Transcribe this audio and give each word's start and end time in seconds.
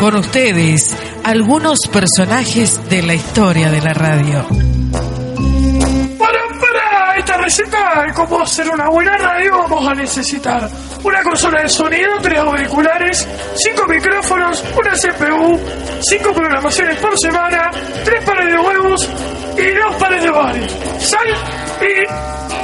Con 0.00 0.16
ustedes, 0.16 0.96
algunos 1.24 1.86
personajes 1.90 2.78
de 2.90 3.02
la 3.02 3.14
historia 3.14 3.70
de 3.70 3.80
la 3.80 3.94
radio. 3.94 4.46
Para, 6.18 6.40
para 6.60 7.16
esta 7.16 7.36
receta 7.38 8.04
de 8.06 8.12
cómo 8.12 8.42
hacer 8.42 8.68
una 8.68 8.90
buena 8.90 9.16
radio 9.16 9.58
vamos 9.62 9.88
a 9.88 9.94
necesitar 9.94 10.68
una 11.02 11.22
consola 11.22 11.62
de 11.62 11.68
sonido, 11.68 12.10
tres 12.22 12.38
auriculares, 12.38 13.28
cinco 13.56 13.86
micrófonos, 13.86 14.64
una 14.76 14.92
CPU, 14.92 15.58
cinco 16.02 16.32
programaciones 16.32 16.98
por 16.98 17.18
semana, 17.18 17.70
tres 18.04 18.24
pares 18.24 18.52
de 18.52 18.58
huevos 18.58 19.08
y 19.56 19.74
dos 19.74 19.96
pares 19.96 20.22
de 20.22 20.30
bares. 20.30 20.72
Sal 20.98 21.28
y 21.80 22.63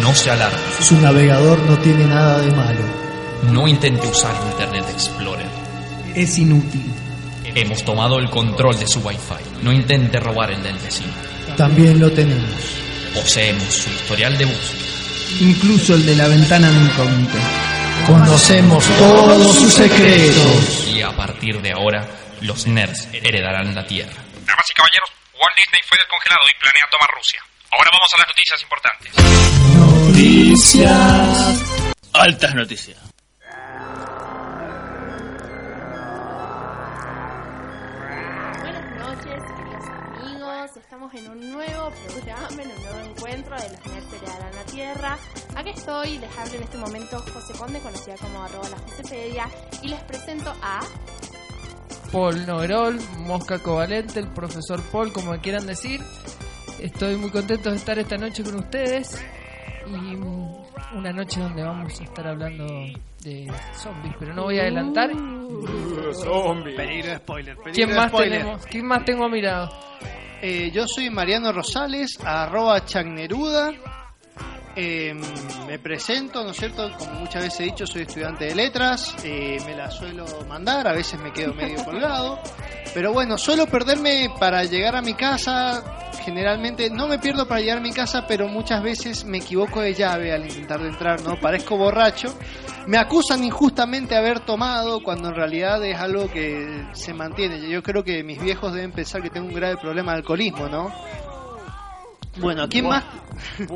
No 0.00 0.14
se 0.14 0.30
alarme. 0.30 0.58
Su 0.80 1.00
navegador 1.00 1.58
no 1.60 1.78
tiene 1.78 2.06
nada 2.06 2.38
de 2.38 2.50
malo. 2.52 2.80
No 3.50 3.66
intente 3.66 4.06
usar 4.06 4.34
Internet 4.50 4.84
Explorer. 4.90 5.46
Es 6.14 6.38
inútil. 6.38 6.84
Hemos 7.54 7.84
tomado 7.84 8.18
el 8.18 8.30
control 8.30 8.78
de 8.78 8.86
su 8.86 9.00
Wi-Fi. 9.00 9.62
No 9.62 9.72
intente 9.72 10.18
robar 10.20 10.50
el 10.50 10.62
del 10.62 10.76
vecino. 10.78 11.12
También 11.56 12.00
lo 12.00 12.10
tenemos. 12.10 12.50
Poseemos 13.14 13.72
su 13.72 13.90
historial 13.90 14.36
de 14.36 14.44
búsqueda. 14.44 14.82
Incluso 15.40 15.94
el 15.94 16.04
de 16.04 16.16
la 16.16 16.28
ventana 16.28 16.70
de 16.70 16.80
incógnito. 16.80 17.38
Conocemos 18.06 18.84
todos 18.98 19.56
sus 19.56 19.72
secretos. 19.72 20.88
Y 20.94 21.00
a 21.00 21.16
partir 21.16 21.62
de 21.62 21.72
ahora, 21.72 22.06
los 22.40 22.66
nerds 22.66 23.08
heredarán 23.12 23.74
la 23.74 23.86
Tierra. 23.86 24.12
Damas 24.46 24.66
y 24.70 24.74
caballeros, 24.74 25.10
Walt 25.40 25.56
Disney 25.56 25.80
fue 25.88 25.96
descongelado 25.96 26.42
y 26.50 26.60
planea 26.60 26.84
tomar 26.90 27.08
Rusia. 27.16 27.40
Ahora 27.76 27.90
vamos 27.92 28.08
a 28.14 28.18
las 28.18 28.28
noticias 28.28 28.62
importantes. 28.62 29.12
Altas 32.12 32.54
noticias. 32.54 32.98
Buenas 38.60 38.86
noches, 38.96 39.42
queridos 39.56 39.84
amigos. 39.88 40.76
Estamos 40.76 41.14
en 41.14 41.30
un 41.30 41.50
nuevo 41.50 41.90
programa, 41.90 42.62
en 42.62 42.70
un 42.70 42.82
nuevo 42.82 43.00
encuentro 43.00 43.56
de 43.56 43.68
los 43.70 43.86
nerds 43.86 44.12
heredarán 44.12 44.54
la 44.54 44.64
tierra. 44.66 45.18
Aquí 45.56 45.70
estoy, 45.70 46.18
les 46.18 46.38
hablo 46.38 46.54
en 46.54 46.62
este 46.62 46.78
momento 46.78 47.24
José 47.32 47.54
Conde, 47.58 47.80
conocida 47.80 48.14
como 48.18 48.44
arroba 48.44 48.68
la 48.68 48.78
Josepedia, 48.78 49.48
y 49.82 49.88
les 49.88 50.00
presento 50.02 50.54
a... 50.62 50.80
Paul 52.12 52.46
Noverol, 52.46 53.00
Mosca 53.18 53.58
Covalente, 53.58 54.20
el 54.20 54.28
profesor 54.32 54.80
Paul, 54.92 55.12
como 55.12 55.36
quieran 55.40 55.66
decir. 55.66 56.00
Estoy 56.80 57.16
muy 57.16 57.30
contento 57.30 57.70
de 57.70 57.76
estar 57.76 57.98
esta 57.98 58.16
noche 58.16 58.42
con 58.42 58.56
ustedes 58.56 59.24
y 59.86 59.90
mm, 60.16 60.54
una 60.96 61.12
noche 61.12 61.40
donde 61.40 61.62
vamos 61.62 62.00
a 62.00 62.04
estar 62.04 62.26
hablando 62.26 62.66
de 63.22 63.50
zombies, 63.74 64.14
pero 64.18 64.34
no 64.34 64.44
voy 64.44 64.58
a 64.58 64.62
adelantar. 64.62 65.10
Zombie. 66.14 66.74
Peligro 66.76 67.16
spoiler. 67.16 67.56
Peligro 67.56 67.72
¿Quién 67.72 67.94
más 67.96 68.08
spoiler. 68.08 68.38
tenemos? 68.40 68.66
¿Quién 68.66 68.86
más 68.86 69.04
tengo 69.04 69.28
mirado? 69.28 69.70
Eh, 70.42 70.70
yo 70.72 70.86
soy 70.86 71.08
Mariano 71.10 71.52
Rosales, 71.52 72.18
arroba 72.22 72.84
Chagneruda. 72.84 73.72
Eh, 74.76 75.14
me 75.68 75.78
presento, 75.78 76.42
¿no 76.42 76.50
es 76.50 76.56
cierto? 76.56 76.90
Como 76.98 77.12
muchas 77.20 77.44
veces 77.44 77.60
he 77.60 77.64
dicho, 77.64 77.86
soy 77.86 78.02
estudiante 78.02 78.46
de 78.46 78.54
letras. 78.56 79.14
eh, 79.24 79.58
me 79.66 79.76
la 79.76 79.90
suelo 79.90 80.24
mandar, 80.48 80.88
a 80.88 80.92
veces 80.92 81.20
me 81.20 81.32
quedo 81.32 81.54
medio 81.54 81.84
colgado. 81.84 82.40
Pero 82.92 83.12
bueno, 83.12 83.38
suelo 83.38 83.66
perderme 83.66 84.30
para 84.38 84.64
llegar 84.64 84.96
a 84.96 85.02
mi 85.02 85.14
casa. 85.14 85.82
Generalmente 86.24 86.88
no 86.90 87.06
me 87.06 87.18
pierdo 87.18 87.46
para 87.46 87.60
llegar 87.60 87.78
a 87.78 87.80
mi 87.82 87.92
casa, 87.92 88.24
pero 88.26 88.48
muchas 88.48 88.82
veces 88.82 89.24
me 89.24 89.38
equivoco 89.38 89.80
de 89.80 89.94
llave 89.94 90.32
al 90.32 90.44
intentar 90.46 90.80
de 90.80 90.88
entrar, 90.88 91.20
¿no? 91.22 91.38
Parezco 91.38 91.76
borracho. 91.76 92.34
Me 92.86 92.96
acusan 92.98 93.44
injustamente 93.44 94.14
de 94.14 94.20
haber 94.20 94.40
tomado 94.40 95.02
cuando 95.02 95.28
en 95.28 95.34
realidad 95.34 95.84
es 95.84 95.96
algo 95.98 96.30
que 96.30 96.86
se 96.92 97.12
mantiene. 97.14 97.68
Yo 97.68 97.82
creo 97.82 98.02
que 98.04 98.22
mis 98.24 98.40
viejos 98.40 98.72
deben 98.72 98.92
pensar 98.92 99.22
que 99.22 99.30
tengo 99.30 99.48
un 99.48 99.54
grave 99.54 99.76
problema 99.76 100.12
de 100.12 100.18
alcoholismo, 100.18 100.68
¿no? 100.68 100.92
Bueno, 102.36 102.68
¿quién 102.68 102.88
más? 102.88 103.04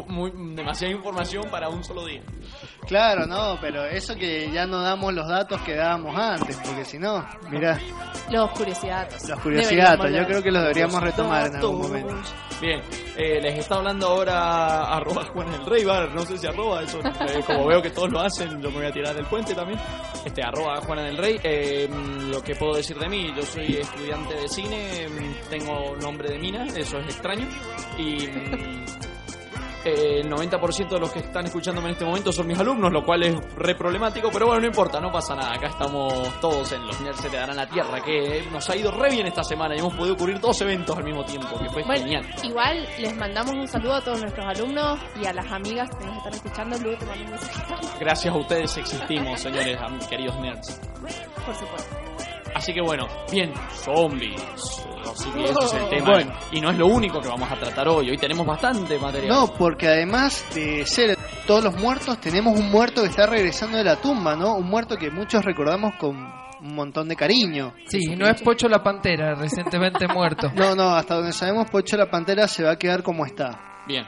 Muy- 0.08 0.32
demasiada 0.54 0.92
información 0.92 1.44
para 1.50 1.68
un 1.68 1.82
solo 1.84 2.04
día. 2.06 2.22
Claro, 2.86 3.26
no, 3.26 3.58
pero 3.60 3.84
eso 3.84 4.14
que 4.16 4.50
ya 4.50 4.66
no 4.66 4.80
damos 4.82 5.12
los 5.12 5.28
datos 5.28 5.60
que 5.62 5.74
dábamos 5.74 6.16
antes, 6.16 6.56
porque 6.64 6.84
si 6.84 6.98
no, 6.98 7.24
mirá, 7.50 7.78
Los 8.30 8.50
curiosidades. 8.52 9.28
los 9.28 9.38
curiosidades, 9.40 10.14
yo 10.14 10.26
creo 10.26 10.42
que 10.42 10.50
los 10.50 10.62
deberíamos 10.62 11.02
retomar 11.02 11.46
en 11.48 11.56
algún 11.56 11.82
momento. 11.82 12.14
Bien, 12.60 12.80
eh, 13.16 13.40
les 13.40 13.58
está 13.58 13.76
hablando 13.76 14.06
ahora 14.08 14.96
arroba 14.96 15.24
Juan 15.26 15.48
el 15.54 15.64
Rey, 15.66 15.84
Bar, 15.84 16.12
no 16.14 16.22
sé 16.22 16.38
si 16.38 16.46
arroba, 16.46 16.82
eso, 16.82 16.98
eh, 17.00 17.42
como 17.46 17.66
veo 17.66 17.80
que 17.82 17.90
todos 17.90 18.10
lo 18.10 18.20
hacen, 18.20 18.60
yo 18.60 18.70
me 18.70 18.78
voy 18.78 18.86
a 18.86 18.92
tirar 18.92 19.14
del 19.14 19.26
puente 19.26 19.54
también. 19.54 19.78
Este, 20.24 20.42
arroba 20.42 20.80
Juana 20.80 21.02
del 21.02 21.16
Rey, 21.18 21.38
eh, 21.44 21.88
lo 22.32 22.42
que 22.42 22.54
puedo 22.56 22.74
decir 22.76 22.98
de 22.98 23.08
mí, 23.08 23.32
yo 23.36 23.42
soy 23.42 23.76
estudiante 23.76 24.34
de 24.34 24.48
cine, 24.48 25.06
mm, 25.08 25.48
tengo 25.50 25.94
nombre 26.00 26.30
de 26.30 26.38
mina, 26.38 26.64
eso 26.74 26.98
es 26.98 27.06
extraño, 27.14 27.46
y 27.96 28.26
mm, 28.26 28.47
el 29.84 30.28
90% 30.28 30.88
de 30.88 30.98
los 31.00 31.10
que 31.10 31.20
están 31.20 31.46
escuchándome 31.46 31.88
en 31.88 31.92
este 31.92 32.04
momento 32.04 32.30
son 32.32 32.46
mis 32.46 32.58
alumnos, 32.58 32.92
lo 32.92 33.02
cual 33.04 33.22
es 33.22 33.36
re 33.56 33.74
problemático, 33.74 34.28
pero 34.30 34.46
bueno, 34.46 34.60
no 34.60 34.66
importa, 34.66 35.00
no 35.00 35.10
pasa 35.10 35.34
nada. 35.34 35.54
Acá 35.54 35.68
estamos 35.68 36.12
todos 36.40 36.72
en 36.72 36.86
Los 36.86 37.00
Nerds 37.00 37.20
se 37.20 37.30
te 37.30 37.36
darán 37.36 37.56
la 37.56 37.66
tierra, 37.68 38.00
que 38.02 38.44
nos 38.52 38.68
ha 38.68 38.76
ido 38.76 38.90
re 38.90 39.08
bien 39.10 39.26
esta 39.28 39.42
semana 39.44 39.74
y 39.76 39.78
hemos 39.78 39.94
podido 39.94 40.16
cubrir 40.16 40.40
dos 40.40 40.60
eventos 40.60 40.94
al 40.96 41.04
mismo 41.04 41.24
tiempo, 41.24 41.58
que 41.58 41.70
fue 41.70 41.84
Bueno, 41.84 42.02
genial. 42.02 42.26
igual 42.42 42.86
les 42.98 43.16
mandamos 43.16 43.54
un 43.54 43.68
saludo 43.68 43.94
a 43.94 44.00
todos 44.02 44.20
nuestros 44.20 44.44
alumnos 44.46 44.98
y 45.22 45.24
a 45.26 45.32
las 45.32 45.50
amigas 45.50 45.88
que 45.96 46.04
nos 46.04 46.16
están 46.18 46.34
escuchando. 46.34 46.78
Luego 46.80 46.98
te 46.98 47.06
mando 47.06 47.24
un 47.24 47.30
mensaje, 47.30 47.74
Gracias 48.00 48.34
a 48.34 48.36
ustedes 48.38 48.76
existimos, 48.76 49.40
señores, 49.40 49.78
queridos 50.10 50.38
nerds. 50.40 50.80
por 51.46 51.54
supuesto. 51.54 52.17
Así 52.54 52.72
que 52.72 52.80
bueno, 52.80 53.06
bien, 53.30 53.52
zombies. 53.72 54.42
Así 55.10 55.30
que 55.30 55.44
ese 55.44 55.64
es 55.64 55.72
el 55.74 55.88
tema. 55.88 56.10
Bueno. 56.10 56.32
Y 56.52 56.60
no 56.60 56.70
es 56.70 56.78
lo 56.78 56.86
único 56.86 57.20
que 57.20 57.28
vamos 57.28 57.50
a 57.50 57.56
tratar 57.56 57.88
hoy. 57.88 58.10
Hoy 58.10 58.18
tenemos 58.18 58.46
bastante 58.46 58.98
material. 58.98 59.28
No, 59.28 59.54
porque 59.54 59.88
además 59.88 60.44
de 60.54 60.84
ser 60.86 61.16
todos 61.46 61.64
los 61.64 61.76
muertos, 61.76 62.20
tenemos 62.20 62.58
un 62.58 62.70
muerto 62.70 63.02
que 63.02 63.08
está 63.08 63.26
regresando 63.26 63.78
de 63.78 63.84
la 63.84 63.96
tumba, 63.96 64.36
¿no? 64.36 64.56
Un 64.56 64.68
muerto 64.68 64.96
que 64.96 65.10
muchos 65.10 65.44
recordamos 65.44 65.94
con 65.96 66.16
un 66.60 66.74
montón 66.74 67.08
de 67.08 67.16
cariño. 67.16 67.74
Sí, 67.86 68.16
no 68.16 68.28
es 68.28 68.42
Pocho 68.42 68.68
la 68.68 68.82
Pantera, 68.82 69.34
recientemente 69.34 70.06
muerto. 70.12 70.50
No, 70.54 70.74
no, 70.74 70.90
hasta 70.90 71.14
donde 71.16 71.32
sabemos, 71.32 71.70
Pocho 71.70 71.96
la 71.96 72.10
Pantera 72.10 72.48
se 72.48 72.64
va 72.64 72.72
a 72.72 72.76
quedar 72.76 73.02
como 73.02 73.24
está. 73.24 73.84
Bien. 73.86 74.04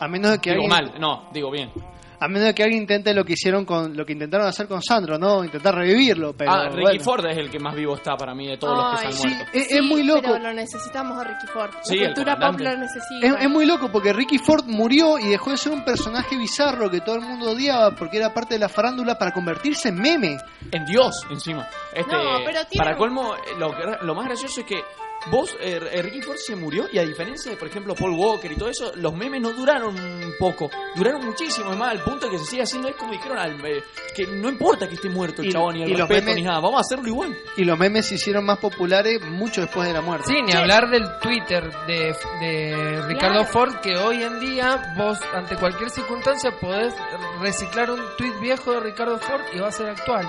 A 0.00 0.06
menos 0.06 0.30
de 0.32 0.38
que 0.38 0.50
Digo 0.50 0.72
alguien, 0.72 0.92
mal, 0.92 1.00
no, 1.00 1.28
digo 1.32 1.50
bien. 1.50 1.72
A 2.20 2.28
menos 2.28 2.44
de 2.48 2.54
que 2.54 2.62
alguien 2.62 2.82
intente 2.82 3.14
lo 3.14 3.24
que 3.24 3.34
hicieron 3.34 3.64
con 3.64 3.96
lo 3.96 4.04
que 4.04 4.12
intentaron 4.12 4.46
hacer 4.46 4.66
con 4.66 4.82
Sandro, 4.82 5.18
¿no? 5.18 5.44
Intentar 5.44 5.74
revivirlo, 5.74 6.32
pero 6.36 6.50
ah, 6.50 6.68
Ricky 6.68 6.80
bueno. 6.82 7.04
Ford 7.04 7.26
es 7.26 7.38
el 7.38 7.50
que 7.50 7.58
más 7.58 7.74
vivo 7.74 7.94
está 7.94 8.16
para 8.16 8.34
mí 8.34 8.46
de 8.48 8.56
todos 8.58 8.76
los 8.76 9.00
que 9.00 9.06
Ay, 9.06 9.12
se 9.12 9.22
han 9.26 9.30
sí, 9.30 9.36
muerto. 9.36 9.50
Es- 9.58 9.72
es 9.72 9.82
muy 9.82 10.02
loco. 10.02 10.20
Pero 10.22 10.38
lo 10.38 10.52
necesitamos 10.52 11.18
a 11.18 11.24
Ricky 11.24 11.46
Ford. 11.46 11.70
Sí, 11.82 11.96
la 11.96 12.02
el 12.02 12.08
cultura 12.14 12.34
pop 12.34 12.42
comandante. 12.56 12.76
lo 12.76 12.82
necesita. 12.82 13.26
Es, 13.26 13.44
es 13.44 13.50
muy 13.50 13.66
loco 13.66 13.90
porque 13.92 14.12
Ricky 14.12 14.38
Ford 14.38 14.64
murió 14.66 15.18
y 15.18 15.28
dejó 15.28 15.50
de 15.50 15.56
ser 15.56 15.72
un 15.72 15.84
personaje 15.84 16.36
bizarro 16.36 16.90
que 16.90 17.00
todo 17.00 17.14
el 17.16 17.22
mundo 17.22 17.52
odiaba 17.52 17.92
porque 17.94 18.16
era 18.16 18.34
parte 18.34 18.54
de 18.54 18.60
la 18.60 18.68
farándula 18.68 19.16
para 19.18 19.32
convertirse 19.32 19.90
en 19.90 19.96
meme. 20.00 20.38
En 20.72 20.84
Dios, 20.86 21.14
encima. 21.30 21.68
Este, 21.94 22.12
No, 22.12 22.38
pero 22.44 22.64
tiene 22.66 22.84
Para 22.84 22.96
colmo, 22.96 23.34
lo, 23.58 23.70
que- 23.70 24.04
lo 24.04 24.14
más 24.14 24.26
gracioso 24.26 24.60
es 24.60 24.66
que 24.66 24.80
vos, 25.30 25.56
eh, 25.60 25.78
eh, 25.92 26.02
Ricky 26.02 26.22
Ford 26.22 26.36
se 26.36 26.56
murió 26.56 26.86
y 26.92 26.98
a 26.98 27.02
diferencia 27.02 27.50
de, 27.50 27.56
por 27.56 27.68
ejemplo, 27.68 27.94
Paul 27.94 28.12
Walker 28.12 28.50
y 28.50 28.56
todo 28.56 28.68
eso, 28.68 28.92
los 28.96 29.14
memes 29.14 29.40
no 29.40 29.52
duraron 29.52 29.94
poco, 30.38 30.70
duraron 30.96 31.24
muchísimo. 31.24 31.70
Es 31.72 31.76
más, 31.78 31.90
al 31.92 32.02
punto 32.02 32.28
que 32.30 32.38
se 32.38 32.44
sigue 32.46 32.62
haciendo 32.62 32.88
es 32.88 32.96
como 32.96 33.12
dijeron 33.12 33.38
al, 33.38 33.52
eh, 33.66 33.82
que 34.14 34.26
no 34.26 34.48
importa 34.48 34.88
que 34.88 34.94
esté 34.94 35.08
muerto 35.08 35.42
el 35.42 35.48
Y- 35.48 35.52
chabón 35.52 35.74
ni 35.74 35.82
el 35.82 35.90
y 35.90 35.94
los 35.96 36.08
memes- 36.08 36.34
ni 36.36 36.42
nada, 36.42 36.60
vamos 36.60 36.78
a 36.78 36.80
hacerlo 36.80 37.06
igual. 37.08 37.36
Y 37.56 37.64
los 37.64 37.78
memes 37.78 38.06
se 38.06 38.14
hicieron 38.16 38.44
más 38.44 38.58
populares 38.58 39.20
mucho 39.22 39.60
después 39.60 39.86
de 39.86 39.94
la 39.94 40.00
muerte. 40.00 40.26
Sí, 40.28 40.42
ni 40.42 40.52
hablar 40.52 40.88
del 40.90 41.04
Twitter 41.20 41.70
de, 41.86 42.14
de 42.40 43.02
Ricardo 43.06 43.44
Ford, 43.44 43.74
que 43.82 43.96
hoy 43.96 44.22
en 44.22 44.40
día 44.40 44.94
vos, 44.96 45.18
ante 45.34 45.56
cualquier 45.56 45.90
circunstancia, 45.90 46.52
podés 46.60 46.94
reciclar 47.40 47.90
un 47.90 48.00
tweet 48.16 48.32
viejo 48.40 48.72
de 48.72 48.80
Ricardo 48.80 49.18
Ford 49.18 49.42
y 49.54 49.58
va 49.58 49.68
a 49.68 49.72
ser 49.72 49.88
actual. 49.90 50.26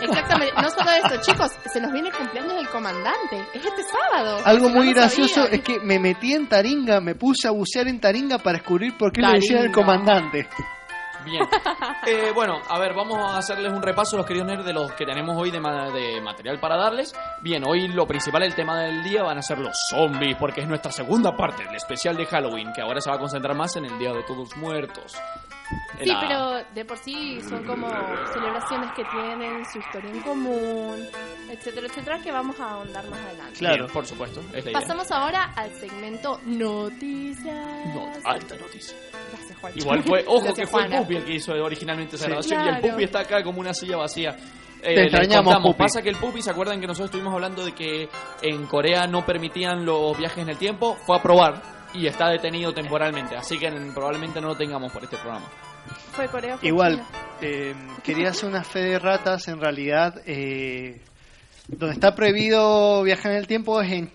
Exactamente. 0.00 0.54
No 0.60 0.70
solo 0.70 0.90
eso, 0.90 1.20
chicos, 1.20 1.52
se 1.72 1.80
nos 1.80 1.92
viene 1.92 2.08
el 2.08 2.14
cumpleaños 2.14 2.54
del 2.54 2.68
comandante. 2.68 3.46
Es 3.54 3.64
este 3.64 3.82
sábado. 3.84 4.38
Algo 4.44 4.68
no 4.68 4.76
muy 4.76 4.88
lo 4.88 4.94
gracioso 4.94 5.42
sabían. 5.42 5.54
es 5.54 5.60
que 5.62 5.80
me 5.80 5.98
metí 5.98 6.32
en 6.34 6.48
Taringa, 6.48 7.00
me 7.00 7.14
puse 7.14 7.48
a 7.48 7.50
bucear 7.52 7.88
en 7.88 8.00
Taringa 8.00 8.38
para 8.38 8.58
descubrir 8.58 8.96
por 8.96 9.12
qué 9.12 9.20
le 9.22 9.32
decían 9.34 9.64
el 9.64 9.70
Taringa. 9.72 9.74
comandante. 9.74 10.48
Bien. 11.22 11.46
Eh, 12.06 12.32
bueno, 12.34 12.60
a 12.66 12.78
ver, 12.78 12.94
vamos 12.94 13.18
a 13.18 13.36
hacerles 13.36 13.70
un 13.74 13.82
repaso, 13.82 14.16
los 14.16 14.24
queridos 14.24 14.48
nerds, 14.48 14.64
de 14.64 14.72
los 14.72 14.90
que 14.92 15.04
tenemos 15.04 15.36
hoy 15.36 15.50
de, 15.50 15.60
ma- 15.60 15.90
de 15.90 16.18
material 16.22 16.58
para 16.58 16.76
darles. 16.78 17.14
Bien, 17.42 17.62
hoy 17.66 17.88
lo 17.88 18.06
principal, 18.06 18.42
el 18.42 18.54
tema 18.54 18.80
del 18.80 19.02
día, 19.02 19.22
van 19.22 19.36
a 19.36 19.42
ser 19.42 19.58
los 19.58 19.76
zombies, 19.90 20.36
porque 20.38 20.62
es 20.62 20.66
nuestra 20.66 20.90
segunda 20.90 21.36
parte, 21.36 21.62
el 21.68 21.76
especial 21.76 22.16
de 22.16 22.24
Halloween, 22.24 22.72
que 22.74 22.80
ahora 22.80 23.02
se 23.02 23.10
va 23.10 23.16
a 23.16 23.18
concentrar 23.18 23.54
más 23.54 23.76
en 23.76 23.84
el 23.84 23.98
Día 23.98 24.14
de 24.14 24.22
Todos 24.22 24.56
Muertos. 24.56 25.14
Sí, 26.02 26.06
La- 26.06 26.20
pero 26.20 26.64
de 26.74 26.84
por 26.84 26.96
sí 26.98 27.40
son 27.42 27.62
como 27.64 27.88
celebraciones 28.32 28.90
que 28.96 29.04
tienen 29.04 29.64
su 29.70 29.78
historia 29.78 30.10
en 30.10 30.20
común, 30.22 31.06
etcétera, 31.50 31.86
etcétera, 31.88 32.18
que 32.22 32.32
vamos 32.32 32.58
a 32.58 32.70
ahondar 32.70 33.06
más 33.08 33.20
adelante. 33.20 33.58
Bien, 33.60 33.86
por 33.92 34.06
supuesto, 34.06 34.40
es 34.54 34.64
la 34.64 34.70
idea. 34.70 34.80
Pasamos 34.80 35.10
ahora 35.10 35.52
al 35.56 35.70
segmento 35.74 36.40
Noticias. 36.46 37.94
No, 37.94 38.10
alta 38.24 38.56
noticia. 38.56 38.96
Gracias, 39.32 39.58
Juan. 39.60 39.72
Igual 39.76 40.02
fue, 40.04 40.24
ojo 40.26 40.40
Gracias, 40.44 40.58
que 40.58 40.66
fue 40.66 40.82
el 40.82 40.88
Juana. 40.88 41.02
Pupi 41.02 41.16
el 41.16 41.24
que 41.24 41.34
hizo 41.34 41.52
originalmente 41.52 42.16
esa 42.16 42.24
Sí. 42.24 42.30
grabación 42.30 42.60
y 42.64 42.68
el 42.68 42.74
Claro. 42.78 42.88
Pupi 42.94 43.04
está 43.04 43.20
acá 43.20 43.42
como 43.42 43.60
una 43.60 43.74
silla 43.74 43.96
vacía. 43.98 44.30
Eh, 44.82 44.94
Te 44.94 45.02
extrañamos, 45.04 45.44
contamos, 45.44 45.72
Pupi. 45.72 45.78
Pasa 45.82 46.02
que 46.02 46.08
el 46.08 46.16
Pupi, 46.16 46.40
¿se 46.42 46.50
acuerdan 46.50 46.80
que 46.80 46.86
nosotros 46.86 47.06
estuvimos 47.10 47.34
hablando 47.34 47.64
de 47.64 47.72
que 47.72 48.08
en 48.42 48.66
Corea 48.66 49.06
no 49.06 49.24
permitían 49.26 49.84
los 49.84 50.16
viajes 50.16 50.38
en 50.38 50.48
el 50.48 50.56
tiempo? 50.56 50.96
Fue 51.06 51.16
a 51.16 51.22
probar 51.22 51.79
y 51.94 52.06
está 52.06 52.28
detenido 52.28 52.72
temporalmente, 52.72 53.36
así 53.36 53.58
que 53.58 53.66
en- 53.66 53.92
probablemente 53.94 54.40
no 54.40 54.48
lo 54.48 54.56
tengamos 54.56 54.92
por 54.92 55.02
este 55.04 55.16
programa. 55.16 55.46
Fue 56.12 56.28
Corea. 56.28 56.58
fue 56.58 56.68
Igual, 56.68 57.02
eh, 57.40 57.74
quería 58.04 58.30
hacer 58.30 58.48
una 58.48 58.62
fe 58.62 58.80
de 58.80 58.98
ratas, 58.98 59.48
en 59.48 59.60
realidad, 59.60 60.20
eh, 60.26 61.00
donde 61.68 61.94
está 61.94 62.14
prohibido 62.14 63.02
viajar 63.02 63.32
en 63.32 63.38
el 63.38 63.46
tiempo 63.46 63.80
es 63.80 63.92
en, 63.92 64.10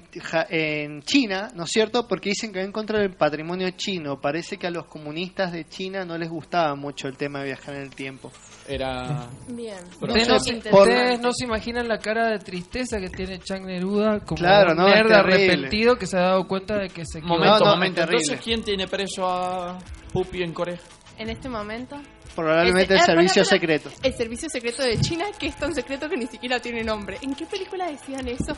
en 0.50 1.02
China, 1.04 1.52
¿no 1.56 1.64
es 1.64 1.70
cierto? 1.72 2.06
Porque 2.08 2.30
dicen 2.30 2.52
que 2.52 2.60
va 2.60 2.66
en 2.66 2.72
contra 2.74 3.00
del 3.00 3.12
patrimonio 3.14 3.70
chino. 3.72 4.20
Parece 4.20 4.58
que 4.58 4.68
a 4.68 4.72
los 4.72 4.86
comunistas 4.88 5.54
de 5.54 5.66
China 5.66 6.04
no 6.04 6.18
les 6.18 6.30
gustaba 6.30 6.76
mucho 6.76 7.08
el 7.08 7.16
tema 7.16 7.40
de 7.40 7.46
viajar 7.46 7.76
en 7.76 7.82
el 7.84 7.96
tiempo. 7.96 8.30
Era... 8.68 9.28
Bien. 9.48 9.78
Ustedes, 10.02 10.28
No 10.28 10.40
se- 10.40 10.56
por- 10.56 10.82
ustedes 10.88 11.20
no 11.20 11.32
se 11.34 11.46
imaginan 11.46 11.88
la 11.88 12.00
cara 12.00 12.30
de 12.30 12.40
tristeza 12.40 13.00
que 13.00 13.10
tiene 13.10 13.40
Chang 13.40 13.64
Neruda 13.66 14.22
como 14.22 14.38
Claro, 14.40 14.72
un 14.72 14.78
no, 14.78 14.88
nerd 14.88 15.12
arrepentido 15.12 15.96
que 15.98 16.08
se 16.08 16.18
ha 16.18 16.22
dado 16.22 16.48
cuenta 16.48 16.78
de 16.80 16.90
que 16.90 17.06
se 17.06 17.20
equivocó. 17.20 17.40
Momento, 17.40 17.66
no, 17.66 17.72
momento. 17.72 18.02
terrible. 18.02 18.22
Entonces, 18.24 18.44
¿quién 18.44 18.64
tiene 18.64 18.88
preso 18.88 19.28
a 19.30 19.78
Pupi 20.12 20.42
en 20.42 20.52
Corea? 20.54 20.80
En 21.18 21.30
este 21.30 21.48
momento. 21.48 21.96
Probablemente 22.36 22.94
el 22.96 23.00
Ese- 23.00 23.12
eh, 23.12 23.16
servicio 23.16 23.42
espera, 23.44 23.56
espera. 23.58 23.78
secreto. 23.80 24.08
El 24.08 24.14
servicio 24.16 24.50
secreto 24.50 24.82
de 24.84 25.00
China, 25.00 25.26
que 25.40 25.48
es 25.48 25.56
tan 25.58 25.74
secreto 25.74 26.10
que 26.10 26.18
ni 26.18 26.28
siquiera 26.28 26.60
tiene 26.60 26.84
nombre. 26.84 27.18
¿En 27.22 27.36
qué 27.36 27.46
película 27.46 27.86
decían 27.90 28.28
eso? 28.28 28.54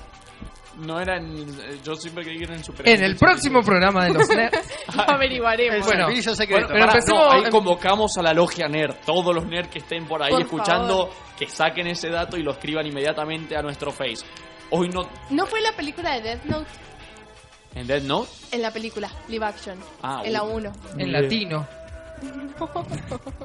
No 0.77 0.99
era 0.99 1.17
en... 1.17 1.37
eh, 1.59 1.79
Yo 1.83 1.95
siempre 1.95 2.23
creí 2.23 2.37
que 2.37 2.43
era 2.43 2.55
en 2.55 2.63
Super 2.63 2.87
En 2.87 3.03
el 3.03 3.15
próximo 3.15 3.61
programa 3.63 4.05
de 4.05 4.13
los 4.13 4.27
nerds. 4.29 4.69
Lo 4.95 5.09
averiguaremos. 5.09 5.75
El 5.77 5.83
Bueno, 5.83 6.05
servicio 6.07 6.33
Bueno, 6.49 6.67
pero 6.67 6.85
pará, 6.87 6.99
no, 7.07 7.31
ahí 7.31 7.49
convocamos 7.49 8.17
a 8.17 8.21
la 8.21 8.33
logia 8.33 8.67
nerd, 8.67 8.95
todos 9.05 9.33
los 9.33 9.45
nerds 9.45 9.69
que 9.69 9.79
estén 9.79 10.05
por 10.05 10.21
ahí 10.21 10.31
Por 10.31 10.41
escuchando, 10.41 11.07
favor. 11.07 11.13
que 11.37 11.47
saquen 11.47 11.87
ese 11.87 12.09
dato 12.09 12.37
y 12.37 12.43
lo 12.43 12.51
escriban 12.51 12.85
inmediatamente 12.85 13.57
a 13.57 13.61
nuestro 13.61 13.91
face. 13.91 14.25
Hoy 14.69 14.89
no... 14.89 15.09
¿No 15.31 15.45
fue 15.47 15.61
la 15.61 15.71
película 15.71 16.13
de 16.15 16.21
Death 16.21 16.43
Note? 16.45 16.69
¿En 17.75 17.87
Dead 17.87 18.01
Note? 18.03 18.29
En 18.51 18.61
la 18.61 18.71
película, 18.71 19.09
live 19.27 19.45
action. 19.45 19.77
Ah, 20.01 20.21
en 20.25 20.33
la 20.33 20.43
uy. 20.43 20.53
1. 20.63 20.71
en 20.97 21.11
latino. 21.11 21.67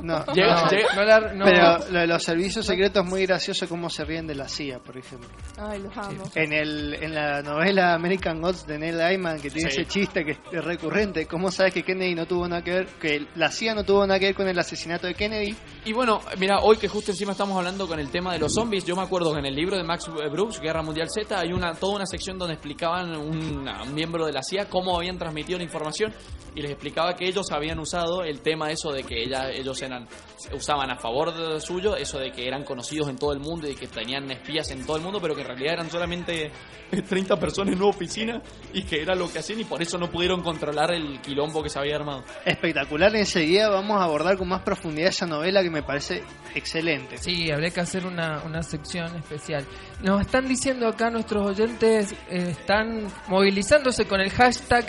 No, 0.02 0.24
Llega- 0.34 0.64
no. 0.64 0.70
llega- 0.70 0.94
No 0.94 1.04
la- 1.04 1.32
no- 1.32 1.44
Pero 1.44 1.78
lo 1.90 2.00
de 2.00 2.06
los 2.06 2.22
servicios 2.22 2.64
secretos 2.66 3.04
es 3.04 3.10
muy 3.10 3.26
gracioso 3.26 3.68
cómo 3.68 3.90
se 3.90 4.04
ríen 4.04 4.26
de 4.26 4.34
la 4.34 4.48
CIA, 4.48 4.78
por 4.78 4.96
ejemplo. 4.96 5.28
Ay, 5.58 5.80
los 5.80 5.96
amo. 5.96 6.22
En, 6.34 6.52
el, 6.52 6.94
en 6.94 7.14
la 7.14 7.42
novela 7.42 7.94
American 7.94 8.40
Gods 8.40 8.66
de 8.66 8.78
Neil 8.78 8.96
Gaiman, 8.96 9.40
que 9.40 9.50
tiene 9.50 9.70
Sí. 9.70 9.80
ese 9.82 9.88
chiste 9.90 10.24
que 10.24 10.32
es 10.32 10.64
recurrente, 10.64 11.26
¿cómo 11.26 11.50
sabes 11.50 11.74
que 11.74 11.82
Kennedy 11.82 12.14
no 12.14 12.26
tuvo 12.26 12.48
nada 12.48 12.62
que 12.62 12.70
ver, 12.72 12.86
que 13.00 13.26
la 13.36 13.50
CIA 13.50 13.74
no 13.74 13.84
tuvo 13.84 14.06
nada 14.06 14.18
que 14.18 14.26
ver 14.26 14.34
con 14.34 14.48
el 14.48 14.58
asesinato 14.58 15.06
de 15.06 15.14
Kennedy? 15.14 15.54
Y 15.84 15.92
bueno, 15.92 16.20
mira, 16.38 16.60
hoy 16.60 16.76
que 16.76 16.88
justo 16.88 17.10
encima 17.10 17.32
estamos 17.32 17.56
hablando 17.56 17.86
con 17.86 17.98
el 18.00 18.10
tema 18.10 18.32
de 18.32 18.38
los 18.38 18.52
zombies, 18.54 18.84
yo 18.84 18.96
me 18.96 19.02
acuerdo 19.02 19.32
que 19.32 19.40
en 19.40 19.46
el 19.46 19.54
libro 19.54 19.76
de 19.76 19.84
Max 19.84 20.08
Brooks, 20.30 20.60
Guerra 20.60 20.82
Mundial 20.82 21.08
Z, 21.10 21.38
hay 21.38 21.52
una 21.52 21.74
toda 21.74 21.96
una 21.96 22.06
sección 22.06 22.38
donde 22.38 22.54
explicaban 22.54 23.14
un, 23.16 23.68
a 23.68 23.82
un 23.82 23.94
miembro 23.94 24.26
de 24.26 24.32
la 24.32 24.42
CIA 24.42 24.68
cómo 24.68 24.96
habían 24.96 25.18
transmitido 25.18 25.58
la 25.58 25.64
información 25.64 26.12
y 26.54 26.60
les 26.62 26.70
explicaba 26.70 27.14
que 27.16 27.26
ellos 27.26 27.50
habían 27.50 27.78
usado 27.78 28.22
el 28.24 28.40
tema 28.40 28.61
eso 28.70 28.92
de 28.92 29.02
que 29.02 29.22
ella, 29.22 29.50
ellos 29.50 29.80
eran 29.82 30.06
usaban 30.52 30.90
a 30.90 30.96
favor 30.96 31.32
de 31.34 31.60
suyo, 31.60 31.96
eso 31.96 32.18
de 32.18 32.32
que 32.32 32.46
eran 32.46 32.64
conocidos 32.64 33.08
en 33.08 33.16
todo 33.16 33.32
el 33.32 33.40
mundo 33.40 33.68
y 33.68 33.74
que 33.74 33.86
tenían 33.86 34.30
espías 34.30 34.70
en 34.70 34.84
todo 34.84 34.96
el 34.96 35.02
mundo, 35.02 35.20
pero 35.20 35.34
que 35.34 35.42
en 35.42 35.46
realidad 35.46 35.74
eran 35.74 35.90
solamente 35.90 36.50
30 37.08 37.36
personas 37.36 37.74
en 37.74 37.80
una 37.80 37.90
oficina 37.90 38.42
y 38.72 38.82
que 38.82 39.02
era 39.02 39.14
lo 39.14 39.30
que 39.32 39.38
hacían 39.38 39.60
y 39.60 39.64
por 39.64 39.80
eso 39.80 39.98
no 39.98 40.10
pudieron 40.10 40.42
controlar 40.42 40.92
el 40.92 41.20
quilombo 41.20 41.62
que 41.62 41.68
se 41.68 41.78
había 41.78 41.96
armado. 41.96 42.24
Espectacular, 42.44 43.14
enseguida 43.14 43.68
vamos 43.68 44.00
a 44.00 44.04
abordar 44.04 44.36
con 44.36 44.48
más 44.48 44.62
profundidad 44.62 45.08
esa 45.08 45.26
novela 45.26 45.62
que 45.62 45.70
me 45.70 45.82
parece 45.82 46.22
excelente. 46.54 47.18
Sí, 47.18 47.50
habría 47.50 47.70
que 47.70 47.80
hacer 47.80 48.06
una, 48.06 48.42
una 48.44 48.62
sección 48.62 49.14
especial. 49.16 49.66
Nos 50.02 50.20
están 50.20 50.48
diciendo 50.48 50.88
acá 50.88 51.10
nuestros 51.10 51.46
oyentes, 51.46 52.12
eh, 52.28 52.48
están 52.50 53.06
movilizándose 53.28 54.06
con 54.06 54.20
el 54.20 54.30
hashtag 54.30 54.86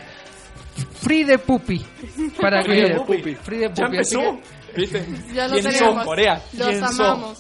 Free 1.02 1.26
the 1.26 1.38
Puppy. 1.40 1.86
Para 2.40 2.64
Free 2.64 2.82
que 2.82 2.88
the 2.94 3.00
Puppy. 3.00 3.36
Free 3.36 3.60
the 3.60 3.70
Ya 3.74 3.86
Puppy. 3.86 3.98
así 3.98 4.16
empezó. 4.16 4.20
que- 4.74 4.82
¿Viste? 4.82 5.06
Ya 5.34 5.48
lo 5.48 5.54
¿Quién 5.54 5.66
tenemos. 5.66 5.96
son, 5.96 6.06
Corea? 6.06 6.42
Los 6.54 6.68
¿Quién 6.68 6.88
son? 6.94 7.34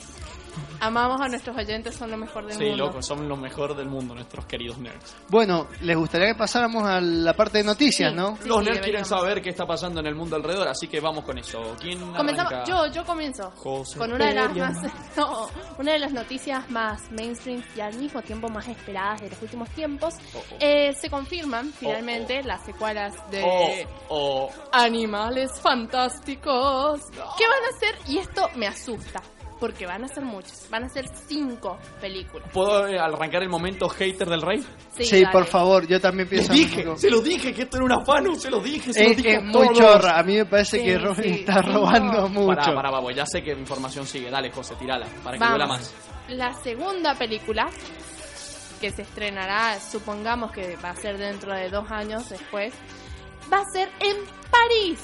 Amamos. 0.86 1.22
A 1.22 1.28
nuestros 1.28 1.56
oyentes, 1.58 1.96
son 1.96 2.12
lo 2.12 2.18
mejor 2.18 2.46
del 2.46 2.58
Sí, 2.58 2.66
mundo. 2.66 2.86
loco, 2.88 3.02
son 3.02 3.28
lo 3.30 3.38
mejor 3.38 3.76
del 3.76 3.88
mundo, 3.88 4.14
nuestros 4.16 4.46
queridos 4.46 4.78
nerds. 4.78 5.16
Bueno, 5.30 5.68
les 5.82 5.96
gustaría 5.98 6.28
que 6.28 6.36
pasáramos 6.36 6.84
a 6.84 7.00
la 7.02 7.34
parte 7.34 7.60
de 7.60 7.64
noticias, 7.64 8.12
Sí. 8.12 8.16
¿no? 8.18 8.38
Sí, 8.42 8.48
Los 8.50 8.60
sí, 8.60 8.66
nerds 8.66 8.82
quieren 8.82 9.06
saber 9.06 9.42
qué 9.42 9.50
está 9.50 9.66
pasando 9.66 10.00
en 10.00 10.08
el 10.08 10.16
mundo 10.16 10.36
alrededor, 10.36 10.68
así 10.68 10.88
que 10.88 11.00
vamos 11.00 11.24
con 11.24 11.38
eso. 11.38 11.76
¿Quién 11.80 12.00
Comenzamos, 12.14 12.52
arranca? 12.52 12.70
yo, 12.70 12.88
yo 12.88 13.06
comienzo 13.06 13.52
José 13.56 13.98
con 13.98 14.12
una 14.14 14.28
de 14.28 14.34
las 14.34 14.56
más, 14.56 14.78
no, 15.18 15.50
una 15.78 15.92
de 15.94 16.00
las 16.00 16.12
noticias 16.14 16.70
más 16.70 17.12
mainstream 17.12 17.64
y 17.76 17.80
al 17.82 17.96
mismo 17.96 18.22
tiempo 18.22 18.50
más 18.50 18.68
esperadas 18.68 19.22
de 19.22 19.30
los 19.30 19.42
últimos 19.42 19.70
tiempos. 19.72 20.16
Oh, 20.34 20.38
oh. 20.40 20.56
Eh, 20.60 20.94
se 20.94 21.10
confirman 21.10 21.72
finalmente 21.72 22.42
las 22.44 22.64
secuelas 22.66 23.14
de 23.32 23.44
Oh, 23.46 23.70
oh. 24.10 24.50
Animales 24.72 25.52
Fantásticos. 25.62 27.02
¿Qué 27.12 27.48
van 27.48 27.64
a 27.64 27.76
hacer? 27.76 27.96
Y 28.08 28.18
esto 28.20 28.50
me 28.56 28.68
asusta, 28.68 29.22
porque 29.64 29.86
van 29.86 30.04
a 30.04 30.10
ser 30.10 30.26
muchos. 30.26 30.68
Van 30.70 30.84
a 30.84 30.90
ser 30.90 31.06
cinco 31.26 31.80
películas. 32.02 32.50
¿Puedo 32.52 32.86
eh, 32.86 33.00
arrancar 33.00 33.44
el 33.44 33.48
momento 33.48 33.88
hater 33.88 34.28
del 34.28 34.42
rey? 34.42 34.62
Sí, 35.00 35.22
dale. 35.22 35.32
por 35.32 35.46
favor, 35.46 35.88
yo 35.88 36.02
también 36.02 36.28
Les 36.30 36.50
pienso... 36.50 36.54
dije, 36.54 36.84
lo 36.84 36.92
mismo. 36.92 36.98
se 36.98 37.10
lo 37.10 37.22
dije, 37.22 37.54
que 37.54 37.62
esto 37.62 37.78
era 37.78 37.86
una 37.86 38.04
fanu, 38.04 38.36
se 38.36 38.52
lo 38.52 38.60
dije, 38.60 38.92
se 38.92 39.06
lo 39.06 39.10
Es, 39.12 39.16
dije 39.18 39.32
es 39.32 39.38
a 39.38 39.42
muy 39.42 39.54
todos. 39.68 39.78
chorra, 39.78 40.20
a 40.20 40.24
mí 40.24 40.36
me 40.36 40.46
parece 40.46 40.80
Sí, 40.80 40.84
que 40.86 40.98
Robin 40.98 41.24
sí, 41.24 41.30
está 41.40 41.64
sí, 41.64 41.70
robando 41.72 42.22
no. 42.24 42.28
mucho. 42.28 42.56
Pará, 42.58 42.76
pará, 42.76 42.92
babo, 42.92 43.12
ya 43.12 43.26
sé 43.26 43.42
que 43.42 43.52
información 43.54 44.06
sigue. 44.06 44.30
Dale, 44.30 44.52
José, 44.52 44.76
tirala, 44.78 45.06
para 45.24 45.38
que 45.38 45.40
Vamos. 45.40 45.58
duela 45.58 45.68
más. 45.68 45.94
La 46.28 46.54
segunda 46.62 47.16
película, 47.16 47.70
que 48.82 48.92
se 48.92 49.04
estrenará, 49.04 49.80
supongamos 49.80 50.52
que 50.52 50.76
va 50.84 50.90
a 50.90 50.96
ser 50.98 51.18
dentro 51.18 51.54
de 51.56 51.70
dos 51.70 51.90
años 51.90 52.28
después, 52.28 52.74
va 53.52 53.60
a 53.62 53.66
ser 53.72 53.88
en 54.02 54.18
París. 54.52 55.00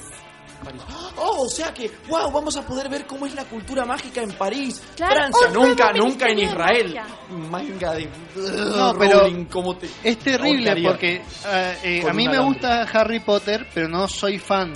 París. 0.60 0.82
Oh, 1.16 1.42
o 1.42 1.48
sea 1.48 1.72
que, 1.74 1.90
wow, 2.08 2.30
vamos 2.30 2.56
a 2.56 2.62
poder 2.62 2.88
ver 2.88 3.06
cómo 3.06 3.26
es 3.26 3.34
la 3.34 3.44
cultura 3.44 3.84
mágica 3.84 4.22
en 4.22 4.32
París. 4.32 4.80
Claro, 4.96 5.14
Francia, 5.14 5.48
un 5.48 5.54
nunca, 5.54 5.92
nunca 5.92 6.28
en 6.28 6.38
Israel. 6.38 7.00
Manga 7.30 7.92
de. 7.94 8.08
No, 8.36 8.94
pero 8.98 9.20
Rowling, 9.20 9.44
¿cómo 9.46 9.76
te.? 9.76 9.88
Es 10.02 10.18
terrible 10.18 10.82
porque 10.82 11.22
eh, 11.46 11.78
eh, 11.82 12.04
a 12.08 12.12
mí 12.12 12.28
me 12.28 12.38
gusta 12.38 12.82
Harry 12.82 13.20
Potter, 13.20 13.66
pero 13.74 13.88
no 13.88 14.08
soy 14.08 14.38
fan. 14.38 14.72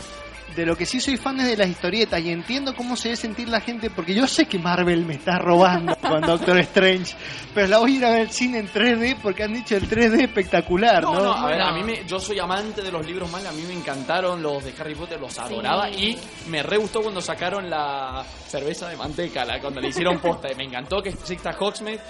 De 0.54 0.64
lo 0.64 0.76
que 0.76 0.86
sí 0.86 1.00
soy 1.00 1.16
fan 1.16 1.40
es 1.40 1.48
de 1.48 1.56
las 1.56 1.68
historietas 1.68 2.20
y 2.20 2.30
entiendo 2.30 2.74
cómo 2.76 2.96
se 2.96 3.08
debe 3.08 3.16
sentir 3.16 3.48
la 3.48 3.60
gente 3.60 3.90
porque 3.90 4.14
yo 4.14 4.26
sé 4.26 4.46
que 4.46 4.58
Marvel 4.58 5.04
me 5.04 5.14
está 5.14 5.38
robando 5.38 5.96
con 6.00 6.20
Doctor 6.20 6.58
Strange, 6.58 7.16
pero 7.52 7.66
la 7.66 7.78
voy 7.78 7.94
a 7.94 7.96
ir 7.96 8.04
a 8.04 8.10
ver 8.10 8.20
al 8.22 8.30
cine 8.30 8.58
en 8.58 8.68
3D 8.68 9.16
porque 9.20 9.42
han 9.42 9.52
dicho 9.52 9.76
el 9.76 9.88
3D 9.88 10.22
espectacular, 10.22 11.02
¿no? 11.02 11.14
No, 11.14 11.24
no, 11.24 11.32
a 11.32 11.46
ver, 11.48 11.60
a 11.60 11.72
mí 11.72 11.82
me, 11.82 12.04
yo 12.06 12.20
soy 12.20 12.38
amante 12.38 12.82
de 12.82 12.92
los 12.92 13.04
libros 13.04 13.30
manga, 13.30 13.50
a 13.50 13.52
mí 13.52 13.62
me 13.62 13.74
encantaron 13.74 14.42
los 14.42 14.64
de 14.64 14.72
Harry 14.78 14.94
Potter, 14.94 15.20
los 15.20 15.38
adoraba 15.38 15.90
y 15.90 16.16
me 16.48 16.62
re 16.62 16.76
gustó 16.76 17.02
cuando 17.02 17.20
sacaron 17.20 17.68
la 17.68 18.24
cerveza 18.46 18.88
de 18.88 18.96
manteca, 18.96 19.44
la, 19.44 19.60
cuando 19.60 19.80
le 19.80 19.88
hicieron 19.88 20.18
posta, 20.18 20.48
me 20.56 20.64
encantó 20.64 21.02
que 21.02 21.10
exista 21.10 21.50
Hogsmeade, 21.58 22.00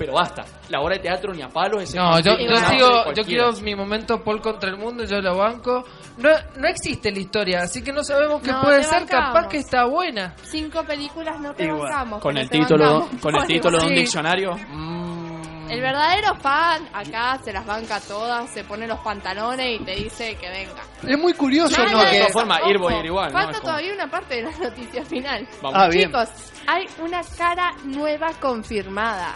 pero 0.00 0.14
basta, 0.14 0.46
la 0.70 0.80
obra 0.80 0.94
de 0.94 1.02
teatro 1.02 1.34
ni 1.34 1.42
a 1.42 1.48
palos, 1.48 1.82
ese 1.82 1.98
No, 1.98 2.18
yo, 2.20 2.32
yo 2.38 2.56
sigo, 2.70 3.12
yo 3.12 3.22
quiero 3.22 3.52
mi 3.60 3.74
momento 3.74 4.24
Paul 4.24 4.40
contra 4.40 4.70
el 4.70 4.78
mundo, 4.78 5.04
yo 5.04 5.20
lo 5.20 5.36
banco. 5.36 5.84
No, 6.16 6.30
no 6.56 6.68
existe 6.68 7.12
la 7.12 7.18
historia, 7.18 7.60
así 7.64 7.82
que 7.82 7.92
no 7.92 8.02
sabemos 8.02 8.40
qué 8.40 8.50
No, 8.50 8.62
puede 8.62 8.78
te 8.78 8.84
ser, 8.84 9.00
bancamos. 9.00 9.34
capaz 9.34 9.48
que 9.48 9.58
está 9.58 9.84
buena. 9.84 10.34
Cinco 10.42 10.82
películas 10.84 11.38
no 11.38 11.52
te 11.52 11.64
Igual. 11.64 11.80
bancamos. 11.90 12.22
Con 12.22 12.32
pero 12.32 12.42
el 12.44 12.48
te 12.50 12.58
título, 12.60 12.84
bancamos. 13.00 13.20
con 13.20 13.36
el 13.36 13.46
título 13.46 13.78
de 13.78 13.84
un 13.84 13.90
sí. 13.90 13.94
diccionario. 14.00 14.56
mm, 14.56 15.70
El 15.70 15.80
verdadero 15.82 16.34
fan 16.36 16.88
acá 16.94 17.38
se 17.44 17.52
las 17.52 17.66
banca 17.66 18.00
todas, 18.00 18.50
se 18.50 18.64
pone 18.64 18.86
los 18.86 18.98
pantalones 19.00 19.80
y 19.80 19.84
te 19.84 19.94
dice 19.96 20.34
que 20.36 20.48
venga. 20.48 20.82
Es 21.06 21.18
muy 21.18 21.34
curioso, 21.34 21.76
Nada 21.78 21.92
¿no? 21.92 22.04
de 22.04 22.10
Que, 22.10 22.18
todas 22.20 22.32
formas, 22.32 22.60
ir 22.68 22.78
voy 22.78 22.94
a 22.94 22.98
ir 23.00 23.04
igual. 23.06 23.26
¿no? 23.26 23.32
Falta 23.38 23.50
Es 23.52 23.58
como- 23.58 23.68
todavía 23.72 23.92
una 23.94 24.10
parte 24.10 24.34
de 24.36 24.42
la 24.44 24.58
noticia 24.58 25.04
final. 25.04 25.46
Vamos. 25.62 25.78
Ah, 25.78 25.88
bien. 25.88 26.06
Chicos, 26.08 26.28
hay 26.66 26.86
una 27.02 27.20
cara 27.38 27.72
nueva 27.84 28.30
confirmada. 28.40 29.34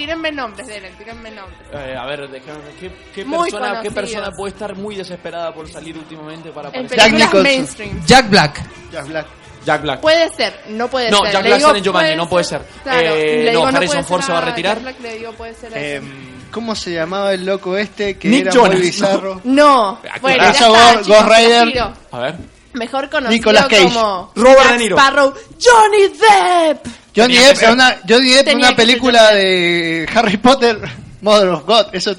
Tírenme 0.00 0.32
nombres, 0.32 0.66
Delen, 0.66 0.96
tírenme 0.96 1.30
nombres. 1.30 1.58
Eh, 1.74 1.94
a 1.94 2.06
ver, 2.06 2.26
déjame, 2.30 2.58
¿qué, 2.80 2.90
qué 3.14 3.22
Muy 3.22 3.50
persona, 3.50 3.66
¿qué 3.82 3.88
conocidos. 3.90 3.94
persona 3.94 4.30
puede 4.32 4.52
estar 4.54 4.74
muy 4.76 4.96
desesperada 4.96 5.52
por 5.52 5.70
salir 5.70 5.94
últimamente 5.98 6.50
para 6.52 6.70
En 6.70 6.86
aparecer? 6.86 6.96
Jack 6.98 7.06
películas 7.10 7.26
Nicholson. 7.28 7.42
mainstream. 7.42 8.06
Jack 8.06 8.30
Black. 8.30 8.60
Jack 8.90 9.06
Black. 9.08 9.26
Jack 9.66 9.82
Black. 9.82 10.00
Puede 10.00 10.30
ser, 10.30 10.58
no 10.68 10.88
puede 10.88 11.10
No, 11.10 11.18
ser. 11.22 11.32
Jack 11.32 11.42
Le 11.42 11.48
Black 11.50 11.58
digo, 11.58 11.68
sale 11.68 11.78
en 11.80 11.84
Jumanji, 11.84 12.16
no 12.16 12.28
puede 12.30 12.44
ser. 12.44 12.62
Claro, 12.82 12.98
Eh, 13.00 13.36
le 13.44 13.44
no, 13.44 13.50
digo, 13.50 13.66
Harrison 13.66 13.88
puede 13.96 14.04
Ford 14.04 14.20
ser 14.22 14.26
se 14.26 14.32
va 14.32 14.38
a 14.38 14.40
retirar. 14.46 14.74
Jack 14.76 14.82
Black, 14.84 15.00
le 15.00 15.18
digo, 15.18 15.32
puede 15.32 15.54
ser 15.54 15.74
a 15.74 15.76
ese. 15.78 15.96
Em, 15.96 16.30
¿Cómo 16.50 16.74
se 16.74 16.92
llamaba 16.94 17.34
el 17.34 17.44
loco 17.44 17.76
este 17.76 18.16
que 18.18 18.28
Nick 18.28 18.40
era 18.46 18.52
Jonas, 18.52 18.72
muy 18.72 18.80
bizarro? 18.80 19.40
No, 19.44 20.00
bueno, 20.22 20.42
ya 20.44 20.50
está, 20.50 20.66
Ghost- 20.68 20.90
chicos, 21.02 21.08
Ghost 21.08 21.28
Rider. 21.28 21.82
A 22.10 22.18
ver. 22.20 22.34
Mejor 22.72 23.10
conocido 23.10 23.32
Nicolas 23.32 23.66
Cage. 23.66 23.82
como 23.84 24.32
Robert 24.34 24.58
Jack 24.62 24.72
De 24.72 24.78
Niro. 24.78 24.96
Sparrow, 24.96 25.34
Johnny 25.60 26.08
Depp. 26.08 26.86
Johnny 27.14 27.38
Depp 27.38 27.72
una, 27.72 28.00
Johnny 28.08 28.30
Depp 28.30 28.54
una 28.54 28.74
película 28.76 29.32
de 29.32 30.08
Harry 30.14 30.36
Potter, 30.36 30.78
Mother 31.20 31.48
of 31.48 31.64
God. 31.66 31.86
Eso, 31.92 32.16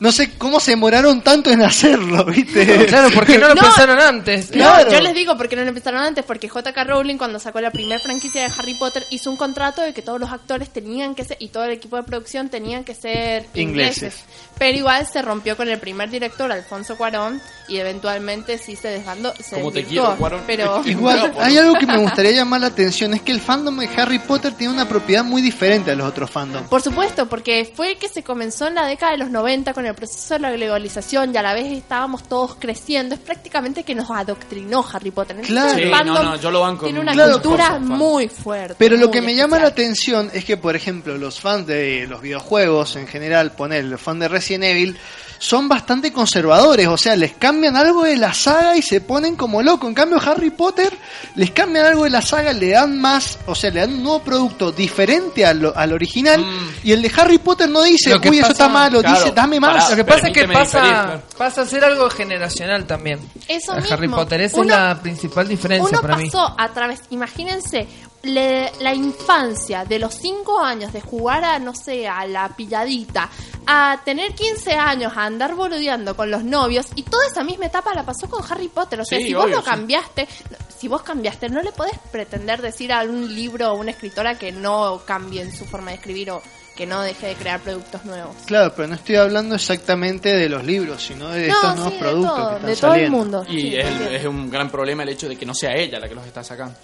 no 0.00 0.10
sé 0.12 0.36
cómo 0.38 0.58
se 0.60 0.72
demoraron 0.72 1.22
tanto 1.22 1.50
en 1.50 1.62
hacerlo, 1.62 2.24
¿viste? 2.26 2.86
Claro, 2.86 3.10
¿por 3.10 3.24
qué 3.26 3.38
no 3.38 3.48
lo 3.48 3.54
No. 3.54 3.62
pensaron 3.62 4.00
antes? 4.00 4.46
Claro. 4.48 4.86
No, 4.86 4.92
yo 4.92 5.00
les 5.00 5.14
digo 5.14 5.36
porque 5.36 5.56
no 5.56 5.62
lo 5.62 5.68
empezaron 5.68 6.00
antes, 6.00 6.24
porque 6.24 6.48
J.K. 6.48 6.84
Rowling 6.84 7.16
cuando 7.16 7.38
sacó 7.38 7.60
la 7.60 7.70
primera 7.70 8.00
franquicia 8.00 8.42
de 8.42 8.52
Harry 8.58 8.74
Potter 8.74 9.04
hizo 9.10 9.30
un 9.30 9.36
contrato 9.36 9.82
de 9.82 9.92
que 9.92 10.02
todos 10.02 10.18
los 10.18 10.30
actores 10.32 10.70
tenían 10.70 11.14
que 11.14 11.24
ser, 11.24 11.36
y 11.38 11.48
todo 11.48 11.64
el 11.64 11.72
equipo 11.72 11.96
de 11.96 12.02
producción 12.02 12.48
tenían 12.48 12.82
que 12.84 12.94
ser 12.94 13.46
ingleses. 13.54 13.96
Ingleses. 14.02 14.24
Pero 14.58 14.76
igual 14.78 15.06
se 15.06 15.22
rompió 15.22 15.56
con 15.56 15.68
el 15.68 15.78
primer 15.78 16.10
director, 16.10 16.50
Alfonso 16.50 16.96
Cuarón, 16.96 17.40
y 17.68 17.76
eventualmente 17.78 18.58
sí 18.58 18.76
se 18.76 18.88
desbandó, 18.88 19.32
se 19.42 19.56
Como 19.56 19.70
te 19.70 19.84
quiero, 19.84 20.16
Cuarón. 20.16 20.42
Pero 20.46 20.82
Igual, 20.86 21.32
hay 21.38 21.58
algo 21.58 21.74
que 21.74 21.86
me 21.86 21.98
gustaría 21.98 22.32
llamar 22.32 22.60
la 22.62 22.68
atención, 22.68 23.14
es 23.14 23.22
que 23.22 23.32
el 23.32 23.40
fandom 23.40 23.76
de 23.78 23.88
Harry 23.96 24.18
Potter 24.18 24.54
tiene 24.54 24.72
una 24.72 24.88
propiedad 24.88 25.24
muy 25.24 25.42
diferente 25.42 25.90
a 25.90 25.94
los 25.94 26.08
otros 26.08 26.30
fandoms. 26.30 26.68
Por 26.68 26.80
supuesto, 26.82 27.28
porque 27.28 27.70
fue 27.74 27.96
que 27.96 28.08
se 28.08 28.22
comenzó 28.22 28.66
en 28.66 28.74
la 28.74 28.86
década 28.86 29.12
de 29.12 29.18
los 29.18 29.30
90 29.30 29.72
con 29.74 29.86
el 29.86 29.89
proceso 29.94 30.34
de 30.34 30.40
la 30.40 30.50
globalización 30.52 31.34
y 31.34 31.36
a 31.38 31.42
la 31.42 31.54
vez 31.54 31.72
estábamos 31.72 32.22
todos 32.24 32.56
creciendo. 32.56 33.14
Es 33.14 33.20
prácticamente 33.20 33.82
que 33.84 33.94
nos 33.94 34.10
adoctrinó 34.10 34.84
Harry 34.92 35.10
Potter. 35.10 35.36
Claro. 35.42 35.78
el 35.78 35.84
Sí, 35.84 36.04
no, 36.04 36.22
no, 36.22 36.36
yo 36.36 36.50
lo 36.50 36.60
banco. 36.60 36.84
tiene 36.84 37.00
una 37.00 37.12
Claro. 37.12 37.32
cultura 37.34 37.66
fan. 37.72 37.86
muy 37.86 38.28
fuerte. 38.28 38.76
Pero 38.78 38.96
lo 38.96 39.10
que 39.10 39.20
me 39.22 39.34
llama 39.34 39.58
la 39.58 39.68
atención 39.68 40.30
es 40.32 40.44
que, 40.44 40.56
por 40.56 40.76
ejemplo, 40.76 41.16
los 41.18 41.40
fans 41.40 41.66
de 41.66 42.06
los 42.08 42.20
videojuegos 42.22 42.96
en 42.96 43.06
general, 43.06 43.52
poner 43.52 43.84
los 43.84 44.00
fans 44.00 44.20
de 44.20 44.28
Resident 44.28 44.64
Evil, 44.64 44.96
son 45.42 45.68
bastante 45.70 46.12
conservadores, 46.12 46.86
o 46.86 46.98
sea, 46.98 47.16
les 47.16 47.32
cambian 47.32 47.74
algo 47.74 48.04
de 48.04 48.16
la 48.18 48.34
saga 48.34 48.76
y 48.76 48.82
se 48.82 49.00
ponen 49.00 49.36
como 49.36 49.62
loco. 49.62 49.88
En 49.88 49.94
cambio, 49.94 50.20
Harry 50.24 50.50
Potter 50.50 50.92
les 51.34 51.50
cambian 51.50 51.86
algo 51.86 52.04
de 52.04 52.10
la 52.10 52.20
saga, 52.20 52.52
le 52.52 52.68
dan 52.72 53.00
más, 53.00 53.38
o 53.46 53.54
sea, 53.54 53.70
le 53.70 53.80
dan 53.80 53.94
un 53.94 54.02
nuevo 54.02 54.20
producto 54.20 54.70
diferente 54.70 55.46
al, 55.46 55.72
al 55.74 55.92
original. 55.94 56.44
Y 56.84 56.92
el 56.92 57.00
de 57.00 57.10
Harry 57.16 57.38
Potter 57.38 57.70
no 57.70 57.82
dice, 57.82 58.14
uy, 58.14 58.38
eso 58.38 58.52
está 58.52 58.68
malo, 58.68 59.00
claro, 59.00 59.16
dice, 59.18 59.32
dame 59.34 59.58
más. 59.58 59.88
Lo 59.90 59.96
que 59.96 60.04
pasa 60.04 60.28
es 60.28 60.32
que 60.34 60.46
pasa, 60.46 60.80
diferir, 60.82 61.20
pasa 61.38 61.62
a 61.62 61.66
ser 61.66 61.84
algo 61.84 62.10
generacional 62.10 62.84
también. 62.86 63.18
Eso 63.48 63.74
mismo. 63.76 63.94
Harry 63.94 64.08
Potter, 64.08 64.42
esa 64.42 64.56
Uno- 64.60 64.74
es 64.74 64.78
la 64.80 65.00
principal 65.00 65.48
diferencia 65.48 65.88
Uno 65.90 66.02
para 66.02 66.16
mí. 66.18 66.26
pasó 66.26 66.54
a 66.58 66.68
través, 66.68 67.00
imagínense, 67.08 67.88
le- 68.22 68.70
la 68.80 68.94
infancia 68.94 69.84
de 69.84 69.98
los 69.98 70.14
5 70.14 70.60
años 70.60 70.92
de 70.92 71.00
jugar 71.00 71.44
a, 71.44 71.58
no 71.58 71.74
sé, 71.74 72.06
a 72.08 72.26
la 72.26 72.48
pilladita, 72.54 73.28
a 73.66 74.00
tener 74.04 74.34
15 74.34 74.72
años, 74.74 75.12
a 75.16 75.24
andar 75.24 75.54
boludeando 75.54 76.14
con 76.16 76.30
los 76.30 76.42
novios, 76.44 76.86
y 76.96 77.02
toda 77.04 77.26
esa 77.26 77.44
misma 77.44 77.66
etapa 77.66 77.94
la 77.94 78.04
pasó 78.04 78.28
con 78.28 78.42
Harry 78.50 78.68
Potter. 78.68 79.00
O 79.00 79.04
sea, 79.04 79.18
Sí, 79.18 79.26
si 79.26 79.34
vos 79.34 79.44
obvio, 79.44 79.56
lo 79.56 79.62
sí. 79.62 79.68
cambiaste, 79.70 80.28
si 80.76 80.88
vos 80.88 81.02
cambiaste, 81.02 81.48
no 81.48 81.62
le 81.62 81.72
podés 81.72 81.98
pretender 82.10 82.60
decir 82.62 82.92
a 82.92 83.02
un 83.04 83.34
libro 83.34 83.72
o 83.72 83.76
una 83.76 83.90
escritora 83.92 84.36
que 84.38 84.50
no 84.52 85.02
cambien 85.06 85.54
su 85.54 85.64
forma 85.64 85.90
de 85.90 85.96
escribir 85.96 86.30
o 86.30 86.42
que 86.76 86.86
no 86.86 87.02
deje 87.02 87.26
de 87.28 87.34
crear 87.34 87.60
productos 87.60 88.04
nuevos. 88.06 88.34
Claro, 88.46 88.72
pero 88.74 88.88
no 88.88 88.94
estoy 88.94 89.16
hablando 89.16 89.54
exactamente 89.54 90.30
de 90.34 90.48
los 90.48 90.64
libros, 90.64 91.02
sino 91.02 91.28
de 91.28 91.48
No, 91.48 91.54
estos 91.54 91.70
sí, 91.72 91.76
nuevos 91.76 91.92
de 91.92 91.98
productos 91.98 92.34
todo, 92.36 92.48
que 92.48 92.54
están 92.54 92.66
de 92.66 92.76
todo 92.76 92.94
el 92.94 93.00
saliendo. 93.00 93.18
mundo. 93.18 93.44
Y 93.48 93.60
Sí, 93.60 93.76
es, 93.76 93.84
también. 93.88 94.14
es 94.14 94.24
un 94.26 94.50
gran 94.50 94.70
problema 94.70 95.02
el 95.02 95.08
hecho 95.10 95.28
de 95.28 95.36
que 95.36 95.44
no 95.46 95.54
sea 95.54 95.72
ella 95.76 95.98
la 96.00 96.08
que 96.08 96.14
los 96.14 96.26
está 96.26 96.42
sacando. 96.42 96.74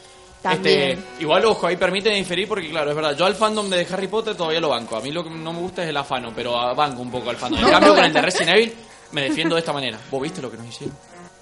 También. 0.43 0.99
Este, 0.99 1.23
igual, 1.23 1.45
ojo, 1.45 1.67
ahí 1.67 1.77
permite 1.77 2.11
diferir 2.11 2.47
porque, 2.47 2.69
claro, 2.71 2.91
es 2.91 2.97
verdad. 2.97 3.17
Yo 3.17 3.27
al 3.27 3.35
fandom 3.35 3.69
de 3.69 3.87
Harry 3.91 4.07
Potter 4.07 4.37
todavía 4.37 4.61
lo 4.61 4.69
banco. 4.69 4.97
A 4.97 5.01
mí 5.01 5.11
lo 5.11 5.25
que 5.25 5.31
no 5.31 5.53
me 5.53 5.61
gusta 5.61 5.83
es 5.83 5.89
el 5.89 5.97
afano, 5.97 6.33
pero 6.35 6.75
banco 6.75 7.03
un 7.03 7.11
poco 7.11 7.31
al 7.31 7.37
fandom. 7.37 7.65
En 7.65 7.71
cambio, 7.71 7.95
con 7.95 8.05
el 8.05 8.13
de 8.13 8.23
Resident 8.23 8.57
Evil, 8.57 8.75
me 9.13 9.23
defiendo 9.23 9.55
de 9.55 9.61
esta 9.61 9.73
manera. 9.73 9.99
¿Vos 10.11 10.23
viste 10.23 10.41
lo 10.41 10.51
que 10.51 10.57
nos 10.57 10.67
hicieron? 10.69 10.97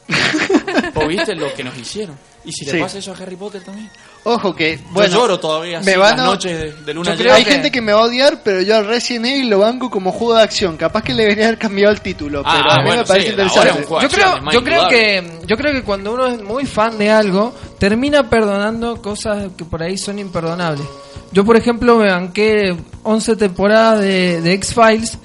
¿Vos 0.95 1.09
viste 1.09 1.35
lo 1.35 1.52
que 1.54 1.64
nos 1.64 1.76
hicieron? 1.76 2.16
¿Y 2.47 2.52
si 2.52 2.66
le 2.66 2.73
Sí. 2.73 2.78
pasa 2.78 2.99
eso 2.99 3.12
a 3.12 3.16
Harry 3.23 3.37
Potter 3.37 3.62
también? 3.62 3.88
Ojo 4.25 4.54
que, 4.54 4.76
Yo 4.76 4.83
bueno, 4.93 5.14
lloro 5.16 5.40
todavía 5.40 5.78
así, 5.78 5.87
me 5.87 5.97
van 5.97 6.16
las 6.16 6.21
a- 6.21 6.31
noches 6.31 6.59
de, 6.59 6.73
de 6.83 6.95
luna 6.95 7.11
Yo 7.11 7.16
llena. 7.16 7.23
creo 7.25 7.35
hay 7.35 7.45
que- 7.45 7.50
gente 7.52 7.71
que 7.73 7.81
me 7.81 7.93
va 7.93 8.00
a 8.00 8.04
odiar, 8.04 8.43
pero 8.43 8.61
yo 8.61 8.76
al 8.76 8.87
Resident 8.87 9.26
Evil 9.26 9.49
lo 9.50 9.59
banco 9.61 9.88
como 9.90 10.12
juego 10.12 10.35
de 10.37 10.43
acción. 10.43 10.76
Capaz 10.76 11.02
que 11.02 11.14
le 11.14 11.23
debería 11.23 11.47
haber 11.47 11.59
cambiado 11.59 11.93
el 11.93 12.00
título, 12.02 12.43
Ah, 12.45 12.52
pero 12.59 12.71
a 12.73 12.76
mí 12.78 12.85
bueno, 12.87 13.02
me 13.02 13.07
parece 13.09 13.28
sí, 13.28 13.33
ahora 13.33 13.43
interesante. 13.45 13.69
es 13.71 13.76
un 13.76 13.85
juego. 13.88 14.02
Yo 14.02 14.09
creo, 14.11 14.25
acciones, 14.26 14.45
más 14.45 14.54
yo 14.54 14.64
creo 14.64 14.88
que 14.88 15.31
yo 15.47 15.57
creo 15.57 15.73
que 15.73 15.83
cuando 15.85 16.12
uno 16.14 16.26
es 16.26 16.43
muy 16.43 16.66
fan 16.66 16.99
de 16.99 17.11
algo, 17.11 17.54
termina 17.78 18.28
perdonando 18.28 19.00
cosas 19.00 19.49
que 19.57 19.64
por 19.64 19.83
ahí 19.83 19.97
son 19.97 20.19
imperdonables. 20.19 20.87
Yo, 21.33 21.45
por 21.45 21.57
ejemplo, 21.57 21.97
me 21.97 22.11
banqué 22.11 22.76
11 23.02 23.37
temporadas 23.37 24.00
de, 24.00 24.40
de 24.43 24.52
X-Files 24.52 25.19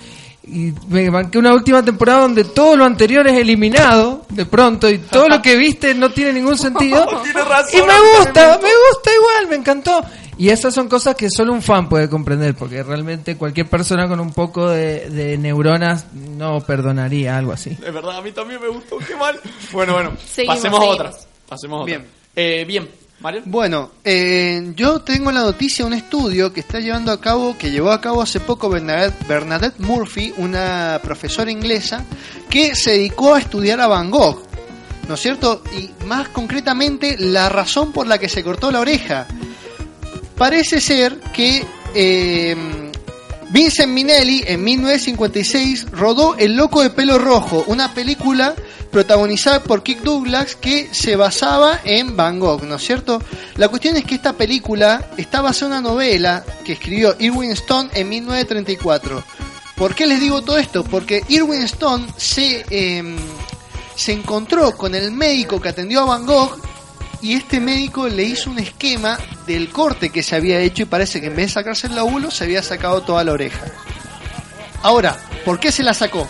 y 0.51 0.74
me 0.88 1.10
banqué 1.10 1.38
una 1.38 1.53
última 1.53 1.84
temporada 1.84 2.22
donde 2.22 2.44
todo 2.44 2.75
lo 2.75 2.86
anterior 2.86 3.27
es 3.27 3.38
eliminado 3.38 4.25
de 4.29 4.46
pronto 4.46 4.89
y 4.89 4.98
todo 5.00 5.27
lo 5.29 5.41
que 5.41 5.56
viste 5.58 5.94
no 5.94 6.10
tiene 6.12 6.34
ningún 6.34 6.58
sentido. 6.58 7.06
Razón, 7.34 7.79
y 7.79 7.86
me 7.86 8.18
gusta, 8.18 8.60
me 8.62 8.70
gusta 8.89 9.12
igual, 9.15 9.48
me 9.50 9.56
encantó. 9.56 10.03
Y 10.38 10.50
esas 10.50 10.74
son 10.74 10.88
cosas 10.88 11.15
que 11.15 11.29
solo 11.29 11.51
un 11.51 11.62
fan 11.62 11.89
puede 11.89 12.10
comprender, 12.10 12.56
porque 12.56 12.82
realmente 12.82 13.36
cualquier 13.36 13.68
persona 13.68 14.08
con 14.08 14.22
un 14.22 14.32
poco 14.32 14.70
de, 14.70 15.10
de 15.10 15.38
neuronas 15.38 16.06
no 16.13 16.62
perdonaría 16.62 17.38
algo 17.38 17.51
así. 17.51 17.72
Es 17.72 17.94
verdad, 17.94 18.18
a 18.18 18.22
mí 18.22 18.32
también 18.32 18.62
me 18.62 18.70
gustó, 18.70 18.98
qué 19.00 19.18
mal. 19.18 19.38
Bueno, 19.74 19.94
bueno, 19.94 20.13
Seguimos, 20.25 20.56
pasemos 20.58 20.79
a 20.79 20.82
seguimos. 20.82 20.96
otra. 20.96 21.12
Pasemos 21.48 21.79
a 21.79 21.82
otra. 21.84 21.98
Bien. 21.98 22.08
Eh, 22.38 22.63
bien, 22.65 22.89
Bueno, 23.46 23.92
eh, 24.06 24.72
yo 24.76 25.02
tengo 25.02 25.32
la 25.32 25.42
noticia 25.42 25.86
un 25.86 25.94
estudio 25.94 26.54
que 26.54 26.62
está 26.62 26.80
llevando 26.80 27.12
a 27.12 27.20
cabo, 27.20 27.58
que 27.58 27.70
llevó 27.70 27.92
a 27.92 28.00
cabo 28.00 28.22
hace 28.22 28.40
poco 28.40 28.70
Bernadette, 28.70 29.28
Bernadette 29.28 29.80
Murphy, 29.80 30.34
una 30.38 31.02
profesora 31.04 31.52
inglesa, 31.52 32.06
que 32.50 32.76
se 32.76 32.92
dedicó 32.92 33.36
a 33.36 33.40
estudiar 33.40 33.82
a 33.82 33.88
Van 33.88 34.10
Gogh, 34.10 34.42
¿no 35.10 35.16
es 35.16 35.20
cierto? 35.20 35.62
Y 35.78 35.90
más 36.06 36.30
concretamente, 36.30 37.18
la 37.20 37.50
razón 37.50 37.92
por 37.92 38.08
la 38.08 38.18
que 38.18 38.30
se 38.30 38.42
cortó 38.42 38.72
la 38.72 38.80
oreja. 38.80 39.28
Parece 40.38 40.80
ser 40.80 41.20
que 41.34 41.66
eh, 41.94 42.88
Vincent 43.50 43.91
Minnelli 43.91 44.44
en 44.46 44.63
1956 44.63 45.88
rodó 45.91 46.36
El 46.38 46.56
Loco 46.56 46.84
de 46.84 46.91
Pelo 46.91 47.18
Rojo, 47.18 47.63
una 47.65 47.94
película 47.96 48.53
protagonizada 48.91 49.63
por 49.63 49.82
Kirk 49.82 50.03
Douglas 50.03 50.56
que 50.56 50.89
se 50.91 51.15
basaba 51.15 51.79
en 51.84 52.15
Van 52.15 52.39
Gogh, 52.39 52.63
¿no 52.63 52.75
es 52.75 52.84
cierto? 52.84 53.20
La 53.56 53.68
cuestión 53.68 53.98
es 53.98 54.06
que 54.06 54.15
esta 54.15 54.34
película 54.34 55.10
está 55.18 55.41
basada 55.41 55.77
en 55.77 55.82
una 55.82 55.89
novela 55.89 56.44
que 56.63 56.74
escribió 56.74 57.15
Irwin 57.18 57.51
Stone 57.51 57.89
en 57.94 58.10
1934. 58.10 59.24
¿Por 59.75 59.96
qué 59.96 60.06
les 60.06 60.20
digo 60.20 60.44
todo 60.44 60.60
esto? 60.60 60.84
Porque 60.84 61.24
Irwin 61.29 61.63
Stone 61.63 62.06
se, 62.18 62.65
eh, 62.70 63.15
se 63.96 64.12
encontró 64.12 64.77
con 64.77 64.94
el 64.94 65.12
médico 65.12 65.60
que 65.60 65.70
atendió 65.70 66.01
a 66.01 66.06
Van 66.06 66.25
Gogh 66.27 66.60
y 67.22 67.34
este 67.34 67.60
médico 67.60 68.08
le 68.08 68.24
hizo 68.24 68.50
un 68.50 68.60
esquema 68.60 69.18
del 69.46 69.70
corte 69.70 70.10
que 70.10 70.24
se 70.24 70.36
había 70.36 70.60
hecho 70.60 70.84
y 70.84 70.86
parece 70.86 71.20
que 71.22 71.28
en 71.28 71.36
vez 71.36 71.48
de 71.48 71.54
sacarse 71.54 71.88
el 71.88 71.96
lóbulo 71.96 72.32
se 72.32 72.44
había 72.46 72.64
sacado 72.64 73.02
toda 73.02 73.24
la 73.24 73.34
oreja. 73.34 73.66
Ahora, 74.84 75.18
¿por 75.46 75.60
qué 75.60 75.72
se 75.72 75.84
la 75.84 75.94
sacó? 75.94 76.28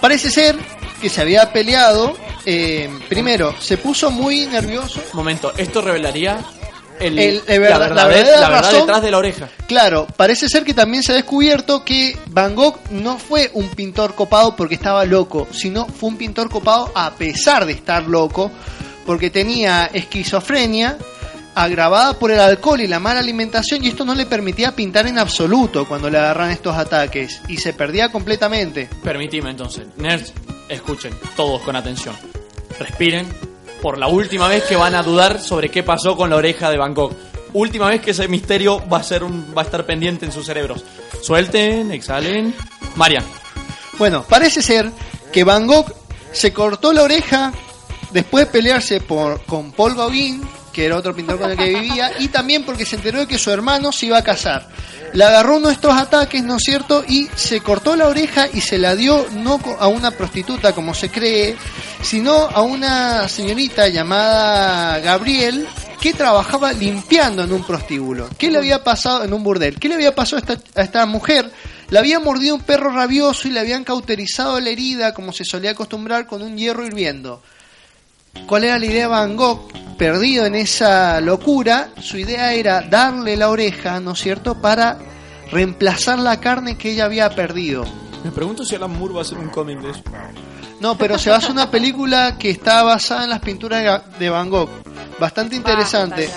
Parece 0.00 0.30
ser 0.30 0.56
que 1.00 1.08
se 1.08 1.20
había 1.20 1.52
peleado. 1.52 2.16
eh, 2.46 2.88
primero, 3.08 3.54
se 3.60 3.76
puso 3.76 4.10
muy 4.10 4.46
nervioso. 4.46 5.02
Momento, 5.12 5.52
esto 5.58 5.82
revelaría 5.82 6.38
el, 6.98 7.18
El- 7.18 7.42
el 7.46 7.62
la, 7.62 7.68
verdad- 7.78 7.96
la 7.96 8.48
la 8.60 8.72
detrás 8.72 9.02
de 9.02 9.10
la 9.10 9.18
oreja. 9.18 9.48
Claro, 9.66 10.06
parece 10.16 10.48
ser 10.48 10.64
que 10.64 10.72
también 10.74 11.02
se 11.02 11.12
ha 11.12 11.14
descubierto 11.14 11.84
que 11.84 12.18
Van 12.28 12.54
Gogh 12.54 12.78
no 12.90 13.18
fue 13.18 13.50
un 13.54 13.68
pintor 13.68 14.14
copado 14.14 14.56
porque 14.56 14.74
estaba 14.74 15.04
loco, 15.04 15.48
sino 15.52 15.86
fue 15.86 16.08
un 16.10 16.16
pintor 16.16 16.48
copado 16.50 16.90
a 16.94 17.10
pesar 17.12 17.64
de 17.66 17.72
estar 17.72 18.04
loco, 18.04 18.50
porque 19.10 19.28
tenía 19.28 19.86
esquizofrenia 19.86 20.96
agravada 21.56 22.16
por 22.16 22.30
el 22.30 22.38
alcohol 22.38 22.80
y 22.80 22.86
la 22.86 23.00
mala 23.00 23.18
alimentación 23.18 23.84
y 23.84 23.88
esto 23.88 24.04
no 24.04 24.14
le 24.14 24.24
permitía 24.24 24.76
pintar 24.76 25.08
en 25.08 25.18
absoluto 25.18 25.84
cuando 25.84 26.08
le 26.08 26.16
agarran 26.16 26.52
estos 26.52 26.76
ataques 26.76 27.42
y 27.48 27.56
se 27.56 27.72
perdía 27.72 28.12
completamente. 28.12 28.88
Permitime 29.02 29.50
entonces, 29.50 29.88
nerds, 29.96 30.32
escuchen 30.68 31.12
todos 31.34 31.60
con 31.62 31.74
atención. 31.74 32.14
Respiren 32.78 33.26
por 33.82 33.98
la 33.98 34.06
última 34.06 34.46
vez 34.46 34.62
que 34.62 34.76
van 34.76 34.94
a 34.94 35.02
dudar 35.02 35.40
sobre 35.40 35.70
qué 35.70 35.82
pasó 35.82 36.16
con 36.16 36.30
la 36.30 36.36
oreja 36.36 36.70
de 36.70 36.78
Van 36.78 36.94
Gogh. 36.94 37.12
última 37.52 37.88
vez 37.88 38.00
que 38.00 38.12
ese 38.12 38.28
misterio 38.28 38.80
va 38.88 38.98
a 38.98 39.02
ser 39.02 39.24
un, 39.24 39.52
va 39.58 39.62
a 39.62 39.64
estar 39.64 39.84
pendiente 39.84 40.24
en 40.24 40.30
sus 40.30 40.46
cerebros. 40.46 40.84
Suelten, 41.20 41.90
exhalen. 41.90 42.54
Marian. 42.94 43.24
Bueno, 43.98 44.24
parece 44.28 44.62
ser 44.62 44.88
que 45.32 45.42
Van 45.42 45.66
Gogh 45.66 45.92
se 46.30 46.52
cortó 46.52 46.92
la 46.92 47.02
oreja 47.02 47.52
después 48.12 48.46
de 48.46 48.52
pelearse 48.52 49.00
por, 49.00 49.42
con 49.44 49.72
Paul 49.72 49.94
Gauguin, 49.94 50.42
que 50.72 50.86
era 50.86 50.96
otro 50.96 51.14
pintor 51.14 51.38
con 51.38 51.50
el 51.50 51.56
que 51.56 51.80
vivía, 51.80 52.12
y 52.18 52.28
también 52.28 52.64
porque 52.64 52.86
se 52.86 52.96
enteró 52.96 53.20
de 53.20 53.26
que 53.26 53.38
su 53.38 53.50
hermano 53.50 53.92
se 53.92 54.06
iba 54.06 54.18
a 54.18 54.24
casar. 54.24 54.68
Le 55.12 55.24
agarró 55.24 55.68
estos 55.68 55.96
ataques, 55.96 56.44
¿no 56.44 56.56
es 56.56 56.62
cierto? 56.62 57.04
Y 57.06 57.28
se 57.34 57.60
cortó 57.60 57.96
la 57.96 58.06
oreja 58.06 58.46
y 58.52 58.60
se 58.60 58.78
la 58.78 58.94
dio 58.94 59.26
no 59.32 59.60
a 59.78 59.88
una 59.88 60.12
prostituta, 60.12 60.72
como 60.72 60.94
se 60.94 61.10
cree, 61.10 61.56
sino 62.02 62.32
a 62.32 62.62
una 62.62 63.28
señorita 63.28 63.88
llamada 63.88 65.00
Gabriel, 65.00 65.66
que 66.00 66.14
trabajaba 66.14 66.72
limpiando 66.72 67.42
en 67.42 67.52
un 67.52 67.64
prostíbulo. 67.64 68.30
¿Qué 68.38 68.50
le 68.50 68.58
había 68.58 68.84
pasado 68.84 69.24
en 69.24 69.32
un 69.32 69.42
burdel? 69.42 69.78
¿Qué 69.78 69.88
le 69.88 69.96
había 69.96 70.14
pasado 70.14 70.36
a 70.36 70.52
esta, 70.52 70.80
a 70.80 70.84
esta 70.84 71.06
mujer? 71.06 71.50
Le 71.90 71.98
había 71.98 72.20
mordido 72.20 72.54
un 72.54 72.62
perro 72.62 72.90
rabioso 72.90 73.48
y 73.48 73.50
le 73.50 73.60
habían 73.60 73.82
cauterizado 73.82 74.60
la 74.60 74.70
herida, 74.70 75.12
como 75.12 75.32
se 75.32 75.44
solía 75.44 75.72
acostumbrar, 75.72 76.26
con 76.26 76.40
un 76.40 76.56
hierro 76.56 76.86
hirviendo. 76.86 77.42
¿Cuál 78.46 78.64
era 78.64 78.78
la 78.78 78.86
idea 78.86 79.02
de 79.02 79.06
Van 79.06 79.36
Gogh? 79.36 79.68
Perdido 79.96 80.46
en 80.46 80.54
esa 80.54 81.20
locura, 81.20 81.90
su 82.00 82.16
idea 82.16 82.52
era 82.54 82.80
darle 82.80 83.36
la 83.36 83.50
oreja, 83.50 84.00
¿no 84.00 84.12
es 84.12 84.20
cierto?, 84.20 84.60
para 84.60 84.98
reemplazar 85.52 86.18
la 86.18 86.40
carne 86.40 86.78
que 86.78 86.92
ella 86.92 87.04
había 87.04 87.28
perdido. 87.34 87.84
Me 88.24 88.30
pregunto 88.30 88.64
si 88.64 88.74
Alan 88.74 88.98
Moore 88.98 89.14
va 89.14 89.20
a 89.20 89.22
hacer 89.22 89.38
un 89.38 89.48
cómic 89.48 89.80
de 89.80 89.90
eso. 89.90 90.02
No, 90.80 90.96
pero 90.96 91.18
se 91.18 91.30
basa 91.30 91.48
en 91.48 91.52
una 91.52 91.70
película 91.70 92.36
que 92.38 92.50
está 92.50 92.82
basada 92.82 93.24
en 93.24 93.30
las 93.30 93.40
pinturas 93.40 94.02
de 94.18 94.30
Van 94.30 94.48
Gogh. 94.48 94.70
Bastante 95.18 95.56
interesante. 95.56 96.30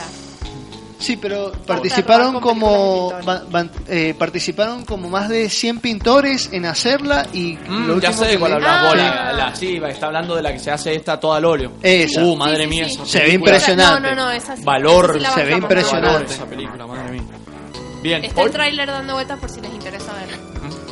Sí, 1.03 1.17
pero 1.17 1.51
participaron 1.67 2.39
como 2.39 3.11
va- 3.27 3.43
van- 3.49 3.69
eh, 3.87 4.15
participaron 4.17 4.85
como 4.85 5.09
más 5.09 5.29
de 5.29 5.49
100 5.49 5.79
pintores 5.79 6.49
en 6.53 6.65
hacerla 6.65 7.27
y 7.33 7.55
lo 7.55 7.61
Mm, 7.71 7.87
ya 7.87 7.93
último 8.09 8.13
sé 8.13 8.29
que 8.31 8.39
cuál 8.39 8.51
leí- 8.53 8.65
habla. 8.65 8.91
Sí. 8.91 8.97
La, 8.97 9.33
la- 9.33 9.55
sí, 9.55 9.81
está 9.89 10.05
hablando 10.07 10.35
de 10.35 10.41
la 10.41 10.53
que 10.53 10.59
se 10.59 10.71
hace 10.71 10.95
esta 10.95 11.19
toda 11.19 11.37
al 11.37 11.45
óleo. 11.45 11.73
Esa. 11.81 12.23
Uh, 12.23 12.35
madre 12.35 12.55
Sí, 12.57 12.63
sí, 12.63 12.67
mía. 12.69 12.85
sí. 12.89 12.93
esa 12.95 13.05
Se 13.05 13.19
ve 13.23 13.33
impresionante. 13.33 14.01
No, 14.01 14.15
no, 14.15 14.15
no, 14.25 14.31
esa 14.31 14.55
sí. 14.55 14.63
Valor, 14.63 15.17
Esa 15.17 15.33
se 15.33 15.43
ve 15.43 15.51
impresionante. 15.53 16.13
Valor 16.13 16.31
esa 16.31 16.45
película, 16.45 16.87
madre 16.87 17.11
mía. 17.11 17.21
Bien, 18.01 18.23
Está 18.25 18.41
el 18.43 18.51
tráiler 18.51 18.87
dando 18.87 19.13
vueltas 19.13 19.39
por 19.39 19.49
si 19.49 19.61
les 19.61 19.73
interesa 19.73 20.11
verlo. 20.13 20.37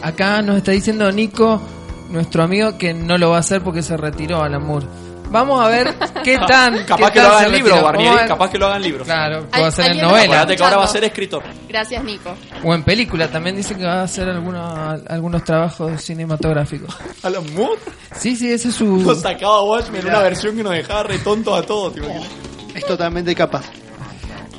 Acá 0.01 0.41
nos 0.41 0.57
está 0.57 0.71
diciendo 0.71 1.11
Nico, 1.11 1.61
nuestro 2.09 2.43
amigo, 2.43 2.77
que 2.77 2.93
no 2.93 3.17
lo 3.17 3.29
va 3.31 3.37
a 3.37 3.39
hacer 3.41 3.61
porque 3.61 3.81
se 3.83 3.97
retiró 3.97 4.41
Alan 4.43 4.65
Moore. 4.65 4.85
Vamos 5.31 5.65
a 5.65 5.69
ver 5.69 5.95
qué 6.23 6.37
tan. 6.37 6.83
Capaz 6.85 7.07
qué 7.07 7.13
que 7.13 7.19
lo 7.19 7.25
tan 7.25 7.31
haga 7.31 7.39
se 7.39 7.45
en 7.45 7.51
libro, 7.53 7.69
retiró. 7.69 7.85
Barnieri. 7.85 8.05
Vamos 8.07 8.17
a 8.17 8.21
ver. 8.21 8.27
Capaz 8.27 8.49
que 8.51 8.57
lo 8.57 8.65
haga 8.67 8.75
en 8.75 8.81
libro. 8.83 9.05
Claro, 9.05 9.37
Ay, 9.37 9.47
puede 9.49 9.65
hacer 9.65 9.85
en 9.85 9.91
¿alguien 9.91 10.07
novela. 10.07 10.23
Acuérdate 10.23 10.55
que 10.55 10.63
ahora 10.63 10.77
va 10.77 10.83
a 10.83 10.87
ser 10.87 11.03
escritor. 11.03 11.43
Gracias, 11.69 12.03
Nico. 12.03 12.35
O 12.63 12.73
en 12.73 12.83
película, 12.83 13.27
también 13.29 13.55
dice 13.55 13.75
que 13.75 13.85
va 13.85 14.01
a 14.01 14.03
hacer 14.03 14.29
algunos, 14.29 15.01
algunos 15.07 15.43
trabajos 15.43 16.01
cinematográficos. 16.01 16.95
Alan 17.23 17.43
Moore 17.55 17.79
Sí, 18.17 18.35
sí, 18.35 18.51
ese 18.51 18.69
es 18.69 18.81
nos 18.81 19.17
su... 19.17 19.21
sacaba 19.21 19.63
Watchmen 19.63 20.01
en 20.01 20.07
una 20.07 20.19
versión 20.19 20.55
que 20.55 20.63
nos 20.63 20.73
dejaba 20.73 21.03
re 21.03 21.17
tontos 21.19 21.57
a 21.57 21.61
todos. 21.63 21.93
¿te 21.93 21.99
imaginas? 21.99 22.27
Es 22.75 22.85
totalmente 22.85 23.33
capaz. 23.33 23.63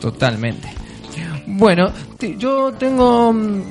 Totalmente. 0.01 0.69
Bueno, 1.47 1.93
yo 2.39 2.73
tengo 2.73 3.33
mm, 3.33 3.63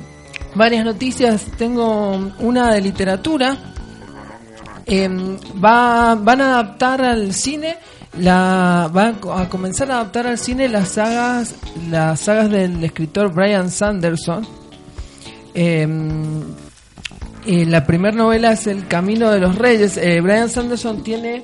varias 0.56 0.86
noticias. 0.86 1.46
Tengo 1.58 2.32
una 2.40 2.74
de 2.74 2.82
literatura. 2.82 3.71
Em, 4.86 5.38
va, 5.64 6.16
van 6.16 6.42
a 6.42 6.46
adaptar 6.54 7.02
al 7.02 7.34
cine 7.34 7.78
la 8.18 8.90
van 8.92 9.20
a 9.34 9.48
comenzar 9.48 9.90
a 9.92 10.02
adaptar 10.02 10.28
al 10.28 10.38
cine 10.38 10.68
las 10.68 10.90
sagas 10.90 11.56
las 11.90 12.20
sagas 12.20 12.50
del 12.50 12.84
escritor 12.84 13.34
Brian 13.34 13.70
Sanderson. 13.70 14.46
Em, 15.54 16.42
eh, 17.46 17.66
la 17.66 17.86
primera 17.86 18.16
novela 18.16 18.52
es 18.52 18.68
El 18.68 18.88
Camino 18.88 19.32
de 19.32 19.40
los 19.40 19.56
Reyes. 19.56 19.98
Eh, 19.98 20.20
Brian 20.22 20.50
Sanderson 20.50 21.04
tiene 21.04 21.42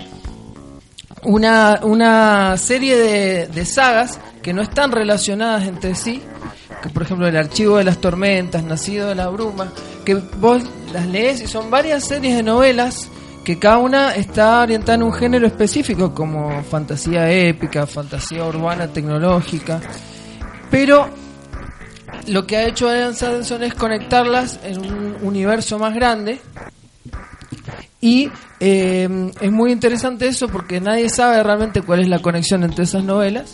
una, 1.23 1.79
una 1.83 2.57
serie 2.57 2.97
de, 2.97 3.47
de 3.47 3.65
sagas 3.65 4.19
que 4.41 4.53
no 4.53 4.61
están 4.61 4.91
relacionadas 4.91 5.67
entre 5.67 5.95
sí, 5.95 6.21
que 6.81 6.89
por 6.89 7.03
ejemplo 7.03 7.27
el 7.27 7.35
Archivo 7.37 7.77
de 7.77 7.83
las 7.83 7.97
Tormentas, 7.99 8.63
Nacido 8.63 9.09
de 9.09 9.15
la 9.15 9.27
Bruma, 9.27 9.71
que 10.05 10.15
vos 10.15 10.63
las 10.93 11.07
lees 11.07 11.41
y 11.41 11.47
son 11.47 11.69
varias 11.69 12.03
series 12.03 12.35
de 12.35 12.43
novelas 12.43 13.09
que 13.47 13.57
cada 13.57 13.77
una 13.77 14.13
está 14.13 14.59
orientada 14.59 14.95
en 14.95 15.03
un 15.03 15.13
género 15.13 15.47
específico, 15.47 16.13
como 16.13 16.61
fantasía 16.63 17.31
épica, 17.31 17.87
fantasía 17.87 18.43
urbana, 18.43 18.89
tecnológica, 18.89 19.79
pero 20.69 21.07
lo 22.27 22.45
que 22.45 22.57
ha 22.57 22.67
hecho 22.67 22.89
Brian 22.89 23.15
Sanderson 23.15 23.63
es 23.63 23.73
conectarlas 23.73 24.59
en 24.65 24.79
un 24.79 25.15
universo 25.21 25.79
más 25.79 25.95
grande 25.95 26.41
y 28.01 28.29
eh, 28.59 29.31
es 29.39 29.51
muy 29.53 29.71
interesante 29.71 30.27
eso 30.27 30.49
porque 30.49 30.81
nadie 30.81 31.07
sabe 31.07 31.41
realmente 31.41 31.81
cuál 31.81 32.01
es 32.01 32.09
la 32.09 32.19
conexión 32.19 32.65
entre 32.65 32.83
esas 32.83 33.05
novelas. 33.05 33.53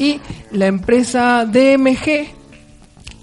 Y 0.00 0.20
la 0.50 0.66
empresa 0.66 1.44
DMG, 1.46 2.26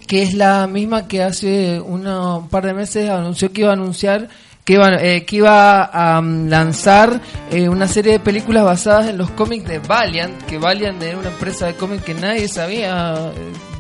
que 0.08 0.22
es 0.22 0.34
la 0.34 0.66
misma 0.68 1.10
que 1.10 1.24
hace 1.24 1.82
un 1.82 2.48
par 2.50 2.66
de 2.66 2.74
meses 2.74 3.10
anunció 3.10 3.52
que 3.52 3.64
iba 3.64 3.72
a 3.72 3.74
anunciar 3.74 4.30
que 4.66 4.74
iba, 4.74 4.96
eh, 4.96 5.24
que 5.26 5.36
iba 5.38 5.84
a 5.84 6.20
um, 6.20 6.48
lanzar 6.50 7.22
eh, 7.52 7.70
una 7.70 7.88
serie 7.88 8.14
de 8.14 8.20
películas 8.20 8.64
basadas 8.66 9.08
en 9.08 9.18
los 9.18 9.30
cómics 9.32 9.68
de 9.68 9.78
Valiant, 9.80 10.42
que 10.46 10.58
Valiant 10.58 11.02
era 11.04 11.18
una 11.20 11.30
empresa 11.30 11.68
de 11.68 11.76
cómics 11.76 12.04
que 12.04 12.16
nadie 12.16 12.48
sabía 12.48 13.14
eh, 13.14 13.32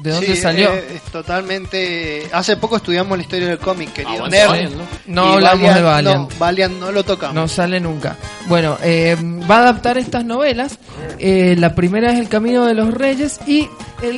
de 0.03 0.11
dónde 0.11 0.35
Sí, 0.35 0.41
salió. 0.41 0.71
eh, 0.71 0.85
es 0.97 1.01
totalmente. 1.11 2.27
Hace 2.31 2.57
poco 2.57 2.77
estudiamos 2.77 3.17
la 3.17 3.23
historia 3.23 3.47
del 3.47 3.57
cómic, 3.57 3.93
querido. 3.93 4.21
Valiant, 4.29 4.75
¿no? 5.07 5.23
Hablamos 5.33 5.73
de 5.73 5.81
Valiant. 5.81 6.31
No, 6.31 6.37
Valiant 6.37 6.79
no 6.79 6.91
lo 6.91 7.03
tocamos. 7.03 7.33
No 7.35 7.47
sale 7.47 7.79
nunca. 7.79 8.15
Bueno, 8.47 8.77
eh, 8.83 9.17
va 9.49 9.55
a 9.57 9.59
adaptar 9.61 9.97
estas 9.97 10.23
novelas. 10.23 10.77
Eh, 11.17 11.55
la 11.57 11.73
primera 11.73 12.11
es 12.13 12.19
El 12.19 12.29
Camino 12.29 12.63
de 12.65 12.75
los 12.75 12.93
Reyes. 12.93 13.39
Y 13.47 13.67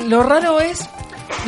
lo 0.09 0.21
raro 0.23 0.59
es 0.59 0.81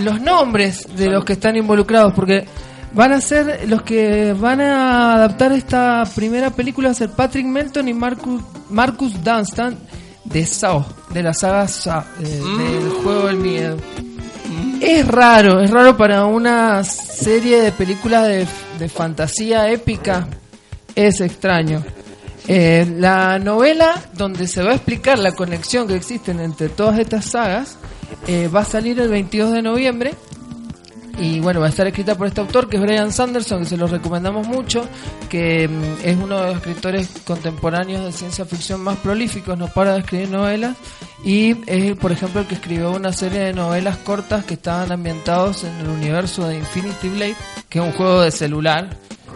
los 0.02 0.22
nombres 0.22 0.88
de 0.96 1.08
los 1.10 1.26
que 1.26 1.34
están 1.34 1.58
involucrados. 1.58 2.14
Porque 2.14 2.46
van 2.94 3.14
a 3.14 3.22
ser 3.22 3.68
los 3.68 3.82
que 3.84 4.34
van 4.34 4.62
a 4.62 5.16
adaptar 5.16 5.52
esta 5.52 6.04
primera 6.16 6.50
película. 6.50 6.90
A 6.90 6.94
ser 6.94 7.10
Patrick 7.10 7.46
Melton 7.46 7.88
y 7.88 7.94
Marcus, 7.94 8.42
Marcus 8.70 9.24
Dunstan 9.24 9.78
de 10.24 10.46
Saw, 10.46 10.86
de 11.12 11.24
la 11.24 11.34
saga 11.34 11.68
Saw, 11.68 12.04
eh, 12.22 12.42
del 12.58 12.90
juego 13.04 13.28
del 13.28 13.38
miedo. 13.38 13.78
Es 14.82 15.08
raro, 15.08 15.60
es 15.60 15.70
raro 15.72 15.98
para 15.98 16.26
una 16.26 16.84
serie 16.84 17.62
de 17.62 17.72
películas 17.72 18.28
de, 18.28 18.48
de 18.80 18.90
fantasía 18.90 19.70
épica. 19.70 20.28
Es 20.96 21.22
extraño. 21.22 21.84
Eh, 22.52 22.96
la 22.98 23.38
novela 23.38 23.94
donde 24.14 24.48
se 24.48 24.64
va 24.64 24.72
a 24.72 24.76
explicar 24.76 25.20
la 25.20 25.34
conexión 25.34 25.88
que 25.88 25.96
existen 25.96 26.40
entre 26.40 26.70
todas 26.70 26.98
estas 26.98 27.26
sagas 27.26 27.78
eh, 28.26 28.48
va 28.48 28.62
a 28.62 28.66
salir 28.66 29.00
el 29.00 29.10
22 29.10 29.54
de 29.54 29.62
noviembre 29.62 30.16
y 31.20 31.40
bueno, 31.40 31.60
va 31.60 31.66
a 31.68 31.70
estar 31.70 31.86
escrita 31.86 32.16
por 32.16 32.28
este 32.28 32.40
autor 32.42 32.70
que 32.70 32.78
es 32.78 32.82
Brian 32.82 33.12
Sanderson, 33.12 33.60
que 33.60 33.66
se 33.70 33.78
lo 33.78 33.88
recomendamos 33.88 34.48
mucho, 34.48 34.88
que 35.30 35.68
mm, 35.68 35.84
es 36.08 36.18
uno 36.18 36.40
de 36.40 36.48
los 36.48 36.56
escritores 36.58 37.10
contemporáneos 37.26 38.06
de 38.06 38.12
ciencia 38.12 38.46
ficción 38.46 38.82
más 38.82 38.98
prolíficos, 38.98 39.58
no 39.58 39.68
para 39.68 39.94
de 39.94 40.00
escribir 40.00 40.30
novelas, 40.30 40.76
y 41.24 41.58
es 41.68 41.96
por 41.98 42.12
ejemplo 42.12 42.42
el 42.42 42.48
que 42.48 42.56
escribió 42.56 42.92
una 42.92 43.12
serie 43.12 43.40
de 43.40 43.54
novelas 43.54 43.98
cortas 43.98 44.46
que 44.46 44.54
estaban 44.54 44.92
ambientados 44.92 45.64
en 45.66 45.76
el 45.80 45.88
universo 45.90 46.48
de 46.48 46.58
Infinity 46.58 47.10
Blade, 47.10 47.36
que 47.68 47.80
es 47.80 47.86
un 47.86 47.92
juego 47.92 48.22
de 48.22 48.32
celular 48.32 48.90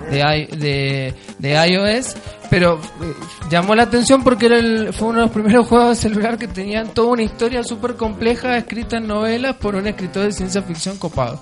de, 0.09 0.17
de, 0.57 1.13
de 1.39 1.67
iOS, 1.69 2.15
pero 2.49 2.75
eh, 3.01 3.13
llamó 3.49 3.73
la 3.75 3.83
atención 3.83 4.23
porque 4.23 4.45
era 4.47 4.57
el- 4.57 4.93
fue 4.93 5.09
uno 5.09 5.19
de 5.19 5.25
los 5.25 5.31
primeros 5.31 5.67
juegos 5.69 5.89
de 5.89 5.95
celular 6.09 6.37
que 6.37 6.47
tenían 6.47 6.93
toda 6.93 7.09
una 7.09 7.23
historia 7.23 7.63
súper 7.63 7.95
compleja 7.95 8.57
escrita 8.57 8.97
en 8.97 9.07
novelas 9.07 9.55
por 9.57 9.75
un 9.75 9.87
escritor 9.87 10.23
de 10.25 10.31
ciencia 10.31 10.61
ficción 10.61 10.97
copado. 10.97 11.39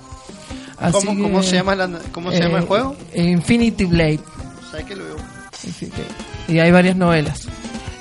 Así 0.82 1.06
¿Cómo, 1.06 1.22
cómo 1.22 1.42
se 1.42 1.54
llama, 1.56 1.74
la- 1.76 2.00
cómo 2.12 2.30
se 2.32 2.40
llama 2.40 2.58
el 2.58 2.64
eh, 2.64 2.66
juego? 2.66 2.96
Infinity 3.14 3.84
Blade. 3.84 4.20
¿Sabes 4.70 4.86
que 4.86 4.96
lo 4.96 5.04
veo? 5.04 5.16
Y 6.48 6.58
hay 6.58 6.70
varias 6.72 6.96
novelas. 6.96 7.46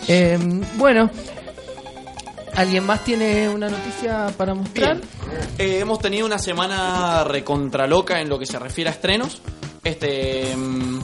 Eh, 0.07 0.37
bueno, 0.77 1.09
¿alguien 2.55 2.83
más 2.85 3.03
tiene 3.03 3.47
una 3.49 3.69
noticia 3.69 4.27
para 4.37 4.53
mostrar? 4.53 4.99
Eh, 5.57 5.79
hemos 5.79 5.99
tenido 5.99 6.25
una 6.25 6.39
semana 6.39 7.23
recontraloca 7.23 8.19
en 8.19 8.29
lo 8.29 8.39
que 8.39 8.45
se 8.45 8.57
refiere 8.59 8.89
a 8.89 8.93
estrenos. 8.93 9.41
Este, 9.83 10.55
mm, 10.55 10.99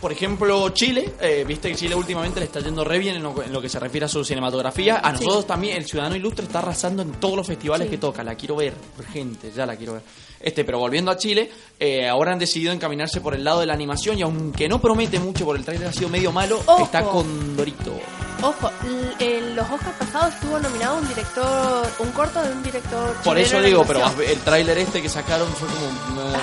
por 0.00 0.12
ejemplo, 0.12 0.68
Chile, 0.70 1.14
eh, 1.20 1.44
viste 1.46 1.70
que 1.70 1.76
Chile 1.76 1.94
últimamente 1.94 2.38
le 2.40 2.46
está 2.46 2.60
yendo 2.60 2.84
re 2.84 2.98
bien 2.98 3.16
en 3.16 3.22
lo, 3.22 3.42
en 3.42 3.52
lo 3.52 3.60
que 3.62 3.68
se 3.68 3.78
refiere 3.80 4.06
a 4.06 4.08
su 4.08 4.24
cinematografía. 4.24 4.96
A 4.96 5.16
Sí. 5.16 5.24
nosotros 5.24 5.46
también, 5.46 5.76
el 5.76 5.86
Ciudadano 5.86 6.16
Ilustre 6.16 6.44
está 6.44 6.58
arrasando 6.58 7.02
en 7.02 7.12
todos 7.12 7.36
los 7.36 7.46
festivales 7.46 7.88
que 7.88 7.98
toca. 7.98 8.22
La 8.22 8.34
quiero 8.34 8.56
ver, 8.56 8.74
urgente, 8.98 9.50
ya 9.54 9.64
la 9.64 9.76
quiero 9.76 9.94
ver. 9.94 10.02
Este, 10.44 10.62
pero 10.62 10.78
volviendo 10.78 11.10
a 11.10 11.16
Chile, 11.16 11.50
eh, 11.80 12.06
ahora 12.06 12.32
han 12.32 12.38
decidido 12.38 12.70
encaminarse 12.70 13.22
por 13.22 13.34
el 13.34 13.42
lado 13.42 13.60
de 13.60 13.66
la 13.66 13.72
animación 13.72 14.18
y 14.18 14.22
aunque 14.22 14.68
no 14.68 14.78
promete 14.78 15.18
mucho 15.18 15.46
por 15.46 15.56
el 15.56 15.64
trailer 15.64 15.88
ha 15.88 15.92
sido 15.92 16.10
medio 16.10 16.32
malo, 16.32 16.60
Ojo. 16.66 16.84
está 16.84 17.02
con 17.02 17.56
Dorito. 17.56 17.98
ojo, 18.42 18.70
en 19.18 19.56
los 19.56 19.70
Oscars 19.70 19.96
pasados 19.96 20.34
estuvo 20.34 20.58
nominado 20.58 20.98
un 20.98 21.08
director, 21.08 21.88
un 21.98 22.10
corto 22.10 22.42
de 22.42 22.52
un 22.52 22.62
director. 22.62 23.16
Por 23.24 23.38
eso 23.38 23.62
digo, 23.62 23.84
pero 23.86 24.02
el 24.20 24.38
tráiler 24.40 24.76
este 24.76 25.00
que 25.00 25.08
sacaron 25.08 25.48
fue 25.54 25.66
como 25.66 25.86
eh, 26.34 26.38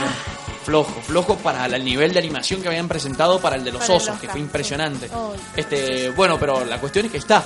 flojo, 0.63 1.01
flojo 1.01 1.35
para 1.37 1.65
el 1.67 1.85
nivel 1.85 2.11
de 2.11 2.19
animación 2.19 2.61
que 2.61 2.69
habían 2.69 2.87
presentado 2.87 3.39
para 3.39 3.55
el 3.55 3.63
de 3.63 3.71
los 3.71 3.81
Para 3.81 3.93
osos, 3.97 4.19
que 4.19 4.27
fue 4.27 4.39
sí. 4.39 4.39
impresionante. 4.39 5.09
Este, 5.55 6.09
bueno, 6.11 6.39
pero 6.39 6.65
la 6.65 6.79
cuestión 6.79 7.05
es 7.05 7.11
que 7.11 7.17
está, 7.19 7.45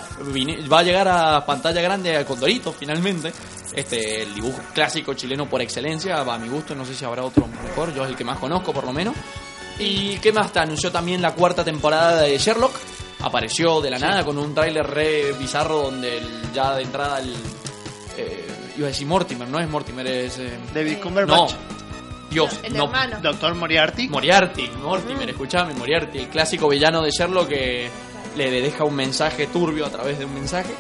va 0.72 0.80
a 0.80 0.84
llegar 0.84 1.08
a 1.08 1.46
pantalla 1.46 1.82
grande 1.82 2.15
a 2.15 2.26
Condorito 2.26 2.72
finalmente. 2.72 3.34
Este, 3.76 4.22
el 4.24 4.34
dibujo 4.34 4.62
clásico 4.74 5.14
chileno 5.14 5.48
por 5.50 5.62
excelencia, 5.62 6.24
va 6.24 6.36
a 6.36 6.38
mi 6.38 6.48
gusto, 6.48 6.74
no 6.76 6.86
sé 6.86 6.96
si 6.96 7.04
habrá 7.04 7.24
otro 7.24 7.46
mejor, 7.48 7.94
yo 7.94 8.04
es 8.06 8.10
el 8.12 8.16
que 8.16 8.24
más 8.24 8.40
conozco 8.40 8.72
por 8.74 8.86
lo 8.86 8.94
menos. 8.94 9.16
¿Y 9.78 10.18
qué 10.20 10.32
más? 10.32 10.54
Te 10.54 10.60
anunció 10.60 10.92
también 10.92 11.22
la 11.22 11.34
cuarta 11.34 11.64
temporada 11.64 12.22
de 12.22 12.38
Sherlock. 12.38 12.74
Apareció 13.22 13.82
de 13.82 13.90
la 13.90 14.00
nada 14.00 14.24
con 14.24 14.38
un 14.38 14.54
tráiler 14.54 14.86
re 14.88 15.34
bizarro 15.34 15.84
donde 15.84 16.18
el- 16.20 16.52
ya 16.54 16.76
de 16.76 16.84
entrada 16.84 17.20
el... 17.20 17.34
eh, 18.18 18.48
iba 18.78 18.86
a 18.88 18.90
decir 18.90 19.06
Mortimer, 19.08 19.48
no 19.50 19.60
es 19.60 19.68
Mortimer, 19.70 20.08
es... 20.08 20.38
eh, 20.40 20.58
David 20.74 21.00
Cumberbatch. 21.00 21.52
no. 21.52 21.76
Dios, 22.30 22.60
El 22.64 22.74
no. 22.76 22.86
hermano. 22.86 23.20
Doctor 23.22 23.54
Moriarty. 23.56 24.08
Moriarty, 24.10 24.70
Mortimer, 24.82 25.30
escuchame, 25.30 25.74
Moriarty, 25.74 26.20
el 26.20 26.28
clásico 26.30 26.68
villano 26.68 27.02
de 27.02 27.12
Sherlock 27.12 27.48
que 27.50 27.90
le 28.36 28.50
deja 28.62 28.84
un 28.84 28.96
mensaje 28.96 29.48
turbio 29.48 29.86
a 29.86 29.90
través 29.90 30.20
de 30.20 30.26
un 30.26 30.34
mensaje. 30.34 30.74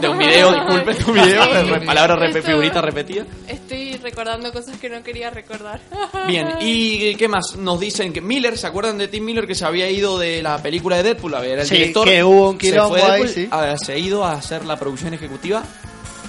De 0.00 0.08
un 0.08 0.18
video, 0.18 0.52
disculpe, 0.54 0.94
de 0.94 1.04
un 1.04 1.14
video, 1.14 1.64
de 1.64 1.80
palabra 1.86 2.16
rep- 2.16 2.36
Esto- 2.36 2.42
figurita 2.48 2.80
repetida. 2.80 3.24
Estoy 3.46 3.96
recordando 3.96 4.52
cosas 4.52 4.76
que 4.78 4.88
no 4.88 5.02
quería 5.02 5.30
recordar. 5.30 5.80
Bien, 6.26 6.48
¿y 6.60 7.14
qué 7.16 7.28
más? 7.28 7.56
Nos 7.56 7.78
dicen 7.80 8.12
que 8.12 8.20
Miller, 8.20 8.56
¿se 8.58 8.66
acuerdan 8.66 8.98
de 8.98 9.08
Tim 9.08 9.24
Miller 9.24 9.46
que 9.46 9.54
se 9.54 9.64
había 9.64 9.90
ido 9.90 10.18
de 10.18 10.42
la 10.42 10.58
película 10.62 10.96
de 10.96 11.02
Deadpool? 11.02 11.34
A 11.34 11.40
ver, 11.40 11.58
el 11.60 11.66
Sí, 11.66 11.76
director. 11.76 12.06
que 12.08 12.22
hubo 12.24 12.50
un 12.50 12.60
se 12.60 12.80
fue 12.80 13.02
ahí, 13.02 13.28
sí. 13.28 13.48
ah, 13.50 13.74
se 13.76 13.92
ha 13.92 13.96
ido 13.98 14.24
a 14.24 14.32
hacer 14.32 14.64
la 14.64 14.76
producción 14.76 15.14
ejecutiva 15.14 15.62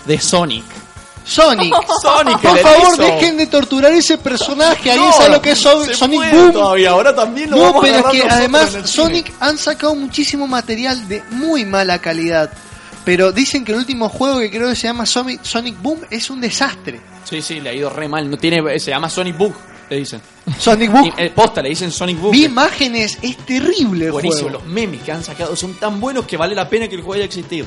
de 0.05 0.19
Sonic. 0.19 0.65
Sonic. 1.25 1.73
Sonic, 2.01 2.39
Por 2.39 2.57
favor, 2.59 2.97
dejen 2.97 3.37
de 3.37 3.47
torturar 3.47 3.91
ese 3.93 4.17
personaje. 4.17 4.89
Ahí 4.91 4.97
No, 4.97 5.09
es 5.11 5.29
lo 5.29 5.41
que 5.41 5.51
es 5.51 5.59
Sonic 5.59 5.97
puede 6.19 6.31
Boom. 6.33 6.53
todavía, 6.53 6.89
ahora 6.91 7.15
también 7.15 7.51
lo 7.51 7.57
No, 7.57 7.63
vamos 7.63 7.83
a 7.83 7.87
pero 7.87 7.97
es 7.99 8.05
que 8.21 8.27
además. 8.29 8.77
Sonic 8.85 9.31
han 9.39 9.57
sacado 9.57 9.93
muchísimo 9.95 10.47
material 10.47 11.07
de 11.07 11.21
muy 11.31 11.65
mala 11.65 11.99
calidad. 11.99 12.49
Pero 13.09 13.31
dicen 13.31 13.65
que 13.65 13.71
el 13.71 13.79
último 13.79 14.07
juego 14.07 14.37
que 14.37 14.51
creo 14.51 14.69
que 14.69 14.75
se 14.75 14.83
llama 14.85 15.03
Sonic, 15.03 15.41
Sonic 15.43 15.81
Boom 15.81 16.01
es 16.11 16.29
un 16.29 16.39
desastre. 16.39 17.01
Sí, 17.23 17.41
sí, 17.41 17.59
le 17.59 17.71
ha 17.71 17.73
ido 17.73 17.89
re 17.89 18.07
mal. 18.07 18.29
No 18.29 18.37
tiene, 18.37 18.79
se 18.79 18.91
llama 18.91 19.09
Sonic 19.09 19.35
Book, 19.35 19.55
le 19.89 19.95
dicen. 19.95 20.21
Sonic 20.59 20.91
Boom. 20.91 21.05
Y, 21.17 21.23
eh, 21.23 21.31
posta, 21.33 21.63
le 21.63 21.69
dicen 21.69 21.91
Sonic 21.91 22.19
Book. 22.19 22.33
Vi 22.33 22.45
imágenes, 22.45 23.17
es 23.23 23.35
terrible 23.37 24.05
el 24.05 24.11
Buenísimo, 24.11 24.49
juego. 24.49 24.59
los 24.59 24.67
memes 24.67 25.01
que 25.01 25.11
han 25.11 25.23
sacado 25.23 25.55
son 25.55 25.73
tan 25.73 25.99
buenos 25.99 26.27
que 26.27 26.37
vale 26.37 26.53
la 26.53 26.69
pena 26.69 26.87
que 26.87 26.93
el 26.93 27.01
juego 27.01 27.15
haya 27.15 27.25
existido. 27.25 27.65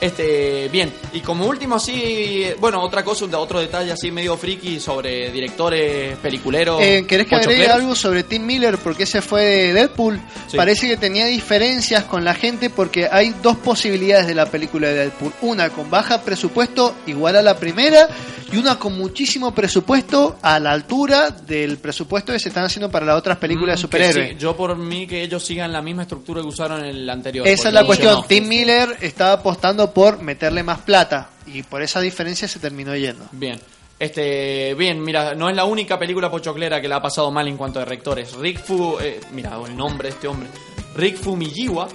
Este, 0.00 0.68
bien, 0.70 0.92
y 1.12 1.20
como 1.20 1.46
último 1.46 1.74
así, 1.76 2.44
bueno, 2.60 2.82
otra 2.82 3.02
cosa, 3.02 3.24
otro 3.38 3.58
detalle 3.60 3.90
así 3.92 4.10
medio 4.12 4.36
friki 4.36 4.78
sobre 4.78 5.30
directores 5.32 6.16
peliculeros. 6.18 6.80
Eh, 6.80 7.04
¿Querés 7.08 7.26
que 7.26 7.34
agregue 7.34 7.66
algo 7.66 7.94
sobre 7.94 8.22
Tim 8.22 8.44
Miller? 8.46 8.78
Porque 8.78 9.02
ese 9.04 9.20
fue 9.22 9.44
de 9.44 9.72
Deadpool. 9.72 10.20
Sí. 10.48 10.56
Parece 10.56 10.86
que 10.88 10.96
tenía 10.96 11.26
diferencias 11.26 12.04
con 12.04 12.24
la 12.24 12.34
gente 12.34 12.70
porque 12.70 13.08
hay 13.10 13.34
dos 13.42 13.56
posibilidades 13.56 14.26
de 14.28 14.34
la 14.34 14.46
película 14.46 14.88
de 14.88 14.94
Deadpool. 14.94 15.32
Una 15.42 15.70
con 15.70 15.90
baja 15.90 16.22
presupuesto 16.22 16.94
igual 17.06 17.36
a 17.36 17.42
la 17.42 17.56
primera 17.58 18.08
y 18.52 18.56
una 18.56 18.78
con 18.78 18.96
muchísimo 18.96 19.52
presupuesto 19.54 20.38
a 20.42 20.58
la 20.58 20.72
altura 20.72 21.30
del 21.30 21.76
presupuesto 21.78 22.32
que 22.32 22.38
se 22.38 22.48
están 22.48 22.64
haciendo 22.64 22.90
para 22.90 23.04
las 23.04 23.16
otras 23.18 23.36
películas 23.38 23.76
de 23.76 23.78
Mm, 23.78 23.82
superhéroes. 23.82 24.26
que 24.28 24.32
sí, 24.34 24.38
yo 24.40 24.56
por 24.56 24.76
mí 24.76 25.06
que 25.06 25.22
ellos 25.22 25.44
sigan 25.44 25.72
la 25.72 25.82
misma 25.82 26.02
estructura 26.02 26.40
que 26.40 26.46
usaron 26.46 26.80
en 26.80 26.86
el 26.86 27.10
anterior. 27.10 27.46
Esa 27.46 27.68
es 27.68 27.74
la 27.74 27.84
cuestión. 27.84 28.22
Tim 28.26 28.48
Miller 28.48 28.96
estaba 29.00 29.32
apostando 29.32 29.87
por 29.92 30.20
meterle 30.22 30.62
más 30.62 30.80
plata 30.80 31.30
y 31.46 31.62
por 31.62 31.82
esa 31.82 32.00
diferencia 32.00 32.48
se 32.48 32.58
terminó 32.58 32.94
yendo. 32.94 33.26
Bien. 33.32 33.60
Este, 33.98 34.74
bien, 34.74 35.02
mira, 35.02 35.34
no 35.34 35.48
es 35.50 35.56
la 35.56 35.64
única 35.64 35.98
película 35.98 36.30
pochoclera 36.30 36.80
que 36.80 36.88
le 36.88 36.94
ha 36.94 37.02
pasado 37.02 37.30
mal 37.30 37.48
en 37.48 37.56
cuanto 37.56 37.80
a 37.80 37.84
rectores. 37.84 38.34
Rick 38.34 38.62
Fu, 38.62 38.96
eh, 39.00 39.20
mira 39.32 39.58
el 39.66 39.76
nombre 39.76 40.08
de 40.08 40.14
este 40.14 40.28
hombre. 40.28 40.48
Rick 40.94 41.16
Fumijiwa 41.16 41.88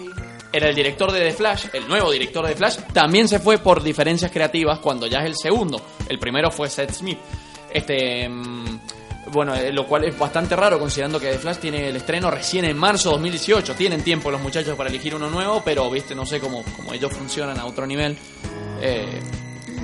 era 0.52 0.70
el 0.70 0.76
director 0.76 1.12
de 1.12 1.20
The 1.22 1.34
Flash, 1.34 1.66
el 1.74 1.88
nuevo 1.88 2.12
director 2.12 2.46
de 2.46 2.52
The 2.52 2.58
Flash, 2.58 2.78
también 2.94 3.28
se 3.28 3.40
fue 3.40 3.58
por 3.58 3.82
diferencias 3.82 4.32
creativas 4.32 4.80
cuando 4.80 5.08
ya 5.08 5.20
es 5.20 5.26
el 5.26 5.36
segundo. 5.36 5.82
El 6.08 6.20
primero 6.20 6.52
fue 6.52 6.70
Seth 6.70 6.92
Smith. 6.92 7.18
Este, 7.72 8.30
mm, 8.30 8.80
bueno, 9.34 9.56
eh, 9.56 9.74
lo 9.74 9.86
cual 9.86 10.06
es 10.06 10.18
bastante 10.18 10.56
raro 10.56 10.80
considerando 10.80 11.20
que 11.20 11.32
The 11.32 11.40
Flash 11.40 11.58
tiene 11.58 11.90
el 11.90 11.96
estreno 11.96 12.32
recién 12.32 12.66
en 12.66 12.78
marzo 12.78 13.10
de 13.10 13.16
2018. 13.16 13.76
Tienen 13.76 14.04
tiempo 14.04 14.32
los 14.32 14.40
muchachos 14.40 14.78
para 14.78 14.90
elegir 14.90 15.16
uno 15.16 15.30
nuevo, 15.30 15.62
pero 15.66 15.90
viste, 15.90 16.16
no 16.16 16.26
sé 16.26 16.40
cómo, 16.40 16.64
cómo 16.78 16.94
ellos 16.94 17.12
funcionan 17.12 17.60
a 17.60 17.66
otro 17.66 17.86
nivel. 17.86 18.18
Eh, 18.80 19.20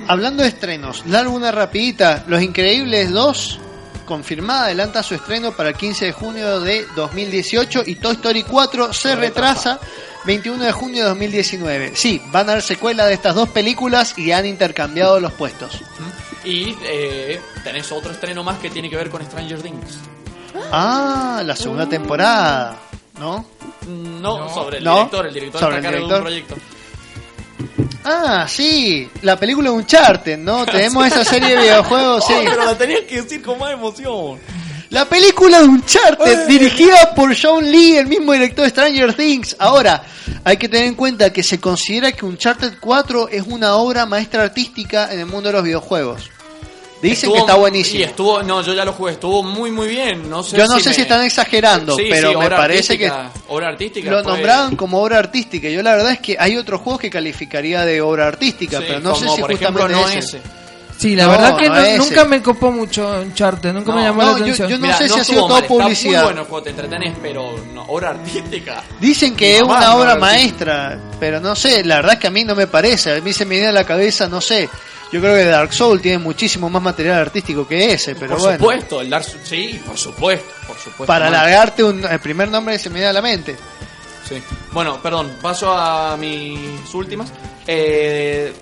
Hablando 0.08 0.42
de 0.42 0.48
estrenos, 0.48 1.04
largo 1.06 1.32
una 1.32 1.52
rapidita. 1.52 2.24
Los 2.26 2.42
Increíbles 2.42 3.12
2 3.12 3.60
confirmada 4.06 4.64
adelanta 4.64 5.04
su 5.04 5.14
estreno 5.14 5.52
para 5.52 5.68
el 5.68 5.76
15 5.76 6.06
de 6.06 6.12
junio 6.12 6.60
de 6.60 6.84
2018 6.96 7.84
y 7.86 7.94
Toy 7.94 8.14
Story 8.14 8.42
4 8.42 8.92
se 8.92 9.14
retrasa 9.14 9.78
21 10.24 10.64
de 10.64 10.72
junio 10.72 11.02
de 11.04 11.08
2019. 11.10 11.92
Sí, 11.94 12.20
van 12.30 12.48
a 12.48 12.52
dar 12.52 12.62
secuela 12.62 13.06
de 13.06 13.14
estas 13.14 13.34
dos 13.34 13.48
películas 13.48 14.14
y 14.18 14.32
han 14.32 14.46
intercambiado 14.46 15.18
los 15.20 15.32
puestos. 15.32 15.80
Y 16.44 16.76
eh, 16.84 17.40
tenés 17.64 17.90
otro 17.92 18.12
estreno 18.12 18.42
más 18.44 18.58
que 18.58 18.70
tiene 18.70 18.88
que 18.90 18.96
ver 18.96 19.10
con 19.10 19.24
Stranger 19.24 19.60
Things. 19.62 19.98
Ah, 20.72 21.42
la 21.44 21.56
segunda 21.56 21.88
temporada, 21.88 22.76
¿no? 23.18 23.44
No, 23.88 24.48
sobre 24.52 24.78
el 24.78 24.84
No, 24.84 24.94
director, 24.96 25.26
el 25.26 25.34
director 25.34 25.60
sobre 25.60 25.76
está 25.76 25.88
a 25.88 25.90
el 25.90 25.96
cargo 26.08 26.08
de 26.08 26.14
un 26.20 26.24
director. 26.24 26.56
proyecto. 26.56 26.80
Ah, 28.04 28.46
sí, 28.48 29.08
la 29.22 29.36
película 29.38 29.70
Uncharted, 29.70 30.38
¿no? 30.38 30.64
Tenemos 30.64 31.06
esa 31.06 31.24
serie 31.24 31.50
de 31.56 31.62
videojuegos, 31.62 32.24
sí. 32.26 32.32
Oh, 32.36 32.40
pero 32.44 32.64
la 32.64 32.76
tenías 32.78 33.00
que 33.02 33.22
decir 33.22 33.42
con 33.42 33.58
más 33.58 33.72
emoción. 33.72 34.38
La 34.90 35.04
película 35.04 35.60
de 35.60 35.66
Uncharted, 35.68 36.48
dirigida 36.48 37.14
por 37.14 37.34
John 37.40 37.70
Lee, 37.70 37.96
el 37.96 38.08
mismo 38.08 38.32
director 38.32 38.64
de 38.64 38.70
Stranger 38.70 39.14
Things. 39.14 39.54
Ahora, 39.60 40.02
hay 40.42 40.56
que 40.56 40.68
tener 40.68 40.86
en 40.88 40.94
cuenta 40.94 41.32
que 41.32 41.44
se 41.44 41.60
considera 41.60 42.10
que 42.10 42.24
Uncharted 42.26 42.74
4 42.80 43.28
es 43.28 43.44
una 43.46 43.76
obra 43.76 44.04
maestra 44.04 44.42
artística 44.42 45.12
en 45.12 45.20
el 45.20 45.26
mundo 45.26 45.48
de 45.48 45.52
los 45.52 45.62
videojuegos. 45.62 46.28
Dicen 47.00 47.30
Estuvo- 47.30 47.34
que 47.34 47.38
está 47.40 47.54
buenísimo. 47.54 48.00
Y 48.00 48.02
estuvo, 48.02 48.42
no, 48.42 48.62
yo 48.62 48.74
ya 48.74 48.84
lo 48.84 48.92
jugué, 48.92 49.12
estuvo 49.12 49.42
muy 49.44 49.70
muy 49.70 49.86
bien. 49.88 50.28
No 50.28 50.42
sé 50.42 50.56
Yo 50.56 50.66
no 50.66 50.74
si 50.76 50.82
sé 50.82 50.88
me- 50.90 50.94
si 50.96 51.00
están 51.02 51.22
exagerando, 51.24 51.96
Sí, 51.96 52.06
pero 52.10 52.32
sí, 52.32 52.36
me 52.36 52.50
parece 52.50 52.98
que 52.98 53.10
obra 53.48 53.68
artística. 53.68 54.10
lo 54.10 54.22
fue- 54.24 54.32
nombraban 54.32 54.76
como 54.76 55.00
obra 55.00 55.18
artística. 55.18 55.68
Yo 55.70 55.82
la 55.82 55.92
verdad 55.94 56.12
es 56.12 56.18
que 56.18 56.36
hay 56.38 56.56
otros 56.58 56.80
juegos 56.82 57.00
que 57.00 57.08
calificaría 57.10 57.84
de 57.86 58.02
obra 58.02 58.26
artística, 58.26 58.78
Sí, 58.80 58.84
pero 58.88 59.00
no 59.00 59.14
sé 59.14 59.28
si 59.30 59.40
por 59.40 59.52
ejemplo 59.52 59.82
justamente 59.84 60.14
no 60.14 60.18
ese. 60.18 60.36
ese. 60.36 60.40
Sí, 61.00 61.16
la 61.16 61.24
No, 61.24 61.30
verdad 61.30 61.56
que 61.56 61.68
no 61.68 62.04
nunca 62.04 62.24
me 62.26 62.42
copó 62.42 62.70
mucho 62.70 63.20
Uncharted, 63.22 63.72
nunca 63.72 63.92
me 63.92 64.02
llamó 64.02 64.20
no, 64.22 64.32
la 64.32 64.38
yo- 64.38 64.42
atención. 64.44 64.68
yo 64.68 64.76
no 64.76 64.82
Mira, 64.82 64.98
sé 64.98 65.08
si 65.08 65.18
ha 65.18 65.24
sido 65.24 65.40
todo 65.40 65.48
mal, 65.48 65.62
está 65.62 65.68
publicidad. 65.74 66.12
Muy 66.18 66.24
bueno 66.24 66.40
el 66.42 66.46
juego, 66.46 66.62
te 66.62 66.70
entretenés, 66.70 67.14
pero 67.22 67.64
no, 67.72 67.84
obra 67.84 68.10
artística. 68.10 68.82
Dicen 69.00 69.34
que 69.34 69.56
es 69.56 69.62
una 69.62 69.80
no 69.80 69.96
obra 69.96 70.16
maestra, 70.16 70.98
pero 71.18 71.40
no 71.40 71.56
sé, 71.56 71.82
la 71.84 71.96
verdad 71.96 72.12
es 72.12 72.18
que 72.18 72.26
a 72.26 72.30
mí 72.30 72.44
no 72.44 72.54
me 72.54 72.66
parece, 72.66 73.16
a 73.16 73.20
mí 73.22 73.32
se 73.32 73.46
me 73.46 73.54
viene 73.54 73.68
a 73.68 73.72
la 73.72 73.84
cabeza, 73.84 74.28
no 74.28 74.42
sé. 74.42 74.68
Yo 75.10 75.20
creo 75.22 75.34
que 75.34 75.44
Dark 75.46 75.72
Souls 75.72 76.02
tiene 76.02 76.18
muchísimo 76.18 76.68
más 76.68 76.82
material 76.82 77.16
artístico 77.18 77.66
que 77.66 77.94
ese, 77.94 78.14
pero 78.14 78.32
por 78.32 78.40
bueno. 78.40 78.58
supuesto, 78.58 79.00
el 79.00 79.08
Dark 79.08 79.24
Souls- 79.24 79.40
sí, 79.44 79.80
por 79.86 79.96
supuesto, 79.96 80.46
por 80.66 80.76
supuesto. 80.76 81.06
Para 81.06 81.28
alargarte 81.28 81.82
un, 81.82 82.04
el 82.04 82.20
primer 82.20 82.50
nombre 82.50 82.78
se 82.78 82.90
me 82.90 82.96
viene 82.96 83.08
a 83.08 83.12
la 83.14 83.22
mente. 83.22 83.56
Sí. 84.28 84.40
Bueno, 84.72 85.00
perdón, 85.02 85.32
paso 85.40 85.72
a 85.72 86.14
mis 86.18 86.58
últimas. 86.92 87.32
Eh, 87.66 88.52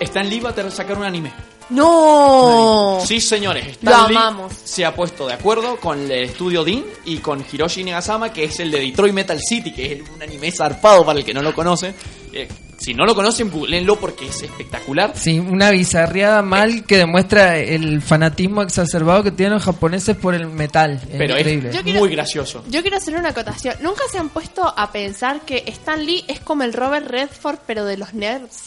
Stan 0.00 0.26
Lee 0.28 0.40
va 0.40 0.50
a 0.50 0.70
sacar 0.70 0.96
un 0.96 1.04
anime. 1.04 1.30
¡No! 1.70 3.00
Sí, 3.06 3.20
señores, 3.20 3.78
Lo 3.82 3.90
Stan 3.90 4.08
Lee 4.10 4.16
amamos. 4.16 4.52
se 4.64 4.84
ha 4.84 4.94
puesto 4.94 5.26
de 5.26 5.34
acuerdo 5.34 5.76
con 5.76 6.00
el 6.00 6.24
estudio 6.24 6.64
Dean 6.64 6.84
y 7.04 7.18
con 7.18 7.44
Hiroshi 7.50 7.84
Nagasama, 7.84 8.32
que 8.32 8.44
es 8.44 8.60
el 8.60 8.70
de 8.70 8.80
Detroit 8.80 9.14
Metal 9.14 9.38
City, 9.40 9.72
que 9.72 9.92
es 9.94 10.02
un 10.14 10.22
anime 10.22 10.50
zarpado 10.52 11.04
para 11.04 11.18
el 11.18 11.24
que 11.24 11.34
no 11.34 11.42
lo 11.42 11.54
conoce. 11.54 11.94
Eh, 12.32 12.48
si 12.78 12.92
no 12.92 13.06
lo 13.06 13.14
conocen, 13.14 13.50
googleenlo 13.50 13.96
porque 13.96 14.26
es 14.26 14.42
espectacular. 14.42 15.12
Sí, 15.16 15.38
una 15.38 15.70
bizarreada 15.70 16.42
mal 16.42 16.84
que 16.84 16.98
demuestra 16.98 17.56
el 17.56 18.02
fanatismo 18.02 18.62
exacerbado 18.62 19.22
que 19.22 19.30
tienen 19.30 19.54
los 19.54 19.62
japoneses 19.62 20.16
por 20.16 20.34
el 20.34 20.48
metal. 20.48 21.00
Es 21.08 21.16
Pero 21.16 21.38
increíble. 21.38 21.70
es 21.70 21.80
quiero- 21.82 22.00
muy 22.00 22.10
gracioso. 22.10 22.64
Yo 22.68 22.82
quiero 22.82 22.96
hacer 22.98 23.16
una 23.16 23.30
acotación. 23.30 23.76
¿Nunca 23.80 24.02
se 24.10 24.18
han 24.18 24.28
puesto 24.28 24.62
a 24.76 24.90
pensar 24.90 25.42
que 25.42 25.62
Stan 25.68 26.04
Lee 26.04 26.24
es 26.28 26.40
como 26.40 26.64
el 26.64 26.72
Robert 26.72 27.06
Redford, 27.08 27.58
pero 27.66 27.84
de 27.84 27.96
los 27.96 28.12
nerds? 28.12 28.64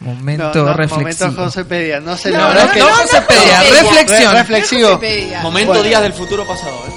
Momento 0.00 0.50
No, 0.54 0.64
no, 0.64 0.74
reflexivo. 0.74 1.26
momento 1.30 1.42
Josepedia, 1.44 2.00
no 2.00 2.16
sé, 2.16 2.30
No, 2.30 2.38
la 2.38 2.48
verdad 2.48 2.64
no, 2.64 2.68
es 2.68 2.72
que 2.74 2.80
no, 2.80 2.88
Josepedia, 2.88 3.58
Josepedia. 3.58 3.82
reflexión. 3.82 4.32
Re- 4.32 4.38
reflexivo. 4.38 4.88
Josepedia. 4.88 5.40
Momento 5.42 5.68
Bueno. 5.72 5.84
días 5.84 6.02
del 6.02 6.12
futuro 6.14 6.46
pasado, 6.46 6.84
¿eh? 6.88 6.92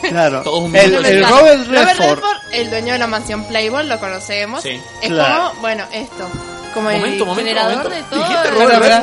Claro. 0.10 0.42
Todos 0.42 0.72
El, 0.74 1.24
Robert 1.24 1.66
Redford. 1.68 2.20
el 2.52 2.70
dueño 2.70 2.92
de 2.92 2.98
la 2.98 3.06
mansión 3.06 3.44
Playboy, 3.44 3.86
lo 3.86 3.98
conocemos. 3.98 4.62
Sí. 4.62 4.80
Es 5.02 5.08
Claro. 5.08 5.48
como, 5.50 5.60
bueno, 5.62 5.84
esto. 5.92 6.28
Como 6.74 6.88
Momento, 6.90 7.24
el 7.24 7.28
momento, 7.28 7.34
generador 7.36 7.82
momento. 7.84 7.96
de 7.96 8.02
todo. 8.22 8.50
Robert 8.52 8.72
Espera, 8.74 9.00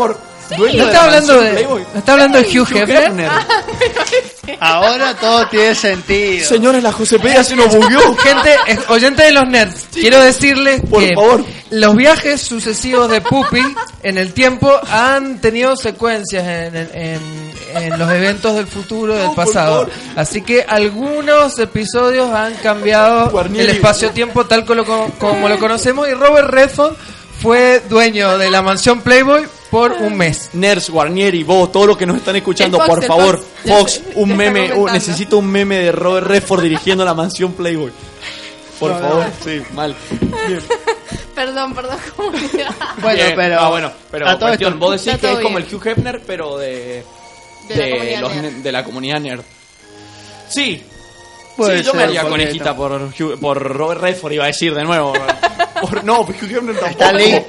Dueño 0.56 0.78
¿No 0.84 0.86
está 0.88 1.00
la 1.00 1.04
hablando 1.06 1.42
de, 1.42 1.52
Playboy. 1.52 1.86
¿no 1.94 2.00
está 2.00 2.14
hablando 2.14 2.38
de 2.42 2.60
Hugh 2.60 2.68
Hefner? 2.78 3.30
Ah, 3.30 3.46
Ahora 4.60 5.14
todo 5.16 5.46
tiene 5.50 5.76
sentido. 5.76 6.48
Señores, 6.48 6.82
la 6.82 6.92
Josepedia 6.94 7.44
se 7.44 7.56
nos 7.56 7.68
bugueó. 7.76 8.16
Gente, 8.18 8.56
oyente 8.88 9.24
de 9.24 9.32
los 9.34 9.48
nerds, 9.48 9.88
quiero 9.94 10.22
decirles 10.22 10.82
Por 10.90 11.02
que 11.04 11.14
favor. 11.16 11.44
los 11.72 11.96
viajes 11.96 12.42
sucesivos 12.42 13.10
de 13.12 13.20
Puppy 13.22 13.62
en 14.04 14.18
el 14.18 14.34
tiempo 14.34 14.72
han 14.90 15.40
tenido 15.42 15.76
secuencias 15.76 16.46
en, 16.48 16.76
en- 16.76 16.90
en- 16.94 17.58
en 17.76 18.00
los 18.00 18.10
eventos 18.10 18.56
del 18.56 18.66
futuro 18.68 19.14
y 19.14 19.18
del 19.18 19.26
por 19.28 19.36
pasado. 19.36 19.72
favor. 19.82 19.92
Así 20.16 20.42
que 20.42 20.64
algunos 20.68 21.60
episodios 21.60 22.34
han 22.34 22.54
cambiado 22.56 23.30
Guarnieri. 23.30 23.70
el 23.70 23.76
espacio-tiempo 23.76 24.46
tal 24.46 24.64
como 24.66 24.76
lo, 24.82 24.86
como 25.20 25.50
lo 25.50 25.60
conocemos 25.60 26.08
y 26.08 26.14
Robert 26.14 26.50
Redford 26.50 26.94
fue 27.42 27.82
dueño 27.90 28.38
de 28.38 28.50
la 28.50 28.62
mansión 28.62 29.02
Playboy 29.02 29.46
por 29.70 29.92
un 29.94 30.16
mes. 30.18 30.50
Ners, 30.54 30.90
Guarnieri, 30.90 31.44
vos, 31.44 31.72
todos 31.72 31.88
los 31.88 31.98
que 31.98 32.06
nos 32.06 32.18
están 32.18 32.36
escuchando, 32.36 32.78
Fox, 32.78 32.88
por 32.90 33.06
favor, 33.06 33.46
Fox. 33.66 34.02
Un 34.16 34.36
meme, 34.36 34.62
uh, 34.62 34.68
comentando. 34.70 34.94
necesito 34.94 35.38
un 35.38 35.48
meme 35.48 35.78
de 35.78 35.92
Robert 35.92 36.28
Redford 36.28 36.62
dirigiendo 36.64 37.04
la 37.06 37.14
mansión 37.14 37.54
Playboy. 37.54 37.92
Por 38.80 38.92
No, 38.92 39.00
favor, 39.00 39.26
no. 39.26 39.32
sí, 39.44 39.62
mal. 39.74 39.96
Perdón, 41.36 41.74
perdón, 41.76 41.98
comunidad. 42.16 42.76
Bueno, 43.00 43.24
Bien, 43.24 43.34
pero. 43.36 43.60
ah, 43.60 43.70
bueno, 43.70 43.92
pero 44.10 44.28
a 44.28 44.38
todo 44.40 44.48
cuestión, 44.50 44.74
esto- 44.74 44.86
vos 44.86 45.04
decís 45.06 45.20
que 45.22 45.32
es 45.34 45.40
como 45.40 45.58
el 45.60 45.66
Hugh 45.72 45.88
Hefner, 45.88 46.22
pero 46.26 46.58
de, 46.58 47.04
De 47.68 47.76
la 47.76 47.84
de, 47.86 47.92
comunidad 47.92 48.22
los 48.22 48.64
de 48.64 48.72
la 48.72 48.84
comunidad 48.84 49.20
nerd. 49.20 49.42
Sí, 50.50 50.84
Puede 51.56 51.80
sí, 51.80 51.84
yo 51.86 51.94
me 51.94 52.04
haría 52.04 52.24
conejita 52.24 52.76
por, 52.76 53.12
por 53.40 53.60
Robert 53.62 54.02
Redford, 54.02 54.32
iba 54.34 54.44
a 54.46 54.48
decir 54.48 54.74
de 54.74 54.84
nuevo. 54.84 55.14
Por, 55.82 56.04
no, 56.04 56.26
por 56.26 56.36
Hugh. 56.36 56.76
Stan 56.90 57.16
Lee. 57.16 57.46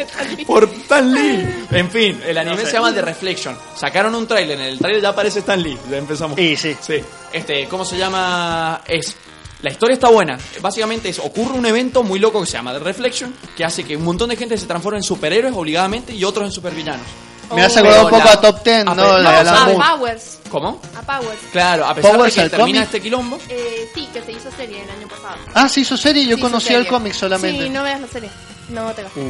Por 0.47 0.65
Stan 0.65 1.13
Lee. 1.13 1.67
En 1.71 1.91
fin, 1.91 2.21
el 2.27 2.39
anime 2.39 2.65
se 2.65 2.73
llama 2.73 2.93
The 2.93 3.03
Reflection. 3.03 3.57
Sacaron 3.75 4.15
un 4.15 4.27
tráiler, 4.27 4.59
en 4.59 4.67
el 4.67 4.79
tráiler 4.79 5.03
ya 5.03 5.11
aparece 5.11 5.41
Stan 5.41 5.63
Lee. 5.63 5.79
Ya 5.91 5.97
empezamos. 5.97 6.39
Y 6.39 6.57
sí. 6.57 6.77
Sí. 6.81 7.03
Este, 7.33 7.67
¿cómo 7.67 7.85
se 7.85 7.97
llama? 7.97 8.83
Es. 8.87 9.17
La 9.63 9.71
historia 9.71 9.95
está 9.95 10.09
buena. 10.09 10.39
Básicamente 10.61 11.09
es, 11.09 11.19
ocurre 11.19 11.59
un 11.59 11.67
evento 11.67 12.05
muy 12.05 12.21
loco 12.21 12.41
que 12.41 12.47
se 12.47 12.53
llama 12.53 12.73
The 12.73 12.79
Reflection, 12.79 13.35
que 13.57 13.65
hace 13.65 13.83
que 13.83 13.97
un 13.97 14.05
montón 14.05 14.31
de 14.31 14.37
gente 14.37 14.57
se 14.57 14.67
transforme 14.67 14.99
en 14.99 15.03
superhéroes 15.03 15.53
obligadamente 15.55 16.15
y 16.15 16.25
otros 16.25 16.47
en 16.47 16.53
supervillanos. 16.53 17.07
Me 17.55 17.63
has 17.63 17.77
acordado 17.77 18.05
un 18.05 18.11
poco 18.11 18.25
la- 18.25 18.33
a 18.33 18.41
Top 18.41 18.63
Ten, 18.63 18.89
a 18.89 18.95
¿no? 18.95 19.03
pe- 19.03 19.27
a. 19.27 19.97
Powers. 19.97 20.39
¿Cómo? 20.51 20.81
A 20.97 21.03
Powers. 21.03 21.39
Claro, 21.53 21.87
a 21.87 21.95
pesar 21.95 22.13
Powers, 22.17 22.35
de 22.35 22.43
que 22.43 22.49
termina 22.51 22.79
cómic. 22.81 22.83
este 22.85 23.01
quilombo, 23.03 23.39
Eh, 23.49 23.89
sí, 23.95 24.09
que 24.13 24.23
se 24.23 24.33
hizo 24.33 24.51
serie 24.51 24.83
el 24.83 24.91
año 24.91 25.09
pasado. 25.09 25.37
Ah, 25.55 25.69
se 25.69 25.81
hizo 25.81 25.97
serie, 25.97 26.25
yo 26.27 26.37
hizo 26.37 26.47
conocía 26.47 26.77
el 26.79 26.87
cómic 26.87 27.13
solamente. 27.15 27.65
Sí, 27.65 27.71
no 27.71 27.83
veas 27.83 28.01
la 28.01 28.07
serie. 28.09 28.31
No 28.71 28.91
te 28.93 29.03
gastes. 29.03 29.25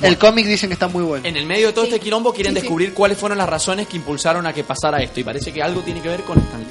El 0.00 0.18
cómic 0.18 0.46
dicen 0.46 0.68
que 0.68 0.74
está 0.74 0.88
muy 0.88 1.04
bueno. 1.04 1.24
en 1.26 1.36
el 1.36 1.46
medio 1.46 1.68
de 1.68 1.72
todo 1.74 1.84
Sí. 1.84 1.90
este 1.92 2.00
quilombo 2.02 2.32
quieren 2.34 2.52
Sí, 2.54 2.56
sí. 2.56 2.62
descubrir 2.62 2.92
cuáles 2.92 3.16
fueron 3.18 3.38
las 3.38 3.48
razones 3.48 3.86
que 3.86 3.96
impulsaron 3.96 4.44
a 4.46 4.52
que 4.52 4.64
pasara 4.64 5.00
esto. 5.00 5.20
Y 5.20 5.24
parece 5.24 5.52
que 5.52 5.62
algo 5.62 5.80
tiene 5.82 6.00
que 6.02 6.08
ver 6.08 6.22
con 6.24 6.38
Stan 6.38 6.58
Lee. 6.60 6.66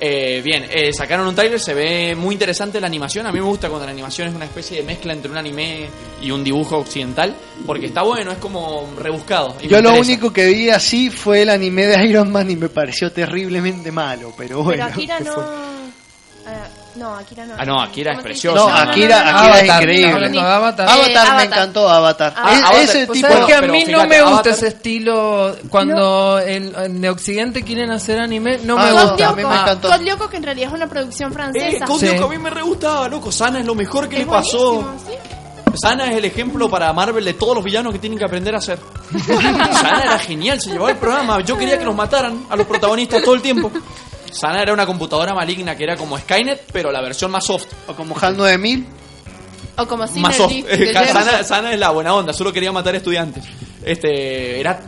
Eh, 0.00 0.40
bien, 0.44 0.64
eh, 0.70 0.92
sacaron 0.92 1.26
un 1.26 1.34
tráiler, 1.34 1.58
se 1.58 1.74
ve 1.74 2.14
muy 2.14 2.34
interesante 2.34 2.80
la 2.80 2.86
animación. 2.86 3.26
A 3.26 3.32
mí 3.32 3.40
me 3.40 3.44
gusta 3.46 3.68
cuando 3.68 3.84
la 3.86 3.92
animación 3.92 4.28
es 4.28 4.34
una 4.34 4.44
especie 4.44 4.78
de 4.78 4.82
mezcla 4.84 5.12
entre 5.12 5.30
un 5.30 5.36
anime 5.36 5.88
y 6.22 6.30
un 6.30 6.44
dibujo 6.44 6.76
occidental, 6.78 7.34
porque 7.66 7.86
está 7.86 8.02
bueno, 8.02 8.30
es 8.30 8.38
como 8.38 8.88
rebuscado. 8.96 9.56
y 9.60 9.66
Yo 9.68 9.80
lo 9.82 9.90
interesa. 9.90 10.00
único 10.00 10.32
que 10.32 10.46
vi 10.46 10.70
así 10.70 11.10
fue 11.10 11.42
el 11.42 11.48
anime 11.48 11.86
de 11.86 12.06
Iron 12.06 12.30
Man 12.30 12.48
y 12.50 12.56
me 12.56 12.68
pareció 12.68 13.10
terriblemente 13.10 13.90
malo, 13.90 14.32
pero 14.36 14.62
bueno. 14.62 14.84
Pero 14.84 14.94
Akira 14.94 15.20
no. 15.24 15.68
Ah, 16.50 16.66
no, 16.96 17.14
Akira 17.14 17.44
no. 17.44 17.54
Ah, 17.58 17.64
no, 17.64 17.80
Akira 17.82 18.12
es 18.12 18.16
¿Cómo 18.16 18.22
se 18.22 18.28
precioso. 18.28 18.66
dice? 18.66 18.70
No, 18.84 18.90
Akira, 18.90 19.18
no, 19.24 19.30
no, 19.32 19.38
Akira 19.38 19.52
es 19.54 19.62
Avatar, 19.62 19.82
increíble. 19.82 20.12
hablando 20.14 20.40
de 20.40 20.46
Avatar. 20.48 20.88
Avatar, 20.88 21.08
Eh, 21.08 21.12
me 21.12 21.18
Avatar. 21.20 21.44
encantó 21.46 21.88
Avatar. 21.90 22.34
Ah, 22.36 22.52
Es- 22.52 22.62
Avatar, 22.62 22.80
ese 22.82 23.06
pues, 23.06 23.18
tipo 23.18 23.28
¿Sabes 23.32 23.44
que 23.46 23.54
a 23.54 23.62
mí 23.62 23.84
no 23.84 24.06
me 24.06 24.20
gusta 24.22 24.34
Avatar- 24.34 24.52
ese 24.54 24.66
estilo 24.68 25.56
cuando 25.68 26.38
en 26.40 27.00
de 27.00 27.10
Occidente 27.10 27.62
quieren 27.62 27.90
hacer 27.90 28.18
anime? 28.18 28.58
No 28.64 28.76
Ah, 28.78 28.84
me 28.84 28.90
no, 28.92 29.08
gusta. 29.08 29.26
a 29.28 29.30
mí 29.30 29.36
me 29.36 29.42
Code 29.42 29.54
encantó. 29.60 29.88
Lyoko, 29.88 29.92
Code 29.98 30.04
Lyoko, 30.04 30.28
que 30.30 30.36
en 30.38 30.42
realidad 30.42 30.68
es 30.70 30.74
una 30.74 30.86
producción 30.88 31.30
Eh, 31.30 31.34
francesa. 31.34 31.84
Code 31.84 32.00
Sí. 32.08 32.12
Lyoko 32.14 32.24
a 32.26 32.30
mí 32.30 32.38
me 32.38 32.50
re 32.50 32.62
gustaba, 32.62 33.08
loco. 33.08 33.30
Sana 33.30 33.60
es 33.60 33.66
lo 33.66 33.74
mejor 33.74 34.08
que 34.08 34.16
Es 34.16 34.26
le 34.26 34.26
pasó. 34.32 34.82
¿sí? 35.06 35.12
Sana 35.74 36.10
es 36.10 36.16
el 36.16 36.24
ejemplo 36.24 36.68
para 36.70 36.92
Marvel 36.94 37.24
de 37.24 37.34
todos 37.34 37.54
los 37.54 37.62
villanos 37.62 37.92
que 37.92 37.98
tienen 37.98 38.18
que 38.18 38.24
aprender 38.24 38.54
a 38.54 38.58
hacer. 38.58 38.78
Sana 39.26 40.02
era 40.02 40.18
genial, 40.18 40.60
se 40.60 40.70
llevaba 40.70 40.90
el 40.90 40.96
programa. 40.96 41.40
Yo 41.42 41.56
quería 41.58 41.78
que 41.78 41.84
nos 41.84 41.94
mataran 41.94 42.46
a 42.48 42.56
los 42.56 42.66
protagonistas 42.66 43.22
todo 43.22 43.34
el 43.34 43.42
tiempo. 43.42 43.70
Sana 44.32 44.62
era 44.62 44.72
una 44.72 44.86
computadora 44.86 45.34
maligna 45.34 45.76
que 45.76 45.84
era 45.84 45.96
como 45.96 46.18
Skynet, 46.18 46.70
pero 46.72 46.90
la 46.90 47.00
versión 47.00 47.30
más 47.30 47.44
soft. 47.44 47.66
O 47.86 47.94
como 47.94 48.16
HAL 48.18 48.36
9000. 48.36 48.86
O 49.76 49.86
como 49.86 50.06
más 50.06 50.36
soft. 50.36 50.52
Sana. 51.12 51.44
Sana 51.44 51.72
es 51.72 51.78
la 51.78 51.90
buena 51.90 52.14
onda, 52.14 52.32
solo 52.32 52.52
quería 52.52 52.72
matar 52.72 52.94
estudiantes. 52.94 53.44
Este, 53.84 54.60
era 54.60 54.80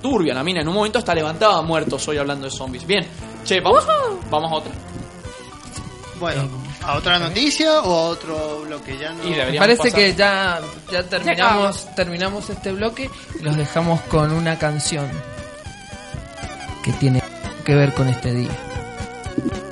turbia 0.00 0.34
la 0.34 0.44
mina, 0.44 0.60
en 0.60 0.68
un 0.68 0.74
momento 0.74 0.98
hasta 0.98 1.14
levantaba 1.14 1.60
muertos 1.62 2.06
hoy 2.08 2.18
hablando 2.18 2.46
de 2.46 2.50
zombies. 2.50 2.86
Bien, 2.86 3.06
che, 3.44 3.60
vamos, 3.60 3.84
vamos 4.30 4.52
a 4.52 4.54
otra. 4.54 4.72
Bueno, 6.18 6.48
¿a 6.82 6.96
otra 6.96 7.18
noticia 7.18 7.80
o 7.80 7.92
a 7.92 8.08
otro 8.08 8.62
bloque? 8.62 8.98
Ya 8.98 9.12
no. 9.12 9.24
Y 9.24 9.58
parece 9.58 9.84
pasar. 9.84 9.92
que 9.92 10.14
ya, 10.14 10.60
ya 10.90 11.02
terminamos, 11.04 11.94
terminamos 11.94 12.50
este 12.50 12.72
bloque 12.72 13.10
y 13.38 13.42
los 13.42 13.56
dejamos 13.56 14.00
con 14.02 14.32
una 14.32 14.58
canción 14.58 15.08
que 16.82 16.92
tiene 16.92 17.22
que 17.64 17.74
ver 17.74 17.92
con 17.94 18.08
este 18.08 18.32
día. 18.32 18.67
Thank 19.38 19.52
mm 19.52 19.58
-hmm. 19.58 19.68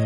you. 0.00 0.05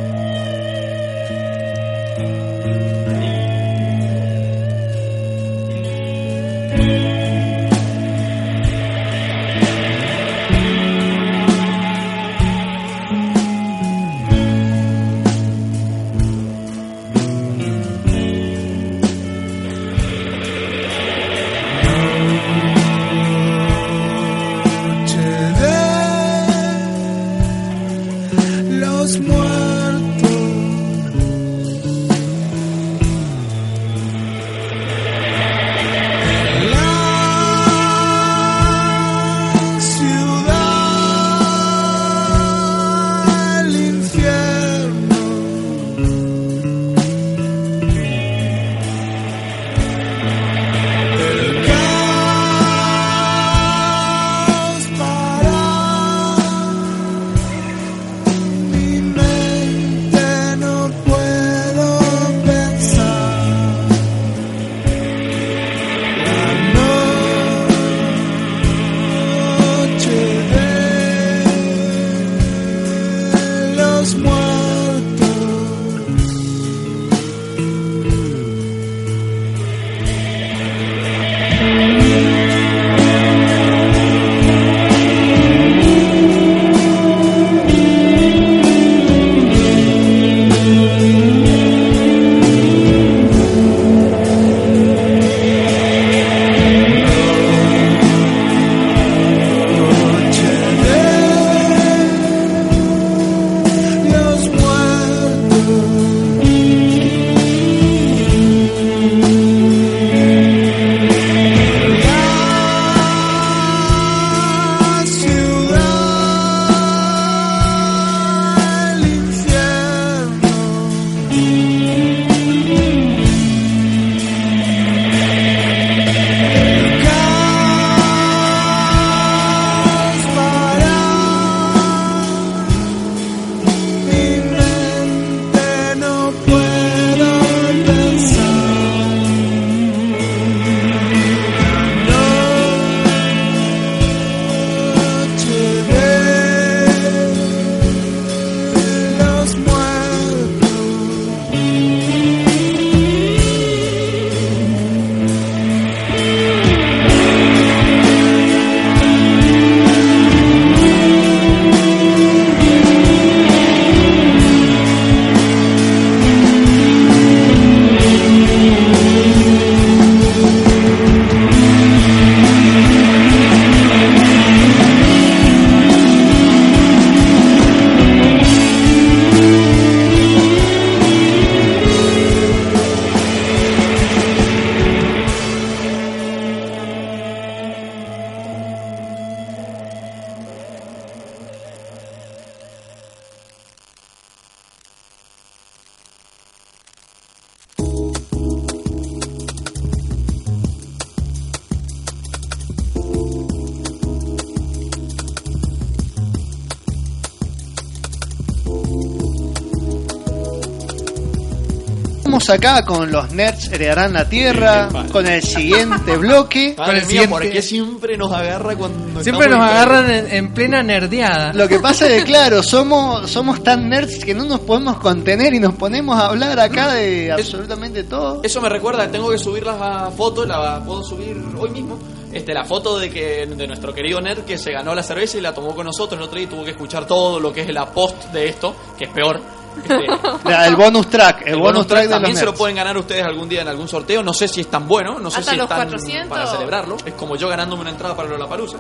Acá 212.60 212.84
con 212.84 213.10
los 213.10 213.32
nerds 213.32 213.72
heredarán 213.72 214.12
la 214.12 214.28
tierra, 214.28 214.88
con 215.10 215.26
el 215.26 215.42
siguiente 215.42 216.16
bloque. 216.18 216.74
Madre 216.76 216.98
el 216.98 217.04
siguiente- 217.06 217.28
¿por 217.30 217.42
qué 217.50 217.62
siempre 217.62 218.16
nos 218.18 218.30
agarra 218.32 218.76
cuando 218.76 219.22
Siempre 219.22 219.48
nos 219.48 219.60
agarran 219.60 220.10
en, 220.10 220.30
en 220.32 220.52
plena 220.54 220.82
nerdeada. 220.82 221.52
Lo 221.54 221.66
que 221.68 221.78
pasa 221.78 222.06
es 222.06 222.20
que, 222.22 222.24
claro, 222.30 222.62
somos, 222.62 223.30
somos 223.30 223.62
tan 223.62 223.88
nerds 223.88 224.24
que 224.24 224.34
no 224.34 224.44
nos 224.44 224.60
podemos 224.60 224.98
contener 224.98 225.54
y 225.54 225.58
nos 225.60 225.74
ponemos 225.74 226.18
a 226.18 226.26
hablar 226.26 226.60
acá 226.60 226.92
de 226.92 227.32
absolutamente 227.32 228.04
todo. 228.04 228.40
Eso 228.42 228.60
me 228.60 228.68
recuerda, 228.68 229.10
tengo 229.10 229.30
que 229.30 229.38
subir 229.38 229.64
la 229.64 230.10
foto, 230.14 230.44
la 230.44 230.82
puedo 230.84 231.02
subir 231.02 231.36
hoy 231.58 231.70
mismo. 231.70 231.98
Este, 232.32 232.54
la 232.54 232.64
foto 232.64 232.96
de 232.98 233.10
que 233.10 233.46
de 233.46 233.66
nuestro 233.66 233.92
querido 233.92 234.20
nerd 234.20 234.44
que 234.44 234.56
se 234.56 234.70
ganó 234.70 234.94
la 234.94 235.02
cerveza 235.02 235.36
y 235.38 235.40
la 235.40 235.52
tomó 235.52 235.74
con 235.74 235.84
nosotros 235.86 236.18
el 236.20 236.24
otro 236.26 236.36
día 236.38 236.44
y 236.46 236.50
tuvo 236.50 236.64
que 236.64 236.70
escuchar 236.70 237.04
todo 237.06 237.40
lo 237.40 237.52
que 237.52 237.62
es 237.62 237.72
la 237.74 237.86
post 237.90 238.26
de 238.32 238.48
esto, 238.48 238.74
que 238.96 239.04
es 239.06 239.10
peor. 239.10 239.40
Este, 239.76 240.66
el 240.66 240.76
bonus 240.76 241.08
track, 241.08 241.42
el, 241.42 241.54
el 241.54 241.60
bonus 241.60 241.86
track 241.86 242.02
de 242.02 242.08
los 242.08 242.14
también 242.16 242.36
se 242.36 242.44
lo 242.44 242.54
pueden 242.54 242.76
ganar 242.76 242.96
ustedes 242.98 243.24
algún 243.24 243.48
día 243.48 243.62
en 243.62 243.68
algún 243.68 243.88
sorteo. 243.88 244.22
No 244.22 244.32
sé 244.34 244.48
si 244.48 244.60
es 244.60 244.68
tan 244.70 244.86
bueno, 244.86 245.18
no 245.18 245.30
sé 245.30 245.38
Hasta 245.40 245.52
si 245.52 245.56
los 245.56 245.64
es 245.64 245.68
tan 245.68 245.88
400. 245.88 246.28
para 246.28 246.46
celebrarlo. 246.46 246.96
Es 247.04 247.14
como 247.14 247.36
yo 247.36 247.48
ganándome 247.48 247.82
una 247.82 247.90
entrada 247.90 248.14
para 248.16 248.36
la 248.36 248.48
palusa. 248.48 248.78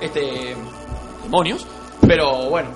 Este. 0.00 0.56
Demonios. 1.24 1.66
Pero 2.06 2.32
bueno. 2.50 2.68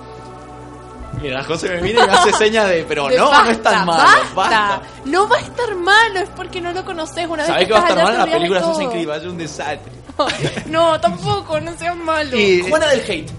Mira, 1.21 1.43
José 1.43 1.69
me 1.69 1.81
mira 1.81 2.03
y 2.03 2.07
me 2.07 2.13
hace 2.13 2.33
seña 2.33 2.65
de. 2.65 2.83
Pero 2.83 3.07
De 3.07 3.17
no, 3.17 3.29
basta, 3.29 3.43
no 3.45 3.51
es 3.51 3.61
tan 3.63 3.85
malo. 3.85 4.03
basta. 4.03 4.33
Basta. 4.35 4.81
No 5.05 5.27
va 5.29 5.37
a 5.37 5.41
estar 5.41 5.75
malo, 5.75 6.19
es 6.19 6.29
porque 6.29 6.61
no 6.61 6.71
lo 6.71 6.83
conoces 6.83 7.27
una 7.27 7.43
vez 7.43 7.47
¿Sabés 7.47 7.63
que 7.63 7.67
que 7.67 7.73
va 7.73 7.79
a 7.79 7.87
estar 7.89 7.97
allá, 7.99 8.03
mal? 8.17 8.25
te 8.25 8.31
La 8.31 8.37
película 8.37 8.61
todo. 8.61 8.81
increíble, 8.81 9.11
va 9.11 9.15
a 9.17 9.19
ser 9.19 9.29
un 9.29 9.37
desastre. 9.37 9.91
No, 10.67 10.99
tampoco, 10.99 11.59
no 11.59 11.71
seas 11.77 11.95
malo. 11.97 12.37
Y- 12.37 12.61
Juana 12.69 12.87
del 12.87 13.01
Hate. 13.01 13.31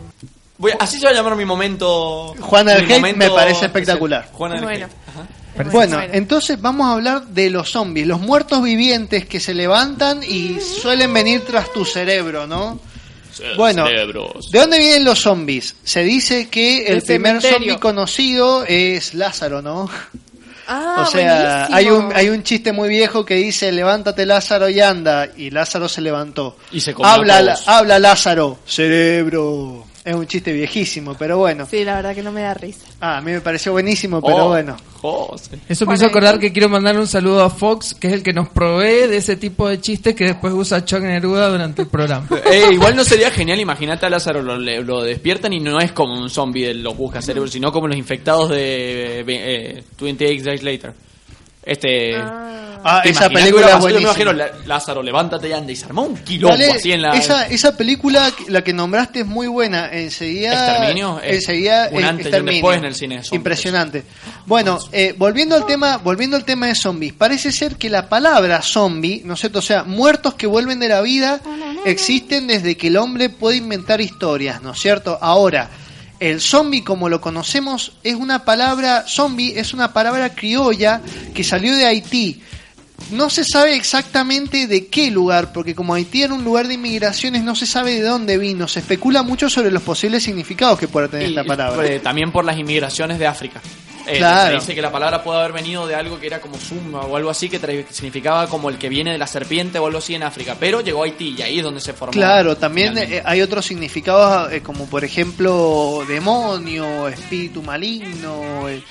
Voy 0.62 0.70
así 0.78 1.00
se 1.00 1.06
va 1.06 1.10
a 1.10 1.14
llamar 1.14 1.34
mi 1.34 1.44
momento. 1.44 2.36
Juana 2.38 2.74
del 2.74 2.84
Hate 2.84 2.94
momento 2.94 3.18
me 3.18 3.30
parece 3.30 3.66
espectacular. 3.66 4.28
Juana 4.30 4.54
del 4.54 4.64
Bueno. 4.64 4.86
Hate. 4.86 4.94
Ajá. 5.08 5.70
Bueno, 5.72 6.00
entonces 6.12 6.60
vamos 6.62 6.86
a 6.86 6.92
hablar 6.92 7.26
de 7.26 7.50
los 7.50 7.68
zombies, 7.68 8.06
los 8.06 8.20
muertos 8.20 8.62
vivientes 8.62 9.26
que 9.26 9.40
se 9.40 9.54
levantan 9.54 10.22
y 10.22 10.60
suelen 10.60 11.12
venir 11.12 11.44
tras 11.44 11.72
tu 11.72 11.84
cerebro, 11.84 12.46
¿no? 12.46 12.78
Bueno, 13.56 13.86
¿de 13.88 14.58
dónde 14.58 14.78
vienen 14.78 15.04
los 15.04 15.20
zombies? 15.20 15.74
Se 15.82 16.04
dice 16.04 16.48
que 16.48 16.86
el 16.86 17.02
primer 17.02 17.42
cementerio. 17.42 17.56
zombie 17.56 17.78
conocido 17.80 18.64
es 18.64 19.14
Lázaro, 19.14 19.62
¿no? 19.62 19.90
Ah, 20.68 21.04
o 21.06 21.10
sea, 21.10 21.66
buenísimo. 21.66 21.76
hay 21.76 21.90
un, 21.90 22.12
hay 22.14 22.28
un 22.28 22.44
chiste 22.44 22.72
muy 22.72 22.88
viejo 22.88 23.24
que 23.24 23.34
dice, 23.34 23.72
levántate 23.72 24.26
Lázaro 24.26 24.68
y 24.68 24.78
anda, 24.78 25.28
y 25.36 25.50
Lázaro 25.50 25.88
se 25.88 26.02
levantó. 26.02 26.56
Y 26.70 26.80
se 26.80 26.94
habla, 27.02 27.58
habla 27.66 27.98
Lázaro, 27.98 28.60
cerebro. 28.64 29.86
Es 30.04 30.14
un 30.16 30.26
chiste 30.26 30.52
viejísimo, 30.52 31.14
pero 31.14 31.38
bueno. 31.38 31.64
Sí, 31.64 31.84
la 31.84 31.94
verdad 31.94 32.12
que 32.14 32.22
no 32.24 32.32
me 32.32 32.40
da 32.42 32.54
risa. 32.54 32.86
Ah, 33.00 33.18
a 33.18 33.20
mí 33.20 33.30
me 33.30 33.40
pareció 33.40 33.70
buenísimo, 33.70 34.20
pero 34.20 34.46
Oh, 34.46 34.48
bueno. 34.48 34.76
José. 35.00 35.58
Eso 35.68 35.86
me 35.86 35.94
hizo 35.94 36.06
acordar 36.06 36.38
que 36.40 36.52
quiero 36.52 36.68
mandar 36.68 36.98
un 36.98 37.06
saludo 37.06 37.42
a 37.44 37.50
Fox, 37.50 37.94
que 37.94 38.08
es 38.08 38.12
el 38.14 38.22
que 38.24 38.32
nos 38.32 38.48
provee 38.48 39.06
de 39.08 39.16
ese 39.18 39.36
tipo 39.36 39.68
de 39.68 39.80
chistes 39.80 40.14
que 40.16 40.24
después 40.24 40.52
usa 40.52 40.84
Chuck 40.84 41.00
Neruda 41.02 41.48
durante 41.48 41.82
el 41.82 41.88
programa. 41.88 42.26
Eh, 42.52 42.68
igual 42.72 42.96
no 42.96 43.04
sería 43.04 43.30
genial, 43.30 43.60
imagínate 43.60 44.04
a 44.06 44.10
Lázaro, 44.10 44.42
lo, 44.42 44.58
le- 44.58 44.82
lo 44.82 45.02
despiertan 45.02 45.52
y 45.52 45.60
no 45.60 45.78
es 45.80 45.92
como 45.92 46.18
un 46.20 46.28
zombie 46.28 46.66
de 46.66 46.74
los 46.74 46.96
busca 46.96 47.22
cerebros, 47.22 47.52
sino 47.52 47.70
como 47.72 47.86
los 47.88 47.96
infectados 47.96 48.50
de 48.50 49.20
eh, 49.26 49.84
28 50.00 50.44
Days 50.44 50.62
Later. 50.64 50.92
Este. 51.64 52.16
Ah, 52.84 53.00
¿te 53.04 53.10
esa 53.10 53.28
película 53.28 53.66
pasado? 53.66 53.88
Yo 53.90 53.94
me 53.94 54.02
imagino, 54.02 54.32
Lázaro, 54.66 55.04
levántate 55.04 55.48
y 55.48 55.52
anda 55.52 55.70
y 55.70 55.76
se 55.76 55.84
armó 55.84 56.02
un 56.02 56.16
quilombo 56.16 56.56
así 56.74 56.90
en 56.90 57.02
la. 57.02 57.12
esa, 57.12 57.46
esa 57.46 57.76
película, 57.76 58.32
la 58.48 58.62
que 58.62 58.72
nombraste 58.72 59.20
es 59.20 59.26
muy 59.26 59.46
buena. 59.46 59.88
Enseguida. 59.92 60.52
Exterminio, 60.52 61.20
enseguida 61.22 61.88
un 61.92 62.02
antes 62.02 62.26
y 62.26 62.36
un 62.36 62.46
después 62.46 62.78
en 62.78 62.84
el 62.84 62.94
cine 62.96 63.20
de. 63.20 63.36
Impresionante. 63.36 64.04
Bueno, 64.46 64.80
eh, 64.90 65.14
volviendo 65.16 65.54
al 65.54 65.64
tema, 65.64 65.98
volviendo 65.98 66.36
al 66.36 66.44
tema 66.44 66.66
de 66.66 66.74
zombies, 66.74 67.12
parece 67.12 67.52
ser 67.52 67.76
que 67.76 67.88
la 67.88 68.08
palabra 68.08 68.60
zombie, 68.62 69.22
¿no 69.24 69.34
es 69.34 69.40
cierto? 69.40 69.60
O 69.60 69.62
sea, 69.62 69.84
muertos 69.84 70.34
que 70.34 70.48
vuelven 70.48 70.80
de 70.80 70.88
la 70.88 71.00
vida, 71.02 71.40
existen 71.84 72.48
desde 72.48 72.76
que 72.76 72.88
el 72.88 72.96
hombre 72.96 73.30
puede 73.30 73.58
inventar 73.58 74.00
historias, 74.00 74.60
¿no 74.60 74.72
es 74.72 74.80
cierto? 74.80 75.16
Ahora, 75.20 75.70
el 76.30 76.40
zombie 76.40 76.84
como 76.84 77.08
lo 77.08 77.20
conocemos 77.20 77.92
es 78.04 78.14
una 78.14 78.44
palabra, 78.44 79.04
zombie 79.08 79.58
es 79.58 79.74
una 79.74 79.92
palabra 79.92 80.34
criolla 80.34 81.00
que 81.34 81.42
salió 81.42 81.74
de 81.76 81.84
Haití. 81.84 82.40
No 83.10 83.28
se 83.28 83.44
sabe 83.44 83.74
exactamente 83.74 84.68
de 84.68 84.86
qué 84.86 85.10
lugar, 85.10 85.52
porque 85.52 85.74
como 85.74 85.94
Haití 85.94 86.22
era 86.22 86.32
un 86.32 86.44
lugar 86.44 86.68
de 86.68 86.74
inmigraciones, 86.74 87.42
no 87.42 87.56
se 87.56 87.66
sabe 87.66 87.94
de 87.94 88.02
dónde 88.02 88.38
vino. 88.38 88.68
Se 88.68 88.78
especula 88.78 89.24
mucho 89.24 89.50
sobre 89.50 89.72
los 89.72 89.82
posibles 89.82 90.22
significados 90.22 90.78
que 90.78 90.86
pueda 90.86 91.08
tener 91.08 91.26
Y, 91.26 91.30
esta 91.30 91.44
palabra. 91.44 91.84
eh, 91.86 91.98
también 91.98 92.30
por 92.30 92.44
las 92.44 92.56
inmigraciones 92.56 93.18
de 93.18 93.26
África. 93.26 93.60
Eh, 94.14 94.18
Claro. 94.18 94.60
Dice 94.60 94.74
que 94.74 94.82
la 94.82 94.90
palabra 94.92 95.22
puede 95.22 95.40
haber 95.40 95.52
venido 95.52 95.86
de 95.86 95.94
algo 95.94 96.18
que 96.20 96.26
era 96.26 96.40
como 96.40 96.58
suma 96.58 97.00
o 97.00 97.16
algo 97.16 97.30
así, 97.30 97.48
que 97.48 97.58
significaba 97.90 98.46
como 98.48 98.68
el 98.70 98.78
que 98.78 98.88
viene 98.88 99.12
de 99.12 99.18
la 99.18 99.26
serpiente 99.26 99.78
o 99.78 99.86
algo 99.86 99.98
así 99.98 100.14
en 100.14 100.22
África. 100.22 100.56
Pero 100.58 100.80
llegó 100.80 101.02
a 101.02 101.06
Haití 101.06 101.34
y 101.38 101.42
ahí 101.42 101.58
es 101.58 101.64
donde 101.64 101.80
se 101.80 101.92
formó. 101.92 102.12
Claro, 102.12 102.56
también 102.56 102.96
eh, 102.98 103.22
hay 103.24 103.40
otros 103.42 103.66
significados 103.66 104.52
eh, 104.52 104.62
como 104.62 104.86
por 104.86 105.04
ejemplo 105.04 106.04
demonio, 106.08 107.08
espíritu 107.08 107.62
maligno. 107.62 108.68
eh. 108.68 108.82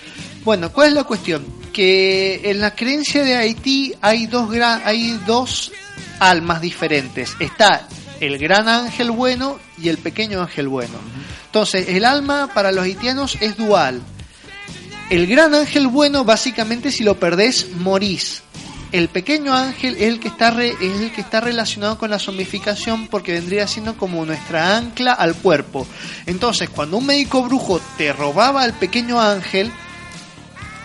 Bueno, 0.43 0.71
¿cuál 0.71 0.89
es 0.89 0.93
la 0.93 1.03
cuestión? 1.03 1.45
Que 1.71 2.41
en 2.49 2.59
la 2.59 2.73
creencia 2.75 3.23
de 3.23 3.35
Haití 3.35 3.93
hay 4.01 4.25
dos 4.25 4.49
gran, 4.51 4.81
hay 4.85 5.19
dos 5.25 5.71
almas 6.19 6.61
diferentes. 6.61 7.35
Está 7.39 7.87
el 8.19 8.37
gran 8.37 8.67
ángel 8.67 9.11
bueno 9.11 9.59
y 9.81 9.89
el 9.89 9.97
pequeño 9.97 10.41
ángel 10.41 10.67
bueno. 10.67 10.93
Entonces, 11.45 11.89
el 11.89 12.05
alma 12.05 12.49
para 12.53 12.71
los 12.71 12.83
haitianos 12.85 13.37
es 13.41 13.57
dual. 13.57 14.01
El 15.11 15.27
gran 15.27 15.53
ángel 15.53 15.87
bueno, 15.87 16.23
básicamente, 16.23 16.91
si 16.91 17.03
lo 17.03 17.19
perdés, 17.19 17.67
morís. 17.75 18.43
El 18.93 19.07
pequeño 19.09 19.53
ángel 19.53 19.95
es 19.95 20.03
el 20.03 20.19
que 20.19 20.29
está 20.29 20.51
re- 20.51 20.75
es 20.81 20.99
el 21.01 21.11
que 21.11 21.21
está 21.21 21.39
relacionado 21.41 21.97
con 21.97 22.09
la 22.09 22.17
zombificación 22.19 23.07
porque 23.07 23.33
vendría 23.33 23.67
siendo 23.67 23.95
como 23.97 24.25
nuestra 24.25 24.77
ancla 24.77 25.13
al 25.13 25.35
cuerpo. 25.35 25.85
Entonces, 26.25 26.69
cuando 26.69 26.97
un 26.97 27.05
médico 27.05 27.43
brujo 27.43 27.79
te 27.97 28.11
robaba 28.13 28.63
al 28.63 28.73
pequeño 28.73 29.19
ángel, 29.21 29.71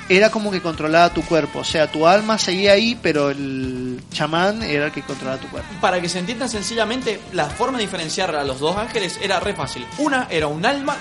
era 0.09 0.31
como 0.31 0.51
que 0.53 0.61
controlaba 0.61 1.13
tu 1.15 1.23
cuerpo. 1.23 1.61
O 1.61 1.65
sea, 1.65 1.91
tu 1.91 2.07
alma 2.07 2.37
seguía 2.39 2.73
ahí, 2.73 2.97
pero 3.01 3.31
el 3.31 4.01
chamán 4.13 4.63
era 4.63 4.87
el 4.87 4.93
que 4.93 5.03
controlaba 5.03 5.41
tu 5.41 5.49
cuerpo. 5.49 5.69
Para 5.81 6.01
que 6.01 6.09
se 6.09 6.19
entienda 6.21 6.47
sencillamente, 6.49 7.21
la 7.33 7.47
forma 7.47 7.79
de 7.79 7.85
diferenciar 7.85 8.35
a 8.37 8.45
los 8.45 8.61
dos 8.61 8.77
ángeles 8.77 9.19
era 9.21 9.41
re 9.41 9.55
fácil. 9.55 9.85
Una 9.99 10.29
era 10.31 10.47
un 10.47 10.65
alma 10.65 10.97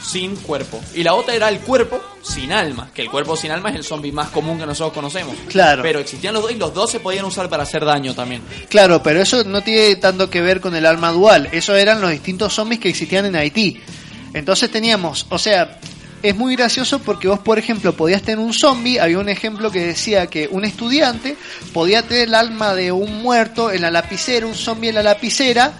sin 0.00 0.36
cuerpo 0.36 0.80
y 0.94 1.02
la 1.02 1.14
otra 1.14 1.34
era 1.34 1.48
el 1.48 1.60
cuerpo 1.60 2.00
sin 2.22 2.52
alma, 2.52 2.90
que 2.94 3.02
el 3.02 3.10
cuerpo 3.10 3.36
sin 3.36 3.50
alma 3.50 3.70
es 3.70 3.76
el 3.76 3.84
zombie 3.84 4.12
más 4.12 4.28
común 4.28 4.58
que 4.58 4.66
nosotros 4.66 4.92
conocemos. 4.92 5.34
Claro. 5.48 5.82
Pero 5.82 5.98
existían 5.98 6.34
los 6.34 6.42
dos 6.42 6.52
y 6.52 6.56
los 6.56 6.74
dos 6.74 6.90
se 6.90 7.00
podían 7.00 7.24
usar 7.24 7.48
para 7.48 7.62
hacer 7.62 7.84
daño 7.84 8.14
también. 8.14 8.42
Claro, 8.68 9.02
pero 9.02 9.20
eso 9.20 9.44
no 9.44 9.62
tiene 9.62 9.96
tanto 9.96 10.30
que 10.30 10.40
ver 10.40 10.60
con 10.60 10.74
el 10.74 10.86
alma 10.86 11.10
dual. 11.10 11.48
Eso 11.52 11.74
eran 11.74 12.00
los 12.00 12.10
distintos 12.10 12.52
zombies 12.54 12.80
que 12.80 12.88
existían 12.88 13.26
en 13.26 13.36
Haití. 13.36 13.80
Entonces 14.34 14.70
teníamos, 14.70 15.26
o 15.30 15.38
sea, 15.38 15.78
es 16.22 16.36
muy 16.36 16.56
gracioso 16.56 16.98
porque 16.98 17.28
vos, 17.28 17.38
por 17.38 17.58
ejemplo, 17.58 17.92
podías 17.92 18.22
tener 18.22 18.38
un 18.38 18.52
zombie. 18.52 19.00
Había 19.00 19.18
un 19.18 19.28
ejemplo 19.28 19.70
que 19.70 19.86
decía 19.86 20.26
que 20.26 20.48
un 20.50 20.64
estudiante 20.64 21.36
podía 21.72 22.02
tener 22.02 22.28
el 22.28 22.34
alma 22.34 22.74
de 22.74 22.92
un 22.92 23.22
muerto 23.22 23.70
en 23.70 23.82
la 23.82 23.90
lapicera, 23.90 24.46
un 24.46 24.54
zombie 24.54 24.88
en 24.88 24.96
la 24.96 25.02
lapicera, 25.02 25.72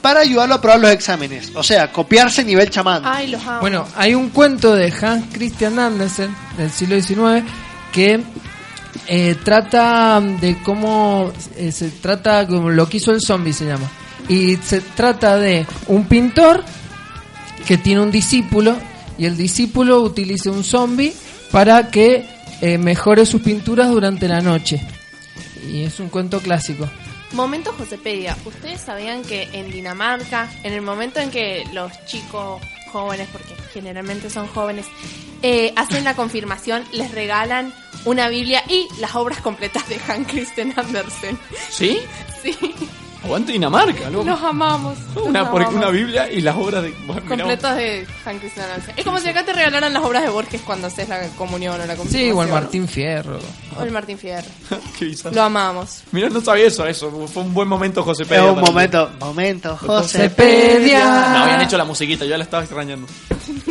para 0.00 0.20
ayudarlo 0.20 0.54
a 0.54 0.60
probar 0.60 0.80
los 0.80 0.90
exámenes. 0.90 1.50
O 1.54 1.62
sea, 1.62 1.92
copiarse 1.92 2.44
nivel 2.44 2.70
chamán. 2.70 3.02
Ay, 3.04 3.28
los 3.28 3.44
amo. 3.44 3.60
Bueno, 3.60 3.86
hay 3.96 4.14
un 4.14 4.30
cuento 4.30 4.74
de 4.74 4.92
Hans 5.00 5.24
Christian 5.32 5.78
Andersen 5.78 6.34
del 6.56 6.70
siglo 6.70 7.00
XIX 7.00 7.44
que 7.92 8.22
eh, 9.08 9.36
trata 9.44 10.20
de 10.20 10.58
cómo 10.62 11.32
eh, 11.56 11.70
se 11.72 11.90
trata 11.90 12.46
como 12.46 12.70
lo 12.70 12.88
que 12.88 12.96
hizo 12.96 13.12
el 13.12 13.20
zombie 13.20 13.52
se 13.52 13.66
llama 13.66 13.88
y 14.28 14.56
se 14.56 14.80
trata 14.80 15.36
de 15.36 15.66
un 15.86 16.06
pintor 16.06 16.64
que 17.66 17.78
tiene 17.78 18.00
un 18.00 18.10
discípulo 18.10 18.76
y 19.18 19.26
el 19.26 19.36
discípulo 19.36 20.00
utiliza 20.00 20.50
un 20.50 20.64
zombie 20.64 21.14
para 21.52 21.88
que 21.90 22.26
eh, 22.60 22.78
mejore 22.78 23.26
sus 23.26 23.42
pinturas 23.42 23.90
durante 23.90 24.28
la 24.28 24.40
noche 24.40 24.80
y 25.70 25.82
es 25.82 26.00
un 26.00 26.08
cuento 26.08 26.40
clásico. 26.40 26.88
Momento 27.32 27.72
Josepedia, 27.72 28.36
¿ustedes 28.44 28.80
sabían 28.80 29.22
que 29.22 29.48
en 29.52 29.70
Dinamarca, 29.70 30.48
en 30.62 30.72
el 30.72 30.82
momento 30.82 31.20
en 31.20 31.30
que 31.30 31.64
los 31.72 31.92
chicos 32.06 32.62
jóvenes, 32.92 33.28
porque 33.32 33.54
generalmente 33.72 34.30
son 34.30 34.46
jóvenes, 34.46 34.86
eh, 35.42 35.72
hacen 35.76 36.04
la 36.04 36.14
confirmación, 36.14 36.84
les 36.92 37.10
regalan 37.10 37.74
una 38.04 38.28
Biblia 38.28 38.62
y 38.68 38.88
las 39.00 39.14
obras 39.16 39.40
completas 39.40 39.88
de 39.88 40.00
Hans 40.08 40.28
Christian 40.28 40.72
Andersen? 40.76 41.38
¿Sí? 41.70 41.98
Sí, 42.42 42.56
Aguante 43.26 43.52
Dinamarca, 43.52 44.08
loco. 44.10 44.24
los 44.24 44.40
amamos. 44.42 44.98
los 45.14 45.24
Una, 45.26 45.40
amamos. 45.40 45.74
una 45.74 45.88
Biblia 45.90 46.30
y 46.30 46.40
las 46.40 46.56
obras 46.56 46.82
de. 46.82 46.90
bueno, 47.06 47.22
mirá, 47.22 47.36
completas 47.44 47.76
de 47.76 48.06
Hans 48.24 48.40
Christian 48.40 48.70
Andersen. 48.70 48.94
Es 48.96 49.04
como 49.04 49.18
si 49.20 49.28
acá 49.28 49.44
te 49.44 49.52
regalaran 49.52 49.92
las 49.92 50.02
obras 50.04 50.22
de 50.22 50.28
Borges 50.30 50.60
cuando 50.62 50.86
haces 50.86 51.08
la 51.08 51.20
comunión 51.36 51.74
o 51.74 51.78
la 51.78 51.84
Sí, 51.94 51.98
confirmación. 51.98 52.28
igual 52.30 52.48
Martín 52.48 52.88
Fierro. 52.88 53.38
O 53.78 53.82
el 53.82 53.90
Martín 53.90 54.18
Fierro. 54.18 54.48
qué. 54.98 55.14
Lo 55.32 55.42
amamos. 55.42 56.02
Mira, 56.12 56.28
no 56.30 56.40
sabía 56.40 56.66
eso, 56.66 56.86
eso. 56.86 57.10
Fue 57.28 57.42
un 57.42 57.52
buen 57.52 57.68
momento, 57.68 58.02
José 58.02 58.22
Es 58.22 58.28
Pedro. 58.28 58.54
un 58.54 58.60
momento, 58.60 59.10
momento, 59.20 59.76
José 59.76 60.28
Josepedia. 60.28 61.04
No 61.04 61.38
habían 61.44 61.60
hecho 61.62 61.76
la 61.76 61.84
musiquita, 61.84 62.24
yo 62.24 62.36
la 62.36 62.44
estaba 62.44 62.62
extrañando. 62.62 63.06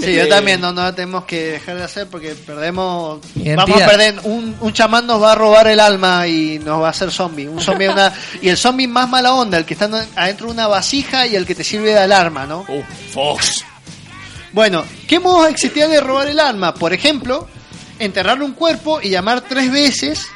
Sí, 0.01 0.13
yo 0.15 0.27
también, 0.27 0.61
no, 0.61 0.71
no 0.71 0.93
tenemos 0.93 1.25
que 1.25 1.51
dejar 1.53 1.77
de 1.77 1.83
hacer 1.83 2.07
porque 2.09 2.35
perdemos. 2.35 3.19
Identidad. 3.35 3.55
Vamos 3.57 3.81
a 3.81 3.85
perder. 3.87 4.15
Un, 4.23 4.55
un 4.59 4.73
chamán 4.73 5.07
nos 5.07 5.21
va 5.21 5.31
a 5.33 5.35
robar 5.35 5.67
el 5.67 5.79
alma 5.79 6.27
y 6.27 6.59
nos 6.59 6.81
va 6.81 6.87
a 6.87 6.89
hacer 6.91 7.11
zombie. 7.11 7.47
Un 7.47 7.59
zombie 7.61 7.89
una, 7.89 8.13
y 8.41 8.49
el 8.49 8.57
zombie 8.57 8.87
más 8.87 9.09
mala 9.09 9.33
onda, 9.33 9.44
el 9.53 9.65
que 9.65 9.73
está 9.73 9.89
adentro 10.15 10.47
de 10.47 10.53
una 10.53 10.67
vasija 10.67 11.27
y 11.27 11.35
el 11.35 11.45
que 11.45 11.55
te 11.55 11.63
sirve 11.63 11.89
de 11.89 11.99
alarma, 11.99 12.45
¿no? 12.45 12.65
Uh, 12.67 12.83
Fox. 13.11 13.63
Bueno, 14.51 14.85
¿qué 15.07 15.19
modos 15.19 15.49
existían 15.49 15.91
de 15.91 15.99
robar 15.99 16.27
el 16.27 16.39
alma? 16.39 16.73
Por 16.73 16.93
ejemplo, 16.93 17.47
enterrar 17.99 18.41
un 18.41 18.53
cuerpo 18.53 19.01
y 19.01 19.09
llamar 19.09 19.41
tres 19.41 19.71
veces. 19.71 20.27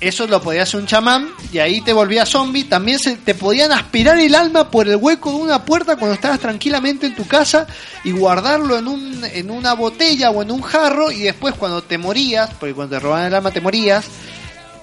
Eso 0.00 0.26
lo 0.28 0.40
podía 0.40 0.62
hacer 0.62 0.80
un 0.80 0.86
chamán 0.86 1.28
y 1.52 1.58
ahí 1.58 1.80
te 1.80 1.92
volvía 1.92 2.24
zombie. 2.24 2.64
También 2.64 2.98
se, 2.98 3.16
te 3.16 3.34
podían 3.34 3.72
aspirar 3.72 4.18
el 4.18 4.34
alma 4.34 4.70
por 4.70 4.88
el 4.88 4.96
hueco 4.96 5.30
de 5.30 5.36
una 5.36 5.64
puerta 5.64 5.96
cuando 5.96 6.14
estabas 6.14 6.38
tranquilamente 6.38 7.06
en 7.06 7.16
tu 7.16 7.26
casa 7.26 7.66
y 8.04 8.12
guardarlo 8.12 8.78
en, 8.78 8.86
un, 8.86 9.24
en 9.24 9.50
una 9.50 9.72
botella 9.74 10.30
o 10.30 10.42
en 10.42 10.50
un 10.50 10.62
jarro 10.62 11.10
y 11.10 11.22
después 11.22 11.54
cuando 11.54 11.82
te 11.82 11.98
morías, 11.98 12.50
porque 12.58 12.74
cuando 12.74 12.96
te 12.96 13.00
robaban 13.00 13.26
el 13.26 13.34
alma 13.34 13.50
te 13.50 13.60
morías, 13.60 14.04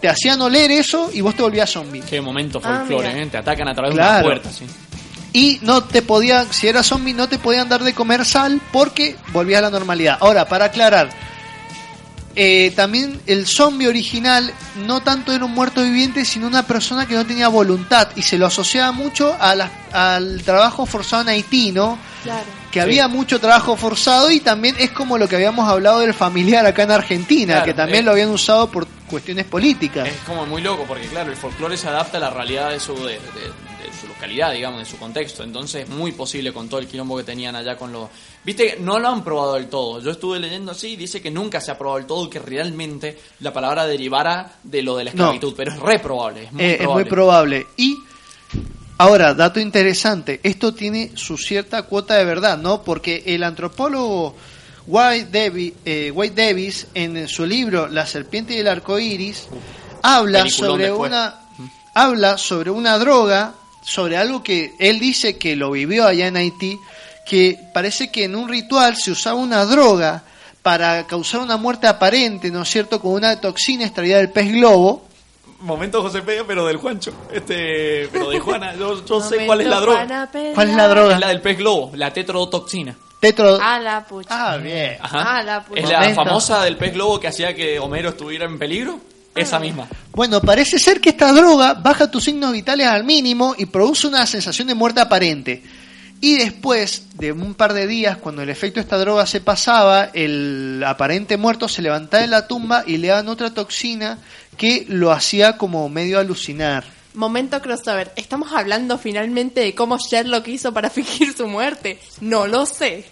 te 0.06 0.12
hacían 0.12 0.40
oler 0.40 0.70
eso 0.70 1.10
y 1.12 1.22
vos 1.22 1.34
te 1.36 1.42
volvías 1.42 1.72
zombie. 1.72 2.02
Qué 2.08 2.22
momento 2.22 2.62
Ah, 2.64 2.84
folclore. 2.88 3.24
¿eh? 3.24 3.26
Te 3.26 3.38
atacan 3.40 3.68
a 3.68 3.74
través 3.74 3.96
de 3.96 4.00
una 4.02 4.22
puerta, 4.22 4.52
sí. 4.52 4.66
Y 5.34 5.58
no 5.64 5.84
te 5.84 6.04
podían, 6.04 6.54
si 6.54 6.68
eras 6.68 6.86
zombie, 6.86 7.14
no 7.16 7.28
te 7.28 7.40
podían 7.40 7.68
dar 7.68 7.84
de 7.84 7.94
comer 7.94 8.24
sal 8.24 8.62
porque 8.72 9.16
volvías 9.34 9.58
a 9.60 9.62
la 9.64 9.70
normalidad. 9.72 10.18
Ahora, 10.22 10.48
para 10.48 10.66
aclarar, 10.66 11.10
eh, 12.36 12.72
también 12.76 13.20
el 13.28 13.48
zombie 13.48 13.88
original 13.88 14.54
no 14.86 15.02
tanto 15.02 15.34
era 15.34 15.44
un 15.46 15.54
muerto 15.54 15.82
viviente, 15.82 16.24
sino 16.26 16.48
una 16.48 16.64
persona 16.68 17.08
que 17.08 17.16
no 17.16 17.26
tenía 17.26 17.48
voluntad 17.48 18.10
y 18.16 18.22
se 18.22 18.38
lo 18.38 18.46
asociaba 18.46 18.92
mucho 18.92 19.36
a 19.40 19.56
la- 19.56 19.72
al 19.92 20.42
trabajo 20.44 20.86
forzado 20.86 21.24
en 21.24 21.30
Haití, 21.30 21.72
¿no? 21.72 21.98
Claro. 22.24 22.44
Que 22.72 22.82
había 22.82 23.08
mucho 23.08 23.40
trabajo 23.40 23.78
forzado 23.78 24.32
y 24.32 24.42
también 24.42 24.76
es 24.80 24.92
como 24.92 25.18
lo 25.18 25.30
que 25.30 25.38
habíamos 25.38 25.68
hablado 25.70 26.00
del 26.02 26.14
familiar 26.14 26.66
acá 26.66 26.84
en 26.84 26.92
Argentina, 26.92 27.54
Claro, 27.54 27.66
que 27.66 27.74
también 27.74 28.00
eh. 28.00 28.04
lo 28.04 28.12
habían 28.12 28.30
usado 28.30 28.70
por 28.70 28.86
cuestiones 29.10 29.46
políticas. 29.46 30.08
Es 30.08 30.18
como 30.26 30.46
muy 30.46 30.62
loco 30.62 30.84
porque, 30.88 31.08
claro, 31.08 31.32
el 31.32 31.38
folclore 31.38 31.78
se 31.78 31.88
adapta 31.88 32.18
a 32.18 32.22
la 32.22 32.30
realidad 32.30 32.70
de 32.72 32.80
su, 32.80 32.94
de, 32.96 33.14
de- 33.14 33.66
de 33.86 33.92
su 34.02 34.08
localidad, 34.08 34.52
digamos, 34.52 34.80
de 34.80 34.86
su 34.86 34.98
contexto. 34.98 35.44
Entonces 35.44 35.84
es 35.84 35.90
muy 35.90 36.12
posible 36.12 36.52
con 36.52 36.68
todo 36.68 36.80
el 36.80 36.88
quilombo 36.88 37.18
que 37.18 37.24
tenían 37.24 37.56
allá 37.56 37.78
con 37.78 37.92
los... 37.92 38.10
Viste, 38.44 38.78
no 38.80 38.98
lo 39.00 39.08
han 39.10 39.24
probado 39.24 39.54
del 39.56 39.68
todo. 39.68 40.02
Yo 40.02 40.12
estuve 40.12 40.40
leyendo 40.40 40.72
así 40.72 40.90
y 40.94 40.96
dice 40.96 41.22
que 41.22 41.30
nunca 41.32 41.62
se 41.62 41.72
ha 41.72 41.78
probado 41.78 41.98
del 42.00 42.08
todo 42.08 42.30
que 42.30 42.40
realmente 42.40 43.18
la 43.42 43.54
palabra 43.54 43.86
derivara 43.86 44.56
de 44.64 44.82
lo 44.82 44.98
de 44.98 45.04
la 45.06 45.12
No. 45.14 45.26
esclavitud. 45.26 45.54
Pero 45.56 45.72
es 45.72 45.80
re 45.80 46.00
probable, 46.00 46.44
es 46.46 46.52
muy 46.52 46.64
Eh, 46.64 46.72
es 46.72 46.78
probable. 46.80 47.04
muy 47.04 47.10
probable. 47.12 47.68
Y 47.78 47.98
ahora, 48.98 49.34
dato 49.34 49.60
interesante, 49.60 50.40
esto 50.44 50.74
tiene 50.74 51.12
su 51.16 51.38
cierta 51.38 51.84
cuota 51.84 52.16
de 52.16 52.26
verdad, 52.26 52.58
¿no? 52.58 52.82
Porque 52.82 53.24
el 53.28 53.44
antropólogo 53.44 54.36
White 54.88 55.30
Davis, 55.32 55.74
eh, 55.84 56.12
White 56.14 56.48
Davis 56.48 56.88
en 56.94 57.28
su 57.28 57.46
libro 57.46 57.88
La 57.88 58.06
serpiente 58.06 58.54
y 58.54 58.60
el 58.60 58.68
arco 58.68 59.00
iris, 59.00 59.48
habla 60.04 60.50
sobre 60.50 60.86
después. 60.86 61.10
una 61.10 61.46
habla 61.96 62.38
sobre 62.38 62.70
una 62.70 63.00
droga, 63.00 63.54
sobre 63.82 64.18
algo 64.18 64.44
que 64.44 64.76
él 64.80 65.00
dice 65.00 65.38
que 65.38 65.56
lo 65.56 65.72
vivió 65.72 66.06
allá 66.06 66.28
en 66.28 66.36
Haití, 66.36 66.78
que 67.26 67.58
parece 67.74 68.12
que 68.12 68.26
en 68.26 68.36
un 68.36 68.48
ritual 68.50 68.98
se 68.98 69.12
usaba 69.12 69.40
una 69.40 69.66
droga 69.66 70.24
para 70.62 71.08
causar 71.08 71.42
una 71.42 71.58
muerte 71.58 71.88
aparente, 71.88 72.52
¿no 72.52 72.64
es 72.64 72.70
cierto?, 72.70 73.00
con 73.00 73.14
una 73.14 73.40
toxina 73.40 73.86
extraída 73.86 74.18
del 74.18 74.30
pez 74.30 74.52
globo. 74.52 75.06
Momento 75.62 76.02
José 76.02 76.22
Pedro, 76.22 76.46
pero 76.46 76.66
del 76.68 76.78
Juancho. 76.78 77.14
Este, 77.32 78.10
pero 78.12 78.30
de 78.30 78.40
Juana. 78.40 78.76
Yo, 78.76 79.04
yo 79.06 79.22
sé 79.30 79.46
cuál 79.46 79.62
es 79.62 79.68
la 79.68 79.80
droga. 79.80 80.30
¿Cuál 80.54 80.70
es 80.70 80.76
la 80.76 80.88
droga? 80.88 81.14
Es 81.14 81.20
la 81.20 81.28
del 81.30 81.42
pez 81.42 81.58
globo, 81.58 81.92
la 81.96 82.12
tetrodotoxina. 82.12 82.96
Tetro... 83.28 83.58
Ah, 83.62 83.80
la 83.80 84.06
pucha. 84.06 84.30
Ah, 84.54 84.58
bien. 84.58 84.98
Ajá. 85.02 85.38
Ah, 85.38 85.44
la 85.44 85.64
pucha. 85.64 85.82
es 85.82 85.90
la 85.90 86.00
Momento. 86.00 86.24
famosa 86.24 86.64
del 86.64 86.78
pez 86.78 86.94
globo 86.94 87.20
que 87.20 87.28
hacía 87.28 87.56
que 87.56 87.80
Homero 87.80 88.10
estuviera 88.10 88.46
en 88.46 88.60
peligro. 88.60 89.00
Esa 89.34 89.60
misma. 89.60 89.88
Bueno, 90.14 90.40
parece 90.40 90.80
ser 90.80 91.02
que 91.02 91.10
esta 91.10 91.34
droga 91.34 91.74
baja 91.74 92.10
tus 92.10 92.24
signos 92.24 92.54
vitales 92.54 92.88
al 92.88 93.04
mínimo 93.04 93.54
y 93.58 93.66
produce 93.66 94.08
una 94.08 94.26
sensación 94.26 94.68
de 94.70 94.76
muerte 94.76 95.02
aparente. 95.02 95.62
Y 96.22 96.38
después 96.38 97.08
de 97.16 97.34
un 97.34 97.54
par 97.54 97.74
de 97.74 97.86
días, 97.86 98.16
cuando 98.18 98.42
el 98.42 98.50
efecto 98.50 98.76
de 98.80 98.84
esta 98.84 98.98
droga 98.98 99.26
se 99.26 99.42
pasaba, 99.42 100.10
el 100.14 100.82
aparente 100.88 101.36
muerto 101.36 101.68
se 101.68 101.82
levantaba 101.82 102.22
de 102.22 102.28
la 102.30 102.48
tumba 102.48 102.84
y 102.88 102.96
le 102.98 103.10
daban 103.10 103.28
otra 103.28 103.54
toxina 103.54 104.20
que 104.56 104.86
lo 104.88 105.12
hacía 105.12 105.58
como 105.58 105.90
medio 105.90 106.18
alucinar. 106.18 106.86
Momento 107.14 107.62
crossover. 107.62 108.14
¿Estamos 108.16 108.54
hablando 108.54 108.98
finalmente 108.98 109.60
de 109.62 109.76
cómo 109.76 109.98
Sherlock 109.98 110.48
hizo 110.48 110.74
para 110.74 110.90
fingir 110.92 111.36
su 111.36 111.48
muerte? 111.48 112.00
No 112.22 112.48
lo 112.48 112.66
sé. 112.66 113.04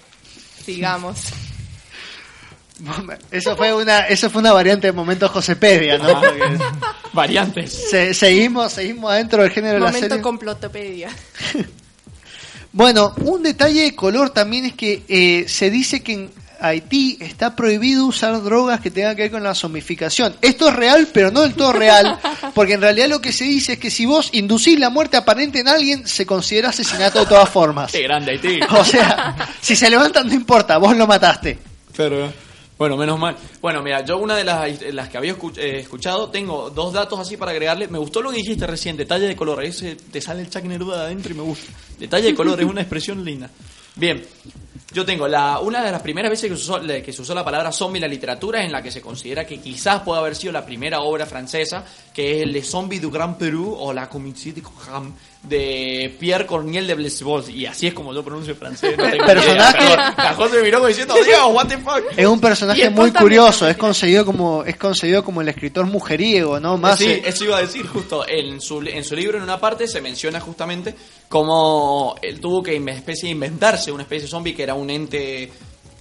Sigamos. 0.65 1.17
Eso 3.31 3.55
fue 3.55 3.73
una, 3.73 3.99
eso 4.07 4.29
fue 4.29 4.41
una 4.41 4.51
variante 4.51 4.87
de 4.87 4.93
momento 4.93 5.29
Josepedia, 5.29 5.97
¿no? 5.99 6.19
Variantes. 7.13 7.71
se- 7.89 8.13
seguimos, 8.13 8.73
seguimos 8.73 9.11
adentro 9.11 9.41
del 9.41 9.51
género 9.51 9.75
de 9.75 9.79
la 9.79 9.85
Momento 9.85 10.07
serie. 10.09 10.21
complotopedia. 10.21 11.09
Bueno, 12.75 13.13
un 13.17 13.43
detalle 13.43 13.83
de 13.83 13.95
color 13.95 14.31
también 14.31 14.65
es 14.65 14.73
que 14.73 15.03
eh, 15.07 15.45
se 15.47 15.69
dice 15.69 16.01
que 16.01 16.13
en 16.13 16.31
Haití 16.59 17.17
está 17.19 17.55
prohibido 17.55 18.05
usar 18.05 18.41
drogas 18.43 18.79
que 18.81 18.89
tengan 18.91 19.15
que 19.15 19.23
ver 19.23 19.31
con 19.31 19.43
la 19.43 19.53
zombificación. 19.55 20.35
Esto 20.41 20.69
es 20.69 20.75
real, 20.75 21.07
pero 21.13 21.31
no 21.31 21.41
del 21.41 21.53
todo 21.55 21.73
real, 21.73 22.19
porque 22.55 22.73
en 22.73 22.81
realidad 22.81 23.07
lo 23.09 23.19
que 23.21 23.31
se 23.33 23.43
dice 23.43 23.73
es 23.73 23.79
que 23.79 23.91
si 23.91 24.05
vos 24.05 24.29
inducís 24.33 24.79
la 24.79 24.89
muerte 24.89 25.17
aparente 25.17 25.59
en 25.59 25.67
alguien, 25.67 26.07
se 26.07 26.25
considera 26.25 26.69
asesinato 26.69 27.19
de 27.19 27.25
todas 27.25 27.49
formas. 27.49 27.91
Qué 27.91 28.01
grande 28.01 28.31
Haití. 28.31 28.59
O 28.71 28.85
sea, 28.85 29.35
si 29.61 29.75
se 29.75 29.89
levantan 29.89 30.27
no 30.27 30.33
importa, 30.33 30.77
vos 30.77 30.95
lo 30.95 31.05
mataste. 31.07 31.57
Pero, 31.95 32.31
bueno, 32.77 32.97
menos 32.97 33.19
mal. 33.19 33.35
Bueno, 33.61 33.81
mira, 33.83 34.03
yo 34.03 34.17
una 34.17 34.35
de 34.35 34.43
las, 34.43 34.81
las 34.93 35.09
que 35.09 35.17
había 35.17 35.35
escuch- 35.37 35.57
eh, 35.57 35.79
escuchado, 35.79 36.29
tengo 36.29 36.69
dos 36.69 36.91
datos 36.93 37.19
así 37.19 37.37
para 37.37 37.51
agregarle. 37.51 37.87
Me 37.87 37.97
gustó 37.99 38.21
lo 38.21 38.31
que 38.31 38.37
dijiste 38.37 38.65
recién, 38.65 38.97
detalle 38.97 39.27
de 39.27 39.35
color. 39.35 39.63
Ese 39.63 39.95
te 39.95 40.19
sale 40.21 40.41
el 40.41 40.49
Chuck 40.49 40.63
Neruda 40.63 40.99
de 40.99 41.05
adentro 41.05 41.33
y 41.33 41.37
me 41.37 41.43
gusta. 41.43 41.71
Detalle 41.99 42.27
de 42.27 42.35
color 42.35 42.59
es 42.59 42.65
una 42.65 42.81
expresión 42.81 43.23
linda. 43.23 43.49
Bien, 43.95 44.25
yo 44.91 45.05
tengo 45.05 45.27
la, 45.27 45.59
una 45.59 45.83
de 45.83 45.91
las 45.91 46.01
primeras 46.01 46.29
veces 46.29 46.49
que 46.51 46.55
se, 46.57 46.61
usó, 46.63 46.79
la- 46.79 47.01
que 47.01 47.13
se 47.13 47.21
usó 47.21 47.33
la 47.33 47.43
palabra 47.45 47.71
zombie 47.71 47.97
en 47.97 48.01
la 48.01 48.07
literatura, 48.07 48.63
en 48.63 48.71
la 48.71 48.81
que 48.81 48.91
se 48.91 49.01
considera 49.01 49.45
que 49.45 49.59
quizás 49.59 50.01
pueda 50.01 50.19
haber 50.19 50.35
sido 50.35 50.53
la 50.53 50.65
primera 50.65 51.01
obra 51.01 51.25
francesa, 51.25 51.83
que 52.13 52.41
es 52.43 52.47
Le 52.47 52.61
Zombie 52.63 52.99
du 52.99 53.09
Grand 53.09 53.37
Perú 53.37 53.75
o 53.79 53.93
La 53.93 54.09
Comité 54.09 54.51
de 54.53 54.61
de 55.43 56.15
Pierre 56.19 56.45
Corniel 56.45 56.87
de 56.87 56.95
Blesvaux. 56.95 57.49
Y 57.49 57.65
así 57.65 57.87
es 57.87 57.93
como 57.93 58.13
yo 58.13 58.23
pronuncio 58.23 58.55
francés. 58.55 58.97
No 58.97 59.09
tengo 59.09 59.25
Personaje- 59.25 59.83
idea, 59.83 60.63
miró 60.63 60.77
como 60.77 60.87
diciendo, 60.87 61.13
Dios, 61.23 61.39
what 61.51 61.67
the 61.67 61.77
fuck. 61.77 62.01
Es 62.15 62.25
un 62.25 62.39
personaje 62.39 62.89
muy 62.89 63.11
curioso, 63.11 63.67
es 63.67 63.77
concebido 63.77 64.25
como 64.25 64.63
es 64.63 64.77
concebido 64.77 65.23
como 65.23 65.41
el 65.41 65.49
escritor 65.49 65.85
mujeriego, 65.85 66.59
¿no? 66.59 66.77
Más 66.77 66.99
sí, 66.99 67.05
eh, 67.09 67.23
eso 67.25 67.43
iba 67.43 67.57
a 67.57 67.61
decir 67.61 67.85
justo. 67.85 68.25
En 68.27 68.61
su, 68.61 68.81
en 68.81 69.03
su 69.03 69.15
libro, 69.15 69.37
en 69.37 69.43
una 69.43 69.59
parte, 69.59 69.87
se 69.87 70.01
menciona 70.01 70.39
justamente 70.39 70.95
cómo 71.29 72.15
él 72.21 72.39
tuvo 72.39 72.63
que 72.63 72.77
una 72.79 72.93
especie 72.93 73.27
de 73.27 73.31
inventarse 73.31 73.91
una 73.91 74.03
especie 74.03 74.23
de 74.23 74.29
zombie 74.31 74.53
que 74.55 74.63
era 74.63 74.75
un 74.75 74.89
ente 74.89 75.51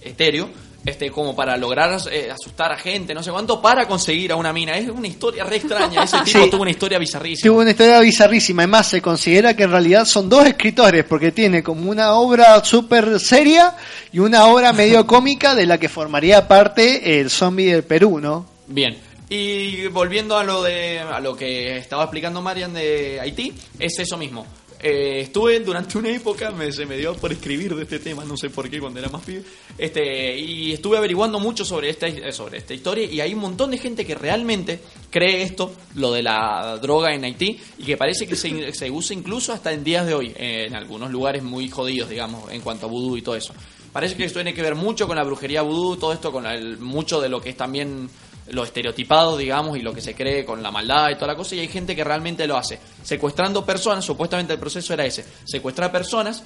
etéreo, 0.00 0.50
este, 0.84 1.10
como 1.10 1.34
para 1.36 1.56
lograr 1.56 1.98
eh, 2.10 2.30
asustar 2.30 2.72
a 2.72 2.76
gente, 2.78 3.14
no 3.14 3.22
sé 3.22 3.30
cuánto, 3.30 3.60
para 3.62 3.86
conseguir 3.86 4.32
a 4.32 4.36
una 4.36 4.52
mina. 4.52 4.76
Es 4.76 4.88
una 4.88 5.06
historia 5.06 5.44
re 5.44 5.56
extraña. 5.56 6.02
Ese 6.04 6.16
tipo 6.24 6.42
Sí. 6.44 6.50
tuvo 6.50 6.62
una 6.62 6.70
historia 6.70 6.98
bizarrísima. 6.98 7.50
Tuvo 7.52 7.60
una 7.60 7.70
historia 7.70 8.00
bizarrísima. 8.00 8.62
Además, 8.62 8.88
se 8.88 9.00
considera 9.02 9.54
que 9.54 9.62
en 9.64 9.70
realidad 9.70 10.04
son 10.04 10.28
dos 10.28 10.46
escritores, 10.46 11.04
porque 11.04 11.32
tiene 11.32 11.62
como 11.62 11.90
una 11.90 12.14
obra 12.14 12.64
súper 12.64 13.20
seria 13.20 13.76
y 14.12 14.18
una 14.18 14.46
obra 14.46 14.72
medio 14.74 15.06
cómica 15.06 15.54
de 15.54 15.66
la 15.66 15.78
que 15.78 15.88
formaría 15.88 16.48
parte 16.48 17.20
el 17.20 17.30
zombie 17.30 17.72
del 17.72 17.84
Perú, 17.84 18.18
¿no? 18.20 18.46
Bien. 18.66 18.96
Y 19.28 19.86
volviendo 19.86 20.36
a 20.36 20.44
lo 20.44 20.62
de 20.62 20.98
a 21.00 21.18
lo 21.18 21.34
que 21.34 21.78
estaba 21.78 22.02
explicando 22.02 22.42
Marian 22.42 22.74
de 22.74 23.18
Haití, 23.18 23.54
es 23.78 23.98
eso 23.98 24.18
mismo. 24.18 24.46
Eh, 24.84 25.20
estuve 25.20 25.60
durante 25.60 25.96
una 25.96 26.10
época, 26.10 26.50
me, 26.50 26.72
se 26.72 26.84
me 26.86 26.96
dio 26.96 27.14
por 27.14 27.30
escribir 27.32 27.74
de 27.76 27.84
este 27.84 28.00
tema, 28.00 28.24
no 28.24 28.36
sé 28.36 28.50
por 28.50 28.68
qué, 28.68 28.80
cuando 28.80 28.98
era 28.98 29.08
más 29.08 29.22
pibe. 29.22 29.44
Este, 29.78 30.36
y 30.36 30.72
estuve 30.72 30.96
averiguando 30.98 31.38
mucho 31.38 31.64
sobre 31.64 31.88
esta, 31.88 32.08
sobre 32.32 32.58
esta 32.58 32.74
historia 32.74 33.04
y 33.04 33.20
hay 33.20 33.32
un 33.32 33.40
montón 33.40 33.70
de 33.70 33.78
gente 33.78 34.04
que 34.04 34.16
realmente 34.16 34.80
cree 35.08 35.42
esto, 35.42 35.72
lo 35.94 36.10
de 36.12 36.24
la 36.24 36.78
droga 36.82 37.14
en 37.14 37.22
Haití, 37.24 37.60
y 37.78 37.84
que 37.84 37.96
parece 37.96 38.26
que 38.26 38.34
se, 38.34 38.72
se 38.74 38.90
usa 38.90 39.14
incluso 39.14 39.52
hasta 39.52 39.72
en 39.72 39.84
días 39.84 40.04
de 40.04 40.14
hoy, 40.14 40.32
eh, 40.36 40.64
en 40.66 40.74
algunos 40.74 41.12
lugares 41.12 41.44
muy 41.44 41.68
jodidos, 41.68 42.08
digamos, 42.10 42.50
en 42.50 42.60
cuanto 42.60 42.86
a 42.86 42.88
vudú 42.88 43.16
y 43.16 43.22
todo 43.22 43.36
eso. 43.36 43.54
Parece 43.92 44.16
que 44.16 44.24
esto 44.24 44.40
tiene 44.40 44.54
que 44.54 44.62
ver 44.62 44.74
mucho 44.74 45.06
con 45.06 45.16
la 45.16 45.22
brujería 45.22 45.62
vudú, 45.62 45.96
todo 45.96 46.12
esto 46.12 46.32
con 46.32 46.44
el- 46.46 46.78
mucho 46.78 47.20
de 47.20 47.28
lo 47.28 47.40
que 47.40 47.50
es 47.50 47.56
también 47.56 48.08
lo 48.52 48.64
estereotipado, 48.64 49.36
digamos, 49.36 49.78
y 49.78 49.82
lo 49.82 49.92
que 49.92 50.00
se 50.00 50.14
cree 50.14 50.44
con 50.44 50.62
la 50.62 50.70
maldad 50.70 51.10
y 51.10 51.14
toda 51.14 51.28
la 51.28 51.36
cosa, 51.36 51.54
y 51.54 51.60
hay 51.60 51.68
gente 51.68 51.96
que 51.96 52.04
realmente 52.04 52.46
lo 52.46 52.56
hace. 52.56 52.78
Secuestrando 53.02 53.64
personas, 53.64 54.04
supuestamente 54.04 54.52
el 54.52 54.58
proceso 54.58 54.92
era 54.92 55.04
ese, 55.06 55.24
secuestrar 55.44 55.90
personas, 55.90 56.44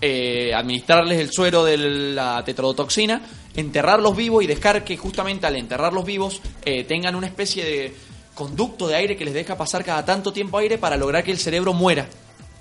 eh, 0.00 0.52
administrarles 0.54 1.18
el 1.18 1.32
suero 1.32 1.64
de 1.64 1.78
la 1.78 2.44
tetrodotoxina, 2.44 3.22
enterrarlos 3.54 4.14
vivos 4.14 4.44
y 4.44 4.46
dejar 4.46 4.84
que 4.84 4.98
justamente 4.98 5.46
al 5.46 5.56
enterrarlos 5.56 6.04
vivos 6.04 6.42
eh, 6.64 6.84
tengan 6.84 7.14
una 7.14 7.26
especie 7.26 7.64
de 7.64 7.94
conducto 8.34 8.86
de 8.86 8.96
aire 8.96 9.16
que 9.16 9.24
les 9.24 9.32
deja 9.32 9.56
pasar 9.56 9.82
cada 9.82 10.04
tanto 10.04 10.34
tiempo 10.34 10.58
aire 10.58 10.76
para 10.76 10.98
lograr 10.98 11.24
que 11.24 11.30
el 11.30 11.38
cerebro 11.38 11.72
muera. 11.72 12.06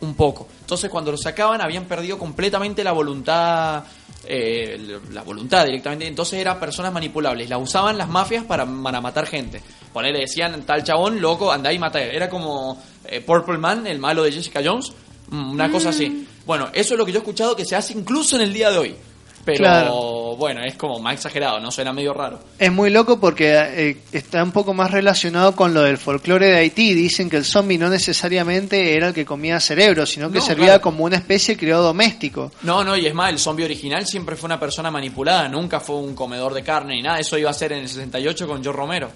Un 0.01 0.15
poco. 0.15 0.47
Entonces 0.61 0.89
cuando 0.89 1.11
los 1.11 1.21
sacaban 1.21 1.61
habían 1.61 1.85
perdido 1.85 2.17
completamente 2.17 2.83
la 2.83 2.91
voluntad, 2.91 3.83
eh, 4.25 4.99
la 5.11 5.21
voluntad 5.23 5.65
directamente. 5.65 6.07
Entonces 6.07 6.39
eran 6.39 6.59
personas 6.59 6.91
manipulables. 6.93 7.49
Las 7.49 7.61
usaban 7.61 7.97
las 7.97 8.09
mafias 8.09 8.43
para, 8.43 8.65
para 8.65 9.01
matar 9.01 9.25
gente. 9.25 9.61
Ponele, 9.93 10.19
decían 10.19 10.63
tal 10.63 10.83
chabón, 10.83 11.21
loco, 11.21 11.51
andá 11.51 11.71
y 11.71 11.79
mata. 11.79 12.01
Era 12.01 12.29
como 12.29 12.81
eh, 13.05 13.21
Purple 13.21 13.57
Man, 13.57 13.87
el 13.87 13.99
malo 13.99 14.23
de 14.23 14.31
Jessica 14.31 14.61
Jones. 14.63 14.91
Mm, 15.29 15.51
Una 15.51 15.71
cosa 15.71 15.89
así. 15.89 16.27
Bueno, 16.45 16.69
eso 16.73 16.93
es 16.93 16.97
lo 16.97 17.05
que 17.05 17.11
yo 17.11 17.19
he 17.19 17.21
escuchado 17.21 17.55
que 17.55 17.65
se 17.65 17.75
hace 17.75 17.93
incluso 17.93 18.35
en 18.35 18.43
el 18.43 18.53
día 18.53 18.71
de 18.71 18.77
hoy. 18.77 18.95
Pero 19.45 19.59
Claro. 19.59 20.35
bueno, 20.37 20.61
es 20.65 20.73
como 20.75 20.99
más 20.99 21.13
exagerado, 21.13 21.59
no 21.59 21.69
suena 21.71 21.93
medio 21.93 22.13
raro. 22.13 22.39
Es 22.57 22.71
muy 22.71 22.89
loco 22.89 23.19
porque 23.19 23.53
eh, 23.55 23.97
está 24.11 24.43
un 24.43 24.51
poco 24.51 24.73
más 24.73 24.89
relacionado 24.89 25.55
con 25.55 25.73
lo 25.73 25.83
del 25.83 25.97
folclore 25.99 26.47
de 26.47 26.57
Haití. 26.57 26.93
Dicen 26.95 27.29
que 27.29 27.37
el 27.37 27.45
zombie 27.45 27.77
no 27.77 27.89
necesariamente 27.89 28.95
era 28.95 29.09
el 29.09 29.13
que 29.13 29.23
comía 29.25 29.59
cerebro, 29.59 30.05
sino 30.07 30.31
que 30.31 30.39
No, 30.39 30.45
servía 30.45 30.65
claro. 30.65 30.81
como 30.81 31.03
una 31.05 31.17
especie 31.17 31.53
de 31.53 31.59
criado 31.59 31.83
doméstico. 31.83 32.51
No, 32.63 32.83
no, 32.83 32.97
y 32.97 33.05
es 33.05 33.13
más, 33.13 33.29
el 33.31 33.37
zombie 33.39 33.65
original 33.65 34.05
siempre 34.07 34.35
fue 34.35 34.47
una 34.47 34.59
persona 34.59 34.89
manipulada, 34.89 35.47
nunca 35.47 35.79
fue 35.79 35.97
un 35.97 36.15
comedor 36.15 36.53
de 36.55 36.63
carne 36.63 36.95
ni 36.95 37.03
nada. 37.03 37.19
Eso 37.19 37.37
iba 37.37 37.51
a 37.51 37.53
ser 37.53 37.71
en 37.73 37.83
el 37.83 37.87
68 37.87 38.47
con 38.47 38.63
Joe 38.63 38.73
Romero 38.73 39.09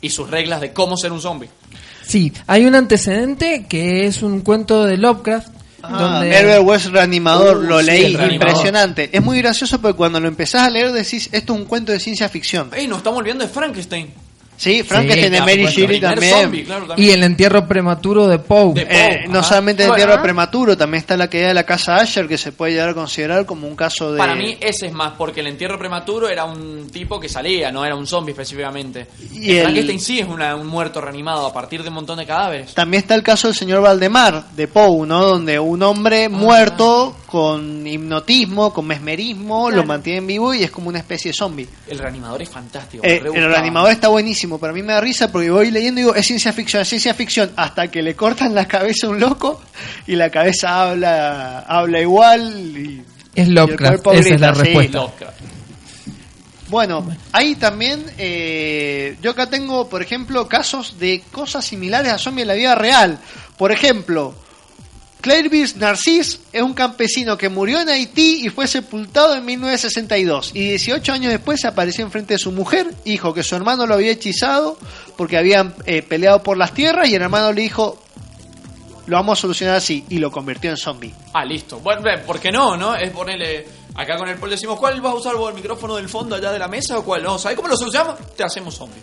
y 0.00 0.08
sus 0.08 0.30
reglas 0.30 0.60
de 0.62 0.72
cómo 0.72 0.96
ser 0.96 1.12
un 1.12 1.20
zombie. 1.20 1.50
Sí, 2.06 2.32
hay 2.46 2.64
un 2.64 2.74
antecedente 2.74 3.66
que 3.68 4.06
es 4.06 4.22
un 4.22 4.40
cuento 4.40 4.84
de 4.84 4.96
Lovecraft. 4.96 5.48
Ah, 5.90 5.98
donde 6.20 6.30
Herbert 6.34 6.62
West 6.64 6.86
Reanimador, 6.86 7.58
Uh, 7.58 7.62
lo 7.62 7.80
sí, 7.80 7.86
leí, 7.86 8.16
impresionante. 8.32 9.10
Es 9.12 9.22
muy 9.22 9.38
gracioso 9.38 9.80
porque 9.80 9.96
cuando 9.96 10.20
lo 10.20 10.28
empezás 10.28 10.62
a 10.62 10.70
leer 10.70 10.92
decís, 10.92 11.28
esto 11.32 11.52
es 11.54 11.58
un 11.60 11.64
cuento 11.66 11.92
de 11.92 12.00
ciencia 12.00 12.28
ficción. 12.28 12.70
¡Ey, 12.74 12.86
nos 12.86 12.98
estamos 12.98 13.18
olvidando 13.18 13.44
de 13.44 13.50
Frankenstein! 13.52 14.08
Sí, 14.56 14.82
Frankenstein 14.82 15.32
de 15.32 15.38
por 15.38 15.46
Mary. 15.48 15.66
Shelley 15.66 16.00
también. 16.00 16.32
zombie, 16.42 16.64
claro, 16.64 16.86
también. 16.86 17.08
Y 17.08 17.12
el 17.12 17.22
entierro 17.24 17.66
prematuro 17.66 18.26
de 18.28 18.38
Poe. 18.38 18.74
De- 18.74 18.86
Eh, 18.88 19.24
no 19.28 19.42
solamente 19.42 19.82
el 19.82 19.88
Bueno. 19.88 20.02
entierro 20.04 20.22
prematuro, 20.22 20.76
también 20.76 21.00
está 21.00 21.16
la 21.16 21.28
caída 21.28 21.48
de 21.48 21.54
la 21.54 21.64
casa 21.64 21.96
Asher, 21.96 22.28
que 22.28 22.38
se 22.38 22.52
puede 22.52 22.72
llegar 22.72 22.90
a 22.90 22.94
considerar 22.94 23.44
como 23.46 23.66
un 23.66 23.74
caso 23.76 24.12
de... 24.12 24.18
Para 24.18 24.34
mí 24.34 24.56
ese 24.60 24.86
es 24.86 24.92
más, 24.92 25.14
porque 25.18 25.40
el 25.40 25.48
entierro 25.48 25.78
prematuro 25.78 26.28
era 26.28 26.44
un 26.44 26.88
tipo 26.90 27.18
que 27.18 27.28
salía, 27.28 27.72
no 27.72 27.84
era 27.84 27.96
un 27.96 28.06
zombie 28.06 28.32
específicamente. 28.32 29.08
Y 29.32 29.50
el 29.50 29.56
el- 29.56 29.62
Frankenstein 29.64 30.00
sí 30.00 30.18
es 30.20 30.28
una- 30.28 30.54
un 30.56 30.66
muerto 30.66 31.00
reanimado 31.00 31.46
a 31.46 31.52
partir 31.52 31.82
de 31.82 31.88
un 31.88 31.94
montón 31.96 32.18
de 32.18 32.26
cadáveres. 32.26 32.74
También 32.74 33.02
está 33.02 33.14
el 33.14 33.22
caso 33.22 33.48
del 33.48 33.56
señor 33.56 33.80
Valdemar, 33.82 34.50
de 34.52 34.68
Poe, 34.68 35.06
¿no? 35.06 35.24
Donde 35.24 35.58
un 35.58 35.82
hombre 35.82 36.28
muerto 36.28 37.16
con 37.26 37.84
hipnotismo, 37.86 38.72
con 38.72 38.86
mesmerismo, 38.86 39.70
lo 39.70 39.84
mantienen 39.84 40.26
vivo 40.26 40.54
y 40.54 40.62
es 40.62 40.70
como 40.70 40.88
una 40.88 40.98
especie 40.98 41.32
de 41.32 41.36
zombie. 41.36 41.66
El 41.88 41.98
reanimador 41.98 42.40
es 42.42 42.48
fantástico. 42.48 43.02
Eh, 43.04 43.20
el 43.24 43.48
reanimador 43.50 43.90
está 43.90 44.08
buenísimo, 44.08 44.53
pero 44.58 44.72
a 44.72 44.74
mí 44.74 44.82
me 44.82 44.92
da 44.92 45.00
risa 45.00 45.30
porque 45.30 45.50
voy 45.50 45.70
leyendo 45.70 46.00
y 46.00 46.04
digo, 46.04 46.14
es 46.14 46.26
ciencia 46.26 46.52
ficción, 46.52 46.82
es 46.82 46.88
ciencia 46.88 47.14
ficción, 47.14 47.50
hasta 47.56 47.88
que 47.88 48.02
le 48.02 48.14
cortan 48.14 48.54
la 48.54 48.66
cabeza 48.66 49.06
a 49.06 49.10
un 49.10 49.20
loco 49.20 49.60
y 50.06 50.16
la 50.16 50.30
cabeza 50.30 50.82
habla 50.82 51.60
habla 51.60 52.00
igual 52.00 52.76
y... 52.76 53.02
Es 53.34 53.48
Lovecraft, 53.48 54.06
esa 54.12 54.34
es 54.34 54.40
la 54.40 54.54
sí. 54.54 54.62
respuesta. 54.62 55.00
Bueno, 56.68 57.06
hay 57.32 57.56
también, 57.56 58.04
eh, 58.16 59.16
yo 59.20 59.32
acá 59.32 59.50
tengo, 59.50 59.88
por 59.88 60.02
ejemplo, 60.02 60.48
casos 60.48 60.98
de 60.98 61.22
cosas 61.30 61.64
similares 61.64 62.12
a 62.12 62.18
zombies 62.18 62.44
en 62.44 62.48
la 62.48 62.54
vida 62.54 62.74
real. 62.74 63.18
Por 63.58 63.70
ejemplo, 63.70 64.34
Clairvis 65.24 65.76
Narcís 65.78 66.38
es 66.52 66.60
un 66.60 66.74
campesino 66.74 67.38
que 67.38 67.48
murió 67.48 67.80
en 67.80 67.88
Haití 67.88 68.44
y 68.44 68.50
fue 68.50 68.66
sepultado 68.66 69.34
en 69.34 69.46
1962. 69.46 70.50
Y 70.52 70.68
18 70.68 71.12
años 71.14 71.32
después 71.32 71.64
apareció 71.64 72.04
enfrente 72.04 72.34
de 72.34 72.38
su 72.38 72.52
mujer, 72.52 72.88
dijo 73.06 73.32
que 73.32 73.42
su 73.42 73.56
hermano 73.56 73.86
lo 73.86 73.94
había 73.94 74.10
hechizado 74.10 74.76
porque 75.16 75.38
habían 75.38 75.74
eh, 75.86 76.02
peleado 76.02 76.42
por 76.42 76.58
las 76.58 76.74
tierras 76.74 77.08
y 77.08 77.14
el 77.14 77.22
hermano 77.22 77.52
le 77.52 77.62
dijo, 77.62 77.98
lo 79.06 79.16
vamos 79.16 79.38
a 79.38 79.40
solucionar 79.40 79.76
así, 79.76 80.04
y 80.10 80.18
lo 80.18 80.30
convirtió 80.30 80.68
en 80.68 80.76
zombie. 80.76 81.14
Ah, 81.32 81.46
listo. 81.46 81.80
Bueno, 81.80 82.02
¿por 82.26 82.38
qué 82.38 82.52
no, 82.52 82.76
no? 82.76 82.94
Es 82.94 83.10
ponerle... 83.10 83.66
Acá 83.94 84.18
con 84.18 84.28
el 84.28 84.36
Paul 84.36 84.50
decimos, 84.50 84.78
¿cuál 84.78 85.00
vas 85.00 85.14
a 85.14 85.16
usar? 85.16 85.36
¿El 85.48 85.54
micrófono 85.54 85.96
del 85.96 86.10
fondo 86.10 86.36
allá 86.36 86.52
de 86.52 86.58
la 86.58 86.68
mesa 86.68 86.98
o 86.98 87.02
cuál? 87.02 87.22
No, 87.22 87.38
¿sabes 87.38 87.56
cómo 87.56 87.68
lo 87.68 87.78
solucionamos? 87.78 88.18
Te 88.36 88.44
hacemos 88.44 88.74
zombie. 88.74 89.00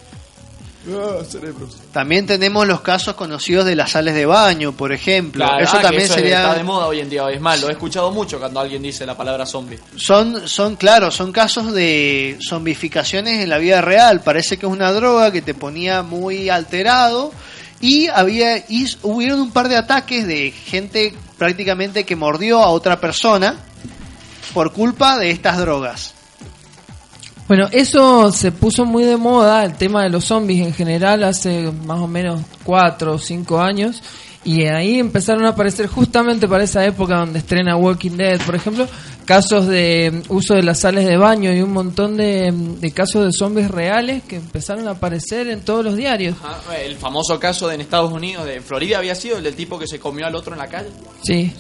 También 1.92 2.26
tenemos 2.26 2.68
los 2.68 2.82
casos 2.82 3.14
conocidos 3.14 3.66
de 3.66 3.76
las 3.76 3.92
sales 3.92 4.16
de 4.16 4.26
baño, 4.26 4.72
por 4.72 4.92
ejemplo. 4.92 5.46
Claro, 5.46 5.64
eso 5.64 5.78
ah, 5.78 5.82
también 5.82 6.04
eso 6.04 6.16
sería... 6.16 6.42
está 6.42 6.56
de 6.56 6.64
moda 6.64 6.88
hoy 6.88 7.00
en 7.00 7.10
día. 7.10 7.30
Es 7.30 7.40
más, 7.40 7.62
lo 7.62 7.70
he 7.70 7.74
escuchado 7.74 8.12
mucho 8.12 8.40
cuando 8.40 8.60
alguien 8.60 8.82
dice 8.82 9.06
la 9.06 9.16
palabra 9.16 9.46
zombie. 9.46 9.80
Son, 9.96 10.48
son, 10.48 10.76
claro, 10.76 11.12
son 11.12 11.32
casos 11.32 11.72
de 11.74 12.38
zombificaciones 12.42 13.44
en 13.44 13.50
la 13.50 13.60
vida 13.60 13.82
real. 13.82 14.22
Parece 14.22 14.58
que 14.58 14.66
es 14.66 14.72
una 14.72 14.92
droga 14.92 15.32
que 15.32 15.42
te 15.42 15.54
ponía 15.54 16.02
muy 16.02 16.50
alterado. 16.50 17.32
Y 17.80 18.08
había, 18.08 18.58
y 18.58 18.88
hubieron 19.04 19.40
un 19.40 19.52
par 19.52 19.70
de 19.70 19.76
ataques 19.76 20.26
de 20.26 20.52
gente 20.52 21.14
prácticamente 21.38 22.06
que 22.06 22.16
mordió 22.16 22.60
a 22.60 22.70
otra 22.70 23.00
persona 23.00 23.56
por 24.54 24.72
culpa 24.74 25.18
de 25.18 25.32
estas 25.32 25.58
drogas. 25.58 26.14
Bueno, 27.52 27.68
eso 27.74 28.32
se 28.32 28.54
puso 28.54 28.86
muy 28.86 29.04
de 29.04 29.18
moda, 29.18 29.66
el 29.66 29.74
tema 29.74 30.04
de 30.04 30.10
los 30.10 30.24
zombies 30.24 30.66
en 30.66 30.74
general, 30.74 31.22
hace 31.26 31.70
más 31.86 32.00
o 32.00 32.08
menos 32.08 32.40
cuatro 32.64 33.16
o 33.16 33.20
cinco 33.20 33.60
años. 33.60 34.02
Y 34.46 34.68
ahí 34.68 34.98
empezaron 35.00 35.44
a 35.44 35.50
aparecer 35.50 35.88
justamente 35.88 36.48
para 36.48 36.64
esa 36.64 36.86
época 36.86 37.18
donde 37.18 37.40
estrena 37.40 37.76
Walking 37.76 38.12
Dead, 38.12 38.40
por 38.46 38.56
ejemplo, 38.56 38.88
casos 39.26 39.68
de 39.68 40.24
uso 40.30 40.54
de 40.54 40.64
las 40.64 40.80
sales 40.80 41.06
de 41.06 41.18
baño 41.18 41.54
y 41.54 41.62
un 41.62 41.74
montón 41.74 42.16
de, 42.16 42.54
de 42.54 42.92
casos 42.92 43.26
de 43.26 43.32
zombies 43.34 43.70
reales 43.70 44.24
que 44.24 44.38
empezaron 44.38 44.88
a 44.88 44.92
aparecer 44.92 45.50
en 45.50 45.60
todos 45.60 45.84
los 45.84 45.98
diarios. 45.98 46.38
Ajá, 46.42 46.80
El 46.80 46.96
famoso 46.96 47.38
caso 47.38 47.68
de 47.68 47.76
en 47.76 47.82
Estados 47.82 48.14
Unidos, 48.14 48.46
de 48.46 48.62
Florida, 48.62 48.98
había 48.98 49.14
sido 49.14 49.40
el 49.40 49.44
del 49.44 49.56
tipo 49.56 49.78
que 49.78 49.88
se 49.88 50.00
comió 50.00 50.26
al 50.26 50.36
otro 50.36 50.54
en 50.54 50.60
la 50.60 50.70
calle. 50.70 50.90
Sí. 51.22 51.52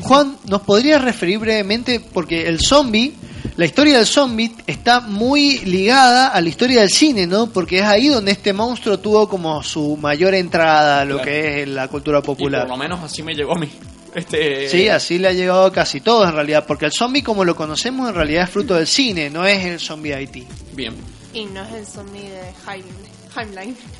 Juan, 0.00 0.38
¿nos 0.46 0.62
podrías 0.62 1.04
referir 1.04 1.38
brevemente? 1.38 2.00
Porque 2.00 2.48
el 2.48 2.60
zombie, 2.60 3.14
la 3.56 3.64
historia 3.64 3.96
del 3.98 4.06
zombie 4.06 4.52
está 4.66 5.00
muy 5.00 5.58
ligada 5.60 6.28
a 6.28 6.40
la 6.40 6.48
historia 6.48 6.80
del 6.80 6.90
cine, 6.90 7.26
¿no? 7.26 7.48
Porque 7.50 7.78
es 7.78 7.84
ahí 7.84 8.08
donde 8.08 8.32
este 8.32 8.52
monstruo 8.52 8.98
tuvo 8.98 9.28
como 9.28 9.62
su 9.62 9.96
mayor 9.96 10.34
entrada 10.34 11.00
a 11.00 11.04
lo 11.04 11.16
Claro. 11.16 11.24
que 11.30 11.62
es 11.62 11.68
la 11.68 11.88
cultura 11.88 12.18
Y 12.18 12.22
popular. 12.22 12.62
por 12.62 12.70
lo 12.70 12.76
menos 12.76 13.00
así 13.02 13.22
me 13.22 13.34
llegó 13.34 13.52
a 13.52 13.58
mí. 13.58 13.68
Este, 14.14 14.68
Sí, 14.68 14.88
así 14.88 15.18
le 15.18 15.28
ha 15.28 15.32
llegado 15.32 15.66
a 15.66 15.72
casi 15.72 16.00
todos 16.00 16.28
en 16.28 16.34
realidad, 16.34 16.64
porque 16.66 16.86
el 16.86 16.92
zombie 16.92 17.22
como 17.22 17.44
lo 17.44 17.54
conocemos 17.54 18.08
en 18.08 18.14
realidad 18.14 18.44
es 18.44 18.50
fruto 18.50 18.74
del 18.74 18.86
cine, 18.86 19.28
no 19.30 19.46
es 19.46 19.64
el 19.64 19.78
zombie 19.80 20.10
de 20.12 20.16
Haití. 20.16 20.46
Bien. 20.72 20.94
Y 21.34 21.44
no 21.46 21.62
es 21.62 21.72
el 21.74 21.86
zombie 21.86 22.22
de 22.22 22.40
Heim- 22.66 22.82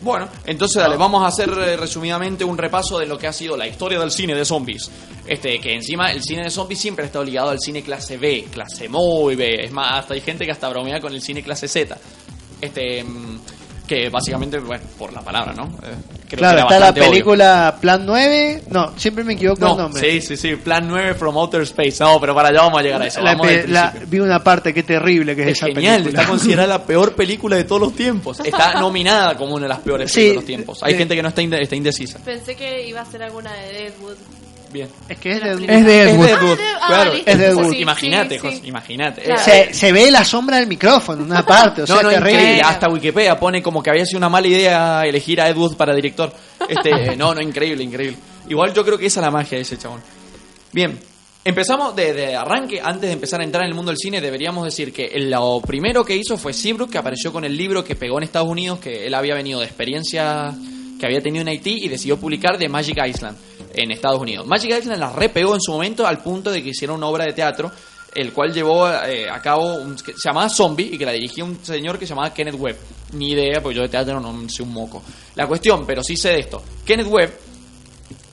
Bueno, 0.01 0.29
entonces 0.45 0.83
dale, 0.83 0.97
vamos 0.97 1.23
a 1.23 1.29
hacer 1.29 1.49
eh, 1.51 1.77
resumidamente 1.77 2.45
un 2.45 2.59
repaso 2.59 2.99
de 2.99 3.07
lo 3.07 3.19
que 3.19 3.27
ha 3.27 3.33
sido 3.33 3.57
la 3.57 3.67
historia 3.67 3.99
del 3.99 4.11
cine 4.11 4.35
de 4.35 4.45
zombies. 4.45 4.91
Este, 5.27 5.61
que 5.61 5.75
encima 5.75 6.11
el 6.11 6.23
cine 6.23 6.45
de 6.45 6.51
zombies 6.51 6.81
siempre 6.81 7.05
ha 7.05 7.07
estado 7.07 7.25
ligado 7.25 7.51
al 7.51 7.59
cine 7.59 7.83
clase 7.83 8.17
B, 8.17 8.47
clase 8.51 8.89
muy 8.89 9.37
B. 9.37 9.65
Es 9.65 9.73
más, 9.73 10.01
hasta 10.01 10.15
hay 10.15 10.21
gente 10.21 10.45
que 10.45 10.53
hasta 10.53 10.69
bromea 10.69 11.01
con 11.01 11.13
el 11.13 11.21
cine 11.21 11.43
clase 11.43 11.69
Z. 11.69 11.97
Este, 12.61 13.05
mm, 13.05 13.41
que 13.87 14.09
básicamente, 14.09 14.59
bueno, 14.59 14.85
por 14.99 15.13
la 15.13 15.23
palabra, 15.23 15.53
¿no? 15.53 15.65
Eh, 15.65 16.18
creo 16.37 16.39
claro, 16.41 16.69
que 16.69 16.75
está 16.75 16.79
la 16.79 16.91
obvio. 16.91 17.03
película 17.11 17.77
Plan 17.81 18.05
9, 18.07 18.63
no, 18.71 18.93
siempre 18.99 19.25
me 19.25 19.33
equivoco 19.35 19.61
el 19.65 19.71
No, 19.71 19.77
nombre. 19.77 20.01
sí, 20.01 20.21
sí, 20.21 20.37
sí, 20.37 20.57
Plan 20.57 20.87
9 20.87 21.15
from 21.15 21.37
Outer 21.37 21.63
Space. 21.63 21.97
No, 22.03 22.21
pero 22.21 22.35
para 22.35 22.49
allá 22.49 22.61
vamos 22.63 22.79
a 22.79 22.83
llegar 22.83 23.03
a 23.03 23.07
eso. 23.07 23.21
La 23.21 23.35
la- 23.67 23.95
vi 24.07 24.21
una 24.21 24.43
parte, 24.43 24.73
qué 24.73 24.83
terrible 24.83 25.35
que 25.35 25.43
es, 25.43 25.49
Es 25.49 25.57
esa 25.59 25.67
genial, 25.67 25.97
película. 26.03 26.21
está 26.23 26.31
considerada 26.31 26.69
la 26.69 26.85
peor 26.85 27.15
película 27.15 27.57
de 27.57 27.65
todos 27.65 27.81
los 27.81 27.95
tiempos. 27.95 28.41
Está 28.41 28.75
nominada 28.81 29.37
como 29.37 29.55
una 29.55 29.65
de 29.65 29.69
las 29.71 29.81
peores 29.81 30.11
Sí, 30.11 30.17
películas 30.21 30.33
de 30.33 30.37
los 30.37 30.47
tiempos. 30.47 30.83
Hay 30.83 30.93
de- 30.93 30.99
gente 30.99 31.15
que 31.17 31.23
no 31.23 31.29
está, 31.29 31.43
inde- 31.43 31.63
está 31.63 31.77
indecisa. 31.77 32.19
Pensé 32.25 32.55
que 32.57 32.87
iba 32.87 33.01
a 33.01 33.05
ser 33.05 33.23
alguna 33.23 33.53
de 33.55 33.73
Deadwood. 33.73 34.17
Bien. 34.73 34.89
Es 35.09 35.19
que 35.19 35.33
es 35.33 35.43
de 35.43 35.51
Es 35.53 35.59
de 35.59 35.75
Es 35.77 35.85
Deadwood. 35.85 36.27
Deadwood, 36.27 36.59
Ah, 36.81 36.87
claro. 36.89 37.15
listo, 37.15 37.31
Es 37.31 37.39
Deadwood. 37.39 37.71
sí, 37.73 37.79
imagínate, 37.81 38.35
sí, 38.39 38.41
sí. 38.41 38.55
José, 38.57 38.67
imagínate. 38.67 39.23
Claro. 39.23 39.43
se, 39.43 39.73
se 39.75 39.93
ve 39.93 40.11
la 40.11 40.25
sombra 40.25 40.59
del 40.59 40.67
micrófono 40.67 41.23
en 41.23 41.31
una 41.31 41.45
parte, 41.45 41.83
o 41.83 41.87
sea, 41.87 41.97
no, 41.97 42.03
no, 42.03 42.09
terrible. 42.11 42.33
increíble. 42.33 42.63
Hasta 42.65 42.89
Wikipedia 42.89 43.39
pone 43.39 43.63
como 43.63 43.83
que 43.83 43.91
había 43.91 44.05
sido 44.05 44.19
una 44.19 44.29
mala 44.29 44.47
idea 44.47 45.03
elegir 45.07 45.41
a 45.41 45.49
Ed 45.49 45.57
Wood 45.57 45.77
para 45.77 45.95
director. 45.95 46.33
Este, 46.69 47.17
no, 47.17 47.35
no, 47.35 47.41
increíble, 47.41 47.83
increíble. 47.83 48.19
Igual 48.49 48.75
yo 48.75 48.85
creo 48.85 48.99
que 48.99 49.07
esa 49.07 49.21
es 49.21 49.25
la 49.25 49.31
magia 49.31 49.57
de 49.57 49.63
ese 49.63 49.79
chabón. 49.79 50.01
Bien, 50.73 50.99
empezamos 51.45 51.97
de, 51.97 52.13
de 52.13 52.37
arranque. 52.37 52.81
Antes 52.83 53.03
de 53.09 53.13
empezar 53.13 53.41
a 53.41 53.45
entrar 53.45 53.65
en 53.65 53.71
el 53.71 53.75
mundo 53.75 53.91
del 53.91 53.99
cine, 53.99 54.21
deberíamos 54.21 54.65
decir 54.65 54.93
que 54.93 55.11
lo 55.19 55.61
primero 55.61 56.05
que 56.05 56.15
hizo 56.15 56.37
fue 56.37 56.53
Seabrook, 56.53 56.91
que 56.91 56.99
apareció 56.99 57.33
con 57.33 57.45
el 57.45 57.57
libro 57.57 57.83
que 57.83 57.95
pegó 57.97 58.19
en 58.19 58.25
Estados 58.25 58.49
Unidos, 58.49 58.79
que 58.81 59.07
él 59.07 59.15
había 59.15 59.35
venido 59.35 59.61
de 59.61 59.67
experiencia 59.67 60.55
que 61.01 61.07
había 61.07 61.21
tenido 61.23 61.43
en 61.43 61.49
Haití 61.49 61.85
y 61.85 61.89
decidió 61.89 62.19
publicar 62.19 62.59
de 62.59 62.69
Magic 62.69 62.99
Island 63.07 63.37
en 63.75 63.91
Estados 63.91 64.21
Unidos. 64.21 64.47
Magic 64.47 64.71
Island 64.79 65.01
la 65.01 65.13
repegó 65.13 65.55
en 65.55 65.61
su 65.61 65.73
momento 65.73 66.07
al 66.07 66.23
punto 66.23 66.51
de 66.51 66.63
que 66.63 66.71
hicieron 66.71 66.97
una 66.97 67.07
obra 67.07 67.25
de 67.25 67.33
teatro 67.33 67.71
el 68.15 68.33
cual 68.33 68.53
llevó 68.53 68.89
eh, 68.91 69.29
a 69.31 69.41
cabo, 69.41 69.75
un, 69.75 69.97
que 69.97 70.13
se 70.13 70.29
llamaba 70.29 70.49
Zombie 70.49 70.91
y 70.93 70.99
que 70.99 71.05
la 71.05 71.13
dirigía 71.13 71.45
un 71.45 71.65
señor 71.65 71.99
que 71.99 72.07
se 72.07 72.11
llamaba 72.11 72.33
Kenneth 72.33 72.57
Webb. 72.59 72.77
Ni 73.13 73.31
idea, 73.31 73.63
porque 73.63 73.77
yo 73.77 73.83
de 73.83 73.89
teatro 73.89 74.21
no 74.21 74.49
sé 74.49 74.63
un 74.63 74.73
moco. 74.73 75.03
La 75.35 75.47
cuestión, 75.47 75.85
pero 75.87 76.03
sí 76.03 76.17
sé 76.17 76.31
de 76.31 76.41
esto. 76.41 76.63
Kenneth 76.85 77.07
Webb 77.07 77.33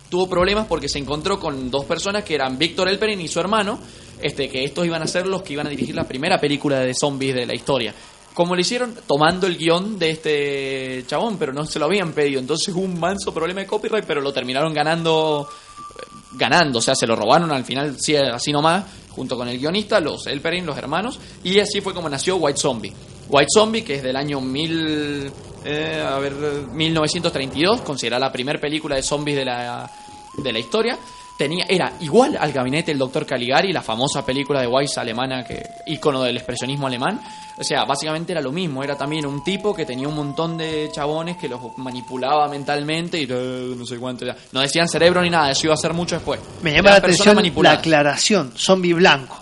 tuvo 0.10 0.30
problemas 0.30 0.66
porque 0.68 0.88
se 0.88 1.00
encontró 1.00 1.40
con 1.40 1.70
dos 1.70 1.86
personas 1.86 2.24
que 2.24 2.36
eran 2.36 2.58
Víctor 2.58 2.88
Elperin 2.88 3.20
y 3.22 3.28
su 3.28 3.40
hermano, 3.40 3.80
este, 4.22 4.50
que 4.50 4.64
estos 4.64 4.86
iban 4.86 5.02
a 5.02 5.08
ser 5.08 5.28
los 5.28 5.44
que 5.44 5.54
iban 5.54 5.68
a 5.68 5.70
dirigir 5.70 5.96
la 5.96 6.08
primera 6.08 6.38
película 6.40 6.80
de 6.80 6.94
zombies 6.94 7.36
de 7.36 7.46
la 7.46 7.54
historia. 7.54 7.94
¿Cómo 8.36 8.54
lo 8.54 8.60
hicieron? 8.60 8.94
Tomando 9.08 9.48
el 9.48 9.58
guion 9.58 9.98
de 9.98 10.10
este 10.12 11.06
chabón, 11.08 11.38
pero 11.38 11.54
no 11.54 11.66
se 11.66 11.80
lo 11.80 11.86
habían 11.86 12.12
pedido. 12.12 12.42
Entonces 12.42 12.76
hubo 12.76 12.84
un 12.84 13.00
manso 13.00 13.34
problema 13.34 13.62
de 13.62 13.66
copyright, 13.66 14.06
pero 14.06 14.20
lo 14.20 14.34
terminaron 14.34 14.74
ganando 14.74 15.48
eh, 15.50 16.04
ganando, 16.34 16.80
o 16.80 16.82
sea, 16.82 16.96
se 16.96 17.08
lo 17.08 17.16
robaron 17.16 17.50
al 17.54 17.64
final 17.64 17.96
sí, 17.98 18.14
así 18.18 18.52
nomás, 18.52 18.84
junto 19.12 19.38
con 19.38 19.48
el 19.48 19.58
guionista, 19.58 20.02
los 20.02 20.28
Elperin, 20.28 20.66
los 20.66 20.78
hermanos, 20.78 21.18
y 21.46 21.60
así 21.60 21.80
fue 21.80 21.94
como 21.94 22.10
nació 22.10 22.36
White 22.36 22.60
Zombie. 22.60 22.94
White 23.30 23.50
Zombie, 23.54 23.84
que 23.84 23.96
es 23.96 24.04
del 24.04 24.18
año 24.18 24.42
mil, 24.42 25.32
eh, 25.64 26.06
a 26.06 26.20
ver, 26.20 26.34
1932, 26.34 27.82
considerada 27.82 28.26
la 28.26 28.32
primera 28.34 28.60
película 28.60 28.98
de 28.98 29.02
zombies 29.02 29.38
de 29.38 29.46
la, 29.46 29.90
de 30.38 30.52
la 30.52 30.60
historia, 30.60 31.00
tenía 31.38 31.66
era 31.68 31.94
igual 32.02 32.38
al 32.40 32.52
gabinete 32.52 32.92
del 32.92 33.00
doctor 33.00 33.26
Caligari, 33.26 33.72
la 33.74 33.82
famosa 33.82 34.26
película 34.26 34.62
de 34.62 34.68
Weiss 34.68 34.98
alemana, 34.98 35.44
que 35.44 35.64
ícono 35.88 36.24
del 36.24 36.38
expresionismo 36.38 36.88
alemán. 36.88 37.22
O 37.58 37.64
sea, 37.64 37.86
básicamente 37.86 38.34
era 38.34 38.42
lo 38.42 38.52
mismo, 38.52 38.84
era 38.84 38.98
también 38.98 39.26
un 39.26 39.44
tipo 39.44 39.74
que 39.74 39.86
tenía 39.86 40.08
un 40.08 40.16
montón 40.16 40.58
de 40.58 40.90
chabones 40.94 41.38
que 41.38 41.48
los 41.48 41.60
manipulaba 41.78 42.48
mentalmente 42.48 43.20
y 43.20 43.28
eh, 43.30 43.74
no 43.78 43.86
sé 43.86 43.98
cuánto. 43.98 44.26
ya. 44.26 44.36
No 44.52 44.60
decían 44.62 44.88
cerebro 44.88 45.22
ni 45.22 45.30
nada, 45.30 45.52
eso 45.52 45.68
iba 45.68 45.74
a 45.74 45.78
ser 45.78 45.94
mucho 45.94 46.16
después. 46.16 46.40
Me 46.62 46.74
llama 46.74 46.92
la 46.92 46.98
atención 46.98 47.38
la 47.62 47.72
aclaración, 47.72 48.54
zombie 48.58 48.94
blanco. 48.94 49.42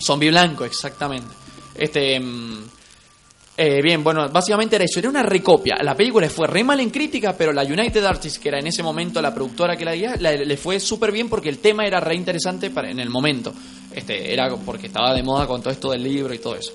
Zombie 0.00 0.30
blanco, 0.30 0.64
exactamente. 0.64 1.28
Este. 1.74 2.20
mm, 2.20 2.73
eh, 3.56 3.80
bien, 3.82 4.02
bueno, 4.02 4.28
básicamente 4.30 4.76
era 4.76 4.84
eso, 4.84 4.98
era 4.98 5.08
una 5.08 5.22
recopia. 5.22 5.76
La 5.82 5.94
película 5.94 6.28
fue 6.28 6.46
re 6.48 6.64
mal 6.64 6.80
en 6.80 6.90
crítica, 6.90 7.34
pero 7.36 7.52
la 7.52 7.62
United 7.62 8.04
Artists, 8.04 8.38
que 8.38 8.48
era 8.48 8.58
en 8.58 8.66
ese 8.66 8.82
momento 8.82 9.22
la 9.22 9.32
productora 9.34 9.76
que 9.76 9.84
la 9.84 9.94
guía, 9.94 10.16
la- 10.18 10.32
le 10.32 10.56
fue 10.56 10.80
súper 10.80 11.12
bien 11.12 11.28
porque 11.28 11.48
el 11.48 11.58
tema 11.58 11.86
era 11.86 12.00
re 12.00 12.16
interesante 12.16 12.70
para, 12.70 12.90
en 12.90 12.98
el 12.98 13.10
momento. 13.10 13.52
Este, 13.94 14.32
era 14.32 14.52
porque 14.56 14.88
estaba 14.88 15.14
de 15.14 15.22
moda 15.22 15.46
con 15.46 15.60
todo 15.60 15.70
esto 15.72 15.90
del 15.90 16.02
libro 16.02 16.34
y 16.34 16.38
todo 16.38 16.56
eso. 16.56 16.72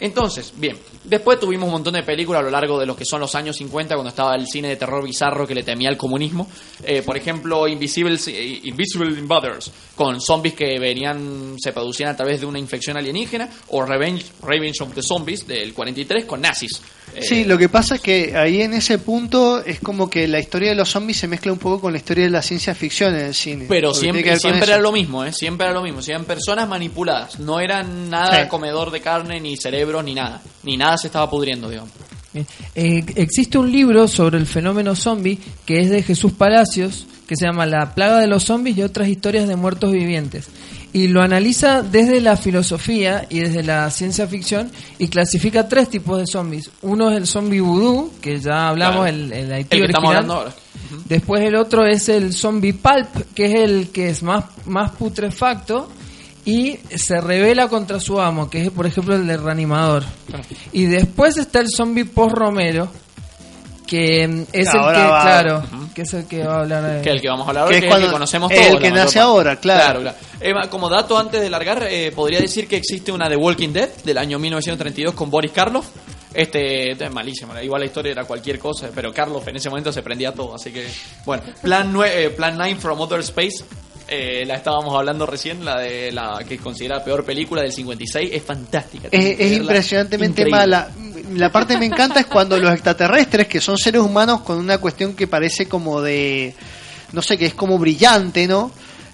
Entonces, 0.00 0.52
bien, 0.56 0.78
después 1.04 1.38
tuvimos 1.38 1.66
un 1.66 1.72
montón 1.72 1.92
de 1.92 2.02
películas 2.02 2.40
a 2.40 2.44
lo 2.44 2.50
largo 2.50 2.80
de 2.80 2.86
lo 2.86 2.96
que 2.96 3.04
son 3.04 3.20
los 3.20 3.34
años 3.34 3.56
50, 3.56 3.94
cuando 3.94 4.08
estaba 4.08 4.34
el 4.34 4.46
cine 4.46 4.68
de 4.68 4.76
terror 4.76 5.04
bizarro 5.04 5.46
que 5.46 5.54
le 5.54 5.62
temía 5.62 5.90
al 5.90 5.98
comunismo. 5.98 6.48
Eh, 6.82 7.02
por 7.02 7.18
ejemplo, 7.18 7.68
Invisible, 7.68 8.18
eh, 8.28 8.60
Invisible 8.64 9.18
Invaders, 9.18 9.70
con 9.94 10.20
zombies 10.20 10.54
que 10.54 10.78
venían, 10.78 11.56
se 11.58 11.72
producían 11.72 12.10
a 12.10 12.16
través 12.16 12.40
de 12.40 12.46
una 12.46 12.58
infección 12.58 12.96
alienígena, 12.96 13.50
o 13.68 13.84
Revenge, 13.84 14.24
Revenge 14.42 14.82
of 14.82 14.94
the 14.94 15.02
Zombies 15.02 15.46
del 15.46 15.74
43 15.74 16.24
con 16.24 16.40
nazis. 16.40 16.80
Eh, 17.16 17.22
Sí, 17.22 17.44
lo 17.44 17.58
que 17.58 17.68
pasa 17.68 17.96
es 17.96 18.00
que 18.00 18.36
ahí 18.36 18.62
en 18.62 18.72
ese 18.74 18.98
punto 18.98 19.64
es 19.64 19.80
como 19.80 20.08
que 20.08 20.26
la 20.28 20.38
historia 20.40 20.70
de 20.70 20.74
los 20.76 20.88
zombies 20.90 21.18
se 21.18 21.28
mezcla 21.28 21.52
un 21.52 21.58
poco 21.58 21.80
con 21.80 21.92
la 21.92 21.98
historia 21.98 22.24
de 22.24 22.30
la 22.30 22.42
ciencia 22.42 22.74
ficción 22.74 23.14
en 23.14 23.26
el 23.26 23.34
cine. 23.34 23.66
Pero 23.68 23.92
siempre, 23.94 24.32
eso. 24.32 24.48
era 24.48 24.78
lo 24.78 24.92
mismo, 24.92 25.24
¿eh? 25.24 25.32
Siempre 25.32 25.66
era 25.66 25.74
lo 25.74 25.82
mismo. 25.82 26.00
Eran 26.06 26.24
personas 26.24 26.68
manipuladas. 26.68 27.38
No 27.40 27.60
eran 27.60 28.10
nada 28.10 28.42
Sí. 28.42 28.48
comedor 28.48 28.90
de 28.90 29.00
carne, 29.00 29.40
ni 29.40 29.56
cerebros, 29.56 30.04
ni 30.04 30.14
nada. 30.14 30.40
Ni 30.62 30.76
nada 30.76 30.96
se 30.98 31.08
estaba 31.08 31.28
pudriendo, 31.30 31.68
digamos. 31.68 31.90
Eh, 32.76 33.04
existe 33.16 33.58
un 33.58 33.72
libro 33.72 34.06
sobre 34.06 34.38
el 34.38 34.46
fenómeno 34.46 34.94
zombie 34.94 35.38
que 35.66 35.80
es 35.80 35.90
de 35.90 36.02
Jesús 36.04 36.32
Palacios, 36.32 37.06
que 37.26 37.34
se 37.36 37.44
llama 37.44 37.66
La 37.66 37.94
plaga 37.94 38.18
de 38.20 38.28
los 38.28 38.44
zombies 38.44 38.76
y 38.78 38.82
otras 38.82 39.08
historias 39.08 39.48
de 39.48 39.56
muertos 39.56 39.90
vivientes. 39.92 40.46
Y 40.92 41.06
lo 41.08 41.22
analiza 41.22 41.82
desde 41.82 42.20
la 42.20 42.36
filosofía 42.36 43.26
y 43.30 43.40
desde 43.40 43.62
la 43.62 43.88
ciencia 43.90 44.26
ficción 44.26 44.72
y 44.98 45.06
clasifica 45.08 45.68
tres 45.68 45.88
tipos 45.88 46.18
de 46.18 46.26
zombies. 46.26 46.70
Uno 46.82 47.10
es 47.10 47.16
el 47.16 47.26
zombie 47.28 47.60
vudú, 47.60 48.10
que 48.20 48.40
ya 48.40 48.68
hablamos, 48.68 49.02
Claro. 49.02 49.06
el, 49.16 49.32
el 49.32 49.44
El 49.46 49.52
Haití 49.52 49.78
que 49.78 49.84
estamos 49.84 50.08
hablando 50.08 50.34
ahora. 50.34 50.52
Después 51.04 51.42
el 51.44 51.54
otro 51.54 51.86
es 51.86 52.08
el 52.08 52.32
zombie 52.32 52.72
pulp, 52.72 53.08
que 53.34 53.46
es 53.46 53.54
el 53.60 53.88
que 53.90 54.08
es 54.10 54.22
más, 54.24 54.44
más 54.66 54.90
putrefacto 54.92 55.88
y 56.44 56.78
se 56.96 57.20
revela 57.20 57.68
contra 57.68 58.00
su 58.00 58.18
amo, 58.20 58.48
que 58.50 58.62
es 58.64 58.70
por 58.70 58.86
ejemplo 58.86 59.14
el 59.14 59.26
de 59.26 59.36
reanimador. 59.36 60.02
Y 60.72 60.86
después 60.86 61.36
está 61.36 61.60
el 61.60 61.68
zombie 61.68 62.04
post 62.06 62.34
Romero, 62.34 62.90
que 63.90 64.22
es 64.22 64.28
el 64.30 64.46
que, 64.72 64.78
Ahora 64.78 65.08
va- 65.10 65.22
claro, 65.22 65.62
que 65.92 66.02
es 66.02 66.14
el 66.14 66.26
que 66.28 66.44
va 66.44 66.54
a 66.54 66.60
hablar 66.60 66.82
de- 66.84 67.02
Que 67.02 67.10
el 67.10 67.20
que 67.20 67.28
vamos 67.28 67.44
a 67.46 67.48
hablar 67.50 67.64
ahora, 67.64 67.74
Que 67.74 67.80
que, 67.80 67.86
es 67.88 67.92
es 67.92 67.96
el 67.96 68.02
que 68.02 68.06
cuando- 68.06 68.12
conocemos 68.12 68.50
el 68.52 68.56
todos. 68.58 68.68
que 68.68 68.72
la 68.74 68.80
mayor 68.80 68.92
nace 68.94 69.04
parte. 69.06 69.18
ahora, 69.20 69.56
claro. 69.56 70.12
Eva, 70.40 70.70
como 70.70 70.88
dato 70.88 71.18
antes 71.18 71.40
de 71.40 71.50
largar, 71.50 71.86
eh, 71.90 72.12
podría 72.14 72.38
decir 72.40 72.68
que 72.68 72.76
existe 72.76 73.10
una 73.10 73.28
The 73.28 73.36
Walking 73.36 73.72
Dead 73.72 73.88
del 74.04 74.18
año 74.18 74.38
1932 74.38 75.14
con 75.14 75.28
Boris 75.28 75.50
Karloff. 75.50 75.86
Este, 76.32 76.92
este 76.92 77.06
es 77.06 77.12
malísimo, 77.12 77.52
igual 77.60 77.80
la 77.80 77.86
historia 77.86 78.12
era 78.12 78.24
cualquier 78.24 78.60
cosa, 78.60 78.88
pero 78.94 79.12
Karloff 79.12 79.48
en 79.48 79.56
ese 79.56 79.68
momento 79.68 79.92
se 79.92 80.00
prendía 80.00 80.32
todo, 80.32 80.54
así 80.54 80.70
que 80.70 80.86
bueno. 81.26 81.42
Plan, 81.60 81.92
nue- 81.92 82.08
eh, 82.08 82.30
Plan 82.30 82.56
9 82.56 82.76
from 82.76 83.00
Outer 83.00 83.18
Space, 83.18 83.64
eh, 84.10 84.44
la 84.44 84.56
estábamos 84.56 84.94
hablando 84.94 85.24
recién, 85.24 85.64
la 85.64 85.78
de 85.78 86.10
la 86.10 86.40
que 86.46 86.58
considera 86.58 86.96
la 86.96 87.04
peor 87.04 87.24
película 87.24 87.62
del 87.62 87.72
56, 87.72 88.30
es 88.32 88.42
fantástica. 88.42 89.08
Es, 89.10 89.38
es 89.38 89.52
impresionantemente 89.52 90.42
Increíble. 90.42 90.60
mala. 90.60 90.90
La 91.34 91.52
parte 91.52 91.74
que 91.74 91.80
me 91.80 91.86
encanta 91.86 92.18
es 92.20 92.26
cuando 92.26 92.58
los 92.58 92.72
extraterrestres, 92.72 93.46
que 93.46 93.60
son 93.60 93.78
seres 93.78 94.02
humanos 94.02 94.40
con 94.40 94.58
una 94.58 94.78
cuestión 94.78 95.14
que 95.14 95.28
parece 95.28 95.66
como 95.66 96.02
de, 96.02 96.54
no 97.12 97.22
sé, 97.22 97.38
que 97.38 97.46
es 97.46 97.54
como 97.54 97.78
brillante, 97.78 98.48
¿no? 98.48 98.72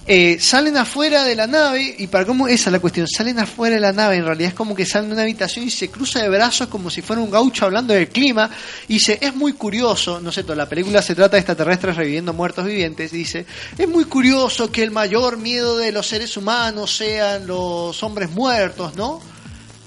Eh, 0.09 0.39
salen 0.39 0.77
afuera 0.77 1.25
de 1.25 1.35
la 1.35 1.49
nave, 1.49 1.97
y 1.99 2.07
para 2.07 2.25
cómo 2.25 2.47
esa 2.47 2.71
es 2.71 2.73
la 2.73 2.79
cuestión, 2.79 3.09
salen 3.09 3.41
afuera 3.41 3.75
de 3.75 3.81
la 3.81 3.93
nave, 3.93 4.17
en 4.17 4.25
realidad 4.25 4.51
es 4.51 4.55
como 4.55 4.73
que 4.73 4.87
salen 4.87 5.09
de 5.09 5.15
una 5.15 5.23
habitación 5.23 5.67
y 5.67 5.71
se 5.71 5.89
cruza 5.91 6.23
de 6.23 6.29
brazos 6.29 6.69
como 6.69 6.91
si 6.91 7.03
fuera 7.03 7.21
un 7.21 7.29
gaucho 7.29 7.65
hablando 7.65 7.93
del 7.93 8.09
clima, 8.09 8.49
y 8.87 8.95
dice, 8.95 9.19
es 9.21 9.35
muy 9.35 9.55
curioso, 9.55 10.21
no 10.21 10.31
sé, 10.31 10.45
toda 10.45 10.55
la 10.55 10.69
película 10.69 11.03
se 11.03 11.17
trata 11.17 11.33
de 11.33 11.41
extraterrestres 11.41 11.97
reviviendo 11.97 12.33
muertos 12.33 12.65
vivientes, 12.65 13.13
y 13.13 13.17
dice, 13.17 13.47
es 13.77 13.89
muy 13.89 14.05
curioso 14.05 14.71
que 14.71 14.85
el 14.85 14.93
mayor 14.93 15.39
miedo 15.39 15.77
de 15.77 15.91
los 15.91 16.07
seres 16.07 16.37
humanos 16.37 16.95
sean 16.95 17.45
los 17.45 18.01
hombres 18.05 18.31
muertos, 18.31 18.95
¿no? 18.95 19.21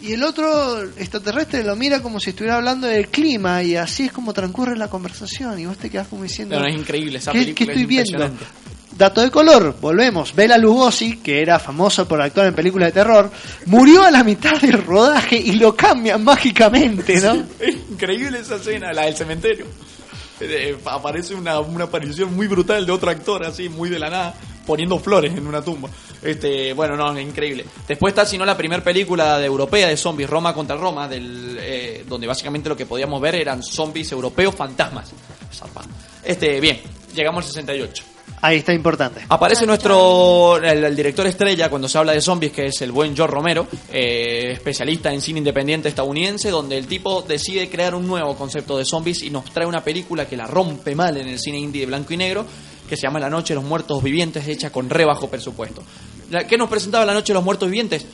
Y 0.01 0.13
el 0.13 0.23
otro 0.23 0.81
extraterrestre 0.97 1.63
lo 1.63 1.77
mira 1.77 2.01
como 2.01 2.19
si 2.19 2.31
estuviera 2.31 2.57
hablando 2.57 2.87
del 2.87 3.07
clima 3.09 3.63
y 3.63 3.75
así 3.75 4.03
es 4.03 4.11
como 4.11 4.33
transcurre 4.33 4.77
la 4.77 4.89
conversación 4.89 5.59
y 5.59 5.65
vos 5.65 5.77
te 5.77 5.89
quedás 5.89 6.07
como 6.07 6.23
diciendo... 6.23 6.57
No, 6.57 6.65
es 6.65 6.75
increíble 6.75 7.17
esa 7.17 7.33
¿Qué, 7.33 7.41
estoy 7.41 7.81
es 7.81 7.87
viendo? 7.87 8.29
Dato 8.99 9.21
de 9.21 9.31
color, 9.31 9.77
volvemos. 9.79 10.35
Bela 10.35 10.57
Lugosi, 10.57 11.19
que 11.19 11.41
era 11.41 11.57
famoso 11.57 12.05
por 12.05 12.21
actuar 12.21 12.47
en 12.47 12.53
películas 12.53 12.89
de 12.89 12.91
terror, 12.91 13.31
murió 13.67 14.03
a 14.03 14.11
la 14.11 14.25
mitad 14.25 14.59
del 14.59 14.83
rodaje 14.83 15.37
y 15.37 15.53
lo 15.53 15.73
cambian 15.73 16.21
mágicamente, 16.21 17.21
¿no? 17.21 17.45
Es 17.59 17.75
increíble 17.89 18.39
esa 18.39 18.57
escena, 18.57 18.91
la 18.91 19.03
del 19.03 19.15
cementerio. 19.15 19.67
Eh, 20.41 20.77
aparece 20.83 21.33
una, 21.33 21.61
una 21.61 21.85
aparición 21.85 22.35
muy 22.35 22.47
brutal 22.47 22.85
de 22.85 22.91
otro 22.91 23.09
actor, 23.09 23.45
así, 23.45 23.69
muy 23.69 23.89
de 23.89 23.99
la 23.99 24.09
nada, 24.09 24.33
poniendo 24.67 24.99
flores 24.99 25.33
en 25.33 25.47
una 25.47 25.61
tumba. 25.61 25.87
Este, 26.21 26.73
bueno, 26.73 26.97
no, 26.97 27.15
es 27.15 27.25
increíble. 27.25 27.65
Después 27.87 28.11
está, 28.11 28.25
si 28.25 28.37
la 28.37 28.57
primera 28.57 28.83
película 28.83 29.41
europea 29.41 29.87
de 29.87 29.95
zombies, 29.95 30.29
Roma 30.29 30.53
contra 30.53 30.75
Roma, 30.75 31.07
del, 31.07 31.57
eh, 31.57 32.03
donde 32.05 32.27
básicamente 32.27 32.67
lo 32.67 32.75
que 32.75 32.85
podíamos 32.85 33.21
ver 33.21 33.35
eran 33.35 33.63
zombies 33.63 34.11
europeos 34.11 34.53
fantasmas. 34.53 35.09
Este, 36.21 36.59
bien, 36.59 36.81
llegamos 37.15 37.45
al 37.45 37.51
68. 37.51 38.18
Ahí 38.41 38.57
está 38.59 38.73
importante. 38.73 39.21
Aparece 39.27 39.65
nuestro 39.65 40.57
el, 40.57 40.83
el 40.85 40.95
director 40.95 41.27
estrella 41.27 41.69
cuando 41.69 41.89
se 41.89 41.97
habla 41.97 42.13
de 42.13 42.21
zombies, 42.21 42.53
que 42.53 42.67
es 42.67 42.81
el 42.81 42.91
buen 42.93 43.13
George 43.13 43.33
Romero, 43.33 43.67
eh, 43.91 44.51
especialista 44.53 45.13
en 45.13 45.19
cine 45.21 45.39
independiente 45.39 45.89
estadounidense, 45.89 46.49
donde 46.49 46.77
el 46.77 46.87
tipo 46.87 47.21
decide 47.21 47.69
crear 47.69 47.93
un 47.95 48.07
nuevo 48.07 48.35
concepto 48.37 48.77
de 48.77 48.85
zombies 48.85 49.23
y 49.23 49.29
nos 49.29 49.43
trae 49.45 49.65
una 49.65 49.83
película 49.83 50.25
que 50.25 50.37
la 50.37 50.47
rompe 50.47 50.95
mal 50.95 51.17
en 51.17 51.27
el 51.27 51.37
cine 51.37 51.59
indie 51.59 51.81
de 51.81 51.87
blanco 51.87 52.13
y 52.13 52.17
negro, 52.17 52.45
que 52.87 52.95
se 52.95 53.03
llama 53.03 53.19
La 53.19 53.29
Noche 53.29 53.53
de 53.53 53.59
los 53.59 53.65
Muertos 53.69 54.01
Vivientes, 54.01 54.47
hecha 54.47 54.71
con 54.71 54.89
re 54.89 55.03
bajo 55.03 55.29
presupuesto. 55.29 55.83
La- 56.31 56.47
¿Qué 56.47 56.57
nos 56.57 56.69
presentaba 56.69 57.05
La 57.05 57.13
Noche 57.13 57.33
de 57.33 57.35
los 57.35 57.43
Muertos 57.43 57.67
Vivientes? 57.69 58.05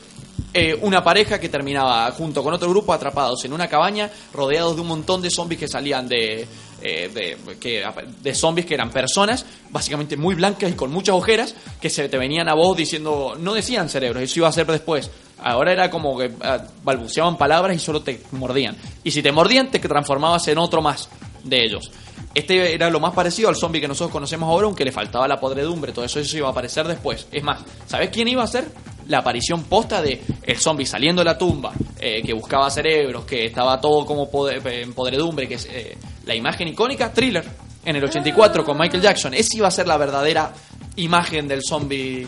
Eh, 0.53 0.78
una 0.82 1.03
pareja 1.03 1.39
que 1.39 1.49
terminaba 1.49 2.09
junto 2.11 2.41
con 2.41 2.53
otro 2.53 2.69
grupo 2.69 2.93
atrapados 2.93 3.43
en 3.45 3.53
una 3.53 3.67
cabaña, 3.67 4.09
rodeados 4.34 4.76
de 4.76 4.82
un 4.82 4.88
montón 4.88 5.21
de 5.21 5.30
zombies 5.30 5.59
que 5.59 5.67
salían 5.67 6.07
de, 6.07 6.45
eh, 6.82 7.09
de, 7.13 7.57
que, 7.57 7.84
de 8.21 8.36
zombies 8.36 8.65
que 8.65 8.73
eran 8.73 8.91
personas, 8.91 9.45
básicamente 9.69 10.17
muy 10.17 10.36
blancas 10.36 10.69
y 10.69 10.73
con 10.73 10.91
muchas 10.91 11.15
ojeras, 11.15 11.55
que 11.80 11.89
se 11.89 12.09
te 12.09 12.17
venían 12.17 12.49
a 12.49 12.53
vos 12.53 12.76
diciendo, 12.76 13.36
no 13.39 13.53
decían 13.53 13.89
cerebros, 13.89 14.23
eso 14.23 14.39
iba 14.39 14.47
a 14.47 14.51
ser 14.51 14.67
después. 14.67 15.09
Ahora 15.39 15.73
era 15.73 15.89
como 15.89 16.17
que 16.17 16.32
ah, 16.41 16.59
balbuceaban 16.84 17.38
palabras 17.38 17.76
y 17.76 17.80
solo 17.80 18.01
te 18.01 18.21
mordían. 18.32 18.76
Y 19.03 19.11
si 19.11 19.21
te 19.21 19.32
mordían, 19.32 19.69
te 19.69 19.80
transformabas 19.80 20.47
en 20.47 20.57
otro 20.57 20.82
más 20.82 21.09
de 21.43 21.63
ellos. 21.63 21.91
Este 22.34 22.73
era 22.73 22.89
lo 22.89 22.99
más 22.99 23.13
parecido 23.13 23.47
al 23.49 23.55
zombie 23.55 23.80
que 23.80 23.88
nosotros 23.88 24.11
conocemos 24.11 24.49
ahora, 24.49 24.65
aunque 24.65 24.84
le 24.84 24.91
faltaba 24.91 25.28
la 25.28 25.39
podredumbre, 25.39 25.93
todo 25.93 26.03
eso, 26.03 26.19
eso 26.19 26.38
iba 26.38 26.47
a 26.47 26.51
aparecer 26.51 26.88
después. 26.88 27.28
Es 27.32 27.43
más, 27.43 27.61
¿sabes 27.88 28.09
quién 28.09 28.28
iba 28.28 28.43
a 28.43 28.47
ser? 28.47 28.65
La 29.08 29.20
aparición 29.20 29.64
posta 29.66 30.01
de 30.01 30.22
el 30.43 30.58
zombie 30.58 30.86
saliendo 30.86 31.22
de 31.22 31.26
la 31.26 31.38
tumba, 31.38 31.74
eh, 31.99 32.22
que 32.24 32.34
buscaba 32.34 32.70
cerebros, 32.70 33.26
que 33.26 33.45
estaba 33.45 33.80
todo 33.80 34.06
como 34.06 34.30
poder- 34.30 34.66
en 34.68 34.93
podredumbre, 34.93 35.47
que 35.47 35.56
es 35.56 35.66
eh, 35.72 35.97
la 36.26 36.36
imagen 36.36 36.68
icónica, 36.68 37.12
thriller, 37.14 37.45
en 37.86 37.95
el 37.95 38.03
84 38.03 38.64
con 38.66 38.78
Michael 38.78 39.03
Jackson. 39.03 39.34
Esa 39.34 39.58
iba 39.58 39.68
a 39.68 39.72
ser 39.72 39.88
la 39.88 39.97
verdadera 39.97 40.51
imagen 40.95 41.47
del 41.47 41.62
zombie. 41.64 42.26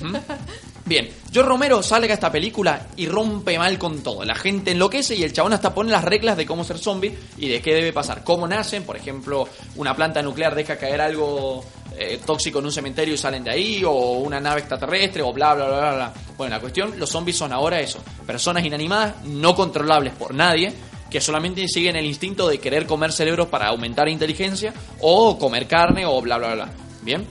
Bien, 0.86 1.10
George 1.32 1.48
Romero 1.48 1.82
sale 1.82 2.08
a 2.08 2.14
esta 2.14 2.30
película 2.30 2.86
y 2.96 3.08
rompe 3.08 3.58
mal 3.58 3.76
con 3.76 4.04
todo. 4.04 4.24
La 4.24 4.36
gente 4.36 4.70
enloquece 4.70 5.16
y 5.16 5.24
el 5.24 5.32
chabón 5.32 5.52
hasta 5.52 5.74
pone 5.74 5.90
las 5.90 6.04
reglas 6.04 6.36
de 6.36 6.46
cómo 6.46 6.62
ser 6.62 6.78
zombie 6.78 7.12
y 7.36 7.48
de 7.48 7.60
qué 7.60 7.74
debe 7.74 7.92
pasar. 7.92 8.22
Cómo 8.22 8.46
nacen, 8.46 8.84
por 8.84 8.96
ejemplo, 8.96 9.48
una 9.74 9.96
planta 9.96 10.22
nuclear 10.22 10.54
deja 10.54 10.78
caer 10.78 11.00
algo 11.00 11.64
eh, 11.98 12.20
tóxico 12.24 12.60
en 12.60 12.66
un 12.66 12.72
cementerio 12.72 13.14
y 13.14 13.18
salen 13.18 13.42
de 13.42 13.50
ahí, 13.50 13.82
o 13.84 13.90
una 14.18 14.38
nave 14.38 14.60
extraterrestre, 14.60 15.22
o 15.22 15.32
bla, 15.32 15.54
bla, 15.54 15.66
bla, 15.66 15.78
bla, 15.78 15.94
bla. 15.94 16.14
Bueno, 16.36 16.54
la 16.54 16.60
cuestión, 16.60 16.96
los 16.96 17.10
zombies 17.10 17.36
son 17.36 17.52
ahora 17.52 17.80
eso. 17.80 17.98
Personas 18.24 18.64
inanimadas, 18.64 19.24
no 19.24 19.56
controlables 19.56 20.12
por 20.12 20.34
nadie, 20.34 20.72
que 21.10 21.20
solamente 21.20 21.66
siguen 21.66 21.96
el 21.96 22.06
instinto 22.06 22.46
de 22.46 22.58
querer 22.58 22.86
comer 22.86 23.10
cerebros 23.10 23.48
para 23.48 23.66
aumentar 23.68 24.08
inteligencia, 24.08 24.72
o 25.00 25.36
comer 25.36 25.66
carne, 25.66 26.06
o 26.06 26.20
bla, 26.20 26.38
bla, 26.38 26.54
bla. 26.54 26.68
Bien. 27.02 27.26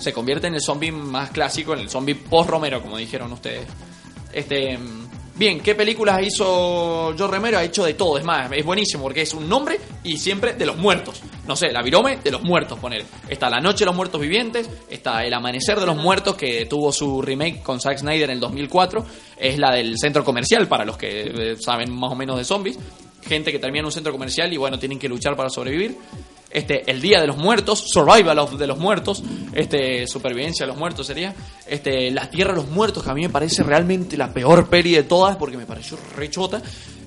Se 0.00 0.12
convierte 0.12 0.46
en 0.46 0.54
el 0.54 0.62
zombie 0.62 0.90
más 0.90 1.30
clásico, 1.30 1.74
en 1.74 1.80
el 1.80 1.90
zombie 1.90 2.14
post-Romero, 2.14 2.82
como 2.82 2.96
dijeron 2.96 3.30
ustedes. 3.32 3.66
Este, 4.32 4.78
bien, 5.36 5.60
¿qué 5.60 5.74
películas 5.74 6.22
hizo 6.26 7.12
George 7.16 7.36
Romero? 7.36 7.58
Ha 7.58 7.64
hecho 7.64 7.84
de 7.84 7.94
todo, 7.94 8.16
es 8.16 8.24
más, 8.24 8.50
es 8.52 8.64
buenísimo 8.64 9.02
porque 9.02 9.22
es 9.22 9.34
un 9.34 9.48
nombre 9.48 9.78
y 10.02 10.16
siempre 10.16 10.54
de 10.54 10.64
los 10.64 10.78
muertos. 10.78 11.20
No 11.46 11.54
sé, 11.54 11.70
la 11.70 11.82
virome 11.82 12.16
de 12.16 12.30
los 12.30 12.42
muertos, 12.42 12.78
poner. 12.78 13.04
Está 13.28 13.50
La 13.50 13.60
Noche 13.60 13.80
de 13.80 13.86
los 13.86 13.96
Muertos 13.96 14.20
Vivientes, 14.20 14.70
está 14.88 15.24
El 15.24 15.34
Amanecer 15.34 15.78
de 15.78 15.86
los 15.86 15.96
Muertos, 15.96 16.34
que 16.34 16.64
tuvo 16.64 16.92
su 16.92 17.20
remake 17.20 17.62
con 17.62 17.80
Zack 17.80 17.98
Snyder 17.98 18.30
en 18.30 18.36
el 18.36 18.40
2004. 18.40 19.04
Es 19.36 19.58
la 19.58 19.72
del 19.72 19.98
centro 19.98 20.24
comercial, 20.24 20.66
para 20.66 20.84
los 20.84 20.96
que 20.96 21.22
eh, 21.22 21.56
saben 21.58 21.92
más 21.92 22.12
o 22.12 22.14
menos 22.14 22.38
de 22.38 22.44
zombies. 22.44 22.78
Gente 23.22 23.52
que 23.52 23.58
termina 23.58 23.80
en 23.80 23.86
un 23.86 23.92
centro 23.92 24.12
comercial 24.12 24.50
y 24.52 24.56
bueno, 24.56 24.78
tienen 24.78 24.98
que 24.98 25.08
luchar 25.08 25.36
para 25.36 25.50
sobrevivir 25.50 25.98
este, 26.50 26.90
el 26.90 27.00
Día 27.00 27.20
de 27.20 27.26
los 27.26 27.36
Muertos, 27.36 27.84
Survival 27.86 28.58
de 28.58 28.66
los 28.66 28.78
Muertos, 28.78 29.22
este, 29.52 30.06
Supervivencia 30.06 30.66
de 30.66 30.72
los 30.72 30.78
Muertos 30.78 31.06
sería, 31.06 31.34
este, 31.66 32.10
La 32.10 32.28
Tierra 32.28 32.52
de 32.52 32.58
los 32.58 32.68
Muertos, 32.68 33.02
que 33.04 33.10
a 33.10 33.14
mí 33.14 33.22
me 33.22 33.30
parece 33.30 33.62
realmente 33.62 34.16
la 34.16 34.32
peor 34.32 34.68
peli 34.68 34.92
de 34.92 35.04
todas, 35.04 35.36
porque 35.36 35.56
me 35.56 35.66
pareció 35.66 35.96
rechota. 36.16 36.60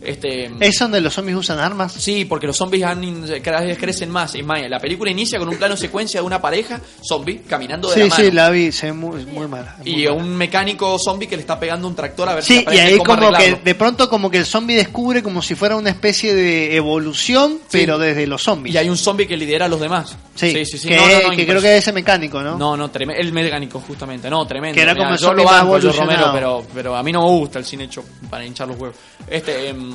Este, 0.04 0.51
¿Es 0.60 0.78
donde 0.80 0.99
los 1.01 1.14
zombies 1.14 1.38
usan 1.38 1.60
armas? 1.60 1.93
Sí, 1.93 2.26
porque 2.26 2.47
los 2.47 2.58
zombies 2.58 2.84
han 2.84 3.04
cada 3.41 3.62
vez 3.62 3.78
crecen 3.78 4.10
más. 4.10 4.36
Es 4.36 4.45
más, 4.45 4.60
la 4.70 4.80
película 4.80 5.10
inicia 5.12 5.39
con 5.39 5.47
un 5.49 5.56
plano 5.58 5.78
secuencia 5.78 6.20
de 6.20 6.26
una 6.26 6.41
pareja 6.41 6.82
zombie 7.01 7.41
caminando 7.47 7.88
de 7.89 7.93
Sí, 7.95 7.99
la 8.01 8.08
mano. 8.08 8.24
sí, 8.24 8.32
la 8.32 8.49
vi, 8.49 8.72
se 8.72 8.88
ve 8.88 8.93
muy, 8.93 9.26
muy 9.26 9.47
mala. 9.47 9.78
Y 9.86 10.06
un 10.08 10.36
mecánico 10.36 10.97
zombie 10.99 11.28
que 11.28 11.36
le 11.36 11.41
está 11.41 11.60
pegando 11.60 11.88
un 11.88 11.95
tractor 11.95 12.30
a 12.30 12.36
ver 12.36 12.43
si 12.43 12.54
Sí, 12.54 12.60
y 12.60 12.62
aparece 12.64 12.82
ahí 12.82 12.97
cómo 12.97 13.04
como 13.16 13.20
que 13.30 13.36
arreglarlo. 13.36 13.64
de 13.64 13.76
pronto 13.76 14.10
como 14.10 14.30
que 14.32 14.38
el 14.39 14.45
zombie 14.45 14.76
descubre 14.76 15.24
como 15.24 15.41
si 15.41 15.56
fuera 15.56 15.76
una 15.76 15.89
especie 15.89 16.34
de 16.36 16.76
evolución, 16.76 17.60
pero 17.72 17.97
desde 17.97 18.28
los 18.28 18.43
zombies. 18.43 18.76
Y 18.76 18.78
hay 18.78 18.89
un 18.89 18.97
zombie 18.97 19.28
que 19.28 19.38
lidera 19.38 19.66
a 19.66 19.70
los 19.70 19.80
demás. 19.80 20.16
Sí, 20.36 20.51
sí, 20.51 20.66
sí. 20.66 20.78
sí. 20.80 20.88
Que, 20.89 20.97
No, 20.97 21.08
no, 21.08 21.30
no, 21.30 21.36
que 21.36 21.45
creo 21.45 21.62
que 21.62 21.78
es 21.78 21.84
ese 21.84 21.93
mecánico, 21.93 22.41
¿no? 22.41 22.58
No, 22.58 22.76
no. 22.76 22.89
El 22.93 23.32
mecánico, 23.34 23.80
justamente. 23.80 24.30
No, 24.30 24.45
tremendo. 24.47 24.76
Que 24.76 24.82
era 24.82 24.93
como 24.95 25.12
Mira, 25.12 25.16
el 25.16 25.22
yo 25.22 25.34
lo 25.34 25.43
banco, 25.43 25.78
yo 25.80 25.91
Romero, 25.91 26.04
evolucionado. 26.26 26.34
pero, 26.34 26.66
pero 26.74 26.95
a 26.95 27.04
mí 27.04 27.12
no 27.12 27.22
me 27.24 27.30
gusta 27.39 27.60
el 27.60 27.66
cine 27.66 27.86
hecho 27.86 28.04
para 28.30 28.45
hinchar 28.45 28.68
los 28.68 28.78
huevos. 28.78 28.95
Este, 29.28 29.70
em, 29.70 29.93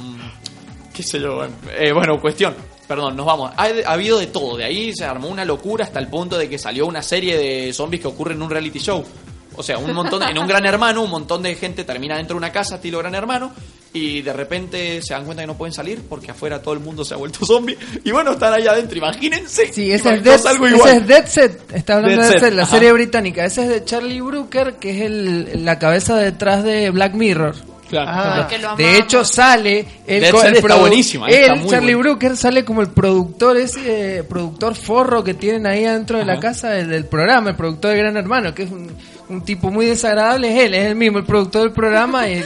qué 0.94 1.02
sé 1.02 1.20
yo. 1.20 1.44
eh, 1.44 1.92
bueno, 1.92 2.20
cuestión. 2.20 2.54
Perdón, 2.86 3.16
nos 3.16 3.26
vamos. 3.26 3.52
Ha, 3.56 3.64
ha 3.86 3.92
habido 3.92 4.18
de 4.18 4.28
todo. 4.28 4.56
De 4.56 4.64
ahí 4.64 4.92
se 4.94 5.04
armó 5.04 5.28
una 5.28 5.44
locura 5.44 5.84
hasta 5.84 5.98
el 5.98 6.08
punto 6.08 6.38
de 6.38 6.48
que 6.48 6.58
salió 6.58 6.86
una 6.86 7.02
serie 7.02 7.36
de 7.36 7.72
zombies 7.72 8.00
que 8.02 8.08
ocurre 8.08 8.32
en 8.34 8.40
un 8.42 8.48
reality 8.50 8.78
show. 8.78 9.04
O 9.56 9.62
sea, 9.62 9.76
un 9.76 9.92
montón, 9.92 10.22
en 10.22 10.38
un 10.38 10.46
gran 10.46 10.64
hermano, 10.64 11.02
un 11.02 11.10
montón 11.10 11.42
de 11.42 11.54
gente 11.56 11.82
termina 11.84 12.16
dentro 12.16 12.34
de 12.34 12.38
una 12.38 12.52
casa, 12.52 12.76
estilo 12.76 12.98
gran 13.00 13.14
hermano, 13.16 13.50
y 13.92 14.22
de 14.22 14.32
repente 14.32 15.02
se 15.02 15.14
dan 15.14 15.24
cuenta 15.24 15.42
que 15.42 15.48
no 15.48 15.56
pueden 15.58 15.72
salir 15.72 16.00
porque 16.08 16.30
afuera 16.30 16.62
todo 16.62 16.74
el 16.74 16.80
mundo 16.80 17.04
se 17.04 17.14
ha 17.14 17.16
vuelto 17.16 17.44
zombie. 17.44 17.76
Y 18.04 18.12
bueno, 18.12 18.32
están 18.32 18.54
ahí 18.54 18.68
adentro, 18.68 18.96
imagínense. 18.96 19.72
Sí, 19.72 19.90
ese 19.90 20.14
es, 20.14 20.22
Dead, 20.22 20.46
algo 20.46 20.64
ese 20.66 20.76
igual. 20.76 20.96
es 20.98 21.06
Dead 21.08 21.26
Set. 21.26 21.72
Está 21.74 21.96
hablando 21.96 22.22
Dead 22.22 22.28
de 22.28 22.30
Dead 22.34 22.40
Set, 22.40 22.48
Set, 22.50 22.54
la 22.56 22.62
ajá. 22.62 22.70
serie 22.70 22.92
británica. 22.92 23.44
Ese 23.44 23.62
es 23.64 23.68
de 23.68 23.84
Charlie 23.84 24.20
Brooker, 24.20 24.74
que 24.76 24.90
es 24.96 25.02
el, 25.06 25.64
la 25.64 25.78
cabeza 25.80 26.16
detrás 26.16 26.62
de 26.62 26.90
Black 26.90 27.14
Mirror. 27.14 27.56
Claro. 27.88 28.10
Ah, 28.12 28.74
de 28.76 28.98
hecho 28.98 29.24
sale 29.24 29.86
el 30.06 30.24
está 30.24 30.76
buenísima, 30.76 31.28
está 31.28 31.54
muy 31.54 31.70
Charlie 31.70 31.94
buena. 31.94 32.10
Brooker 32.10 32.36
sale 32.36 32.64
como 32.64 32.82
el 32.82 32.88
productor 32.88 33.56
ese 33.56 34.18
eh, 34.18 34.22
productor 34.24 34.74
forro 34.74 35.24
que 35.24 35.34
tienen 35.34 35.66
ahí 35.66 35.84
adentro 35.86 36.18
de 36.18 36.26
la 36.26 36.38
casa 36.38 36.70
del, 36.70 36.88
del 36.88 37.06
programa 37.06 37.50
el 37.50 37.56
productor 37.56 37.92
de 37.92 37.98
Gran 37.98 38.16
Hermano 38.16 38.54
que 38.54 38.64
es 38.64 38.70
un, 38.70 38.94
un 39.30 39.42
tipo 39.42 39.70
muy 39.70 39.86
desagradable 39.86 40.54
es 40.54 40.66
él 40.66 40.74
es 40.74 40.84
el 40.86 40.96
mismo 40.96 41.18
el 41.18 41.24
productor 41.24 41.62
del 41.62 41.72
programa 41.72 42.28
y, 42.28 42.44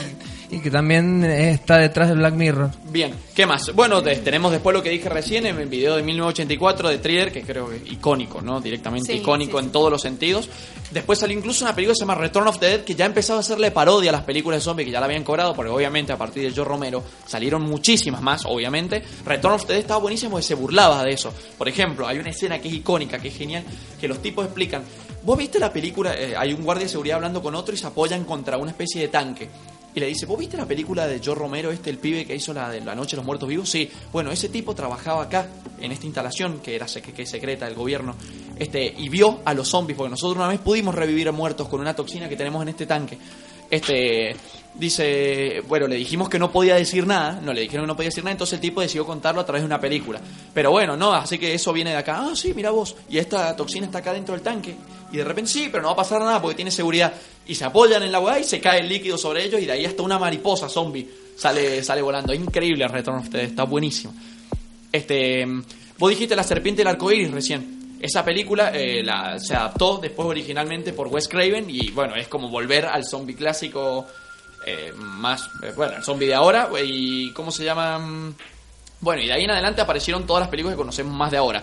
y 0.53 0.61
que 0.61 0.71
también 0.71 1.25
está 1.25 1.79
detrás 1.79 2.09
de 2.09 2.15
Black 2.15 2.35
Mirror 2.35 2.71
Bien, 2.91 3.13
¿qué 3.35 3.47
más? 3.47 3.75
Bueno, 3.75 4.01
de- 4.03 4.17
tenemos 4.17 4.53
después 4.53 4.75
lo 4.75 4.83
que 4.83 4.91
dije 4.91 5.09
recién 5.09 5.47
en 5.47 5.59
el 5.59 5.67
video 5.67 5.97
de 5.97 6.03
1984 6.03 6.89
de 6.91 6.99
Thriller, 6.99 7.33
que 7.33 7.43
creo 7.43 7.69
que 7.71 7.77
es 7.77 7.93
icónico, 7.93 8.41
¿no? 8.43 8.61
Directamente 8.61 9.13
Sí, 9.13 9.19
icónico 9.19 9.59
sí, 9.59 9.65
en 9.65 9.73
todos 9.73 9.91
los 9.91 10.01
sentidos. 10.03 10.49
Después 10.91 11.19
salió 11.19 11.37
incluso 11.37 11.65
una 11.65 11.75
película 11.75 11.93
que 11.95 11.97
se 11.97 12.03
llama 12.03 12.15
Return 12.17 12.47
of 12.49 12.59
the 12.59 12.67
Dead, 12.67 12.81
que 12.85 12.95
ya 12.95 13.07
empezaba 13.07 13.39
a 13.39 13.41
hacerle 13.41 13.71
parodia 13.71 14.11
a 14.11 14.13
las 14.13 14.23
películas 14.25 14.61
de 14.61 14.65
zombies 14.65 14.87
que 14.87 14.93
ya 14.93 15.01
la 15.01 15.07
habían 15.07 15.25
cobrado, 15.25 15.55
porque 15.55 15.71
obviamente 15.73 16.13
a 16.13 16.19
partir 16.19 16.43
de 16.43 16.55
Joe 16.55 16.67
Romero 16.67 17.03
salieron 17.27 17.63
muchísimas 17.63 18.21
más, 18.21 18.45
obviamente. 18.45 19.03
Return 19.25 19.55
of 19.55 19.63
the 19.67 19.73
Dead 19.73 19.81
estaba 19.81 20.01
buenísimo 20.01 20.39
y 20.39 20.43
se 20.43 20.55
burlaba 20.55 21.03
de 21.03 21.13
eso. 21.15 21.33
Por 21.57 21.67
ejemplo, 21.69 22.07
hay 22.07 22.19
una 22.19 22.29
escena 22.29 22.59
que 22.61 22.69
es 22.69 22.75
icónica, 22.75 23.19
que 23.19 23.29
es 23.29 23.37
genial, 23.39 23.65
que 23.99 24.07
los 24.07 24.21
tipos 24.21 24.45
explican. 24.45 24.83
¿Vos 25.23 25.39
viste 25.39 25.59
la 25.59 25.73
película? 25.73 26.15
Eh, 26.15 26.35
hay 26.37 26.53
un 26.53 26.63
guardia 26.63 26.85
de 26.85 26.91
seguridad 26.91 27.17
hablando 27.17 27.41
con 27.43 27.55
otro 27.55 27.75
y 27.75 27.79
se 27.79 27.87
apoyan 27.87 28.25
contra 28.25 28.59
una 28.59 28.73
especie 28.73 29.01
de 29.01 29.09
tanque. 29.09 29.49
Y 29.95 30.01
le 30.01 30.07
dice, 30.07 30.25
¿vos 30.25 30.39
viste 30.39 30.57
la 30.57 30.67
película 30.67 31.07
de 31.07 31.21
Joe 31.23 31.35
Romero, 31.35 31.71
este, 31.71 31.91
el 31.91 31.99
pibe 31.99 32.25
que 32.25 32.35
hizo 32.35 32.55
la 32.55 32.71
de 32.71 32.81
La 32.81 32.95
Noche 32.95 33.11
de 33.11 33.17
los 33.19 33.27
Muertos 33.27 33.49
Vivos? 33.49 33.69
Sí. 33.69 33.91
Bueno, 34.11 34.31
ese 34.31 34.49
tipo 34.49 34.75
trabajaba 34.75 35.25
acá, 35.25 35.49
en 35.81 35.93
esta 35.93 36.07
instalación 36.07 36.61
que 36.61 36.75
era 36.75 36.89
secreta 36.89 37.67
del 37.67 37.75
gobierno, 37.75 38.17
este, 38.59 38.95
y 38.97 39.09
vio 39.09 39.41
a 39.45 39.53
los 39.53 39.69
zombies, 39.69 39.97
porque 39.97 40.11
nosotros 40.11 40.37
una 40.37 40.49
vez 40.49 40.61
pudimos 40.61 40.95
revivir 40.95 41.29
a 41.29 41.33
muertos 41.33 41.69
con 41.69 41.81
una 41.81 41.95
toxina 41.95 42.29
que 42.29 42.37
tenemos 42.37 42.63
en 42.63 42.69
este 42.69 42.87
tanque. 42.87 43.19
Este, 43.71 44.37
dice, 44.75 45.63
bueno, 45.67 45.87
le 45.87 45.97
dijimos 45.97 46.29
que 46.29 46.39
no 46.39 46.51
podía 46.53 46.75
decir 46.75 47.07
nada, 47.07 47.41
no 47.43 47.53
le 47.53 47.63
dijeron 47.63 47.85
que 47.85 47.89
no 47.89 47.97
podía 47.97 48.09
decir 48.09 48.25
nada, 48.25 48.33
entonces 48.33 48.55
el 48.55 48.61
tipo 48.61 48.81
decidió 48.81 49.07
contarlo 49.07 49.41
a 49.41 49.45
través 49.45 49.63
de 49.63 49.67
una 49.67 49.81
película. 49.81 50.21
Pero 50.53 50.71
bueno, 50.71 50.97
no, 50.97 51.13
así 51.13 51.39
que 51.39 51.55
eso 51.55 51.73
viene 51.73 51.91
de 51.91 51.97
acá. 51.97 52.19
Ah, 52.21 52.33
sí, 52.35 52.53
mira 52.55 52.71
vos, 52.71 52.97
y 53.09 53.19
esta 53.19 53.55
toxina 53.57 53.87
está 53.87 53.99
acá 53.99 54.13
dentro 54.13 54.35
del 54.35 54.43
tanque. 54.43 54.75
Y 55.11 55.17
de 55.19 55.25
repente 55.25 55.51
sí, 55.51 55.69
pero 55.71 55.83
no 55.83 55.89
va 55.89 55.93
a 55.95 55.97
pasar 55.97 56.21
nada 56.21 56.41
porque 56.41 56.57
tiene 56.57 56.71
seguridad. 56.71 57.13
Y 57.47 57.55
se 57.55 57.65
apoyan 57.65 58.03
en 58.03 58.13
la 58.13 58.21
weá 58.21 58.39
y 58.39 58.45
se 58.45 58.61
cae 58.61 58.81
el 58.81 58.89
líquido 58.89 59.19
sobre 59.19 59.45
ellos 59.45 59.61
y 59.61 59.67
de 59.67 59.73
ahí 59.73 59.85
hasta 59.85 60.03
una 60.03 60.19
mariposa 60.19 60.69
zombie 60.69 61.09
sale, 61.37 61.83
sale 61.83 62.03
volando. 62.03 62.33
Increíble 62.33 62.85
el 62.85 62.91
Return 62.91 63.19
of 63.19 63.31
the 63.31 63.39
Dead, 63.39 63.49
está 63.49 63.65
buenísimo. 63.65 64.15
Este, 64.91 65.47
vos 65.99 66.11
dijiste 66.11 66.37
La 66.37 66.45
Serpiente 66.45 66.81
del 66.81 66.89
Arcoíris 66.89 67.31
recién. 67.31 67.99
Esa 68.01 68.25
película 68.25 68.73
eh, 68.75 69.05
se 69.39 69.55
adaptó 69.55 69.99
después 69.99 70.27
originalmente 70.27 70.93
por 70.93 71.09
Wes 71.09 71.29
Craven 71.29 71.67
y 71.69 71.91
bueno, 71.93 72.17
es 72.17 72.27
como 72.27 72.49
volver 72.49 72.87
al 72.87 73.05
zombie 73.05 73.37
clásico 73.37 74.07
eh, 74.67 74.93
más, 74.97 75.49
eh, 75.63 75.73
bueno, 75.77 75.97
el 75.97 76.03
zombie 76.03 76.27
de 76.27 76.35
ahora 76.35 76.69
y 76.85 77.33
¿cómo 77.33 77.51
se 77.51 77.65
llama? 77.65 78.35
Bueno, 79.01 79.23
y 79.23 79.27
de 79.27 79.33
ahí 79.33 79.45
en 79.45 79.51
adelante 79.51 79.81
aparecieron 79.81 80.27
todas 80.27 80.43
las 80.43 80.49
películas 80.49 80.75
que 80.75 80.81
conocemos 80.81 81.15
más 81.15 81.31
de 81.31 81.37
ahora. 81.37 81.63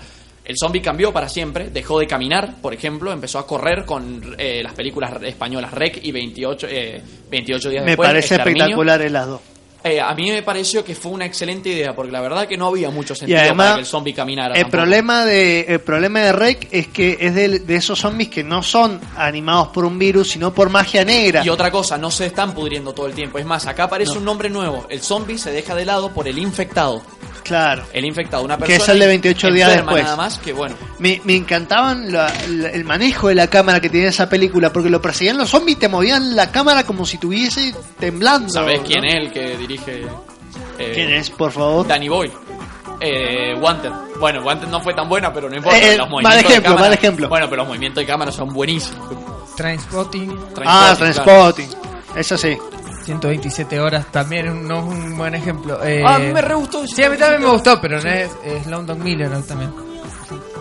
El 0.49 0.55
zombie 0.57 0.81
cambió 0.81 1.13
para 1.13 1.29
siempre, 1.29 1.69
dejó 1.69 1.99
de 1.99 2.07
caminar, 2.07 2.55
por 2.59 2.73
ejemplo, 2.73 3.11
empezó 3.11 3.37
a 3.37 3.45
correr 3.45 3.85
con 3.85 4.35
eh, 4.35 4.63
las 4.63 4.73
películas 4.73 5.21
españolas 5.21 5.71
Rec 5.71 5.99
y 6.01 6.11
28, 6.11 6.67
eh, 6.67 7.03
28 7.29 7.69
días 7.69 7.83
Me 7.83 7.91
después. 7.91 8.09
parece 8.09 8.33
Exterminio. 8.33 8.63
espectacular 8.63 8.99
el 9.03 9.13
las 9.13 9.27
dos. 9.27 9.41
Eh, 9.81 10.01
a 10.01 10.13
mí 10.13 10.29
me 10.29 10.43
pareció 10.43 10.83
que 10.83 10.93
fue 10.93 11.13
una 11.13 11.25
excelente 11.25 11.69
idea, 11.69 11.95
porque 11.95 12.11
la 12.11 12.19
verdad 12.19 12.47
que 12.47 12.57
no 12.57 12.67
había 12.67 12.89
mucho 12.89 13.15
sentido 13.15 13.39
además, 13.39 13.65
para 13.67 13.75
que 13.75 13.79
el 13.81 13.85
zombie 13.85 14.13
caminara. 14.13 14.53
el 14.55 14.61
tampoco. 14.63 14.71
problema 14.81 15.25
de 15.25 15.61
el 15.69 15.79
problema 15.79 16.19
de 16.19 16.31
Rec 16.33 16.67
es 16.71 16.87
que 16.89 17.17
es 17.21 17.33
de, 17.33 17.59
de 17.59 17.75
esos 17.75 17.97
zombies 17.97 18.27
que 18.29 18.43
no 18.43 18.61
son 18.61 18.99
animados 19.15 19.69
por 19.69 19.85
un 19.85 19.97
virus, 19.97 20.31
sino 20.31 20.53
por 20.53 20.69
magia 20.69 21.05
negra. 21.05 21.45
Y 21.45 21.49
otra 21.49 21.71
cosa, 21.71 21.97
no 21.97 22.11
se 22.11 22.25
están 22.25 22.53
pudriendo 22.53 22.91
todo 22.93 23.07
el 23.07 23.13
tiempo. 23.13 23.39
Es 23.39 23.45
más, 23.45 23.67
acá 23.67 23.85
aparece 23.85 24.17
un 24.17 24.25
nombre 24.25 24.49
nuevo. 24.49 24.85
El 24.89 25.01
zombie 25.01 25.37
se 25.37 25.51
deja 25.51 25.73
de 25.75 25.85
lado 25.85 26.11
por 26.13 26.27
el 26.27 26.37
infectado. 26.37 27.01
Claro. 27.43 27.83
El 27.93 28.05
infectado, 28.05 28.43
una 28.43 28.57
Que 28.57 28.65
persona. 28.65 28.83
es 28.83 28.89
el 28.89 28.99
de 28.99 29.07
28 29.07 29.51
días 29.51 29.71
después. 29.73 30.03
Nada 30.03 30.15
más 30.17 30.37
que 30.37 30.53
bueno. 30.53 30.75
Me, 30.99 31.19
me 31.23 31.35
encantaban 31.35 32.11
la- 32.11 32.31
la- 32.49 32.69
el 32.69 32.83
manejo 32.83 33.29
de 33.29 33.35
la 33.35 33.47
cámara 33.47 33.79
que 33.79 33.89
tenía 33.89 34.09
esa 34.09 34.29
película, 34.29 34.71
porque 34.71 34.89
lo 34.89 35.01
perseguían 35.01 35.37
los 35.37 35.49
zombies 35.49 35.77
y 35.77 35.79
te 35.79 35.87
movían 35.87 36.35
la 36.35 36.51
cámara 36.51 36.83
como 36.85 37.05
si 37.07 37.15
estuviese 37.15 37.73
temblando. 37.99 38.49
¿Sabés 38.53 38.81
¿no? 38.81 38.85
quién 38.85 39.03
es 39.05 39.15
el 39.15 39.31
que 39.31 39.57
dirige? 39.69 40.05
eh, 40.77 40.91
¿Quién 40.93 41.13
es, 41.13 41.29
por 41.29 41.51
favor? 41.51 41.87
Danny 41.87 42.09
Boy. 42.09 42.31
Eh, 43.01 43.55
Wanted. 43.61 43.91
Bueno, 44.19 44.41
Wanted 44.41 44.67
no 44.67 44.81
fue 44.81 44.93
tan 44.93 45.07
buena, 45.07 45.31
pero 45.31 45.49
no 45.49 45.55
importa. 45.55 45.77
Eh, 45.77 45.93
eh, 45.93 45.97
los 45.97 46.09
mal 46.09 46.09
movimientos 46.09 46.33
de 46.43 46.49
ejemplo, 46.49 46.69
cámara- 46.71 46.81
mal 46.89 46.93
ejemplo. 46.93 47.29
Bueno, 47.29 47.45
pero 47.49 47.57
los 47.61 47.67
movimientos 47.67 48.01
de 48.01 48.05
cámara 48.07 48.31
son 48.31 48.49
buenísimos. 48.49 49.07
Trainspotting 49.55 50.37
Ah, 50.65 50.93
Transpotting. 50.97 51.69
Eso 52.15 52.37
sí. 52.37 52.57
127 53.05 53.79
horas 53.79 54.05
también 54.11 54.67
no 54.67 54.79
es 54.79 54.83
un 54.83 55.17
buen 55.17 55.33
ejemplo 55.33 55.83
Eh, 55.83 56.03
Ah, 56.05 56.15
a 56.15 56.19
mí 56.19 56.31
me 56.31 56.41
re 56.41 56.53
gustó. 56.53 56.85
sí 56.85 57.01
a 57.01 57.09
mí 57.09 57.17
también 57.17 57.41
me 57.41 57.49
gustó 57.49 57.79
pero 57.81 57.99
no 57.99 58.07
es, 58.09 58.29
es 58.43 58.67
London 58.67 59.01
Miller 59.01 59.31
también 59.47 59.73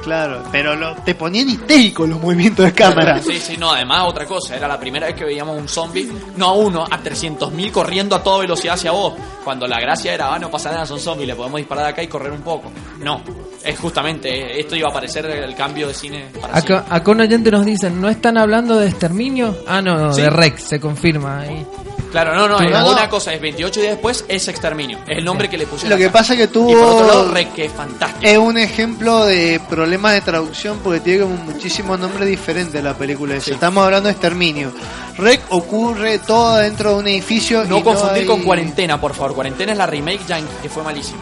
Claro, 0.03 0.43
pero 0.53 0.75
lo- 0.75 0.95
te 0.97 1.15
ponían 1.15 1.49
histérico 1.51 2.07
los 2.07 2.21
movimientos 2.21 2.65
de 2.65 2.73
cámara. 2.73 3.21
Sí, 3.23 3.39
sí, 3.39 3.57
no, 3.57 3.73
además 3.73 4.05
otra 4.07 4.25
cosa, 4.27 4.57
era 4.57 4.67
la 4.69 4.79
primera 4.81 5.07
vez 5.07 5.15
que 5.17 5.25
veíamos 5.25 5.59
un 5.59 5.69
zombie, 5.69 6.11
no 6.37 6.47
a 6.49 6.53
uno, 6.53 6.85
a 6.91 6.99
300.000 7.03 7.71
corriendo 7.71 8.17
a 8.17 8.23
toda 8.23 8.39
velocidad 8.41 8.75
hacia 8.75 8.91
vos, 8.93 9.15
cuando 9.45 9.67
la 9.67 9.79
gracia 9.81 10.15
era, 10.15 10.33
ah, 10.35 10.39
no 10.39 10.51
pasa 10.51 10.71
nada, 10.71 10.87
son 10.87 10.99
zombies, 11.01 11.29
le 11.29 11.35
podemos 11.35 11.59
disparar 11.59 11.85
de 11.85 11.91
acá 11.91 12.03
y 12.03 12.07
correr 12.09 12.33
un 12.33 12.43
poco. 12.43 12.71
No, 13.01 13.21
es 13.65 13.79
justamente, 13.79 14.59
esto 14.61 14.77
iba 14.77 14.89
a 14.89 14.93
parecer 14.93 15.27
el 15.27 15.55
cambio 15.55 15.89
de 15.89 15.95
cine 15.95 16.27
para 16.41 16.57
Acá, 16.59 16.85
acá 16.89 17.11
un 17.11 17.21
oyente 17.21 17.51
nos 17.51 17.65
dice, 17.67 17.91
¿no 17.91 18.09
están 18.09 18.39
hablando 18.39 18.77
de 18.79 18.89
exterminio? 18.89 19.57
Ah, 19.67 19.83
no, 19.83 19.99
no, 19.99 20.13
Sí. 20.13 20.23
de 20.23 20.31
Rex, 20.31 20.63
se 20.63 20.81
confirma 20.81 21.41
ahí. 21.41 21.67
Claro, 22.11 22.35
no, 22.35 22.49
no, 22.49 22.59
No, 22.61 22.67
es 22.67 22.71
no. 22.73 22.91
una 22.93 23.09
cosa, 23.09 23.35
es 23.35 23.41
28 23.41 23.81
días 23.81 23.93
después, 23.93 24.25
es 24.29 24.49
exterminio, 24.49 24.99
es 25.07 25.19
el 25.19 25.25
nombre 25.25 25.49
que 25.51 25.59
le 25.59 25.67
pusieron. 25.67 25.91
Lo 25.91 25.97
que 25.99 26.05
acá. 26.07 26.13
pasa 26.15 26.37
que 26.37 26.49
tuvo- 26.49 26.71
Y 26.71 26.75
por 26.75 26.85
otro 26.85 27.07
lado, 27.07 27.31
Rec, 27.33 27.53
que 27.53 27.67
es 27.67 27.73
fantástico. 27.73 28.27
Es 28.27 28.39
un 28.39 28.57
ejemplo 28.57 29.27
de 29.27 29.61
problema 29.69 30.13
de 30.13 30.23
traducción 30.23 30.79
porque 30.83 31.01
tiene 31.01 31.21
como 31.25 31.37
muchísimos 31.37 31.99
nombres 31.99 32.29
diferentes 32.29 32.83
la 32.83 32.95
película. 32.95 33.35
esa. 33.37 33.45
Sí. 33.47 33.51
Estamos 33.53 33.85
hablando 33.85 34.09
de 34.09 34.13
exterminio. 34.13 34.73
Rec 35.19 35.43
ocurre 35.51 36.19
todo 36.21 36.57
dentro 36.57 36.95
de 36.95 36.97
un 37.01 37.09
edificio. 37.09 37.65
No 37.65 37.79
y 37.79 37.83
confundir 37.83 38.23
hay- 38.23 38.27
con 38.27 38.43
Cuarentena, 38.43 38.99
por 39.01 39.15
favor. 39.15 39.35
Cuarentena 39.35 39.73
es 39.73 39.79
la 39.79 39.87
remake 39.87 40.21
yankee, 40.27 40.49
que 40.63 40.69
fue 40.71 40.83
malísimo. 40.83 41.19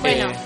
Bueno, 0.00 0.30
Eh, 0.30 0.36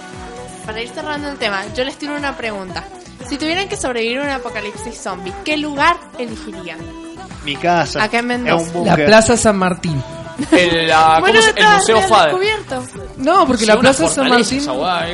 para 0.66 0.82
ir 0.82 0.88
cerrando 0.90 1.28
el 1.30 1.38
tema, 1.38 1.62
yo 1.76 1.84
les 1.84 1.96
tiro 1.96 2.16
una 2.16 2.36
pregunta. 2.36 2.84
Si 3.28 3.36
tuvieran 3.38 3.68
que 3.68 3.76
sobrevivir 3.76 4.18
a 4.18 4.22
un 4.24 4.30
apocalipsis 4.30 5.00
zombie, 5.00 5.32
¿qué 5.44 5.56
lugar 5.56 5.96
elegirían? 6.18 6.78
Mi 7.44 7.56
casa. 7.56 8.02
Acá 8.02 8.18
en 8.18 8.26
Mendoza. 8.26 8.56
Es 8.62 8.66
un 8.68 8.72
búnker. 8.72 8.98
La 8.98 9.06
Plaza 9.06 9.36
San 9.36 9.56
Martín. 9.56 10.02
El, 10.52 10.88
la- 10.88 11.04
¿cómo 11.04 11.20
Bueno, 11.20 11.42
se- 11.42 11.50
el 11.50 11.58
está- 11.58 11.76
Museo 11.76 11.96
está 11.98 12.08
Fader. 12.08 12.28
descubierto. 12.40 12.82
No, 13.18 13.46
porque 13.46 13.60
Sí, 13.60 13.66
la 13.66 13.78
Plaza 13.78 14.08
San 14.08 14.28
Martín. 14.28 14.64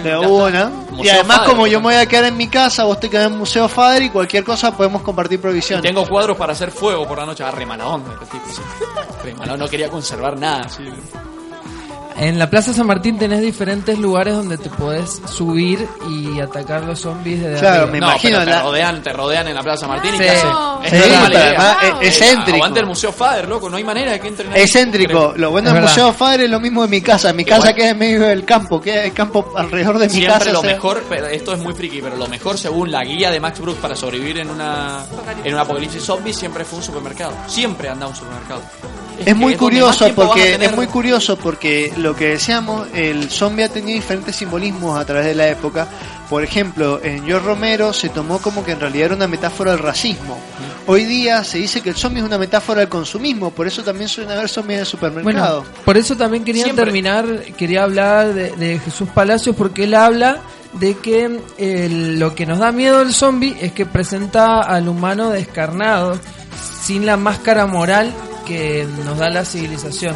De 0.04 0.16
una. 0.18 0.70
Y 1.02 1.08
además, 1.08 1.38
Fader, 1.38 1.50
como 1.50 1.66
yo 1.66 1.78
me 1.80 1.84
voy 1.86 1.94
a 1.96 2.06
quedar 2.06 2.24
en 2.26 2.36
mi 2.36 2.46
casa, 2.48 2.84
vos 2.84 3.00
te 3.00 3.10
quedás 3.10 3.26
en 3.26 3.36
Museo 3.36 3.68
Fader 3.68 4.02
y 4.02 4.10
cualquier 4.10 4.44
cosa 4.44 4.76
podemos 4.76 5.02
compartir 5.02 5.40
provisiones. 5.40 5.82
Tengo 5.82 6.06
cuadros 6.06 6.36
para 6.36 6.52
hacer 6.52 6.70
fuego 6.70 7.06
por 7.08 7.18
la 7.18 7.26
noche. 7.26 7.42
Ah, 7.42 7.50
re 7.50 7.66
mala 7.66 7.86
onda 7.88 8.12
este 8.22 8.38
tipo. 8.38 8.44
sí. 8.52 8.62
Re 9.24 9.34
mala 9.34 9.54
onda, 9.54 9.64
no 9.64 9.70
quería 9.70 9.88
conservar 9.88 10.38
nada. 10.38 10.68
sí. 10.68 10.84
En 12.18 12.38
la 12.38 12.48
Plaza 12.48 12.72
San 12.72 12.86
Martín 12.86 13.18
tenés 13.18 13.42
diferentes 13.42 13.98
lugares 13.98 14.34
donde 14.34 14.56
te 14.56 14.70
podés 14.70 15.20
subir 15.30 15.86
y 16.08 16.40
atacar 16.40 16.82
los 16.84 17.00
zombies 17.00 17.42
desde 17.42 17.58
Claro, 17.60 17.74
arriba. 17.82 17.92
me 17.92 18.00
no, 18.00 18.06
imagino 18.06 18.38
pero 18.38 18.44
te 18.46 18.50
la- 18.56 18.62
rodean, 18.62 19.02
te 19.02 19.12
rodean 19.12 19.48
en 19.48 19.54
la 19.54 19.62
Plaza 19.62 19.86
Martín 19.86 20.14
y 20.14 20.18
Sí. 20.18 20.24
Es 20.24 20.90
Sí, 20.90 20.96
re 20.96 21.08
mala 21.10 21.28
pero 21.28 21.38
idea. 21.40 21.48
además 21.48 21.76
Wow. 21.92 22.00
es 22.00 22.08
excéntrico. 22.20 22.56
Aguante 22.56 22.80
el 22.80 22.86
Museo 22.86 23.12
Fader, 23.12 23.48
loco. 23.48 23.68
No 23.68 23.76
hay 23.76 23.84
manera 23.84 24.12
de 24.12 24.20
que 24.20 24.28
entren 24.28 24.50
ahí. 24.52 24.62
Excéntrico. 24.62 25.34
Lo 25.36 25.50
bueno 25.50 25.68
Es 25.68 25.74
del 25.74 25.82
verdad. 25.82 25.94
Museo 25.96 26.12
Fader 26.14 26.40
es 26.40 26.50
lo 26.50 26.60
mismo 26.60 26.82
de 26.82 26.88
mi 26.88 27.00
casa. 27.02 27.32
Mi 27.34 27.42
Igual. 27.42 27.60
casa 27.60 27.74
queda 27.74 27.90
en 27.90 27.98
medio 27.98 28.20
del 28.22 28.44
campo, 28.46 28.80
queda 28.80 29.04
el 29.04 29.12
campo 29.12 29.52
alrededor 29.54 29.98
de 29.98 30.06
mi 30.06 30.12
Siempre 30.14 30.38
casa. 30.38 30.52
lo 30.52 30.60
o 30.60 30.62
sea, 30.62 30.72
mejor, 30.72 31.04
pero 31.10 31.26
esto 31.26 31.52
es 31.52 31.58
muy 31.58 31.74
friki, 31.74 32.00
pero 32.00 32.16
lo 32.16 32.28
mejor 32.28 32.56
según 32.56 32.90
la 32.90 33.04
guía 33.04 33.30
de 33.30 33.40
Max 33.40 33.60
Brooks 33.60 33.80
para 33.80 33.94
sobrevivir 33.94 34.38
en 34.38 34.48
una 34.48 35.04
en 35.44 35.52
un 35.52 35.60
apocalipsis 35.60 36.02
zombie 36.02 36.32
siempre 36.32 36.64
fue 36.64 36.78
un 36.78 36.84
supermercado. 36.84 37.32
Siempre 37.46 37.90
anda 37.90 38.06
a 38.06 38.08
un 38.08 38.14
supermercado. 38.16 38.62
Es 39.24 39.34
muy 39.36 39.54
curioso 39.56 40.08
porque 40.14 40.52
tener- 40.52 40.70
es 40.70 40.76
muy 40.76 40.86
curioso 40.86 41.36
porque 41.38 41.92
lo 41.96 42.14
que 42.14 42.28
decíamos, 42.30 42.86
el 42.94 43.30
zombie 43.30 43.64
ha 43.64 43.68
tenido 43.68 43.94
diferentes 43.96 44.36
simbolismos 44.36 44.98
a 44.98 45.04
través 45.04 45.26
de 45.26 45.34
la 45.34 45.48
época. 45.48 45.88
Por 46.28 46.42
ejemplo, 46.42 47.00
en 47.02 47.24
George 47.24 47.46
Romero 47.46 47.92
se 47.92 48.08
tomó 48.08 48.38
como 48.38 48.64
que 48.64 48.72
en 48.72 48.80
realidad 48.80 49.06
era 49.06 49.14
una 49.16 49.28
metáfora 49.28 49.70
del 49.72 49.80
racismo. 49.80 50.38
Hoy 50.88 51.04
día 51.04 51.42
se 51.44 51.58
dice 51.58 51.80
que 51.80 51.88
el 51.90 51.96
zombie 51.96 52.20
es 52.20 52.26
una 52.26 52.38
metáfora 52.38 52.80
del 52.80 52.88
consumismo, 52.88 53.50
por 53.50 53.66
eso 53.66 53.82
también 53.82 54.08
suelen 54.08 54.32
haber 54.36 54.48
zombies 54.48 54.76
en 54.76 54.80
el 54.80 54.86
supermercado. 54.86 55.60
Bueno, 55.62 55.76
por 55.84 55.96
eso 55.96 56.16
también 56.16 56.44
quería 56.44 56.64
Siempre. 56.64 56.84
terminar, 56.84 57.26
quería 57.56 57.84
hablar 57.84 58.34
de, 58.34 58.50
de 58.52 58.78
Jesús 58.80 59.08
Palacios 59.14 59.54
porque 59.56 59.84
él 59.84 59.94
habla 59.94 60.38
de 60.74 60.94
que 60.98 61.40
eh, 61.58 61.88
lo 61.90 62.34
que 62.34 62.44
nos 62.44 62.58
da 62.58 62.70
miedo 62.72 62.98
del 62.98 63.14
zombie 63.14 63.56
es 63.60 63.72
que 63.72 63.86
presenta 63.86 64.60
al 64.60 64.88
humano 64.88 65.30
descarnado, 65.30 66.18
sin 66.82 67.06
la 67.06 67.16
máscara 67.16 67.66
moral 67.66 68.12
que 68.46 68.86
nos 69.04 69.18
da 69.18 69.28
la 69.28 69.44
civilización. 69.44 70.14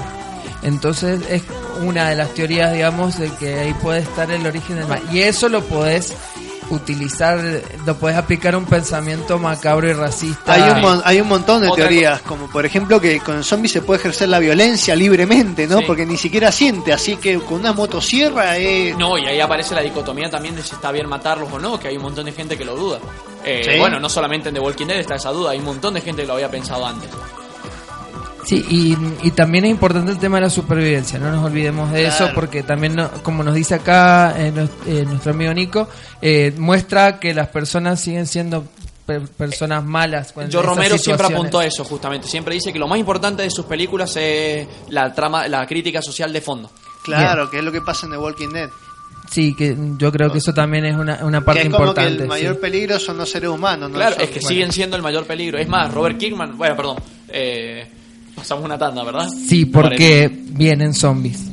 Entonces 0.62 1.20
es 1.28 1.42
una 1.82 2.08
de 2.10 2.16
las 2.16 2.32
teorías, 2.34 2.72
digamos, 2.72 3.18
de 3.18 3.30
que 3.34 3.58
ahí 3.60 3.74
puede 3.74 4.00
estar 4.00 4.30
el 4.30 4.46
origen 4.46 4.76
del 4.76 4.86
mal. 4.86 5.02
Y 5.12 5.20
eso 5.20 5.48
lo 5.48 5.62
podés 5.64 6.14
utilizar, 6.70 7.40
lo 7.84 7.96
podés 7.96 8.16
aplicar 8.16 8.54
a 8.54 8.58
un 8.58 8.64
pensamiento 8.66 9.38
macabro 9.38 9.88
y 9.88 9.92
racista. 9.92 10.52
Hay 10.52 10.62
un, 10.70 10.80
mon- 10.80 11.02
hay 11.04 11.20
un 11.20 11.28
montón 11.28 11.62
de 11.62 11.68
Otra 11.68 11.88
teorías, 11.88 12.20
como 12.22 12.46
por 12.48 12.64
ejemplo 12.64 13.00
que 13.00 13.18
con 13.20 13.36
el 13.36 13.44
zombie 13.44 13.68
se 13.68 13.82
puede 13.82 13.98
ejercer 14.00 14.28
la 14.28 14.38
violencia 14.38 14.94
libremente, 14.94 15.66
¿no? 15.66 15.78
Sí. 15.78 15.84
Porque 15.86 16.06
ni 16.06 16.16
siquiera 16.16 16.52
siente, 16.52 16.92
así 16.92 17.16
que 17.16 17.38
con 17.40 17.60
una 17.60 17.72
motosierra 17.72 18.56
es... 18.56 18.96
No, 18.96 19.18
y 19.18 19.26
ahí 19.26 19.40
aparece 19.40 19.74
la 19.74 19.80
dicotomía 19.80 20.30
también 20.30 20.54
de 20.54 20.62
si 20.62 20.74
está 20.74 20.92
bien 20.92 21.08
matarlos 21.08 21.52
o 21.52 21.58
no, 21.58 21.78
que 21.80 21.88
hay 21.88 21.96
un 21.96 22.02
montón 22.02 22.26
de 22.26 22.32
gente 22.32 22.56
que 22.56 22.64
lo 22.64 22.76
duda. 22.76 22.98
Eh, 23.44 23.62
Sí. 23.64 23.78
Bueno, 23.78 23.98
no 23.98 24.08
solamente 24.08 24.48
en 24.50 24.54
The 24.54 24.60
Walking 24.60 24.86
Dead 24.86 25.00
está 25.00 25.16
esa 25.16 25.30
duda, 25.30 25.50
hay 25.50 25.58
un 25.58 25.64
montón 25.64 25.94
de 25.94 26.00
gente 26.02 26.22
que 26.22 26.28
lo 26.28 26.34
había 26.34 26.50
pensado 26.50 26.86
antes. 26.86 27.10
Sí, 28.44 28.64
y, 28.70 28.96
y 29.26 29.30
también 29.32 29.64
es 29.66 29.70
importante 29.70 30.10
el 30.12 30.18
tema 30.18 30.38
de 30.38 30.42
la 30.44 30.50
supervivencia, 30.50 31.18
no 31.18 31.30
nos 31.30 31.44
olvidemos 31.44 31.92
de 31.92 32.06
eso, 32.06 32.30
porque 32.34 32.62
también, 32.62 32.96
no- 32.96 33.10
como 33.22 33.42
nos 33.44 33.54
dice 33.54 33.74
acá 33.74 34.34
eh, 34.38 34.50
nos- 34.50 34.70
eh, 34.86 35.04
nuestro 35.06 35.32
amigo 35.32 35.52
Nico, 35.52 35.88
eh, 36.22 36.52
muestra 36.58 37.18
que 37.20 37.34
las 37.34 37.48
personas 37.48 38.00
siguen 38.00 38.26
siendo 38.26 38.64
per- 39.06 39.28
personas 39.28 39.84
malas. 39.84 40.32
Yo 40.48 40.62
Romero 40.62 40.96
siempre 40.96 41.26
apuntó 41.26 41.58
a 41.58 41.66
eso, 41.66 41.84
justamente. 41.84 42.28
Siempre 42.28 42.54
dice 42.54 42.72
que 42.72 42.78
lo 42.78 42.88
más 42.88 42.98
importante 42.98 43.42
de 43.42 43.50
sus 43.50 43.66
películas 43.66 44.16
es 44.16 44.66
la 44.88 45.12
trama, 45.14 45.46
la 45.46 45.66
crítica 45.66 46.00
social 46.00 46.32
de 46.32 46.40
fondo. 46.40 46.70
Claro, 47.04 47.50
que 47.50 47.58
es 47.58 47.64
lo 47.64 47.70
que 47.72 47.80
pasa 47.82 48.06
en 48.06 48.12
The 48.12 48.18
Walking 48.18 48.48
Dead. 48.52 48.70
Sí, 49.30 49.54
que 49.54 49.76
yo 49.96 50.10
creo 50.10 50.32
que 50.32 50.38
eso 50.38 50.52
también 50.52 50.84
es 50.86 50.96
una, 50.96 51.24
una 51.24 51.40
parte 51.42 51.60
que 51.62 51.68
es 51.68 51.72
como 51.72 51.84
importante. 51.86 52.16
que 52.16 52.22
el 52.24 52.28
mayor 52.28 52.54
sí. 52.54 52.60
peligro 52.62 52.98
son 52.98 53.16
los 53.16 53.30
seres 53.30 53.48
humanos, 53.50 53.88
¿no? 53.90 53.96
claro, 53.96 54.16
es 54.18 54.28
que 54.30 54.40
bueno. 54.40 54.48
siguen 54.48 54.72
siendo 54.72 54.96
el 54.96 55.02
mayor 55.02 55.24
peligro. 55.24 55.56
Es 55.58 55.68
más, 55.68 55.92
Robert 55.94 56.18
Kirkman, 56.18 56.58
bueno, 56.58 56.74
perdón, 56.76 56.96
eh, 57.28 57.88
pasamos 58.40 58.64
una 58.64 58.78
tanda, 58.78 59.04
¿verdad? 59.04 59.28
Sí, 59.28 59.66
porque 59.66 60.30
vienen 60.52 60.94
zombies. 60.94 61.44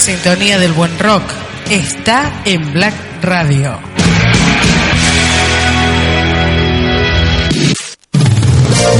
La 0.00 0.06
sintonía 0.06 0.58
del 0.58 0.72
buen 0.72 0.98
rock 0.98 1.24
está 1.68 2.40
en 2.46 2.72
Black 2.72 2.94
Radio. 3.20 3.78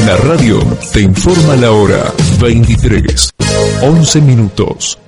La 0.05 0.17
radio 0.19 0.59
te 0.93 1.01
informa 1.01 1.57
la 1.57 1.71
hora 1.71 2.13
23, 2.39 3.31
11 3.81 4.21
minutos. 4.21 4.99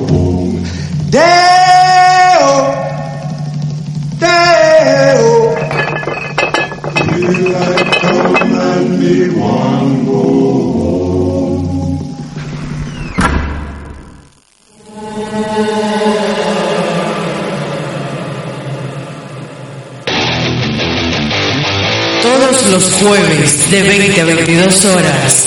Todos 22.22 22.66
los 22.70 22.92
jueves 22.94 23.70
de 23.70 23.82
20 23.82 24.20
a 24.22 24.24
22 24.24 24.84
horas 24.86 25.44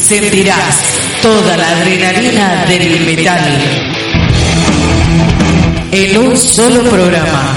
sentirás 0.00 0.78
toda 1.22 1.56
la 1.56 1.68
adrenalina 1.68 2.66
del 2.66 3.00
metal 3.00 3.96
en 5.90 6.18
un 6.18 6.36
solo 6.36 6.84
programa. 6.84 7.52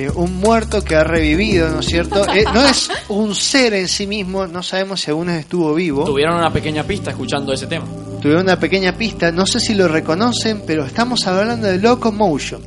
eh, 0.05 0.11
un 0.13 0.35
muerto 0.39 0.83
que 0.83 0.95
ha 0.95 1.03
revivido, 1.03 1.69
¿no 1.69 1.79
es 1.79 1.87
cierto? 1.87 2.23
Eh, 2.33 2.43
no 2.53 2.63
es 2.63 2.89
un 3.09 3.33
ser 3.33 3.73
en 3.73 3.87
sí 3.87 4.05
mismo, 4.05 4.45
no 4.45 4.61
sabemos 4.61 5.01
si 5.01 5.09
aún 5.11 5.29
estuvo 5.29 5.73
vivo. 5.73 6.03
Tuvieron 6.05 6.35
una 6.37 6.51
pequeña 6.53 6.83
pista 6.83 7.09
escuchando 7.11 7.51
ese 7.53 7.65
tema. 7.65 7.85
Tuvieron 8.21 8.43
una 8.43 8.59
pequeña 8.59 8.95
pista, 8.95 9.31
no 9.31 9.45
sé 9.47 9.59
si 9.59 9.73
lo 9.73 9.87
reconocen, 9.87 10.61
pero 10.67 10.85
estamos 10.85 11.25
hablando 11.25 11.67
de 11.67 11.79
Locomotion. 11.79 12.61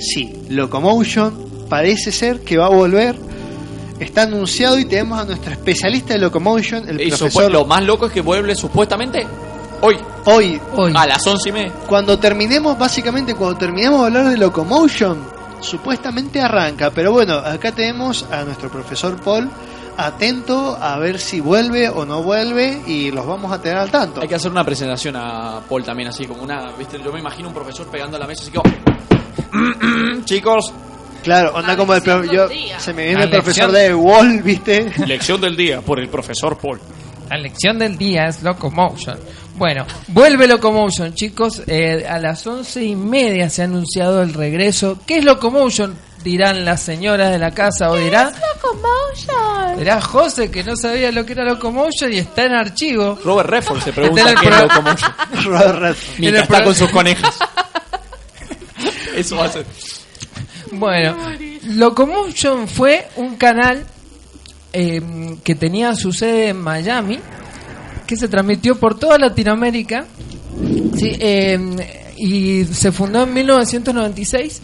Sí, 0.00 0.32
Locomotion 0.48 1.66
parece 1.68 2.10
ser 2.10 2.40
que 2.40 2.56
va 2.56 2.66
a 2.66 2.70
volver. 2.70 3.14
Está 4.00 4.22
anunciado 4.22 4.78
y 4.78 4.84
tenemos 4.84 5.18
a 5.20 5.24
nuestro 5.24 5.52
especialista 5.52 6.12
de 6.12 6.18
Locomotion, 6.20 6.88
el 6.88 7.00
Y 7.00 7.08
profesor. 7.10 7.50
lo 7.50 7.64
más 7.64 7.82
loco 7.84 8.06
es 8.06 8.12
que 8.12 8.20
vuelve 8.20 8.54
supuestamente 8.54 9.26
hoy. 9.80 9.96
Hoy, 10.24 10.60
A 10.94 11.06
las 11.06 11.26
once 11.26 11.48
y 11.48 11.52
media. 11.52 11.72
Cuando 11.86 12.18
terminemos, 12.18 12.76
básicamente, 12.78 13.34
cuando 13.34 13.58
terminemos 13.58 14.00
de 14.00 14.06
hablar 14.06 14.24
de 14.30 14.36
Locomotion, 14.36 15.18
supuestamente 15.60 16.40
arranca. 16.40 16.90
Pero 16.90 17.12
bueno, 17.12 17.34
acá 17.36 17.72
tenemos 17.72 18.24
a 18.30 18.42
nuestro 18.44 18.68
profesor 18.70 19.16
Paul 19.20 19.48
atento 19.98 20.76
a 20.80 20.98
ver 20.98 21.18
si 21.18 21.40
vuelve 21.40 21.88
o 21.88 22.04
no 22.04 22.22
vuelve 22.22 22.82
y 22.86 23.10
los 23.12 23.24
vamos 23.26 23.50
a 23.52 23.62
tener 23.62 23.78
al 23.78 23.90
tanto. 23.90 24.20
Hay 24.20 24.28
que 24.28 24.34
hacer 24.34 24.50
una 24.50 24.64
presentación 24.64 25.16
a 25.16 25.60
Paul 25.68 25.84
también, 25.84 26.08
así 26.08 26.26
como 26.26 26.42
una. 26.42 26.72
¿viste? 26.78 27.00
Yo 27.02 27.12
me 27.12 27.20
imagino 27.20 27.48
un 27.48 27.54
profesor 27.54 27.86
pegando 27.86 28.16
a 28.16 28.20
la 28.20 28.26
mesa, 28.26 28.42
así 28.42 28.50
como. 28.52 28.64
Chicos. 30.24 30.72
Claro, 31.22 31.54
onda 31.56 31.76
como 31.76 31.92
el 31.94 32.02
pro- 32.02 32.24
yo, 32.24 32.46
se 32.78 32.92
me 32.92 33.04
viene 33.04 33.18
La 33.20 33.24
el 33.24 33.30
profesor 33.30 33.70
lección. 33.70 33.88
de 33.88 33.94
Wall, 33.94 34.42
¿viste? 34.42 34.92
Lección 35.06 35.40
del 35.40 35.56
día 35.56 35.80
por 35.80 35.98
el 35.98 36.08
profesor 36.08 36.56
Paul. 36.56 36.80
La 37.28 37.36
lección 37.38 37.78
del 37.80 37.98
día 37.98 38.26
es 38.28 38.42
Locomotion. 38.44 39.18
Bueno, 39.56 39.86
vuelve 40.08 40.46
Locomotion, 40.46 41.14
chicos. 41.14 41.62
Eh, 41.66 42.06
a 42.08 42.18
las 42.18 42.46
once 42.46 42.84
y 42.84 42.94
media 42.94 43.48
se 43.50 43.62
ha 43.62 43.64
anunciado 43.64 44.22
el 44.22 44.34
regreso. 44.34 44.98
¿Qué 45.06 45.18
es 45.18 45.24
Locomotion? 45.24 45.96
Dirán 46.22 46.64
las 46.64 46.82
señoras 46.82 47.30
de 47.30 47.38
la 47.38 47.52
casa 47.52 47.90
o 47.90 47.96
dirán 47.96 48.32
Locomotion. 48.54 49.80
Era 49.80 50.00
José 50.00 50.50
que 50.50 50.62
no 50.64 50.76
sabía 50.76 51.10
lo 51.12 51.24
que 51.24 51.32
era 51.32 51.44
Locomotion 51.44 52.12
y 52.12 52.18
está 52.18 52.44
en 52.44 52.52
archivo. 52.54 53.18
Robert 53.24 53.48
Redford 53.48 53.82
se 53.82 53.90
Está 53.90 54.00
pregunta 54.02 54.22
en 54.22 54.28
el 54.28 54.40
qué 54.42 54.48
es 54.48 54.60
Locomotion. 54.60 55.12
Robert 55.44 55.78
Redford. 55.78 56.18
Mientras 56.18 56.42
está 56.44 56.56
pro- 56.56 56.64
con 56.66 56.74
sus 56.74 56.90
conejas. 56.90 57.34
Eso 59.16 59.36
va 59.36 59.46
a 59.46 59.52
ser. 59.52 59.64
Bueno, 60.72 61.16
Locomotion 61.64 62.68
fue 62.68 63.08
un 63.16 63.36
canal 63.36 63.86
eh, 64.72 65.00
que 65.42 65.54
tenía 65.54 65.94
su 65.94 66.12
sede 66.12 66.48
en 66.48 66.60
Miami, 66.60 67.18
que 68.06 68.16
se 68.16 68.28
transmitió 68.28 68.78
por 68.78 68.98
toda 68.98 69.18
Latinoamérica, 69.18 70.06
eh, 71.02 72.14
y 72.16 72.64
se 72.64 72.92
fundó 72.92 73.24
en 73.24 73.34
1996, 73.34 74.62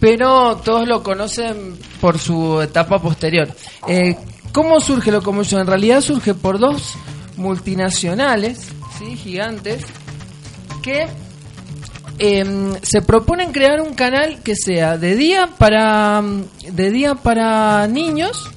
pero 0.00 0.56
todos 0.56 0.86
lo 0.86 1.02
conocen 1.02 1.76
por 2.00 2.18
su 2.18 2.60
etapa 2.60 3.00
posterior. 3.00 3.48
Eh, 3.86 4.16
¿Cómo 4.52 4.80
surge 4.80 5.10
Locomotion? 5.10 5.60
En 5.60 5.66
realidad 5.66 6.00
surge 6.00 6.34
por 6.34 6.58
dos 6.58 6.94
multinacionales, 7.36 8.68
¿sí? 8.98 9.16
gigantes, 9.16 9.84
que 10.82 11.06
eh, 12.18 12.72
se 12.82 13.02
proponen 13.02 13.52
crear 13.52 13.80
un 13.80 13.94
canal 13.94 14.42
que 14.42 14.56
sea 14.56 14.98
de 14.98 15.14
día 15.14 15.50
para 15.58 16.22
de 16.72 16.90
día 16.90 17.14
para 17.14 17.86
niños 17.86 18.50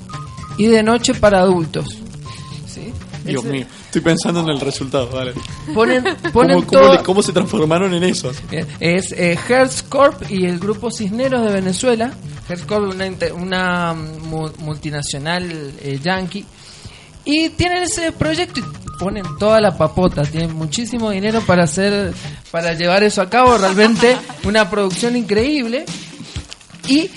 y 0.57 0.67
de 0.67 0.83
noche 0.83 1.13
para 1.13 1.41
adultos. 1.41 2.01
Dios 3.25 3.43
mío, 3.43 3.65
estoy 3.85 4.01
pensando 4.01 4.41
en 4.41 4.49
el 4.49 4.59
resultado, 4.59 5.07
dale. 5.07 5.33
Ponen, 5.73 6.03
¿Cómo, 6.21 6.31
ponen 6.33 6.61
cómo 6.61 6.81
todo- 6.81 6.93
le- 6.93 7.03
cómo 7.03 7.21
se 7.21 7.31
transformaron 7.33 7.93
en 7.93 8.03
eso? 8.03 8.31
Bien, 8.49 8.67
Es 8.79 9.11
eh, 9.11 9.37
Hertz 9.47 9.83
Corp 9.83 10.29
y 10.29 10.45
el 10.45 10.59
grupo 10.59 10.89
Cisneros 10.91 11.45
de 11.45 11.53
Venezuela. 11.53 12.11
Hertz 12.49 12.65
Corp 12.65 12.83
una, 12.93 13.05
una 13.35 13.93
mu- 13.93 14.51
multinacional 14.59 15.49
eh, 15.81 15.99
yankee. 16.03 16.45
Y 17.23 17.49
tienen 17.49 17.83
ese 17.83 18.11
proyecto 18.11 18.59
y 18.61 18.63
ponen 18.97 19.23
toda 19.37 19.61
la 19.61 19.77
papota. 19.77 20.23
Tienen 20.23 20.55
muchísimo 20.55 21.11
dinero 21.11 21.41
para 21.41 21.65
hacer, 21.65 22.13
para 22.49 22.73
llevar 22.73 23.03
eso 23.03 23.21
a 23.21 23.29
cabo. 23.29 23.57
Realmente 23.59 24.17
una 24.43 24.69
producción 24.69 25.15
increíble. 25.15 25.85
Y 26.87 27.11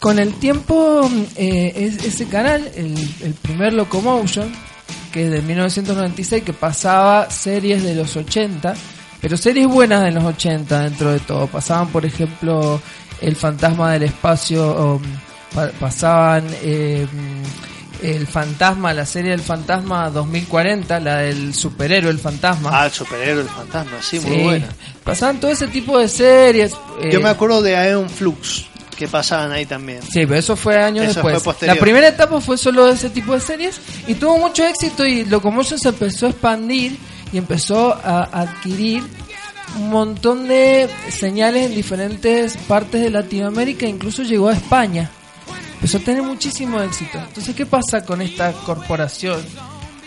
con 0.00 0.18
el 0.18 0.34
tiempo, 0.34 1.08
eh, 1.36 1.72
es- 1.76 2.04
ese 2.04 2.26
canal, 2.26 2.68
el, 2.74 2.94
el 3.22 3.34
primer 3.34 3.72
Locomotion, 3.72 4.52
que 5.12 5.24
es 5.26 5.30
de 5.30 5.42
1996, 5.42 6.42
que 6.44 6.52
pasaba 6.52 7.30
series 7.30 7.82
de 7.82 7.94
los 7.94 8.16
80, 8.16 8.74
pero 9.20 9.36
series 9.36 9.66
buenas 9.66 10.02
de 10.02 10.10
los 10.12 10.24
80 10.24 10.80
dentro 10.82 11.12
de 11.12 11.20
todo. 11.20 11.46
Pasaban, 11.46 11.88
por 11.88 12.04
ejemplo, 12.04 12.80
El 13.20 13.34
Fantasma 13.36 13.92
del 13.92 14.04
Espacio, 14.04 15.00
pasaban 15.80 16.44
eh, 16.62 17.06
El 18.02 18.26
Fantasma, 18.26 18.92
la 18.92 19.06
serie 19.06 19.30
del 19.30 19.40
Fantasma 19.40 20.10
2040, 20.10 21.00
la 21.00 21.16
del 21.18 21.54
superhéroe, 21.54 22.10
el 22.10 22.18
Fantasma. 22.18 22.70
Ah, 22.72 22.86
el 22.86 22.92
superhéroe, 22.92 23.42
el 23.42 23.48
fantasma, 23.48 23.92
sí, 24.02 24.20
muy 24.20 24.36
Sí. 24.36 24.42
buena. 24.42 24.68
Pasaban 25.02 25.40
todo 25.40 25.50
ese 25.50 25.66
tipo 25.68 25.98
de 25.98 26.08
series. 26.08 26.72
Yo 27.10 27.18
eh, 27.18 27.22
me 27.22 27.30
acuerdo 27.30 27.62
de 27.62 27.74
Aeon 27.76 28.10
Flux, 28.10 28.66
que 28.96 29.06
pasaban 29.08 29.52
ahí 29.52 29.66
también. 29.66 30.02
Sí, 30.02 30.20
pero 30.26 30.36
eso 30.36 30.56
fue 30.56 30.82
años 30.82 31.04
Eso 31.04 31.22
después. 31.22 31.42
fue 31.58 31.68
la 31.68 31.74
primera 31.76 32.08
etapa 32.08 32.40
fue 32.40 32.56
solo 32.56 32.86
de 32.86 32.94
ese 32.94 33.10
tipo 33.10 33.34
de 33.34 33.40
series 33.40 33.80
y 34.06 34.14
tuvo 34.14 34.38
mucho 34.38 34.64
éxito 34.66 35.04
y 35.06 35.24
Locomotion 35.24 35.78
se 35.78 35.90
empezó 35.90 36.26
a 36.26 36.30
expandir 36.30 36.98
y 37.32 37.38
empezó 37.38 37.92
a 37.94 38.24
adquirir 38.32 39.04
un 39.76 39.90
montón 39.90 40.48
de 40.48 40.88
señales 41.10 41.66
en 41.66 41.74
diferentes 41.74 42.56
partes 42.56 43.00
de 43.02 43.10
Latinoamérica, 43.10 43.86
incluso 43.86 44.22
llegó 44.22 44.48
a 44.48 44.54
España. 44.54 45.10
Empezó 45.74 45.98
a 45.98 46.00
tener 46.00 46.22
muchísimo 46.22 46.80
éxito. 46.80 47.18
Entonces, 47.18 47.54
¿qué 47.54 47.66
pasa 47.66 48.04
con 48.04 48.22
esta 48.22 48.52
corporación 48.52 49.40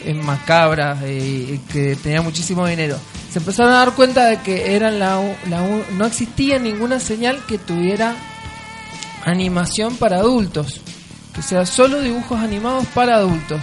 en 0.03 0.25
macabra 0.25 0.97
eh, 1.03 1.59
que 1.71 1.95
tenía 1.97 2.21
muchísimo 2.21 2.65
dinero? 2.65 2.97
Se 3.31 3.37
empezaron 3.39 3.71
a 3.73 3.77
dar 3.79 3.93
cuenta 3.93 4.25
de 4.25 4.37
que 4.37 4.75
eran 4.75 4.97
la, 4.97 5.21
la 5.47 5.61
no 5.97 6.05
existía 6.05 6.57
ninguna 6.57 6.99
señal 6.99 7.45
que 7.47 7.59
tuviera 7.59 8.15
animación 9.31 9.95
para 9.95 10.17
adultos, 10.17 10.81
que 11.33 11.41
sea 11.41 11.65
solo 11.65 12.01
dibujos 12.01 12.39
animados 12.39 12.85
para 12.87 13.15
adultos. 13.15 13.61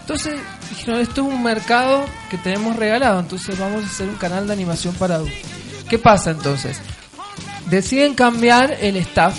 Entonces 0.00 0.40
dijeron, 0.70 1.00
esto 1.00 1.22
es 1.22 1.34
un 1.34 1.42
mercado 1.42 2.04
que 2.30 2.38
tenemos 2.38 2.76
regalado, 2.76 3.20
entonces 3.20 3.58
vamos 3.58 3.84
a 3.84 3.86
hacer 3.86 4.08
un 4.08 4.16
canal 4.16 4.46
de 4.46 4.52
animación 4.52 4.94
para 4.94 5.16
adultos. 5.16 5.38
¿Qué 5.88 5.98
pasa 5.98 6.30
entonces? 6.30 6.80
Deciden 7.70 8.14
cambiar 8.14 8.76
el 8.80 8.96
staff 8.96 9.38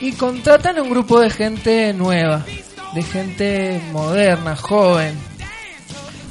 y 0.00 0.12
contratan 0.12 0.78
a 0.78 0.82
un 0.82 0.90
grupo 0.90 1.20
de 1.20 1.30
gente 1.30 1.92
nueva, 1.92 2.44
de 2.94 3.02
gente 3.02 3.80
moderna, 3.92 4.56
joven, 4.56 5.14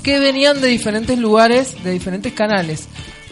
que 0.03 0.19
venían 0.19 0.61
de 0.61 0.68
diferentes 0.68 1.18
lugares, 1.18 1.84
de 1.84 1.91
diferentes 1.91 2.34
canales. 2.34 2.88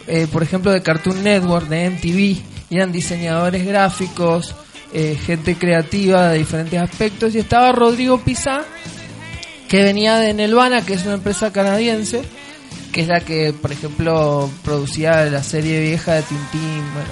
Eh, 0.07 0.27
por 0.31 0.43
ejemplo, 0.43 0.71
de 0.71 0.81
Cartoon 0.81 1.23
Network, 1.23 1.67
de 1.67 1.89
MTV, 1.89 2.41
eran 2.71 2.91
diseñadores 2.91 3.65
gráficos, 3.65 4.55
eh, 4.93 5.17
gente 5.23 5.55
creativa 5.55 6.29
de 6.29 6.39
diferentes 6.39 6.79
aspectos. 6.79 7.35
Y 7.35 7.39
estaba 7.39 7.71
Rodrigo 7.71 8.19
Pizá, 8.19 8.63
que 9.67 9.83
venía 9.83 10.17
de 10.17 10.33
Nelvana, 10.33 10.85
que 10.85 10.93
es 10.93 11.05
una 11.05 11.15
empresa 11.15 11.51
canadiense, 11.51 12.23
que 12.91 13.01
es 13.01 13.07
la 13.07 13.21
que, 13.21 13.53
por 13.53 13.71
ejemplo, 13.71 14.49
producía 14.63 15.25
la 15.25 15.43
serie 15.43 15.79
vieja 15.81 16.13
de 16.13 16.23
Tintín. 16.23 16.83
Bueno, 16.93 17.09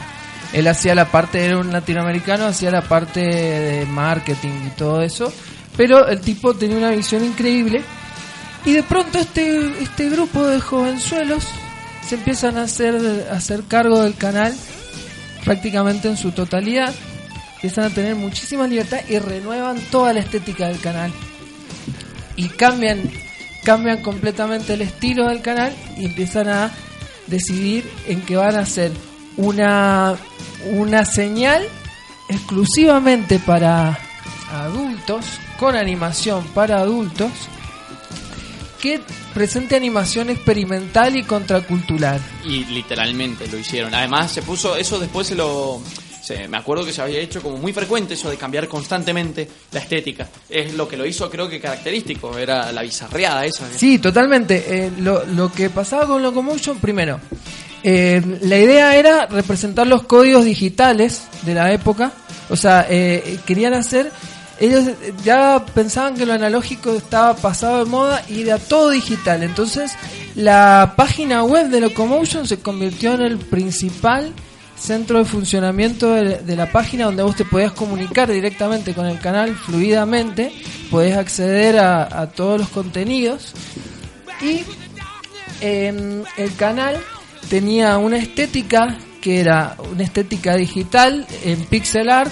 él 0.53 0.67
hacía 0.67 0.95
la 0.95 1.11
parte, 1.11 1.45
era 1.45 1.57
un 1.57 1.71
latinoamericano, 1.71 2.45
hacía 2.45 2.71
la 2.71 2.81
parte 2.81 3.19
de 3.19 3.85
marketing 3.85 4.67
y 4.67 4.69
todo 4.71 5.01
eso. 5.01 5.31
Pero 5.75 6.07
el 6.07 6.21
tipo 6.21 6.53
tenía 6.55 6.77
una 6.77 6.91
visión 6.91 7.23
increíble. 7.23 7.83
Y 8.65 8.73
de 8.73 8.83
pronto 8.83 9.19
este, 9.19 9.71
este 9.81 10.09
grupo 10.09 10.45
de 10.47 10.59
jovenzuelos 10.59 11.47
se 12.07 12.15
empiezan 12.15 12.57
a 12.57 12.63
hacer, 12.63 13.27
a 13.29 13.35
hacer 13.35 13.63
cargo 13.67 14.01
del 14.01 14.15
canal 14.15 14.53
prácticamente 15.45 16.07
en 16.09 16.17
su 16.17 16.31
totalidad. 16.31 16.93
Empiezan 17.57 17.85
a 17.85 17.89
tener 17.89 18.15
muchísima 18.15 18.67
libertad 18.67 18.99
y 19.09 19.19
renuevan 19.19 19.79
toda 19.91 20.13
la 20.13 20.19
estética 20.19 20.67
del 20.67 20.79
canal. 20.79 21.11
Y 22.35 22.49
cambian, 22.49 23.01
cambian 23.63 24.01
completamente 24.01 24.75
el 24.75 24.81
estilo 24.81 25.27
del 25.27 25.41
canal 25.41 25.75
y 25.97 26.05
empiezan 26.05 26.49
a 26.49 26.71
decidir 27.25 27.89
en 28.07 28.21
que 28.21 28.37
van 28.37 28.55
a 28.55 28.59
hacer 28.59 28.91
una, 29.37 30.15
una 30.71 31.03
señal 31.05 31.63
exclusivamente 32.29 33.39
para 33.39 33.97
adultos, 34.51 35.25
con 35.59 35.75
animación 35.75 36.43
para 36.53 36.77
adultos, 36.77 37.31
que 38.81 39.01
presente 39.33 39.75
animación 39.75 40.29
experimental 40.29 41.15
y 41.17 41.23
contracultural. 41.23 42.21
Y 42.43 42.65
literalmente 42.65 43.47
lo 43.47 43.57
hicieron. 43.57 43.93
Además, 43.93 44.31
se 44.31 44.41
puso 44.41 44.75
eso 44.75 44.99
después 44.99 45.27
se 45.27 45.35
lo. 45.35 45.81
Me 46.49 46.57
acuerdo 46.57 46.85
que 46.85 46.93
se 46.93 47.01
había 47.01 47.19
hecho 47.19 47.41
como 47.41 47.57
muy 47.57 47.73
frecuente 47.73 48.15
eso 48.15 48.29
de 48.29 48.37
cambiar 48.37 48.67
constantemente 48.67 49.47
la 49.71 49.79
estética. 49.79 50.27
Es 50.49 50.73
lo 50.73 50.87
que 50.87 50.97
lo 50.97 51.05
hizo, 51.05 51.29
creo 51.29 51.47
que 51.49 51.59
característico. 51.59 52.37
Era 52.37 52.71
la 52.71 52.81
bizarreada 52.81 53.45
esa. 53.45 53.67
Sí, 53.71 53.99
totalmente. 53.99 54.63
Eh, 54.67 54.91
lo, 54.99 55.25
lo 55.25 55.51
que 55.51 55.69
pasaba 55.69 56.07
con 56.07 56.21
Locomotion, 56.21 56.79
primero, 56.79 57.19
eh, 57.83 58.21
la 58.41 58.57
idea 58.57 58.95
era 58.95 59.27
representar 59.27 59.87
los 59.87 60.03
códigos 60.03 60.45
digitales 60.45 61.27
de 61.43 61.53
la 61.53 61.71
época. 61.71 62.11
O 62.49 62.55
sea, 62.55 62.85
eh, 62.89 63.39
querían 63.45 63.73
hacer. 63.73 64.11
Ellos 64.59 64.85
ya 65.23 65.63
pensaban 65.73 66.15
que 66.15 66.25
lo 66.25 66.33
analógico 66.33 66.91
estaba 66.93 67.35
pasado 67.35 67.83
de 67.83 67.89
moda 67.89 68.25
y 68.27 68.41
era 68.41 68.57
todo 68.57 68.89
digital. 68.89 69.43
Entonces, 69.43 69.93
la 70.35 70.93
página 70.97 71.43
web 71.43 71.69
de 71.69 71.79
Locomotion 71.79 72.47
se 72.47 72.59
convirtió 72.59 73.13
en 73.13 73.21
el 73.21 73.37
principal 73.37 74.33
centro 74.77 75.19
de 75.19 75.25
funcionamiento 75.25 76.13
de, 76.13 76.55
la 76.55 76.71
página 76.71 77.05
donde 77.05 77.23
vos 77.23 77.35
te 77.35 77.45
podías 77.45 77.71
comunicar 77.71 78.31
directamente 78.31 78.93
con 78.93 79.05
el 79.05 79.19
canal 79.19 79.55
fluidamente, 79.55 80.51
podés 80.91 81.17
acceder 81.17 81.79
a, 81.79 82.27
todos 82.27 82.59
los 82.59 82.69
contenidos. 82.69 83.53
Y 84.41 84.61
em, 85.61 86.23
el 86.37 86.55
canal 86.55 86.97
tenía 87.49 87.97
una 87.97 88.17
estética 88.17 88.97
que 89.21 89.39
era 89.39 89.75
una 89.91 90.03
estética 90.03 90.55
digital 90.55 91.25
en 91.43 91.65
pixel 91.65 92.09
art 92.09 92.31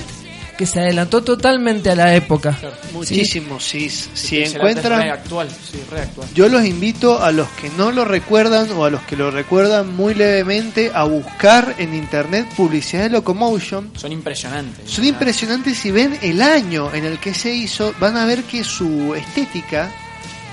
que 0.57 0.65
se 0.65 0.79
adelantó 0.79 1.23
totalmente 1.23 1.89
a 1.89 1.95
la 1.95 2.15
época. 2.15 2.57
Muchísimo, 2.93 3.59
sí. 3.59 3.89
Si 3.89 4.43
encuentran, 4.43 5.01
re 5.01 5.11
actual, 5.11 5.49
sí, 5.49 5.79
re 5.89 6.01
actual. 6.01 6.27
yo 6.33 6.47
los 6.49 6.65
invito 6.65 7.21
a 7.21 7.31
los 7.31 7.47
que 7.49 7.69
no 7.71 7.91
lo 7.91 8.05
recuerdan 8.05 8.71
o 8.71 8.85
a 8.85 8.89
los 8.89 9.01
que 9.03 9.15
lo 9.15 9.31
recuerdan 9.31 9.95
muy 9.95 10.13
levemente 10.13 10.91
a 10.93 11.03
buscar 11.03 11.75
en 11.77 11.93
internet 11.93 12.47
publicidad 12.55 13.03
de 13.03 13.09
Locomotion. 13.09 13.91
Son 13.95 14.11
impresionantes. 14.11 14.89
Son 14.89 15.05
impresionantes 15.05 15.77
si 15.77 15.91
ven 15.91 16.17
el 16.21 16.41
año 16.41 16.93
en 16.93 17.05
el 17.05 17.19
que 17.19 17.33
se 17.33 17.53
hizo, 17.53 17.93
van 17.99 18.17
a 18.17 18.25
ver 18.25 18.43
que 18.43 18.63
su 18.63 19.13
estética 19.15 19.91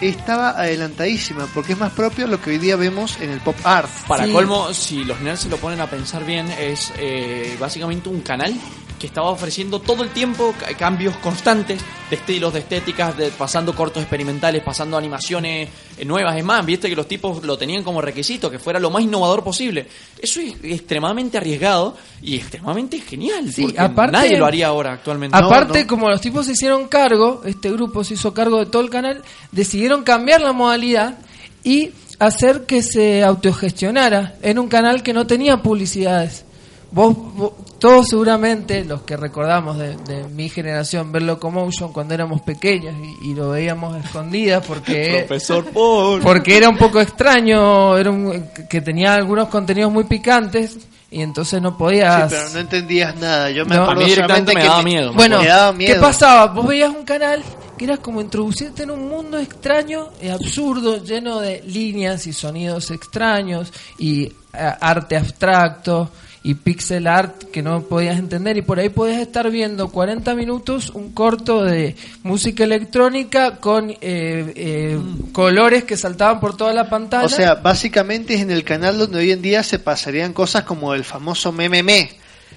estaba 0.09 0.51
adelantadísima, 0.51 1.47
porque 1.55 1.73
es 1.73 1.79
más 1.79 1.93
propio 1.93 2.24
a 2.24 2.29
lo 2.29 2.41
que 2.41 2.51
hoy 2.51 2.59
día 2.59 2.77
vemos 2.77 3.19
en 3.20 3.31
el 3.31 3.41
pop 3.41 3.57
art. 3.65 3.89
Para 4.09 4.27
colmo, 4.29 4.74
si 4.74 5.05
los 5.05 5.20
nerds 5.20 5.43
se 5.43 5.49
lo 5.49 5.57
ponen 5.59 5.81
a 5.81 5.87
pensar 5.89 6.24
bien, 6.24 6.51
es 6.51 6.93
eh, 6.99 7.57
básicamente 7.61 8.09
un 8.09 8.20
canal 8.20 8.55
que 9.03 9.09
estaba 9.09 9.29
ofreciendo 9.31 9.81
todo 9.81 10.03
el 10.05 10.11
tiempo 10.11 10.55
ca- 10.59 10.73
cambios 10.77 11.16
constantes 11.16 11.81
de 12.09 12.16
estilos, 12.16 12.53
de 12.53 12.61
estéticas, 12.61 13.16
de, 13.16 13.29
pasando 13.31 13.74
cortos 13.74 14.01
experimentales, 14.03 14.62
pasando 14.62 14.97
animaciones 14.97 15.69
eh, 15.99 16.05
nuevas. 16.05 16.37
Es 16.37 16.45
más, 16.45 16.65
viste 16.65 16.89
que 16.89 16.95
los 16.97 17.09
tipos 17.09 17.43
lo 17.45 17.59
tenían 17.59 17.83
como 17.83 18.01
requisito, 18.01 18.51
que 18.51 18.59
fuera 18.59 18.79
lo 18.79 18.91
más 18.91 19.03
innovador 19.03 19.43
posible. 19.43 19.87
Eso 20.20 20.41
es 20.41 20.55
extremadamente 20.62 21.37
arriesgado 21.37 21.97
y 22.23 22.37
extremadamente 22.37 23.01
genial. 23.01 23.53
Sí, 23.53 23.62
porque 23.62 23.81
aparte- 23.81 24.12
nadie 24.12 24.39
lo 24.39 24.47
haría 24.47 24.69
ahora 24.69 24.93
actualmente. 24.93 25.37
Aparte, 25.37 25.87
como 25.87 26.09
los 26.09 26.20
tipos 26.20 26.47
se 26.47 26.53
hicieron 26.53 26.87
cargo, 26.89 27.43
este 27.45 27.70
grupo 27.73 28.05
se 28.05 28.15
hizo 28.15 28.33
cargo 28.33 28.59
de 28.61 28.66
todo 28.66 28.83
el 28.83 28.91
canal, 28.91 29.23
decidieron 29.51 30.05
cambiar 30.05 30.41
la 30.41 30.53
modalidad 30.53 31.19
y 31.65 31.91
hacer 32.20 32.66
que 32.66 32.83
se 32.83 33.24
autogestionara 33.24 34.37
en 34.43 34.59
un 34.61 34.69
canal 34.69 35.03
que 35.03 35.12
no 35.12 35.27
tenía 35.27 35.57
publicidades. 35.62 36.45
Vos, 36.93 37.16
vos- 37.35 37.52
todos 37.78 38.06
seguramente, 38.09 38.85
los 38.85 39.02
que 39.02 39.16
recordamos 39.16 39.77
de, 39.78 39.97
de 39.97 40.24
mi 40.28 40.48
generación, 40.48 41.10
ver 41.10 41.23
Locomotion 41.23 41.93
cuando 41.93 42.14
éramos 42.14 42.43
pequeños 42.43 42.94
y, 43.23 43.31
y 43.31 43.35
lo 43.35 43.51
veíamos 43.51 43.97
escondidas 44.05 44.64
porque... 44.66 45.24
Profesor 45.28 45.64
Paul. 45.70 46.20
Porque 46.20 46.56
era 46.56 46.69
un 46.69 46.77
poco 46.77 47.01
extraño, 47.01 47.97
era 47.97 48.10
un- 48.10 48.48
que 48.69 48.81
tenía 48.81 49.14
algunos 49.14 49.48
contenidos 49.48 49.90
muy 49.90 50.05
picantes 50.05 50.78
y 51.10 51.23
entonces 51.23 51.60
no 51.60 51.70
Sí, 51.70 51.74
podías... 51.78 52.31
pero 52.32 52.48
no 52.51 52.59
entendías 52.60 53.16
nada. 53.16 53.51
Yo 53.51 53.64
me 53.66 53.74
No. 53.74 53.82
acuerdo 53.82 54.01
A 54.01 54.05
mí 54.05 54.10
directamente 54.10 54.55
me 54.55 54.60
que 54.60 54.66
daba 54.69 54.82
miedo. 54.82 55.12
Bueno, 55.14 55.40
me 55.40 55.47
daba 55.48 55.73
¿qué 55.73 55.78
miedo. 55.78 56.01
pasaba? 56.01 56.47
Vos 56.52 56.66
veías 56.66 56.90
un 56.94 57.05
canal 57.05 57.43
que 57.77 57.85
era 57.86 57.97
como 57.97 58.20
introducirte 58.20 58.85
en 58.85 58.93
un 58.93 59.09
mundo 59.09 59.39
extraño 59.39 60.10
y 60.23 60.28
absurdo, 60.28 61.02
lleno 61.02 61.40
de 61.40 61.62
líneas 61.66 62.27
y 62.28 62.32
sonidos 62.32 62.90
extraños 62.93 63.73
y 63.98 64.24
eh, 64.24 64.32
arte 64.81 65.16
abstracto 65.16 66.10
y 66.44 66.55
pixel 66.55 67.06
art 67.06 67.44
que 67.52 67.62
no 67.62 67.82
podías 67.82 68.19
entender 68.19 68.56
y 68.56 68.62
por 68.62 68.81
ahí 68.81 68.89
podías 68.89 69.20
estar 69.20 69.48
viendo 69.51 69.90
40 69.90 70.35
minutos 70.35 70.90
un 70.90 71.12
corto 71.12 71.62
de 71.62 71.94
música 72.24 72.64
electrónica 72.64 73.59
con 73.59 73.90
eh, 73.90 73.97
eh, 74.01 74.98
colores 75.32 75.85
que 75.85 75.97
saltaban 75.97 76.40
por 76.40 76.56
toda 76.56 76.73
la 76.73 76.89
pantalla. 76.89 77.27
O 77.27 77.28
sea, 77.28 77.55
básicamente 77.55 78.35
es 78.35 78.40
en 78.40 78.51
el 78.51 78.64
canal 78.64 78.98
donde 78.98 79.19
hoy 79.20 79.31
en 79.31 79.40
día 79.40 79.62
se 79.62 79.78
pasarían 79.78 80.32
cosas 80.32 80.64
como 80.64 80.94
el 80.94 81.05
famoso 81.05 81.52
meme, 81.52 82.10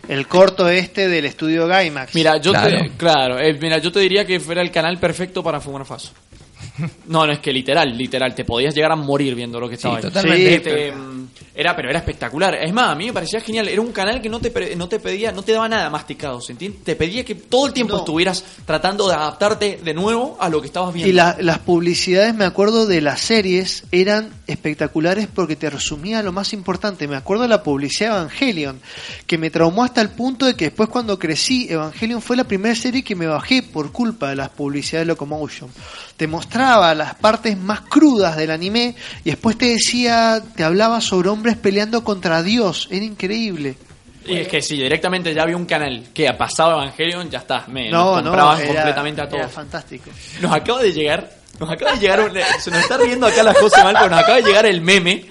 el 0.07 0.27
corto 0.27 0.67
este 0.67 1.07
del 1.07 1.25
estudio 1.25 1.67
Gaimax. 1.67 2.15
Mira, 2.15 2.37
yo 2.37 2.51
Claro. 2.51 2.77
te, 2.77 2.89
claro, 2.97 3.39
eh, 3.39 3.55
mira, 3.61 3.77
yo 3.77 3.91
te 3.91 3.99
diría 3.99 4.25
que 4.25 4.39
fuera 4.39 4.61
el 4.63 4.71
canal 4.71 4.97
perfecto 4.97 5.43
para 5.43 5.61
fumar 5.61 5.85
faso. 5.85 6.11
No, 7.07 7.25
no 7.25 7.31
es 7.31 7.39
que 7.39 7.53
literal, 7.53 7.97
literal, 7.97 8.33
te 8.35 8.43
podías 8.45 8.73
llegar 8.75 8.91
a 8.91 8.95
morir 8.95 9.35
viendo 9.35 9.59
lo 9.59 9.69
que 9.69 9.75
estaba 9.75 9.97
ahí. 9.97 10.01
totalmente. 10.03 10.55
Sí, 10.55 10.59
te, 10.63 10.91
mm, 10.91 11.27
era, 11.55 11.75
pero 11.75 11.89
era 11.89 11.99
espectacular. 11.99 12.55
Es 12.55 12.73
más, 12.73 12.89
a 12.89 12.95
mí 12.95 13.05
me 13.07 13.13
parecía 13.13 13.39
genial. 13.39 13.67
Era 13.69 13.81
un 13.81 13.91
canal 13.93 14.21
que 14.21 14.27
no 14.29 14.39
te, 14.39 14.75
no 14.75 14.89
te 14.89 14.99
pedía, 14.99 15.31
no 15.31 15.41
te 15.41 15.53
daba 15.53 15.69
nada 15.69 15.89
masticado, 15.89 16.41
¿se 16.41 16.51
entiende? 16.51 16.79
Te 16.83 16.95
pedía 16.95 17.23
que 17.23 17.35
todo 17.35 17.67
el 17.67 17.73
tiempo 17.73 17.97
estuvieras 17.97 18.43
tratando 18.65 19.07
de 19.07 19.15
adaptarte 19.15 19.79
de 19.83 19.93
nuevo 19.93 20.37
a 20.39 20.49
lo 20.49 20.59
que 20.61 20.67
estabas 20.67 20.93
viendo. 20.93 21.09
Y 21.09 21.13
la- 21.13 21.37
las 21.39 21.59
publicidades, 21.59 22.33
me 22.35 22.45
acuerdo 22.45 22.85
de 22.85 22.99
las 23.01 23.21
series, 23.21 23.83
eran 23.91 24.29
espectaculares 24.47 25.27
porque 25.33 25.55
te 25.55 25.69
resumía 25.69 26.21
lo 26.23 26.31
más 26.33 26.51
importante. 26.53 27.07
Me 27.07 27.15
acuerdo 27.15 27.43
de 27.43 27.49
la 27.49 27.63
publicidad 27.63 28.11
de 28.11 28.15
Evangelion, 28.17 28.79
que 29.27 29.37
me 29.37 29.49
traumó 29.49 29.83
hasta 29.83 30.01
el 30.01 30.09
punto 30.09 30.45
de 30.45 30.55
que 30.55 30.65
después 30.65 30.89
cuando 30.89 31.17
crecí, 31.19 31.67
Evangelion 31.69 32.21
fue 32.21 32.35
la 32.35 32.43
primera 32.43 32.75
serie 32.75 33.03
que 33.03 33.15
me 33.15 33.27
bajé 33.27 33.63
por 33.63 33.91
culpa 33.91 34.29
de 34.29 34.35
las 34.35 34.49
publicidades 34.49 35.05
de 35.07 35.13
Locomotion. 35.13 35.69
Te 36.17 36.27
mostraba 36.27 36.95
las 36.95 37.15
partes 37.15 37.57
más 37.57 37.81
crudas 37.81 38.37
del 38.37 38.51
anime 38.51 38.95
y 39.25 39.31
después 39.31 39.57
te 39.57 39.65
decía, 39.65 40.41
te 40.55 40.63
hablaba 40.63 41.01
sobre 41.01 41.27
hombres 41.29 41.57
peleando 41.57 42.03
contra 42.05 42.41
Dios. 42.41 42.87
Era 42.89 43.03
increíble. 43.03 43.75
Y 44.25 44.37
es 44.37 44.47
que 44.47 44.61
si 44.61 44.75
directamente 44.77 45.33
ya 45.33 45.43
había 45.43 45.57
un 45.57 45.65
canal 45.65 46.05
que 46.13 46.31
pasaba 46.33 46.73
Evangelion, 46.83 47.29
ya 47.29 47.39
está, 47.39 47.65
me 47.67 47.89
No, 47.91 48.15
nos 48.15 48.23
no, 48.23 48.29
compraban 48.31 48.57
era- 48.59 48.67
completamente 48.67 49.21
a 49.21 49.23
era 49.25 49.37
todos. 49.37 49.51
fantástico. 49.51 50.09
Nos 50.41 50.51
acaba 50.53 50.81
de 50.81 50.93
llegar, 50.93 51.29
nos 51.59 51.69
acaba 51.69 51.91
de 51.91 51.99
llegar, 51.99 52.19
un- 52.21 52.37
se 52.59 52.71
nos 52.71 52.79
está 52.79 52.97
riendo 52.97 53.27
acá 53.27 53.43
la 53.43 53.53
José 53.53 53.83
mal, 53.83 53.93
pero 53.95 54.09
nos 54.09 54.19
acaba 54.19 54.37
de 54.37 54.43
llegar 54.43 54.65
el 54.65 54.81
meme. 54.81 55.25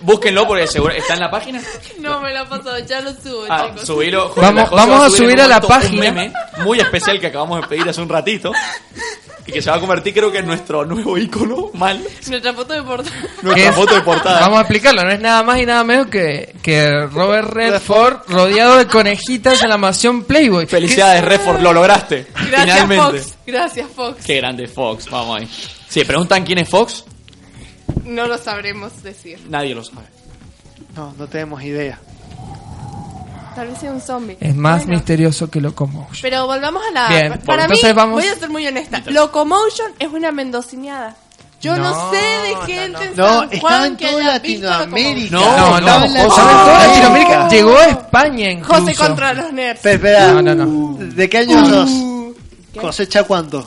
Búsquenlo 0.00 0.46
porque 0.46 0.68
seguro 0.68 0.94
está 0.94 1.14
en 1.14 1.20
la 1.20 1.30
página. 1.30 1.60
No 1.98 2.20
me 2.20 2.32
lo 2.32 2.40
ha 2.40 2.48
pasado, 2.48 2.78
ya 2.78 3.00
lo 3.00 3.10
subo, 3.12 3.44
Ah, 3.50 3.66
chicos. 3.70 3.86
subilo. 3.86 4.28
José, 4.28 4.40
Vamos- 4.40 4.70
vamos 4.70 5.00
va 5.00 5.06
a 5.06 5.10
subir 5.10 5.40
a 5.40 5.48
la 5.48 5.60
página. 5.60 5.92
Un 6.10 6.14
meme 6.14 6.32
muy 6.64 6.78
especial 6.78 7.18
que 7.18 7.26
acabamos 7.26 7.60
de 7.62 7.66
pedir 7.66 7.88
hace 7.88 8.00
un 8.00 8.08
ratito. 8.08 8.52
Y 9.46 9.52
que 9.52 9.60
se 9.60 9.68
va 9.70 9.76
a 9.76 9.80
convertir, 9.80 10.14
creo 10.14 10.32
que 10.32 10.38
en 10.38 10.46
nuestro 10.46 10.84
nuevo 10.86 11.18
icono 11.18 11.70
mal. 11.74 12.02
Nuestra 12.28 12.54
foto 12.54 12.72
de 12.72 12.82
portada. 12.82 13.16
Nuestra 13.42 13.72
foto 13.74 13.94
de 13.94 14.00
portada. 14.00 14.40
Vamos 14.40 14.58
a 14.58 14.62
explicarlo, 14.62 15.02
no 15.04 15.10
es 15.10 15.20
nada 15.20 15.42
más 15.42 15.60
y 15.60 15.66
nada 15.66 15.84
menos 15.84 16.06
que, 16.06 16.54
que 16.62 17.06
Robert 17.12 17.50
Redford 17.50 18.20
rodeado 18.28 18.78
de 18.78 18.86
conejitas 18.86 19.62
en 19.62 19.68
la 19.68 19.76
mansión 19.76 20.24
Playboy. 20.24 20.66
Felicidades, 20.66 21.22
Redford, 21.24 21.60
lo 21.60 21.72
lograste. 21.74 22.26
Gracias, 22.34 22.60
Finalmente. 22.62 23.18
Fox. 23.20 23.34
Gracias, 23.46 23.86
Fox. 23.94 24.24
Qué 24.24 24.36
grande 24.36 24.66
Fox, 24.66 25.10
vamos 25.10 25.38
ahí. 25.40 25.48
Si 25.88 26.04
preguntan 26.04 26.44
quién 26.44 26.58
es 26.60 26.68
Fox, 26.68 27.04
No 28.04 28.26
lo 28.26 28.38
sabremos 28.38 29.02
decir. 29.02 29.38
nadie 29.48 29.74
lo 29.74 29.84
sabe. 29.84 30.06
No, 30.96 31.12
no 31.18 31.26
tenemos 31.26 31.62
idea. 31.62 32.00
Tal 33.54 33.68
vez 33.68 33.78
sea 33.78 33.92
un 33.92 34.00
zombie. 34.00 34.36
Es 34.40 34.54
más 34.54 34.78
Bueno, 34.84 34.94
misterioso 34.98 35.48
que 35.50 35.60
Locomotion. 35.60 36.18
Pero 36.22 36.46
volvamos 36.46 36.82
a 36.88 36.90
la. 36.92 37.08
Bien, 37.08 37.40
para 37.46 37.62
entonces 37.64 37.86
mí, 37.88 37.92
vamos- 37.94 38.20
voy 38.22 38.30
a 38.30 38.34
ser 38.36 38.50
muy 38.50 38.66
honesta. 38.66 39.00
Locomotion 39.06 39.92
es 39.98 40.08
una 40.08 40.32
mendocineada. 40.32 41.16
Yo 41.60 41.76
no, 41.76 41.90
No, 41.94 42.10
sé 42.10 42.16
de 42.18 42.56
gente 42.74 43.04
en 43.04 43.16
No, 43.16 43.40
San 43.40 43.52
estaba 43.54 43.60
Juan 43.60 43.86
en 43.86 43.96
que 43.96 44.06
toda 44.08 44.20
haya 44.20 44.38
visto 44.40 44.66
Latinoamérica. 44.66 45.36
No, 45.36 45.40
no, 45.40 45.78
Estaba 45.78 46.04
en 46.04 46.12
José, 46.12 46.40
en 46.42 46.46
toda 46.48 46.88
Latinoamérica. 46.88 47.48
Llegó 47.48 47.78
a 47.78 47.84
España 47.86 48.50
incluso. 48.50 48.80
José 48.80 48.94
contra 48.96 49.32
los 49.32 49.52
nerds. 49.52 49.80
Pero, 49.82 49.94
espera, 49.96 50.32
No, 50.32 50.42
no, 50.42 50.54
no. 50.54 50.96
¿de 50.98 51.28
qué 51.30 51.38
año 51.38 51.64
sos? 51.66 51.90
¿Cosecha 52.78 53.22
cuánto? 53.22 53.66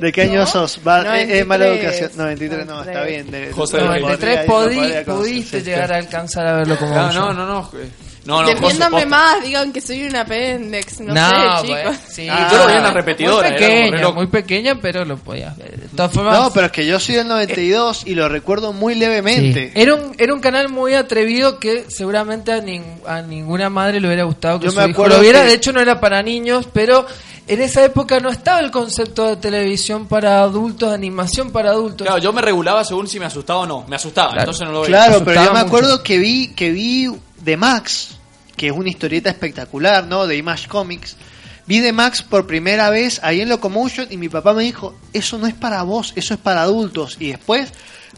¿De 0.00 0.10
qué 0.10 0.22
año 0.22 0.46
sos? 0.46 0.80
Va, 0.86 1.18
es- 1.18 1.28
es 1.30 1.46
mala 1.46 1.66
93. 1.66 2.00
educación. 2.00 2.18
93, 2.24 2.66
no, 2.66 2.82
está 2.82 3.02
bien. 3.04 3.30
de- 3.30 3.52
José 3.52 3.76
de- 3.76 3.84
93 3.84 4.46
podría- 4.46 4.46
podí- 4.46 4.74
podría 4.80 5.04
pudiste 5.04 5.50
conocer, 5.58 5.62
llegar 5.64 5.92
a 5.92 5.96
alcanzar 5.98 6.46
a 6.46 6.52
ver 6.56 6.66
Locomotion. 6.68 7.14
No, 7.14 7.32
no, 7.34 7.46
no, 7.46 7.70
no. 8.24 8.36
No, 8.42 8.42
José, 8.42 8.54
Defiéndanme 8.54 8.90
posta. 9.02 9.08
más, 9.08 9.42
digan 9.42 9.72
que 9.72 9.80
soy 9.80 10.04
un 10.06 10.16
apéndice. 10.16 11.02
No, 11.04 11.14
No, 11.14 11.28
sé, 11.60 11.66
bueno, 11.66 11.90
chicos. 11.90 11.96
sí. 12.08 12.28
Ah, 12.30 12.48
yo 12.50 12.58
lo 12.58 12.66
vi 12.68 12.72
en 12.74 12.82
la 12.82 12.90
repetidora, 12.92 13.48
Muy 13.48 13.56
era 13.58 13.66
pequeña, 13.66 14.00
loco. 14.00 14.14
muy 14.14 14.26
pequeña, 14.26 14.74
pero 14.80 15.04
lo 15.04 15.16
podías 15.16 15.56
ver. 15.56 15.80
De 15.80 15.88
todas 15.96 16.12
formas, 16.12 16.38
No, 16.38 16.52
pero 16.52 16.66
es 16.66 16.72
que 16.72 16.86
yo 16.86 17.00
soy 17.00 17.16
del 17.16 17.28
92 17.28 18.02
y 18.06 18.14
lo 18.14 18.28
recuerdo 18.28 18.72
muy 18.72 18.94
Sí. 18.94 19.00
levemente. 19.00 19.72
Era 19.74 19.94
un, 19.94 20.14
era 20.18 20.32
un 20.34 20.40
canal 20.40 20.68
muy 20.68 20.94
atrevido 20.94 21.58
que 21.58 21.84
seguramente 21.88 22.52
a, 22.52 22.58
nin- 22.62 23.00
a 23.06 23.22
ninguna 23.22 23.70
madre 23.70 24.00
le 24.00 24.06
hubiera 24.06 24.24
gustado 24.24 24.58
que 24.60 24.66
Yo 24.66 24.70
su 24.72 24.78
me 24.78 24.84
hijo 24.84 24.92
acuerdo 25.02 25.16
lo 25.16 25.22
viera. 25.22 25.40
que- 25.42 25.46
De 25.48 25.54
hecho, 25.54 25.72
no 25.72 25.80
era 25.80 26.00
para 26.00 26.22
niños, 26.22 26.68
pero 26.72 27.04
en 27.48 27.60
esa 27.60 27.84
época 27.84 28.20
no 28.20 28.30
estaba 28.30 28.60
el 28.60 28.70
concepto 28.70 29.26
de 29.26 29.36
televisión 29.36 30.06
para 30.06 30.42
adultos, 30.42 30.90
de 30.90 30.94
animación 30.94 31.50
para 31.50 31.70
adultos. 31.70 32.06
Claro, 32.06 32.22
yo 32.22 32.32
me 32.32 32.40
regulaba 32.40 32.84
según 32.84 33.08
si 33.08 33.18
me 33.18 33.26
asustaba 33.26 33.60
o 33.60 33.66
no. 33.66 33.84
Me 33.88 33.96
asustaba, 33.96 34.28
Claro. 34.28 34.42
entonces 34.42 34.66
no 34.66 34.72
lo 34.72 34.82
veía. 34.82 34.96
Claro, 35.06 35.24
pero 35.24 35.42
yo 35.44 35.52
me 35.52 35.58
mucho. 35.58 35.66
acuerdo 35.66 36.02
que 36.04 36.18
vi 36.18 36.48
que 36.54 36.70
vi 36.70 37.10
de 37.44 37.56
Max, 37.56 38.16
que 38.56 38.66
es 38.68 38.72
una 38.72 38.88
historieta 38.90 39.30
espectacular, 39.30 40.06
¿no? 40.06 40.26
De 40.26 40.36
Image 40.36 40.68
Comics. 40.68 41.16
Vi 41.66 41.78
de 41.80 41.92
Max 41.92 42.22
por 42.22 42.46
primera 42.46 42.90
vez 42.90 43.20
ahí 43.22 43.40
en 43.40 43.48
Locomotion 43.48 44.08
y 44.10 44.16
mi 44.16 44.28
papá 44.28 44.52
me 44.52 44.64
dijo, 44.64 44.94
eso 45.12 45.38
no 45.38 45.46
es 45.46 45.54
para 45.54 45.82
vos, 45.82 46.12
eso 46.16 46.34
es 46.34 46.40
para 46.40 46.62
adultos. 46.62 47.16
Y 47.20 47.28
después, 47.28 47.72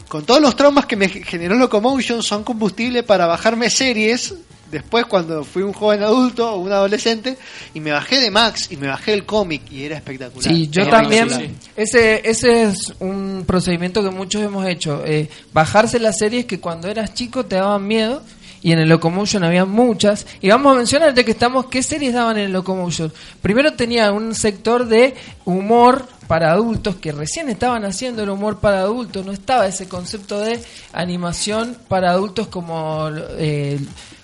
con 0.07 0.25
todos 0.25 0.41
los 0.41 0.55
traumas 0.55 0.85
que 0.87 0.95
me 0.95 1.09
generó 1.09 1.55
Locomotion, 1.55 2.23
son 2.23 2.43
combustible 2.43 3.03
para 3.03 3.27
bajarme 3.27 3.69
series. 3.69 4.33
Después, 4.71 5.05
cuando 5.05 5.43
fui 5.43 5.61
un 5.61 5.73
joven 5.73 6.01
adulto 6.01 6.51
o 6.51 6.57
un 6.57 6.71
adolescente, 6.71 7.37
y 7.75 7.79
me 7.79 7.91
bajé 7.91 8.19
de 8.19 8.31
Max 8.31 8.67
y 8.71 8.77
me 8.77 8.87
bajé 8.87 9.13
el 9.13 9.23
cómic 9.23 9.61
y 9.71 9.83
era 9.83 9.95
espectacular. 9.95 10.51
Sí, 10.51 10.67
yo 10.69 10.81
Era 10.81 10.91
también. 11.01 11.55
Ese, 11.75 12.27
ese 12.27 12.63
es 12.63 12.93
un 12.99 13.43
procedimiento 13.45 14.03
que 14.03 14.09
muchos 14.09 14.41
hemos 14.41 14.65
hecho. 14.67 15.03
eh, 15.05 15.29
bajarse 15.53 15.99
las 15.99 16.17
series 16.17 16.45
que 16.45 16.59
cuando 16.59 16.87
eras 16.89 17.13
chico 17.13 17.45
te 17.45 17.55
daban 17.57 17.85
miedo. 17.87 18.23
Y 18.65 18.71
en 18.71 18.79
el 18.79 18.89
Locomotion 18.89 19.43
había 19.43 19.63
muchas. 19.63 20.25
Y 20.41 20.49
vamos 20.49 20.73
a 20.73 20.77
mencionar, 20.77 21.13
ya 21.13 21.23
que 21.23 21.29
estamos, 21.29 21.67
¿qué 21.67 21.83
series 21.83 22.15
daban 22.15 22.37
en 22.37 22.45
el 22.45 22.51
Locomotion? 22.51 23.13
Primero 23.39 23.73
tenía 23.73 24.11
un 24.11 24.33
sector 24.33 24.87
de 24.87 25.13
humor 25.45 26.07
para 26.25 26.51
adultos, 26.51 26.95
que 26.95 27.11
recién 27.11 27.47
estaban 27.49 27.85
haciendo 27.85 28.23
el 28.23 28.29
humor 28.31 28.59
para 28.59 28.79
adultos. 28.79 29.23
No 29.23 29.33
estaba 29.33 29.67
ese 29.67 29.87
concepto 29.87 30.39
de 30.39 30.59
animación 30.93 31.77
para 31.87 32.09
adultos 32.09 32.47
como, 32.47 33.07
eh, 33.37 33.79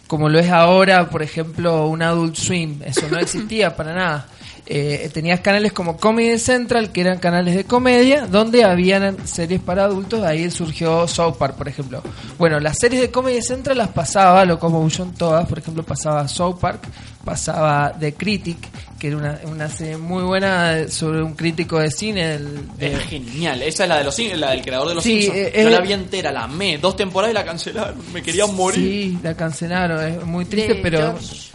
como 0.07 0.27
lo 0.27 0.39
es 0.39 0.49
ahora, 0.49 1.07
por 1.07 1.21
ejemplo, 1.21 1.85
un 1.85 2.01
Adult 2.01 2.35
Swim. 2.35 2.81
Eso 2.83 3.07
no 3.11 3.19
existía 3.19 3.75
para 3.75 3.93
nada. 3.93 4.27
Eh, 4.67 5.09
tenías 5.13 5.39
canales 5.41 5.73
como 5.73 5.97
Comedy 5.97 6.37
Central, 6.37 6.91
que 6.91 7.01
eran 7.01 7.17
canales 7.19 7.55
de 7.55 7.65
comedia, 7.65 8.25
donde 8.27 8.63
habían 8.63 9.27
series 9.27 9.59
para 9.59 9.83
adultos. 9.85 10.23
Ahí 10.23 10.49
surgió 10.51 11.07
South 11.07 11.35
Park, 11.37 11.55
por 11.55 11.67
ejemplo. 11.67 12.01
Bueno, 12.37 12.59
las 12.59 12.77
series 12.77 13.01
de 13.01 13.11
Comedy 13.11 13.41
Central 13.41 13.79
las 13.79 13.89
pasaba 13.89 14.45
Locomotion 14.45 15.13
todas. 15.13 15.45
Por 15.47 15.59
ejemplo, 15.59 15.83
pasaba 15.83 16.27
South 16.27 16.57
Park, 16.61 16.83
pasaba 17.25 17.91
The 17.99 18.13
Critic, 18.13 18.57
que 18.99 19.07
era 19.07 19.17
una, 19.17 19.39
una 19.45 19.67
serie 19.69 19.97
muy 19.97 20.23
buena 20.23 20.87
sobre 20.89 21.21
un 21.21 21.33
crítico 21.33 21.79
de 21.79 21.89
cine. 21.91 22.37
de- 22.77 22.93
Es 22.93 22.99
genial. 23.05 23.61
Esa 23.63 23.83
es 23.83 23.89
la 23.89 23.97
de 23.97 24.03
los 24.05 24.19
la 24.37 24.51
del 24.51 24.61
creador 24.61 24.87
de 24.89 24.95
los 24.95 25.03
Sí, 25.03 25.23
Simpsons. 25.23 25.37
eh, 25.47 25.51
Yo 25.63 25.67
eh, 25.67 25.71
la 25.71 25.79
vi 25.81 25.93
entera, 25.93 26.31
la 26.31 26.43
amé. 26.43 26.77
Dos 26.77 26.95
temporadas 26.95 27.31
y 27.31 27.35
la 27.35 27.43
cancelaron. 27.43 27.95
Me 28.13 28.21
quería 28.21 28.45
morir. 28.45 28.79
Sí, 28.79 29.17
la 29.23 29.35
cancelaron. 29.35 30.01
Es 30.05 30.23
muy 30.25 30.45
triste, 30.45 30.75
De 30.75 30.81
pero. 30.81 30.99
George. 30.99 31.50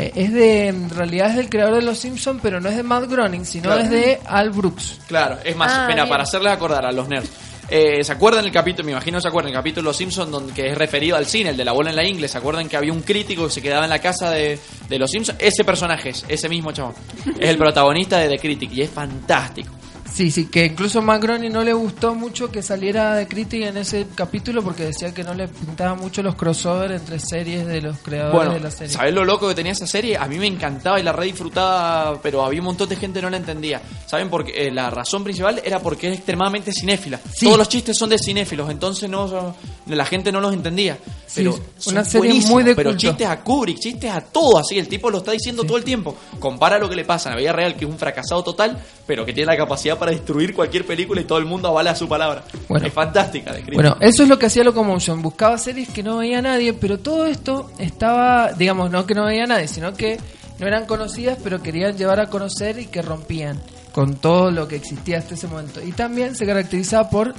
Eh, 0.00 0.12
es 0.14 0.32
de, 0.32 0.68
en 0.68 0.90
realidad 0.90 1.30
es 1.30 1.36
del 1.36 1.48
creador 1.50 1.74
de 1.74 1.82
Los 1.82 1.98
Simpsons, 1.98 2.38
pero 2.40 2.60
no 2.60 2.68
es 2.68 2.76
de 2.76 2.84
Matt 2.84 3.10
Groening, 3.10 3.44
sino 3.44 3.64
Claro. 3.64 3.80
es 3.82 3.90
de 3.90 4.20
Al 4.26 4.50
Brooks. 4.50 5.00
Claro, 5.08 5.38
es 5.42 5.56
más, 5.56 5.72
Ah, 5.74 5.86
bien. 5.92 6.08
para 6.08 6.22
hacerles 6.22 6.52
acordar 6.52 6.86
a 6.86 6.92
los 6.92 7.08
nerds. 7.08 7.28
Eh, 7.70 8.02
¿Se 8.04 8.12
acuerdan 8.12 8.44
el 8.44 8.52
capítulo? 8.52 8.86
Me 8.86 8.92
imagino 8.92 9.20
se 9.20 9.26
acuerdan 9.28 9.50
el 9.50 9.56
capítulo 9.58 9.82
de 9.82 9.88
Los 9.90 9.96
Simpsons 9.96 10.30
donde, 10.30 10.52
que 10.54 10.68
es 10.70 10.78
referido 10.78 11.16
al 11.16 11.26
cine, 11.26 11.50
el 11.50 11.56
de 11.56 11.64
la 11.64 11.72
bola 11.72 11.90
en 11.90 11.96
la 11.96 12.04
ingle. 12.04 12.28
¿Se 12.28 12.38
acuerdan 12.38 12.68
que 12.68 12.76
había 12.76 12.92
un 12.92 13.02
crítico 13.02 13.44
que 13.46 13.52
se 13.52 13.60
quedaba 13.60 13.84
en 13.84 13.90
la 13.90 13.98
casa 13.98 14.30
de, 14.30 14.58
de 14.88 14.98
Los 15.00 15.10
Simpsons? 15.10 15.36
Ese 15.40 15.64
personaje 15.64 16.10
es, 16.10 16.24
ese 16.28 16.48
mismo 16.48 16.70
chabón. 16.72 16.94
Es 17.38 17.50
el 17.50 17.58
protagonista 17.58 18.18
de 18.18 18.28
The 18.28 18.38
Critic 18.38 18.72
y 18.72 18.82
es 18.82 18.90
fantástico. 18.90 19.70
Sí, 20.18 20.32
sí, 20.32 20.46
que 20.46 20.64
incluso 20.66 21.00
Matt 21.00 21.22
Groening 21.22 21.52
no 21.52 21.62
le 21.62 21.72
gustó 21.72 22.12
mucho 22.12 22.50
que 22.50 22.60
saliera 22.60 23.14
de 23.14 23.28
Critic 23.28 23.62
en 23.62 23.76
ese 23.76 24.04
capítulo 24.16 24.64
porque 24.64 24.82
decía 24.86 25.14
que 25.14 25.22
no 25.22 25.32
le 25.32 25.46
pintaba 25.46 25.94
mucho 25.94 26.24
los 26.24 26.34
crossover 26.34 26.90
entre 26.90 27.20
series 27.20 27.64
de 27.64 27.80
los 27.80 27.98
creadores 27.98 28.34
Bueno, 28.34 28.54
de 28.54 28.58
la 28.58 28.72
serie. 28.72 28.92
¿sabés 28.92 29.14
lo 29.14 29.24
loco 29.24 29.46
que 29.46 29.54
tenía 29.54 29.70
esa 29.70 29.86
serie? 29.86 30.16
A 30.16 30.26
mí 30.26 30.36
me 30.40 30.48
encantaba 30.48 30.98
y 30.98 31.04
la 31.04 31.12
re 31.12 31.26
disfrutaba, 31.26 32.20
pero 32.20 32.44
había 32.44 32.58
un 32.58 32.64
montón 32.64 32.88
de 32.88 32.96
gente 32.96 33.20
que 33.20 33.26
no 33.26 33.30
la 33.30 33.36
entendía. 33.36 33.80
¿Saben 34.06 34.28
por 34.28 34.44
qué? 34.44 34.66
Eh, 34.66 34.72
la 34.72 34.90
razón 34.90 35.22
principal 35.22 35.62
era 35.64 35.78
porque 35.78 36.08
es 36.08 36.16
extremadamente 36.16 36.72
cinéfila. 36.72 37.20
Todos 37.40 37.56
los 37.56 37.68
chistes 37.68 37.96
son 37.96 38.10
de 38.10 38.18
cinéfilos, 38.18 38.68
entonces 38.70 39.08
no 39.08 39.54
la 39.86 40.04
gente 40.04 40.32
no 40.32 40.40
los 40.40 40.52
entendía. 40.52 40.98
Sí, 41.26 41.42
Pero 41.42 41.58
son 41.78 41.94
una 41.94 42.04
serie 42.04 42.40
muy 42.46 42.64
de 42.64 42.74
Pero 42.74 42.90
culto. 42.90 43.06
chistes 43.06 43.26
a 43.28 43.40
Kubrick, 43.42 43.78
chistes 43.78 44.10
a 44.10 44.20
todo, 44.20 44.58
así. 44.58 44.78
El 44.78 44.88
tipo 44.88 45.10
lo 45.10 45.18
está 45.18 45.32
diciendo 45.32 45.64
todo 45.64 45.76
el 45.76 45.84
tiempo. 45.84 46.16
Compara 46.38 46.78
lo 46.78 46.88
que 46.88 46.96
le 46.96 47.04
pasa 47.04 47.28
en 47.28 47.36
la 47.36 47.40
vida 47.40 47.52
real, 47.52 47.76
que 47.76 47.84
es 47.84 47.90
un 47.90 47.98
fracasado 47.98 48.42
total, 48.42 48.82
pero 49.06 49.24
que 49.24 49.32
tiene 49.32 49.52
la 49.52 49.56
capacidad 49.56 49.98
para 49.98 50.07
destruir 50.08 50.54
cualquier 50.54 50.84
película 50.84 51.20
y 51.20 51.24
todo 51.24 51.38
el 51.38 51.44
mundo 51.44 51.68
avala 51.68 51.94
su 51.94 52.08
palabra. 52.08 52.44
Bueno. 52.68 52.86
es 52.86 52.92
fantástica. 52.92 53.52
de. 53.52 53.62
Bueno, 53.72 53.96
eso 54.00 54.22
es 54.22 54.28
lo 54.28 54.38
que 54.38 54.46
hacía 54.46 54.64
Locomotion. 54.64 55.22
Buscaba 55.22 55.58
series 55.58 55.88
que 55.88 56.02
no 56.02 56.18
veía 56.18 56.42
nadie, 56.42 56.74
pero 56.74 56.98
todo 56.98 57.26
esto 57.26 57.70
estaba, 57.78 58.52
digamos, 58.52 58.90
no 58.90 59.06
que 59.06 59.14
no 59.14 59.24
veía 59.24 59.46
nadie, 59.46 59.68
sino 59.68 59.94
que 59.94 60.18
no 60.58 60.66
eran 60.66 60.86
conocidas, 60.86 61.38
pero 61.42 61.62
querían 61.62 61.96
llevar 61.96 62.20
a 62.20 62.28
conocer 62.28 62.78
y 62.78 62.86
que 62.86 63.02
rompían 63.02 63.60
con 63.92 64.16
todo 64.16 64.50
lo 64.50 64.68
que 64.68 64.76
existía 64.76 65.18
hasta 65.18 65.34
ese 65.34 65.46
momento. 65.46 65.82
Y 65.82 65.92
también 65.92 66.34
se 66.34 66.46
caracterizaba 66.46 67.10
por 67.10 67.34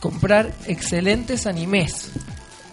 comprar 0.00 0.52
excelentes 0.66 1.46
animes. 1.46 2.10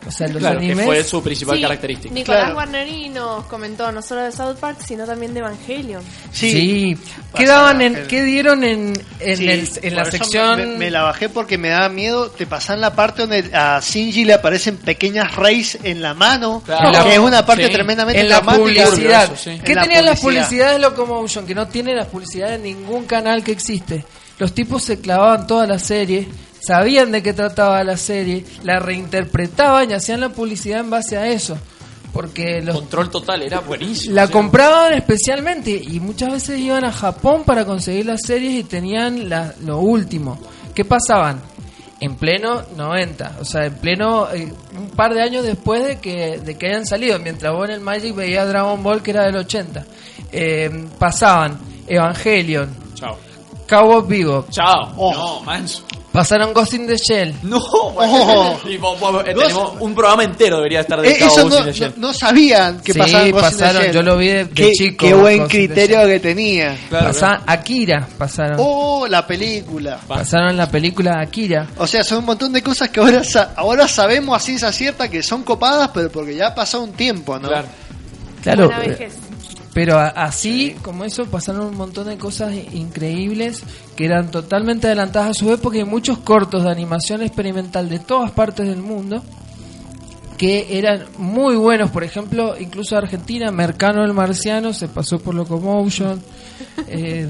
O 0.07 0.10
sea, 0.11 0.28
los 0.28 0.38
Claro, 0.40 0.60
que 0.60 0.76
fue 0.76 1.03
su 1.03 1.22
principal 1.22 1.57
Sí, 1.57 1.61
característica. 1.61 2.14
Nicolás 2.14 2.40
Claro. 2.41 2.53
Guarneri 2.56 3.10
nos 3.10 3.45
comentó 3.45 3.91
no 3.91 4.02
solo 4.02 4.22
de 4.23 4.32
South 4.32 4.56
Park, 4.60 4.80
sino 4.84 5.06
también 5.06 5.32
de 5.34 5.41
Evangelion. 5.41 6.02
Sí. 6.32 6.98
¿Qué 7.36 7.45
daban 7.45 7.82
en, 7.82 8.07
qué 8.07 8.23
dieron 8.23 8.64
en, 8.64 8.94
en, 9.19 9.38
Sí, 9.38 9.48
el- 9.48 9.69
en 9.84 9.95
la 9.95 10.06
sección? 10.06 10.57
Me, 10.60 10.78
me 10.78 10.91
la 10.91 11.03
bajé 11.03 11.30
porque 11.30 11.57
me 11.60 11.69
daba 11.69 11.90
miedo. 11.90 12.32
Te 12.32 12.48
pasan 12.48 12.82
la 12.82 12.95
parte 12.95 13.22
donde 13.28 13.52
a 13.56 13.80
Shinji 13.80 14.26
le 14.26 14.34
aparecen 14.34 14.78
pequeñas 14.78 15.36
rays 15.36 15.78
en 15.84 16.02
la 16.02 16.15
mano, 16.15 16.64
Claro. 16.65 17.03
que 17.03 17.14
es 17.14 17.19
una 17.19 17.45
parte 17.45 17.68
Sí. 17.68 17.73
tremendamente 17.73 18.22
en 18.22 18.30
la 18.30 18.38
dramática. 18.41 18.64
publicidad. 18.86 19.32
¿Qué 19.64 19.76
la 19.76 19.84
tenían 19.84 20.06
las 20.06 20.19
publicidad. 20.19 20.45
publicidades 20.48 20.73
de 20.73 20.80
Locomotion? 20.80 21.45
Que 21.45 21.53
no 21.56 21.68
tiene 21.68 21.94
las 21.94 22.07
publicidades 22.07 22.60
de 22.61 22.68
ningún 22.73 23.06
canal 23.06 23.44
que 23.44 23.52
existe. 23.52 24.03
Los 24.40 24.53
tipos 24.56 24.84
se 24.84 24.99
clavaban 24.99 25.45
toda 25.45 25.68
la 25.68 25.78
serie, 25.78 26.28
sabían 26.62 27.12
de 27.12 27.22
qué 27.24 27.34
trataba 27.34 27.84
la 27.84 27.98
serie, 27.98 28.46
la 28.64 28.80
reinterpretaban 28.80 29.90
y 29.92 29.94
hacían 29.94 30.20
la 30.22 30.30
publicidad 30.30 30.80
en 30.80 30.90
base 30.90 31.18
a 31.18 31.28
eso. 31.28 31.58
Porque 32.14 32.62
los 32.62 32.76
Control 32.76 33.10
total, 33.10 33.42
era 33.42 33.62
buenísimo. 33.62 34.14
la 34.16 34.24
o 34.24 34.28
sea, 34.28 34.34
compraban 34.34 34.94
especialmente 34.94 35.72
y 35.72 36.00
muchas 36.02 36.32
veces 36.34 36.60
iban 36.60 36.84
a 36.84 36.92
Japón 36.92 37.44
para 37.46 37.64
conseguir 37.66 38.06
las 38.06 38.22
series 38.26 38.54
y 38.54 38.64
tenían 38.66 39.30
la- 39.30 39.54
lo 39.64 39.80
último. 39.80 40.38
¿Qué 40.76 40.84
pasaban? 40.84 41.42
En 42.02 42.16
pleno 42.16 42.64
90, 42.76 43.38
o 43.40 43.46
sea, 43.46 43.66
en 43.68 43.76
pleno 43.76 44.28
eh, 44.34 44.52
un 44.78 44.90
par 44.90 45.14
de 45.14 45.22
años 45.22 45.46
después 45.46 45.86
de 45.88 46.00
que, 46.00 46.40
de 46.40 46.56
que 46.58 46.68
hayan 46.68 46.86
salido, 46.86 47.18
mientras 47.20 47.54
vos 47.54 47.66
en 47.70 47.76
el 47.76 47.80
Magic 47.80 48.14
veías 48.16 48.48
Dragon 48.48 48.82
Ball 48.84 49.02
que 49.04 49.12
era 49.12 49.24
del 49.26 49.36
80. 49.38 49.86
Eh, 50.34 50.88
pasaban 51.00 51.60
Evangelion, 51.88 52.76
Chao. 52.96 53.18
Cowboy 53.72 54.03
Vivo, 54.06 54.45
Chao. 54.49 54.93
No, 54.98 55.41
manso. 55.43 55.84
pasaron 56.11 56.53
Ghost 56.53 56.73
in 56.73 56.88
the 56.88 56.98
Shell. 56.98 57.34
No, 57.43 57.57
Y 58.69 58.76
vos- 58.77 58.98
eh, 59.26 59.34
tenemos 59.34 59.73
un 59.80 59.95
programa 59.95 60.26
entero 60.26 60.57
debería 60.57 60.81
estar 60.81 60.99
Eh, 61.06 61.18
a 61.22 61.26
Ghost 61.26 61.38
no, 61.38 61.57
in 61.60 61.64
the 61.65 61.72
Shell. 61.73 61.93
no- 61.95 62.07
no 62.10 62.14
sabían 62.14 62.81
que 62.81 62.91
Sí, 62.91 62.99
pasaban 62.99 63.31
Ghost 63.31 63.43
in 63.45 63.49
the 63.52 63.57
pasaron, 63.64 63.81
Shell. 63.84 63.93
yo 63.93 64.03
lo 64.03 64.18
vi 64.18 64.27
de- 64.27 64.43
de 64.45 64.49
qué, 64.52 64.72
chico, 64.73 65.06
Qué 65.07 65.14
buen 65.14 65.38
Ghost 65.38 65.52
criterio 65.52 66.06
que 66.06 66.19
tenía. 66.19 66.77
Pasaban 66.89 67.43
Akira, 67.48 68.07
pasaron. 68.18 68.57
Oh, 68.60 69.07
la 69.07 69.26
película. 69.26 69.99
Pasaron 70.06 70.57
la 70.57 70.69
película 70.69 71.22
Akira. 71.22 71.68
O 71.77 71.88
sea, 71.88 72.03
son 72.03 72.18
un 72.19 72.26
montón 72.26 72.52
de 72.52 72.61
cosas 72.61 72.89
que 72.89 72.99
ahora, 72.99 73.22
ahora 73.56 73.88
sabemos 73.88 74.35
a 74.35 74.39
ciencia 74.41 74.69
cierta 74.73 75.10
que 75.10 75.23
son 75.23 75.43
copadas, 75.43 75.91
pero 75.93 76.11
porque 76.11 76.35
ya 76.35 76.48
ha 76.48 76.56
pasado 76.56 76.84
un 76.84 76.91
tiempo, 76.91 77.39
¿no? 77.39 77.48
Claro, 78.43 78.65
Buena 78.68 78.84
eh, 78.84 78.88
vejez. 78.89 79.14
Pero 79.73 79.98
así 79.99 80.76
como 80.81 81.03
eso 81.06 81.26
pasaron 81.26 81.68
un 81.68 81.77
montón 81.77 82.07
de 82.07 82.18
cosas 82.18 82.53
increíbles 82.73 83.64
que 83.95 84.06
eran 84.06 84.30
totalmente 84.31 84.88
adelantadas 84.88 85.30
a 85.31 85.34
su 85.34 85.52
época 85.52 85.77
y 85.77 85.84
muchos 85.85 86.18
cortos 86.19 86.64
de 86.64 86.72
animación 86.72 87.22
experimental 87.22 87.88
de 87.89 87.99
todas 87.99 88.31
partes 88.31 88.68
del 88.68 88.81
mundo 88.81 89.23
que 90.38 90.77
eran 90.80 91.06
muy 91.18 91.56
buenos, 91.56 91.91
por 91.91 92.03
ejemplo, 92.03 92.56
incluso 92.60 92.98
Argentina, 92.98 93.52
Mercano 93.52 94.03
el 94.03 94.11
Marciano 94.14 94.73
se 94.73 94.88
pasó 94.88 95.19
por 95.19 95.35
Locomotion. 95.35 96.19
eh, 96.88 97.27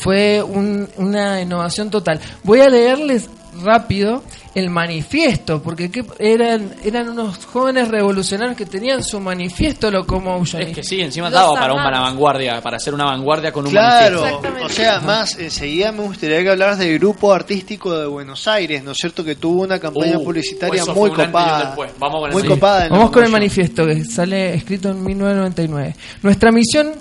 fue 0.00 0.42
un- 0.42 0.88
una 0.96 1.40
innovación 1.40 1.90
total. 1.90 2.20
Voy 2.42 2.60
a 2.60 2.68
leerles 2.68 3.30
rápido 3.62 4.22
el 4.54 4.70
manifiesto, 4.70 5.60
porque 5.62 5.90
¿qué- 5.90 6.04
eran, 6.20 6.74
eran 6.84 7.08
unos 7.08 7.44
jóvenes 7.44 7.88
revolucionarios 7.88 8.56
que 8.56 8.66
tenían 8.66 9.02
su 9.02 9.18
manifiesto 9.18 9.90
Locomotion. 9.90 10.62
Es 10.62 10.74
que 10.74 10.84
sí, 10.84 11.00
encima 11.00 11.26
Los 11.28 11.34
daba 11.40 11.54
para 11.54 11.72
amados. 11.72 11.88
una 11.88 12.00
vanguardia, 12.00 12.60
para 12.60 12.76
hacer 12.76 12.94
una 12.94 13.04
vanguardia 13.04 13.50
con 13.52 13.64
un 13.64 13.72
Claro, 13.72 14.20
manifiesto. 14.22 14.64
o 14.64 14.68
sea, 14.68 15.00
más 15.00 15.36
enseguida 15.38 15.90
me 15.90 16.02
gustaría 16.04 16.42
que 16.42 16.50
hablaras 16.50 16.78
del 16.78 16.98
grupo 16.98 17.32
artístico 17.32 17.98
de 17.98 18.06
Buenos 18.06 18.46
Aires, 18.46 18.84
¿no 18.84 18.92
es 18.92 18.98
cierto? 18.98 19.24
Que 19.24 19.34
tuvo 19.34 19.62
una 19.62 19.78
campaña 19.80 20.18
Uh, 20.18 20.24
publicitaria 20.24 20.84
muy 20.84 21.10
un 21.10 21.18
un 21.20 21.26
copada. 21.26 21.66
después. 21.66 21.90
Vamos 21.98 22.20
con 22.20 22.28
el 22.28 22.32
muy 22.34 22.42
sí. 22.42 22.48
copada. 22.48 22.84
en 22.86 22.90
Vamos 22.92 23.10
con 23.10 23.24
el 23.24 23.30
manifiesto 23.30 23.84
que 23.86 24.04
sale 24.04 24.54
escrito 24.54 24.90
en 24.90 25.02
1999. 25.02 25.96
Nuestra 26.22 26.52
misión, 26.52 26.92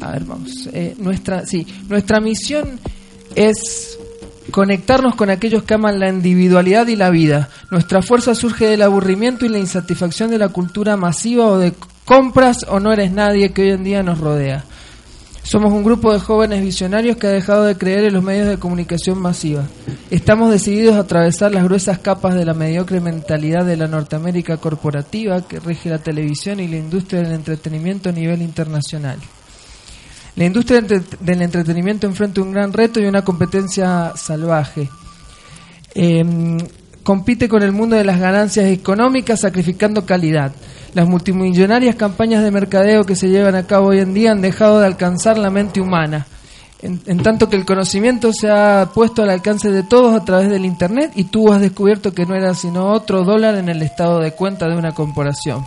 a 0.00 0.12
ver, 0.12 0.22
vamos, 0.24 0.68
eh, 0.72 0.94
nuestra, 0.98 1.44
sí, 1.44 1.66
nuestra 1.88 2.20
misión 2.20 2.78
es 3.34 3.98
conectarnos 4.50 5.14
con 5.14 5.30
aquellos 5.30 5.62
que 5.62 5.74
aman 5.74 5.98
la 5.98 6.08
individualidad 6.08 6.86
y 6.86 6.96
la 6.96 7.10
vida. 7.10 7.48
Nuestra 7.70 8.02
fuerza 8.02 8.34
surge 8.34 8.66
del 8.66 8.82
aburrimiento 8.82 9.46
y 9.46 9.48
la 9.48 9.58
insatisfacción 9.58 10.30
de 10.30 10.38
la 10.38 10.48
cultura 10.48 10.96
masiva 10.96 11.46
o 11.46 11.58
de 11.58 11.74
compras 12.04 12.66
o 12.68 12.80
no 12.80 12.92
eres 12.92 13.12
nadie 13.12 13.52
que 13.52 13.62
hoy 13.62 13.70
en 13.70 13.84
día 13.84 14.02
nos 14.02 14.18
rodea. 14.18 14.64
Somos 15.42 15.72
un 15.72 15.82
grupo 15.82 16.12
de 16.12 16.20
jóvenes 16.20 16.62
visionarios 16.62 17.16
que 17.16 17.26
ha 17.26 17.30
dejado 17.30 17.64
de 17.64 17.76
creer 17.76 18.04
en 18.04 18.14
los 18.14 18.22
medios 18.22 18.46
de 18.46 18.58
comunicación 18.58 19.18
masiva. 19.18 19.64
Estamos 20.10 20.50
decididos 20.50 20.94
a 20.96 21.00
atravesar 21.00 21.52
las 21.52 21.64
gruesas 21.64 21.98
capas 21.98 22.34
de 22.34 22.44
la 22.44 22.54
mediocre 22.54 23.00
mentalidad 23.00 23.64
de 23.64 23.76
la 23.76 23.88
Norteamérica 23.88 24.58
corporativa 24.58 25.46
que 25.46 25.58
rige 25.58 25.88
la 25.88 25.98
televisión 25.98 26.60
y 26.60 26.68
la 26.68 26.76
industria 26.76 27.22
del 27.22 27.32
entretenimiento 27.32 28.10
a 28.10 28.12
nivel 28.12 28.42
internacional. 28.42 29.18
La 30.36 30.44
industria 30.44 30.80
del 30.80 30.92
entre- 30.92 31.18
del 31.20 31.42
entretenimiento 31.42 32.06
enfrenta 32.06 32.40
un 32.40 32.52
gran 32.52 32.72
reto 32.72 33.00
y 33.00 33.06
una 33.06 33.22
competencia 33.22 34.12
salvaje. 34.16 34.88
Em, 35.94 36.58
compite 37.02 37.48
con 37.48 37.62
el 37.62 37.72
mundo 37.72 37.96
de 37.96 38.04
las 38.04 38.20
ganancias 38.20 38.66
económicas 38.66 39.40
sacrificando 39.40 40.06
calidad. 40.06 40.52
Las 40.94 41.08
multimillonarias 41.08 41.96
campañas 41.96 42.42
de 42.42 42.50
mercadeo 42.50 43.04
que 43.04 43.16
se 43.16 43.28
llevan 43.28 43.54
a 43.54 43.66
cabo 43.66 43.88
hoy 43.88 43.98
en 43.98 44.14
día 44.14 44.32
han 44.32 44.40
dejado 44.40 44.80
de 44.80 44.86
alcanzar 44.86 45.38
la 45.38 45.50
mente 45.50 45.80
humana. 45.80 46.26
En, 46.82 47.00
en 47.06 47.22
tanto 47.22 47.48
que 47.48 47.56
el 47.56 47.66
conocimiento 47.66 48.32
se 48.32 48.50
ha 48.50 48.88
puesto 48.94 49.22
al 49.22 49.30
alcance 49.30 49.70
de 49.70 49.82
todos 49.82 50.14
a 50.14 50.24
través 50.24 50.48
del 50.48 50.64
Internet 50.64 51.12
y 51.14 51.24
tú 51.24 51.52
has 51.52 51.60
descubierto 51.60 52.14
que 52.14 52.24
no 52.24 52.34
era 52.34 52.54
sino 52.54 52.92
otro 52.92 53.22
dólar 53.24 53.56
en 53.56 53.68
el 53.68 53.82
estado 53.82 54.18
de 54.20 54.32
cuenta 54.32 54.66
de 54.66 54.76
una 54.76 54.92
corporación. 54.92 55.64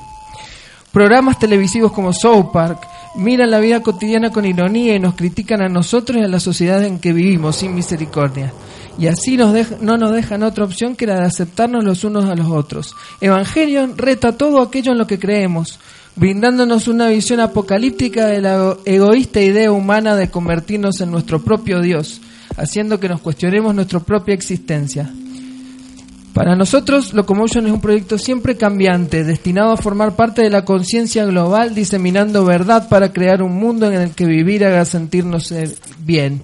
Programas 0.92 1.38
televisivos 1.40 1.92
como 1.92 2.14
South 2.14 2.52
Park 2.52 2.88
miran 3.16 3.52
la 3.52 3.60
vida 3.60 3.82
cotidiana 3.82 4.32
con 4.32 4.46
ironía 4.46 4.96
y 4.96 5.00
nos 5.00 5.16
critican 5.16 5.62
a 5.62 5.70
nosotros 5.70 6.18
y 6.18 6.24
a 6.24 6.28
la 6.28 6.40
sociedad 6.40 6.84
en 6.84 7.00
que 7.00 7.14
vivimos 7.14 7.58
sin 7.58 7.76
misericordia. 7.76 8.54
Y 8.98 9.08
así 9.08 9.38
nos 9.38 9.54
dej- 9.56 9.80
no 9.82 9.98
nos 9.98 10.12
dejan 10.12 10.44
otra 10.44 10.66
opción 10.66 10.96
que 10.96 11.08
la 11.08 11.16
de 11.20 11.26
aceptarnos 11.26 11.84
los 11.84 12.04
unos 12.04 12.26
a 12.26 12.36
los 12.36 12.48
otros. 12.48 12.96
Evangelion 13.22 13.98
reta 13.98 14.34
todo 14.38 14.62
aquello 14.62 14.92
en 14.92 14.98
lo 15.00 15.08
que 15.08 15.18
creemos, 15.20 15.80
brindándonos 16.16 16.88
una 16.88 17.08
visión 17.10 17.40
apocalíptica 17.40 18.28
de 18.28 18.42
la 18.42 18.54
ego- 18.56 18.78
egoísta 18.86 19.42
idea 19.42 19.72
humana 19.72 20.16
de 20.16 20.30
convertirnos 20.30 21.02
en 21.02 21.10
nuestro 21.12 21.42
propio 21.44 21.82
Dios, 21.82 22.22
haciendo 22.56 23.00
que 23.00 23.10
nos 23.10 23.22
cuestionemos 23.22 23.74
nuestra 23.74 24.00
propia 24.00 24.36
existencia. 24.36 25.12
Para 26.34 26.56
nosotros, 26.56 27.14
Locomotion 27.14 27.68
es 27.68 27.72
un 27.72 27.82
proyecto 27.82 28.18
siempre 28.18 28.58
cambiante, 28.58 29.24
destinado 29.24 29.72
a 29.72 29.78
formar 29.78 30.16
parte 30.16 30.42
de 30.42 30.50
la 30.50 30.66
conciencia 30.66 31.26
global, 31.26 31.76
diseminando 31.76 32.44
verdad 32.44 32.90
para 32.90 33.14
crear 33.14 33.44
un 33.44 33.54
mundo 33.56 33.86
en 33.92 34.02
el 34.02 34.16
que 34.16 34.26
vivir 34.26 34.66
haga 34.66 34.84
sentirnos 34.84 35.52
eh, 35.52 35.76
bien 36.00 36.44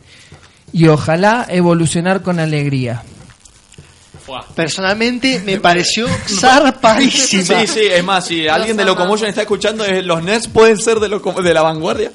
y 0.72 0.88
ojalá 0.88 1.48
evolucionar 1.49 2.22
con 2.22 2.40
alegría. 2.40 3.02
personalmente 4.53 5.41
me 5.44 5.57
pareció 5.60 6.07
zarpadísima. 6.28 7.61
Sí, 7.61 7.68
sí, 7.68 7.82
es 7.91 8.03
más, 8.03 8.28
si 8.28 8.48
alguien 8.48 8.78
de 8.78 8.86
Locomotion 8.86 9.28
está 9.28 9.41
escuchando, 9.41 9.84
los 10.03 10.24
nerds 10.24 10.49
pueden 10.49 10.78
ser 10.78 10.99
de, 10.99 11.10
de 11.10 11.53
la 11.53 11.64
vanguardia. 11.64 12.11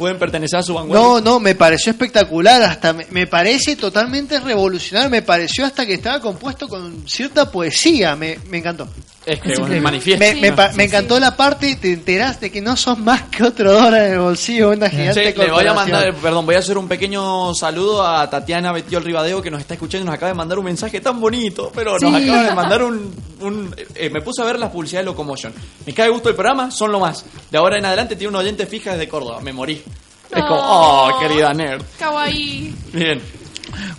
Pueden 0.00 0.18
pertenecer 0.18 0.58
a 0.58 0.62
su 0.62 0.72
vanguardia. 0.74 1.06
No, 1.06 1.20
no, 1.20 1.38
me 1.40 1.54
pareció 1.54 1.92
espectacular, 1.92 2.62
hasta 2.62 2.92
me, 2.94 3.06
me 3.10 3.26
parece 3.26 3.76
totalmente 3.76 4.40
revolucionario, 4.40 5.10
me 5.10 5.20
pareció 5.22 5.66
hasta 5.66 5.84
que 5.84 5.92
estaba 5.94 6.20
compuesto 6.20 6.66
con 6.68 7.06
cierta 7.06 7.50
poesía, 7.50 8.16
me, 8.16 8.38
me 8.48 8.58
encantó. 8.58 8.88
Es 9.26 9.38
que 9.38 9.52
bueno, 9.58 9.82
manifiesto. 9.82 10.24
Me, 10.24 10.32
me 10.74 10.84
encantó 10.84 11.20
la 11.20 11.36
parte, 11.36 11.76
te 11.76 11.92
enterás 11.92 12.40
de 12.40 12.50
que 12.50 12.62
no 12.62 12.74
son 12.74 13.04
más 13.04 13.24
que 13.24 13.44
otro 13.44 13.70
dólar 13.70 14.06
en 14.06 14.12
el 14.14 14.18
bolsillo, 14.20 14.70
una 14.70 14.88
Sí, 14.88 14.96
gigante 14.96 15.20
le 15.44 15.52
voy 15.52 15.66
a 15.66 15.74
mandar, 15.74 16.14
perdón, 16.14 16.46
voy 16.46 16.54
a 16.54 16.58
hacer 16.60 16.78
un 16.78 16.88
pequeño 16.88 17.54
saludo 17.54 18.02
a 18.06 18.28
Tatiana 18.30 18.72
Betiol 18.72 19.04
Ribadeo 19.04 19.42
que 19.42 19.50
nos 19.50 19.60
está 19.60 19.74
escuchando 19.74 20.04
y 20.04 20.06
nos 20.06 20.14
acaba 20.14 20.28
de 20.32 20.36
mandar 20.36 20.58
un 20.58 20.64
mensaje 20.64 21.00
tan 21.02 21.20
bonito, 21.20 21.70
pero 21.74 21.98
nos 21.98 22.14
acaba 22.14 22.42
de 22.44 22.54
mandar 22.54 22.82
un... 22.82 23.14
un- 23.40 23.74
eh, 23.94 24.08
me 24.08 24.22
puse 24.22 24.40
a 24.40 24.46
ver 24.46 24.58
las 24.58 24.70
publicidades 24.70 25.04
de 25.04 25.10
Locomotion. 25.12 25.52
Me 25.86 25.92
cae 25.92 26.08
gusto 26.08 26.30
el 26.30 26.34
programa, 26.34 26.70
son 26.70 26.90
lo 26.90 26.98
más. 26.98 27.22
De 27.50 27.58
ahora 27.58 27.76
en 27.78 27.84
adelante 27.84 28.16
tiene 28.16 28.30
un 28.30 28.36
oyente 28.36 28.64
fija 28.66 28.92
desde 28.92 29.06
Córdoba, 29.06 29.40
me 29.42 29.52
morí. 29.52 29.82
Es 30.30 30.44
como, 30.44 30.60
oh, 30.62 31.18
querida 31.20 31.52
nerd. 31.52 31.82
Kawaii. 31.98 32.74
Bien. 32.92 33.20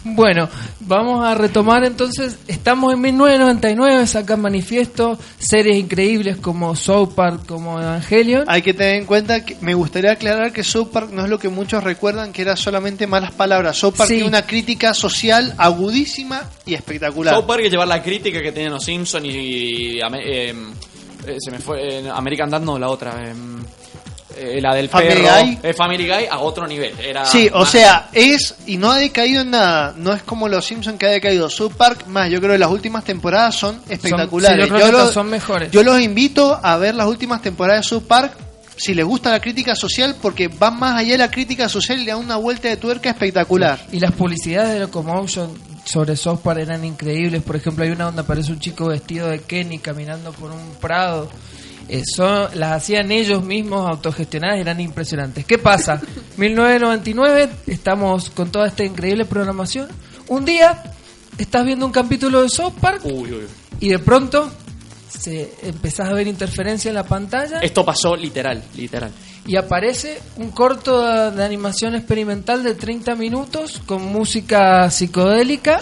Bueno, 0.04 0.50
vamos 0.82 1.24
a 1.24 1.34
retomar 1.36 1.84
entonces. 1.86 2.38
Estamos 2.48 2.94
en 2.94 3.02
1999, 3.02 4.08
sacan 4.08 4.42
manifiesto 4.42 5.18
series 5.40 5.78
increíbles 5.78 6.38
como 6.38 6.76
South 6.76 7.14
Park, 7.16 7.46
como 7.48 7.80
Evangelion. 7.80 8.46
Hay 8.48 8.62
que 8.62 8.74
tener 8.74 8.96
en 8.96 9.06
cuenta 9.06 9.46
que 9.46 9.56
me 9.62 9.74
gustaría 9.74 10.12
aclarar 10.14 10.52
que 10.52 10.64
South 10.64 10.88
Park 10.92 11.10
no 11.12 11.24
es 11.24 11.30
lo 11.30 11.40
que 11.40 11.50
muchos 11.50 11.84
recuerdan, 11.84 12.34
que 12.34 12.42
era 12.42 12.56
solamente 12.56 13.08
malas 13.08 13.32
palabras. 13.32 13.78
South 13.78 13.94
Park 13.96 14.10
Sí. 14.10 14.16
tiene 14.16 14.30
una 14.30 14.46
crítica 14.46 14.94
social 14.94 15.54
agudísima 15.58 16.42
y 16.66 16.74
espectacular. 16.74 17.36
South 17.36 17.46
Park 17.46 17.62
es 17.66 17.72
llevar 17.72 17.88
la 17.88 18.02
crítica 18.02 18.42
que 18.42 18.52
tenían 18.52 18.74
los 18.74 18.84
Simpsons 18.84 19.26
y... 19.26 20.00
eh, 20.00 20.54
eh, 21.28 21.36
se 21.40 21.52
me 21.52 21.60
fue... 21.60 22.00
eh, 22.00 22.10
American 22.14 22.50
Dad 22.50 22.62
no, 22.62 22.78
la 22.80 22.90
otra. 22.90 23.14
Eh, 24.38 24.60
la 24.62 24.74
del 24.76 24.90
Family 24.90 25.22
perro. 25.22 25.36
Guy. 25.46 25.60
eh, 25.64 25.74
Family 25.74 26.08
Guy 26.08 26.26
a 26.30 26.40
otro 26.40 26.68
nivel. 26.68 26.94
Era 27.00 27.26
Sí, 27.26 27.50
o 27.54 27.60
más- 27.60 27.70
sea, 27.70 28.10
es 28.14 28.56
y 28.68 28.78
no 28.78 28.92
ha 28.92 28.98
decaído 28.98 29.42
en 29.42 29.52
nada. 29.52 29.94
No 29.98 30.14
es 30.14 30.24
como 30.24 30.48
los 30.48 30.66
Simpsons 30.66 30.98
que 30.98 31.06
ha 31.06 31.10
decaído. 31.12 31.50
South 31.50 31.74
Park, 31.78 32.06
más 32.08 32.30
yo 32.30 32.40
creo 32.40 32.54
que 32.54 32.58
las 32.60 32.70
últimas 32.72 33.04
temporadas 33.04 33.56
son 33.56 33.82
espectaculares. 33.90 34.66
sí, 34.66 34.70
yo 34.70 34.76
creo 34.76 34.86
que 34.88 34.92
los- 34.92 35.14
son 35.14 35.30
mejores. 35.30 35.72
Yo 35.72 35.84
los 35.84 36.00
invito 36.02 36.60
a 36.62 36.78
ver 36.78 36.96
las 36.96 37.08
últimas 37.08 37.42
temporadas 37.42 37.86
de 37.86 37.90
South 37.90 38.04
Park 38.08 38.34
si 38.78 38.96
les 38.96 39.06
gusta 39.06 39.30
la 39.30 39.40
crítica 39.40 39.76
social, 39.76 40.16
porque 40.20 40.48
van 40.48 40.80
más 40.80 40.98
allá 41.00 41.12
de 41.12 41.18
la 41.20 41.30
crítica 41.30 41.70
social 41.70 42.00
y 42.00 42.06
le 42.06 42.12
dan 42.12 42.20
una 42.20 42.38
vuelta 42.38 42.68
de 42.68 42.78
tuerca 42.78 43.12
espectacular. 43.12 43.80
Y 43.92 44.00
las 44.00 44.12
publicidades 44.14 44.74
de 44.74 44.80
Locomotion 44.80 45.52
sobre 45.86 46.16
South 46.16 46.40
Park 46.40 46.60
eran 46.62 46.84
increíbles. 46.84 47.44
Por 47.44 47.56
ejemplo, 47.58 47.84
hay 47.84 47.92
una 47.92 48.06
donde 48.06 48.22
aparece 48.22 48.52
un 48.52 48.60
chico 48.60 48.88
vestido 48.88 49.28
de 49.28 49.40
Kenny 49.42 49.78
caminando 49.78 50.32
por 50.32 50.50
un 50.52 50.72
prado. 50.80 51.30
Eh, 51.90 52.04
son- 52.16 52.48
las 52.56 52.72
hacían 52.74 53.12
ellos 53.12 53.44
mismos 53.44 53.90
autogestionadas 53.90 54.58
y 54.58 54.62
eran 54.62 54.80
impresionantes. 54.80 55.46
¿Qué 55.46 55.58
pasa? 55.58 56.02
1999, 56.38 57.50
estamos 57.68 58.30
con 58.30 58.52
toda 58.52 58.68
esta 58.68 58.84
increíble 58.84 59.26
programación. 59.26 59.88
Un 60.28 60.46
día 60.46 60.84
estás 61.38 61.66
viendo 61.66 61.86
un 61.86 61.92
capítulo 61.92 62.42
de 62.44 62.50
South 62.50 62.74
Park 62.80 63.02
Uy, 63.04 63.34
uy. 63.34 63.48
y 63.80 63.90
de 63.90 64.00
pronto 64.00 64.52
se 65.10 65.54
empezás 65.64 66.10
a 66.10 66.14
ver 66.14 66.28
interferencia 66.28 66.90
en 66.90 66.96
la 66.96 67.04
pantalla 67.04 67.60
Esto 67.60 67.84
pasó 67.84 68.16
literal, 68.16 68.64
literal. 68.76 69.12
y 69.46 69.56
aparece 69.58 70.22
un 70.38 70.52
corto 70.52 71.02
de, 71.02 71.32
de 71.32 71.44
animación 71.44 71.96
experimental 71.96 72.64
de 72.64 72.76
30 72.76 73.16
minutos 73.16 73.82
con 73.86 74.06
música 74.06 74.90
psicodélica 74.90 75.82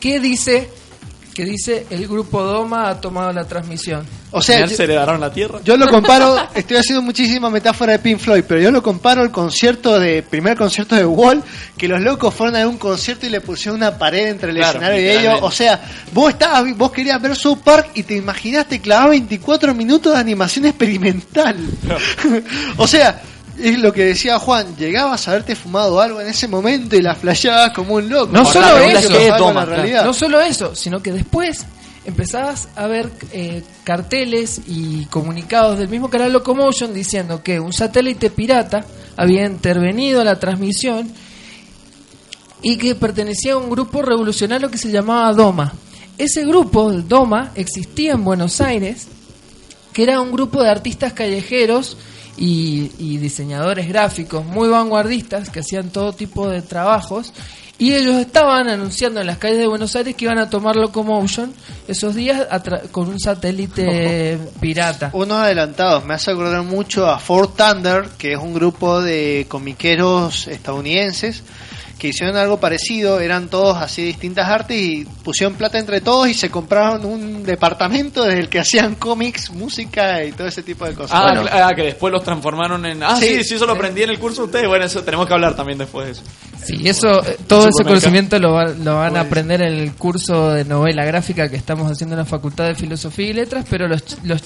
que 0.00 0.20
dice 0.20 0.70
que 1.40 1.46
dice 1.46 1.86
el 1.88 2.06
grupo 2.06 2.42
Doma 2.42 2.90
ha 2.90 3.00
tomado 3.00 3.32
la 3.32 3.44
transmisión. 3.44 4.04
O 4.30 4.42
sea, 4.42 4.68
se 4.68 4.84
heredaron 4.84 5.18
la 5.18 5.32
tierra. 5.32 5.58
Yo 5.64 5.74
lo 5.78 5.88
comparo, 5.88 6.36
estoy 6.54 6.76
haciendo 6.76 7.00
muchísima 7.00 7.48
metáfora 7.48 7.92
de 7.92 7.98
Pink 7.98 8.18
Floyd, 8.18 8.44
pero 8.46 8.60
yo 8.60 8.70
lo 8.70 8.82
comparo 8.82 9.22
al 9.22 9.30
concierto 9.30 9.98
de, 9.98 10.22
primer 10.22 10.58
concierto 10.58 10.94
de 10.96 11.06
Wall, 11.06 11.42
que 11.78 11.88
los 11.88 11.98
locos 12.02 12.34
fueron 12.34 12.56
a 12.56 12.68
un 12.68 12.76
concierto 12.76 13.24
y 13.24 13.30
le 13.30 13.40
pusieron 13.40 13.76
una 13.76 13.96
pared 13.96 14.28
entre 14.28 14.50
el 14.50 14.58
Claro, 14.58 14.80
escenario 14.80 15.00
y 15.00 15.08
ellos. 15.08 15.38
O 15.40 15.50
sea, 15.50 15.80
vos 16.12 16.30
estabas, 16.30 16.76
vos 16.76 16.92
querías 16.92 17.20
ver 17.22 17.34
South 17.34 17.60
Park 17.64 17.92
y 17.94 18.02
te 18.02 18.16
imaginaste 18.16 18.78
clavar 18.78 19.08
24 19.08 19.74
minutos 19.74 20.12
de 20.12 20.20
animación 20.20 20.66
experimental. 20.66 21.56
o 22.76 22.86
sea, 22.86 23.22
es 23.62 23.78
lo 23.78 23.92
que 23.92 24.04
decía 24.04 24.38
Juan, 24.38 24.76
llegabas 24.76 25.26
a 25.26 25.32
haberte 25.32 25.54
fumado 25.54 26.00
algo 26.00 26.20
en 26.20 26.28
ese 26.28 26.48
momento 26.48 26.96
y 26.96 27.02
la 27.02 27.14
flasheabas 27.14 27.72
como 27.72 27.94
un 27.94 28.08
loco. 28.08 28.32
No 28.32 28.44
solo 28.44 28.78
eso, 28.78 29.08
que 29.08 29.30
no 30.04 30.14
solo 30.14 30.40
eso, 30.40 30.74
sino 30.74 31.02
que 31.02 31.12
después 31.12 31.66
empezabas 32.04 32.68
a 32.76 32.86
ver 32.86 33.10
eh, 33.32 33.62
carteles 33.84 34.62
y 34.66 35.04
comunicados 35.06 35.78
del 35.78 35.88
mismo 35.88 36.08
canal 36.08 36.32
Locomotion 36.32 36.94
diciendo 36.94 37.42
que 37.42 37.60
un 37.60 37.72
satélite 37.72 38.30
pirata 38.30 38.84
había 39.16 39.44
intervenido 39.44 40.20
a 40.20 40.24
la 40.24 40.38
transmisión 40.38 41.12
y 42.62 42.76
que 42.76 42.94
pertenecía 42.94 43.54
a 43.54 43.58
un 43.58 43.70
grupo 43.70 44.02
revolucionario 44.02 44.70
que 44.70 44.78
se 44.78 44.90
llamaba 44.90 45.32
Doma. 45.32 45.72
Ese 46.18 46.44
grupo, 46.44 46.90
el 46.90 47.08
Doma, 47.08 47.52
existía 47.54 48.12
en 48.12 48.24
Buenos 48.24 48.60
Aires, 48.60 49.08
que 49.92 50.02
era 50.02 50.20
un 50.20 50.32
grupo 50.32 50.62
de 50.62 50.70
artistas 50.70 51.12
callejeros 51.12 51.96
y, 52.40 52.90
y 52.98 53.18
diseñadores 53.18 53.86
gráficos 53.86 54.44
muy 54.44 54.68
vanguardistas 54.68 55.50
que 55.50 55.60
hacían 55.60 55.90
todo 55.90 56.12
tipo 56.12 56.48
de 56.48 56.62
trabajos. 56.62 57.32
Y 57.78 57.94
ellos 57.94 58.16
estaban 58.16 58.68
anunciando 58.68 59.22
en 59.22 59.26
las 59.26 59.38
calles 59.38 59.58
de 59.58 59.66
Buenos 59.66 59.96
Aires 59.96 60.14
que 60.14 60.26
iban 60.26 60.38
a 60.38 60.50
tomar 60.50 60.76
Locomotion 60.76 61.52
esos 61.88 62.14
días 62.14 62.46
con 62.90 63.08
un 63.08 63.18
satélite 63.18 64.38
pirata. 64.60 65.10
Unos 65.14 65.38
adelantados, 65.38 66.04
me 66.04 66.12
hace 66.12 66.30
acordar 66.30 66.62
mucho 66.62 67.08
a 67.08 67.18
Fort 67.18 67.56
Thunder, 67.56 68.04
que 68.18 68.32
es 68.32 68.38
un 68.38 68.52
grupo 68.52 69.00
de 69.00 69.46
comiqueros 69.48 70.46
estadounidenses 70.48 71.42
que 72.00 72.08
hicieron 72.08 72.34
algo 72.36 72.58
parecido, 72.58 73.20
eran 73.20 73.48
todos 73.48 73.76
así 73.76 74.02
distintas 74.02 74.48
artes 74.48 74.76
y 74.76 75.04
pusieron 75.22 75.54
plata 75.54 75.78
entre 75.78 76.00
todos 76.00 76.28
y 76.28 76.34
se 76.34 76.50
compraron 76.50 77.04
un 77.04 77.42
departamento 77.44 78.24
desde 78.24 78.40
el 78.40 78.48
que 78.48 78.58
hacían 78.58 78.94
cómics, 78.94 79.50
música 79.50 80.24
y 80.24 80.32
todo 80.32 80.48
ese 80.48 80.62
tipo 80.62 80.86
de 80.86 80.94
cosas. 80.94 81.12
Ah, 81.12 81.32
Bueno, 81.34 81.48
ah, 81.52 81.72
que 81.76 81.82
después 81.82 82.10
los 82.12 82.24
transformaron 82.24 82.84
en... 82.86 83.02
Ah, 83.02 83.16
sí, 83.16 83.26
Sí. 83.36 83.44
sí, 83.44 83.54
eso 83.56 83.66
lo 83.66 83.74
aprendí 83.74 84.02
en 84.02 84.10
el 84.10 84.18
curso 84.18 84.40
de 84.42 84.46
ustedes. 84.46 84.66
Bueno, 84.68 84.86
eso 84.86 85.02
tenemos 85.02 85.26
que 85.26 85.34
hablar 85.34 85.54
también 85.54 85.78
después 85.78 86.06
de 86.06 86.12
eso. 86.12 86.22
Sí, 86.64 86.88
eso, 86.88 87.22
eh, 87.24 87.36
todo 87.46 87.68
ese 87.68 87.84
conocimiento 87.84 88.38
lo, 88.38 88.52
va- 88.52 88.68
lo 88.68 88.96
van 88.96 89.16
a 89.16 89.20
Pues- 89.20 89.26
aprender 89.26 89.62
en 89.62 89.72
el 89.74 89.92
curso 89.94 90.50
de 90.52 90.64
novela 90.64 91.04
gráfica 91.04 91.48
que 91.50 91.56
estamos 91.56 91.90
haciendo 91.92 92.14
en 92.14 92.20
la 92.20 92.24
Facultad 92.24 92.64
de 92.66 92.74
Filosofía 92.74 93.28
y 93.28 93.32
Letras, 93.34 93.66
pero 93.68 93.86
los, 93.88 94.04
ch- 94.04 94.18
los, 94.24 94.42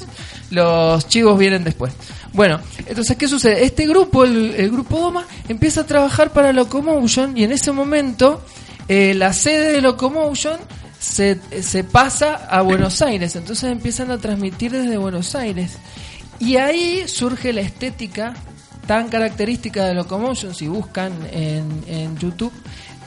los 0.51 1.09
chivos 1.09 1.39
vienen 1.39 1.63
después. 1.65 1.93
Bueno, 2.33 2.61
entonces, 2.87 3.17
¿qué 3.17 3.29
sucede? 3.29 3.65
Este 3.65 3.87
grupo, 3.87 4.25
el, 4.25 4.55
el 4.57 4.71
grupo 4.71 4.99
Doma, 4.99 5.25
empieza 5.49 5.83
a 5.83 5.87
trabajar 5.87 6.31
para 6.33 6.53
Locomotion 6.53 7.37
y 7.37 7.44
en 7.45 7.53
ese 7.53 7.73
momento 7.73 8.43
eh, 8.89 9.15
la 9.15 9.33
sede 9.33 9.73
de 9.73 9.81
Locomotion 9.81 10.59
se, 10.99 11.39
se 11.63 11.85
pasa 11.85 12.35
a 12.51 12.63
Buenos 12.63 13.01
Aires, 13.03 13.37
entonces 13.37 13.71
empiezan 13.71 14.11
a 14.11 14.19
transmitir 14.19 14.73
desde 14.73 14.97
Buenos 14.97 15.35
Aires. 15.35 15.77
Y 16.39 16.57
ahí 16.57 17.07
surge 17.07 17.53
la 17.53 17.61
estética 17.61 18.35
tan 18.87 19.09
característica 19.09 19.87
de 19.87 19.95
Locomotion, 19.95 20.55
si 20.55 20.67
buscan 20.67 21.13
en, 21.33 21.85
en 21.87 22.17
YouTube, 22.19 22.53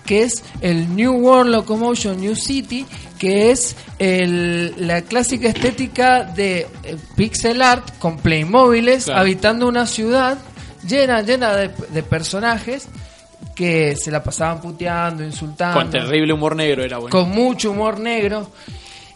que 0.05 0.23
es 0.23 0.43
el 0.61 0.95
New 0.95 1.13
World 1.17 1.51
Locomotion 1.51 2.19
New 2.21 2.35
City, 2.35 2.85
que 3.19 3.51
es 3.51 3.75
el- 3.99 4.73
la 4.87 5.01
clásica 5.01 5.49
estética 5.49 6.23
de 6.23 6.67
eh, 6.83 6.95
pixel 7.15 7.61
art 7.61 7.97
con 7.99 8.17
Playmobiles 8.17 9.05
Claro. 9.05 9.19
habitando 9.19 9.67
una 9.67 9.85
ciudad 9.85 10.37
llena, 10.87 11.21
llena 11.23 11.53
de, 11.55 11.69
de 11.89 12.03
personajes 12.03 12.87
que 13.57 13.95
se 13.95 14.11
la 14.11 14.21
pasaban 14.21 14.61
puteando, 14.61 15.23
insultando 15.23 15.79
Con 15.79 15.89
terrible 15.89 16.31
humor 16.31 16.55
negro 16.55 16.83
era 16.83 16.99
bueno. 16.99 17.09
con 17.09 17.31
mucho 17.31 17.71
humor 17.71 17.99
negro 17.99 18.51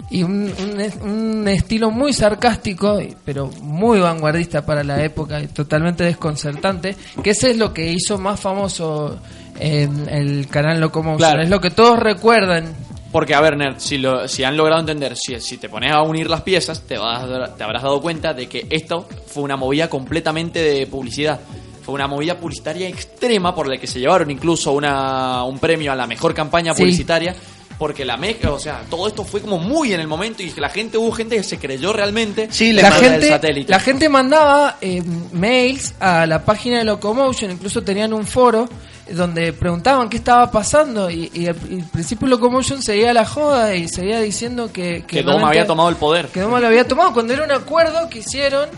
y 0.10 0.24
un, 0.24 0.52
un- 0.60 1.10
un 1.10 1.48
estilo 1.48 1.92
muy 1.92 2.12
sarcástico, 2.12 3.00
pero 3.24 3.48
muy 3.62 4.00
vanguardista 4.00 4.66
para 4.66 4.84
la 4.84 5.02
época 5.06 5.40
y 5.40 5.48
totalmente 5.48 6.04
desconcertante, 6.04 6.96
que 7.24 7.30
ese 7.30 7.52
es 7.52 7.58
lo 7.58 7.72
que 7.72 7.92
hizo 7.92 8.18
más 8.18 8.40
famoso 8.40 9.20
en 9.60 10.10
el 10.10 10.48
canal 10.48 10.82
Locomotion. 10.82 11.18
Claro. 11.20 11.44
Es 11.44 11.50
lo 11.50 11.62
que 11.62 11.70
todos 11.70 12.00
recuerdan. 12.00 12.74
Porque, 13.12 13.36
a 13.36 13.42
ver, 13.42 13.58
Nerd, 13.58 13.76
si, 13.78 13.98
lo, 13.98 14.28
si 14.28 14.44
han 14.44 14.56
logrado 14.58 14.80
entender, 14.80 15.16
si, 15.18 15.40
si 15.40 15.58
te 15.58 15.70
pones 15.70 15.92
a 15.92 16.02
unir 16.02 16.30
las 16.30 16.42
piezas, 16.42 16.82
te, 16.82 16.98
vas, 16.98 17.26
te 17.58 17.64
habrás 17.64 17.84
dado 17.84 18.02
cuenta 18.02 18.34
de 18.34 18.48
que 18.48 18.66
esto 18.70 19.08
fue 19.28 19.44
una 19.44 19.56
movida 19.58 19.90
completamente 19.90 20.60
de 20.60 20.88
publicidad. 20.88 21.40
Fue 21.84 21.94
una 21.96 22.08
movida 22.08 22.38
publicitaria 22.38 22.88
extrema 22.88 23.54
por 23.56 23.68
la 23.68 23.78
que 23.78 23.88
se 23.88 24.00
llevaron 24.00 24.30
incluso 24.32 24.72
una, 24.72 25.44
un 25.44 25.60
premio 25.60 25.92
a 25.92 25.96
la 25.96 26.08
mejor 26.08 26.34
campaña 26.34 26.74
Sí. 26.74 26.82
publicitaria. 26.84 27.36
Porque 27.78 28.06
la 28.06 28.16
mezcla, 28.16 28.52
o 28.52 28.60
sea, 28.60 28.84
todo 28.88 29.08
esto 29.08 29.24
fue 29.24 29.42
como 29.42 29.58
muy 29.58 29.92
en 29.92 30.00
el 30.00 30.08
momento 30.08 30.44
y 30.44 30.52
que 30.52 30.62
la 30.62 30.70
gente, 30.70 31.00
hubo 31.00 31.12
gente 31.12 31.36
que 31.38 31.42
se 31.44 31.58
creyó 31.58 31.92
realmente 31.92 32.48
la, 32.74 32.82
la 32.84 32.92
gente, 32.92 33.28
satélite. 33.28 33.72
la 33.72 33.80
gente 33.80 34.08
mandaba 34.08 34.78
eh, 34.82 35.02
mails 35.32 35.96
a 36.00 36.28
la 36.28 36.46
página 36.46 36.78
de 36.78 36.84
Locomotion, 36.84 37.50
incluso 37.50 37.82
tenían 37.82 38.14
un 38.14 38.28
foro 38.28 38.70
donde 39.10 39.52
preguntaban 39.52 40.10
qué 40.10 40.18
estaba 40.18 40.52
pasando 40.52 41.10
y, 41.10 41.32
y 41.34 41.48
al, 41.48 41.56
principio 41.56 42.28
Locomotion 42.28 42.84
seguía 42.84 43.14
la 43.14 43.26
joda 43.26 43.74
y 43.76 43.88
seguía 43.88 44.20
diciendo 44.22 44.72
que... 44.72 45.04
Que 45.08 45.24
Doma 45.24 45.48
había 45.48 45.66
tomado 45.66 45.90
el 45.90 45.96
poder. 45.96 46.28
Que 46.28 46.42
Doma 46.42 46.60
lo 46.60 46.68
había 46.68 46.88
tomado 46.88 47.14
cuando 47.14 47.34
era 47.34 47.44
un 47.44 47.52
acuerdo 47.52 48.08
que 48.12 48.20
hicieron 48.20 48.70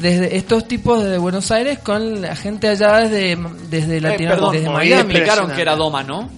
desde 0.00 0.36
estos 0.36 0.66
tipos 0.66 1.02
de 1.04 1.18
Buenos 1.18 1.50
Aires 1.50 1.78
con 1.80 2.20
la 2.22 2.34
gente 2.36 2.68
allá 2.68 2.98
desde, 2.98 3.36
desde 3.68 3.98
Eh, 3.98 4.00
Latino, 4.00 4.30
perdón, 4.30 4.52
desde 4.52 4.70
Miami. 4.70 5.02
explicaron 5.12 5.50
que 5.52 5.62
era 5.62 5.76
Doma, 5.76 6.02
¿no? 6.02 6.28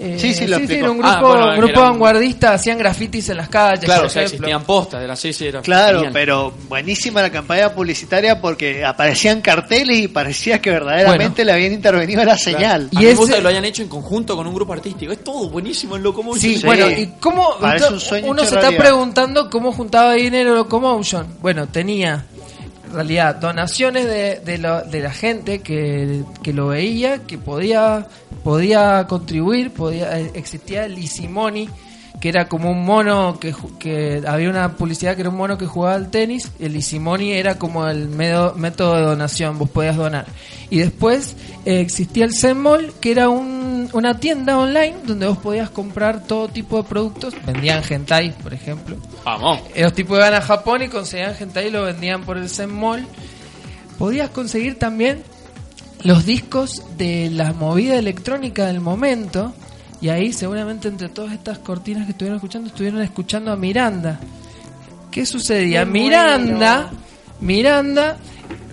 Eh, 0.00 0.16
Sí, 0.16 0.32
sí, 0.32 0.46
lo 0.46 0.58
explicó. 0.58 0.82
era 0.84 0.90
un 0.92 0.98
grupo, 0.98 1.12
Ah, 1.12 1.20
bueno, 1.20 1.44
un 1.50 1.56
grupo 1.56 1.70
era 1.72 1.80
un- 1.82 1.88
vanguardista, 1.90 2.52
hacían 2.52 2.78
grafitis 2.78 3.30
en 3.30 3.36
las 3.38 3.48
calles. 3.48 3.84
Claro, 3.84 4.02
por 4.02 4.06
o 4.06 4.10
sea, 4.10 4.22
ejemplo. 4.22 4.46
existían 4.46 4.62
postas, 4.64 5.02
era 5.02 5.12
así, 5.14 5.32
sí, 5.32 5.46
era 5.48 5.60
Claro, 5.60 5.96
genial. 5.98 6.12
pero 6.12 6.52
buenísima 6.68 7.20
la 7.20 7.30
campaña 7.32 7.74
publicitaria 7.74 8.40
porque 8.40 8.84
aparecían 8.84 9.40
carteles 9.40 9.98
y 9.98 10.06
parecía 10.06 10.60
que 10.60 10.70
verdaderamente 10.70 11.44
le 11.44 11.50
habían 11.50 11.72
intervenido 11.72 12.22
a 12.22 12.26
la 12.26 12.38
señal. 12.38 12.88
A 12.94 13.00
mí 13.00 13.06
me 13.06 13.14
gusta 13.14 13.34
que 13.36 13.42
lo 13.42 13.48
hayan 13.48 13.64
hecho 13.64 13.82
en 13.82 13.88
conjunto 13.88 14.36
con 14.36 14.46
un 14.46 14.54
grupo 14.54 14.72
artístico. 14.72 15.10
Es 15.10 15.24
todo 15.24 15.48
buenísimo 15.50 15.96
en 15.96 16.04
Locomotion. 16.04 16.38
Sí, 16.54 16.62
bueno, 16.64 16.88
¿y 16.90 17.14
cómo? 17.18 17.56
Parece 17.60 17.86
ento- 17.86 17.92
un 17.94 18.00
sueño 18.00 18.30
uno 18.30 18.44
se 18.44 18.54
está 18.54 18.70
preguntando 18.70 19.50
cómo 19.50 19.72
juntaba 19.72 20.12
dinero 20.12 20.54
Locomotion. 20.54 21.26
Bueno, 21.42 21.66
tenía, 21.66 22.24
realidad, 22.92 23.36
donaciones 23.36 24.04
de, 24.06 24.40
de, 24.40 24.58
lo- 24.58 24.82
de 24.82 25.00
la 25.00 25.10
gente 25.12 25.60
que, 25.60 26.22
que 26.42 26.52
lo 26.52 26.68
veía, 26.68 27.18
que 27.26 27.38
podía, 27.38 28.06
podía 28.44 29.06
contribuir, 29.08 29.72
podía 29.72 30.18
existía 30.18 30.84
el 30.84 30.98
Isimoni, 30.98 31.68
que 32.20 32.28
era 32.28 32.48
como 32.48 32.70
un 32.70 32.84
mono 32.84 33.38
que, 33.40 33.54
que 33.78 34.22
había 34.26 34.50
una 34.50 34.72
publicidad 34.76 35.14
que 35.14 35.20
era 35.20 35.30
un 35.30 35.36
mono 35.36 35.56
que 35.56 35.66
jugaba 35.66 35.94
al 35.94 36.10
tenis, 36.10 36.50
el 36.58 36.74
Isimoni 36.76 37.32
era 37.32 37.58
como 37.58 37.86
el 37.86 38.08
medo- 38.08 38.54
método 38.56 38.96
de 38.96 39.02
donación, 39.02 39.58
vos 39.58 39.70
podías 39.70 39.96
donar. 39.96 40.26
Y 40.70 40.78
después 40.78 41.36
eh, 41.64 41.80
existía 41.80 42.24
el 42.24 42.34
Zenmall, 42.34 42.92
que 43.00 43.12
era 43.12 43.28
un- 43.28 43.88
una 43.92 44.18
tienda 44.18 44.58
online 44.58 44.96
donde 45.06 45.26
vos 45.28 45.38
podías 45.38 45.70
comprar 45.70 46.24
todo 46.24 46.48
tipo 46.48 46.76
de 46.82 46.88
productos, 46.88 47.34
vendían 47.46 47.82
hentai, 47.88 48.32
por 48.42 48.52
ejemplo. 48.52 48.96
Vamos. 49.24 49.60
Los 49.76 49.92
tipos 49.94 50.18
iban 50.18 50.34
a 50.34 50.40
Japón 50.40 50.82
y 50.82 50.88
conseguían 50.88 51.34
hentai 51.38 51.68
y 51.68 51.70
lo 51.70 51.84
vendían 51.84 52.24
por 52.24 52.36
el 52.36 52.48
Zenmall. 52.50 53.06
Podías 53.98 54.30
conseguir 54.30 54.78
también 54.78 55.22
los 56.04 56.24
discos 56.26 56.82
de 56.96 57.30
la 57.30 57.52
movida 57.52 57.96
electrónica 57.96 58.66
del 58.66 58.80
momento. 58.80 59.52
Y 60.00 60.08
ahí 60.10 60.32
seguramente 60.32 60.88
entre 60.88 61.08
todas 61.08 61.32
estas 61.32 61.58
cortinas 61.58 62.04
que 62.04 62.12
estuvieron 62.12 62.36
escuchando, 62.36 62.68
estuvieron 62.68 63.02
escuchando 63.02 63.50
a 63.52 63.56
Miranda. 63.56 64.20
¿Qué 65.10 65.26
sucedía? 65.26 65.84
Miranda, 65.84 66.90
Miranda, 67.40 68.16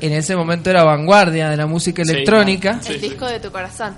en 0.01 0.13
ese 0.13 0.35
momento 0.35 0.69
era 0.69 0.83
vanguardia 0.83 1.49
de 1.49 1.57
la 1.57 1.65
música 1.65 2.03
Sí, 2.03 2.11
electrónica. 2.11 2.79
El 2.87 3.01
disco 3.01 3.25
de 3.25 3.39
tu 3.39 3.51
corazón. 3.51 3.95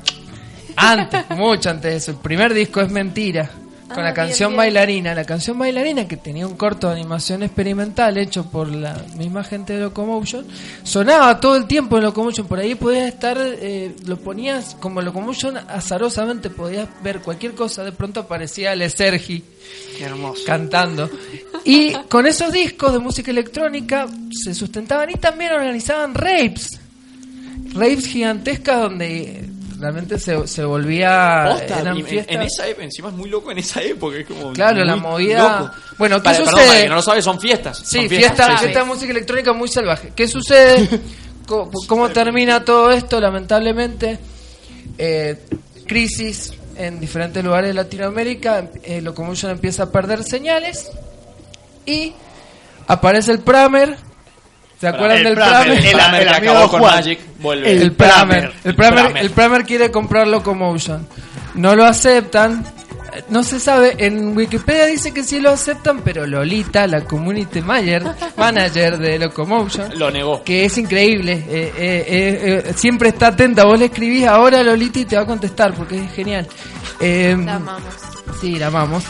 Antes, 0.75 1.29
mucho 1.31 1.69
antes 1.69 1.91
de 1.91 1.97
eso. 1.97 2.11
El 2.11 2.17
primer 2.17 2.53
disco 2.53 2.79
es 2.81 2.89
Mentira. 2.91 3.49
Con 3.88 3.99
Ah, 3.99 4.03
la 4.03 4.14
canción 4.14 4.49
bien, 4.49 4.57
bien. 4.61 4.73
Bailarina. 4.73 5.15
La 5.15 5.23
canción 5.23 5.57
Bailarina, 5.57 6.07
que 6.07 6.18
tenía 6.18 6.45
un 6.45 6.55
corto 6.57 6.88
de 6.88 6.93
animación 6.95 7.41
experimental 7.43 8.18
hecho 8.18 8.49
por 8.49 8.68
la 8.68 9.01
misma 9.15 9.43
gente 9.43 9.73
de 9.73 9.80
Locomotion, 9.80 10.45
sonaba 10.84 11.39
todo 11.39 11.55
el 11.55 11.68
tiempo 11.68 11.97
en 11.97 12.03
Locomotion. 12.03 12.47
Por 12.47 12.59
ahí 12.59 12.76
podías 12.76 13.07
estar, 13.07 13.38
eh, 13.39 13.95
lo 14.05 14.18
ponías 14.18 14.76
como 14.80 15.01
Locomotion, 15.01 15.57
azarosamente 15.57 16.49
podías 16.49 16.88
ver 17.01 17.22
cualquier 17.22 17.53
cosa. 17.53 17.84
De 17.84 17.91
pronto 17.93 18.19
aparecía 18.19 18.76
Le 18.76 18.89
Sergi 18.89 19.43
cantando. 20.45 21.09
Y 21.64 21.93
con 22.09 22.27
esos 22.27 22.51
discos 22.51 22.93
de 22.93 22.99
música 22.99 23.31
electrónica 23.31 24.07
se 24.31 24.53
sustentaban 24.53 25.09
y 25.09 25.15
también 25.15 25.53
organizaban 25.53 26.14
rapes. 26.14 26.80
Rapes 27.73 28.07
gigantescas 28.07 28.81
donde 28.81 29.45
realmente 29.79 30.17
se, 30.19 30.47
se 30.47 30.63
volvía... 30.65 31.45
Posta, 31.51 31.79
eran 31.81 31.97
en- 31.97 32.05
fiestas- 32.05 32.35
en 32.35 32.41
esa 32.41 32.67
época, 32.67 32.83
encima 32.85 33.09
es 33.09 33.15
muy 33.15 33.29
loco 33.29 33.51
en 33.51 33.57
esa 33.59 33.81
época. 33.81 34.17
Es 34.17 34.27
como 34.27 34.53
Claro, 34.53 34.83
la 34.83 34.95
movida- 34.95 35.59
loco. 35.61 35.71
Bueno, 35.97 36.17
¿qué 36.17 36.23
Para- 36.23 36.37
perdón, 36.37 36.53
sucede? 36.53 36.67
para 36.67 36.81
que 36.81 36.89
no 36.89 36.95
lo 36.95 37.01
sabe, 37.01 37.21
son 37.21 37.39
fiestas. 37.39 37.77
Sí, 37.79 37.97
son 37.99 38.09
fiesta, 38.09 38.45
Sí, 38.51 38.57
fiesta 38.63 38.79
de 38.79 38.85
música 38.85 39.11
electrónica 39.11 39.53
muy 39.53 39.67
salvaje. 39.67 40.11
¿Qué 40.15 40.27
sucede? 40.27 40.87
¿Cómo, 41.47 41.71
cómo 41.87 42.09
termina 42.09 42.65
todo 42.65 42.91
esto? 42.91 43.21
Lamentablemente, 43.21 44.19
eh, 44.97 45.39
crisis 45.85 46.53
en 46.75 46.99
diferentes 46.99 47.43
lugares 47.43 47.69
de 47.69 47.73
Latinoamérica, 47.73 48.69
eh, 48.83 49.01
Locomotion 49.01 49.51
empieza 49.51 49.83
a 49.83 49.91
perder 49.91 50.23
señales 50.23 50.91
y 51.85 52.13
aparece 52.87 53.31
el 53.31 53.39
Pramer. 53.39 53.97
¿Se 54.79 54.87
acuerdan 54.87 55.17
El 55.17 55.23
del 55.23 55.33
Pramer, 55.35 55.71
el- 55.85 55.91
Pramer 55.91 56.21
el 56.21 56.27
que 56.27 56.33
amigo 56.35 56.51
acabó 56.53 56.69
con 56.69 56.79
Juan. 56.81 56.95
Magic, 56.95 57.19
vuelve. 57.39 57.71
El, 57.71 57.81
El 57.81 57.91
Pramer. 57.93 58.27
Pramer. 58.27 58.53
El 58.63 58.75
Pramer, 58.75 59.03
Pramer. 59.03 59.23
el 59.23 59.29
Pramer 59.31 59.65
quiere 59.65 59.91
comprar 59.91 60.27
Locomotion. 60.27 61.07
No 61.55 61.75
lo 61.75 61.85
aceptan. 61.85 62.63
No 63.29 63.41
se 63.41 63.59
sabe, 63.59 63.95
en 63.97 64.37
Wikipedia 64.37 64.85
dice 64.85 65.11
que 65.11 65.23
sí 65.23 65.39
lo 65.39 65.49
aceptan, 65.49 66.01
pero 66.01 66.27
Lolita, 66.27 66.85
la 66.85 67.01
community 67.03 67.61
manager, 67.61 68.03
manager 68.35 68.99
de 68.99 69.17
Locomotion, 69.17 69.97
Lo 69.97 70.11
negó. 70.11 70.43
que 70.43 70.65
es 70.65 70.77
increíble, 70.77 71.31
eh, 71.33 71.73
eh, 71.75 72.05
eh, 72.07 72.63
eh, 72.67 72.73
siempre 72.75 73.09
está 73.09 73.27
atenta, 73.27 73.63
vos 73.63 73.79
le 73.79 73.85
escribís 73.85 74.27
ahora 74.27 74.59
a 74.59 74.63
Lolita 74.63 74.99
y 74.99 75.05
te 75.05 75.15
va 75.15 75.23
a 75.23 75.25
contestar, 75.25 75.73
porque 75.73 75.97
es 76.03 76.11
genial. 76.13 76.47
Eh, 76.99 77.35
La 77.43 77.55
amamos. 77.55 77.81
Sí, 78.39 78.51
la 78.59 78.67
amamos. 78.67 79.03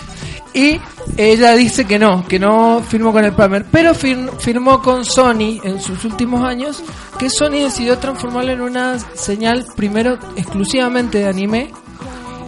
Y 0.58 0.82
ella 1.18 1.54
dice 1.54 1.86
que 1.86 2.00
no, 2.00 2.26
que 2.28 2.40
no 2.40 2.82
firmó 2.88 3.12
con 3.14 3.24
el 3.24 3.32
Pramer, 3.34 3.66
pero 3.72 3.94
fir- 3.94 4.32
firmó 4.40 4.82
con 4.82 5.06
Sony 5.06 5.60
en 5.64 5.80
sus 5.80 6.04
últimos 6.04 6.44
años, 6.44 6.84
que 7.20 7.30
Sony 7.30 7.60
decidió 7.64 7.98
transformarlo 8.00 8.52
en 8.54 8.62
una 8.62 8.98
señal 9.14 9.66
primero 9.76 10.18
exclusivamente 10.36 11.20
de 11.20 11.28
anime 11.28 11.72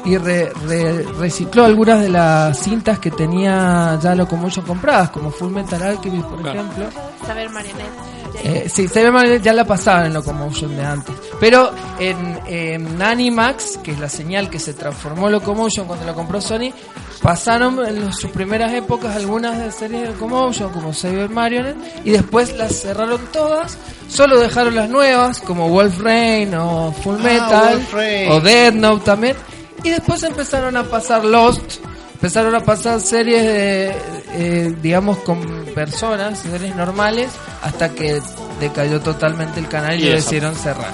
y 0.06 0.18
re- 0.18 0.52
re- 0.68 1.04
recicló 1.20 1.66
algunas 1.66 2.02
de 2.02 2.10
las 2.10 2.58
cintas 2.58 2.98
que 2.98 3.12
tenía 3.12 4.00
ya 4.02 4.16
Locomotion 4.16 4.66
compradas, 4.66 5.12
como 5.12 5.30
Full 5.30 5.52
Metal 5.52 5.82
Alchemist, 5.84 6.26
por 6.26 6.42
Claro. 6.42 6.62
ejemplo. 6.62 6.86
Saber 7.28 7.50
Marionette. 7.52 8.10
Eh, 8.44 8.70
sí, 8.74 8.88
Moon 9.12 9.40
ya 9.42 9.54
la 9.54 9.66
pasaban 9.66 10.08
en 10.08 10.14
Locomotion 10.14 10.76
de 10.76 10.84
antes. 10.86 11.14
Pero 11.40 11.72
en, 12.00 12.40
en 12.48 13.02
Animax, 13.02 13.78
que 13.84 13.92
es 13.92 14.00
la 14.00 14.10
señal 14.10 14.50
que 14.50 14.58
se 14.60 14.74
transformó 14.74 15.30
Locomotion 15.30 15.86
cuando 15.86 16.06
lo 16.06 16.16
compró 16.16 16.40
Sony, 16.42 16.72
pasaron 17.22 17.86
en 17.86 18.06
los- 18.06 18.16
sus 18.18 18.32
primeras 18.32 18.74
épocas 18.74 19.16
algunas 19.16 19.58
de 19.60 19.72
series 19.72 20.02
de 20.04 20.08
Locomotion, 20.10 20.72
como 20.72 20.94
Sailor 20.94 21.30
Marionette, 21.30 21.78
y 22.06 22.12
después 22.12 22.56
las 22.58 22.74
cerraron 22.82 23.20
todas. 23.32 23.78
Solo 24.08 24.40
dejaron 24.40 24.76
las 24.76 24.90
nuevas, 24.90 25.40
como 25.40 25.70
Wolf 25.70 26.00
Rain 26.00 26.54
o 26.56 26.92
Full 27.04 27.16
Ah, 27.20 27.24
Metal, 27.24 27.88
o 28.32 28.40
Dead 28.42 28.74
Note 28.74 29.06
también. 29.06 29.36
Y 29.84 29.90
después 29.92 30.24
empezaron 30.24 30.76
a 30.78 30.84
pasar 30.84 31.24
Lost, 31.24 31.78
empezaron 32.14 32.54
a 32.56 32.60
pasar 32.62 33.00
series 33.00 33.44
de, 33.44 33.96
eh, 34.34 34.76
digamos, 34.82 35.20
con 35.20 35.40
personas, 35.76 36.40
series 36.40 36.76
normales, 36.76 37.30
hasta 37.62 37.90
que 37.90 38.22
decayó 38.60 39.00
totalmente 39.00 39.60
el 39.60 39.68
canal 39.70 39.96
y, 39.98 40.04
Y 40.04 40.06
lo 40.06 40.08
eso. 40.10 40.16
decidieron 40.18 40.56
cerrar. 40.56 40.94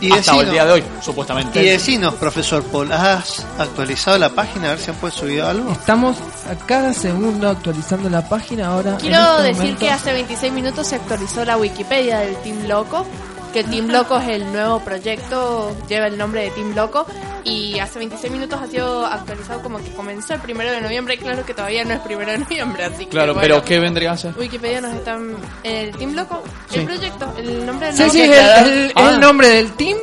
Y 0.00 0.10
Hasta 0.12 0.32
decinos- 0.32 0.44
el 0.44 0.50
día 0.50 0.64
de 0.64 0.72
hoy, 0.72 0.84
supuestamente. 1.02 1.62
Y 1.62 1.66
decinos, 1.68 2.14
profesor 2.14 2.62
Paul, 2.64 2.90
¿has 2.92 3.44
actualizado 3.58 4.16
la 4.18 4.30
página 4.30 4.68
a 4.68 4.70
ver 4.70 4.78
si 4.78 4.90
han 4.90 4.96
pues 4.96 5.12
subido 5.14 5.46
algo? 5.46 5.70
Estamos 5.72 6.16
a 6.50 6.54
cada 6.66 6.92
segundo 6.94 7.48
actualizando 7.50 8.08
la 8.08 8.26
página 8.26 8.68
ahora. 8.68 8.96
Quiero 8.96 9.18
este 9.36 9.42
decir 9.48 9.56
momento- 9.58 9.80
que 9.80 9.90
hace 9.90 10.12
26 10.12 10.52
minutos 10.52 10.86
se 10.86 10.96
actualizó 10.96 11.44
la 11.44 11.56
Wikipedia 11.58 12.20
del 12.20 12.34
Team 12.36 12.66
Loco, 12.66 13.06
que 13.52 13.64
Team 13.64 13.88
Loco 13.88 14.18
es 14.18 14.28
el 14.28 14.52
nuevo 14.52 14.80
proyecto, 14.80 15.76
lleva 15.88 16.06
el 16.06 16.16
nombre 16.18 16.42
de 16.44 16.50
Team 16.50 16.74
Loco, 16.74 17.06
y 17.42 17.78
hace 17.78 17.98
26 17.98 18.32
minutos 18.32 18.60
ha 18.62 18.66
sido 18.66 19.06
actualizado 19.06 19.62
como 19.62 19.78
que 19.78 19.90
comenzó 19.94 20.34
el 20.34 20.40
primero 20.40 20.70
de 20.70 20.80
noviembre, 20.80 21.14
y 21.14 21.18
claro 21.18 21.44
que 21.44 21.54
todavía 21.54 21.84
no 21.84 21.94
es 21.94 22.00
primero 22.00 22.30
de 22.32 22.38
noviembre, 22.38 22.84
así 22.84 23.04
que 23.04 23.10
Claro, 23.10 23.34
bueno. 23.34 23.40
pero 23.40 23.64
¿qué 23.64 23.80
vendría 23.80 24.12
a 24.12 24.16
ser? 24.16 24.34
Wikipedia 24.38 24.80
nos 24.80 24.94
está... 24.94 25.18
El 25.64 25.96
Team 25.96 26.14
Loco, 26.14 26.42
Sí. 26.70 26.80
el 26.80 26.86
proyecto, 26.86 27.32
el 27.38 27.66
nombre 27.66 27.86
del 27.92 27.96
Sí, 27.96 28.02
nuevo 28.02 28.12
sí, 28.14 28.20
es 28.22 28.28
proyecto. 28.28 28.60
el, 28.70 28.78
el- 28.78 28.92
Ah. 28.96 29.10
el 29.14 29.20
nombre 29.20 29.48
del 29.48 29.72
team 29.72 29.98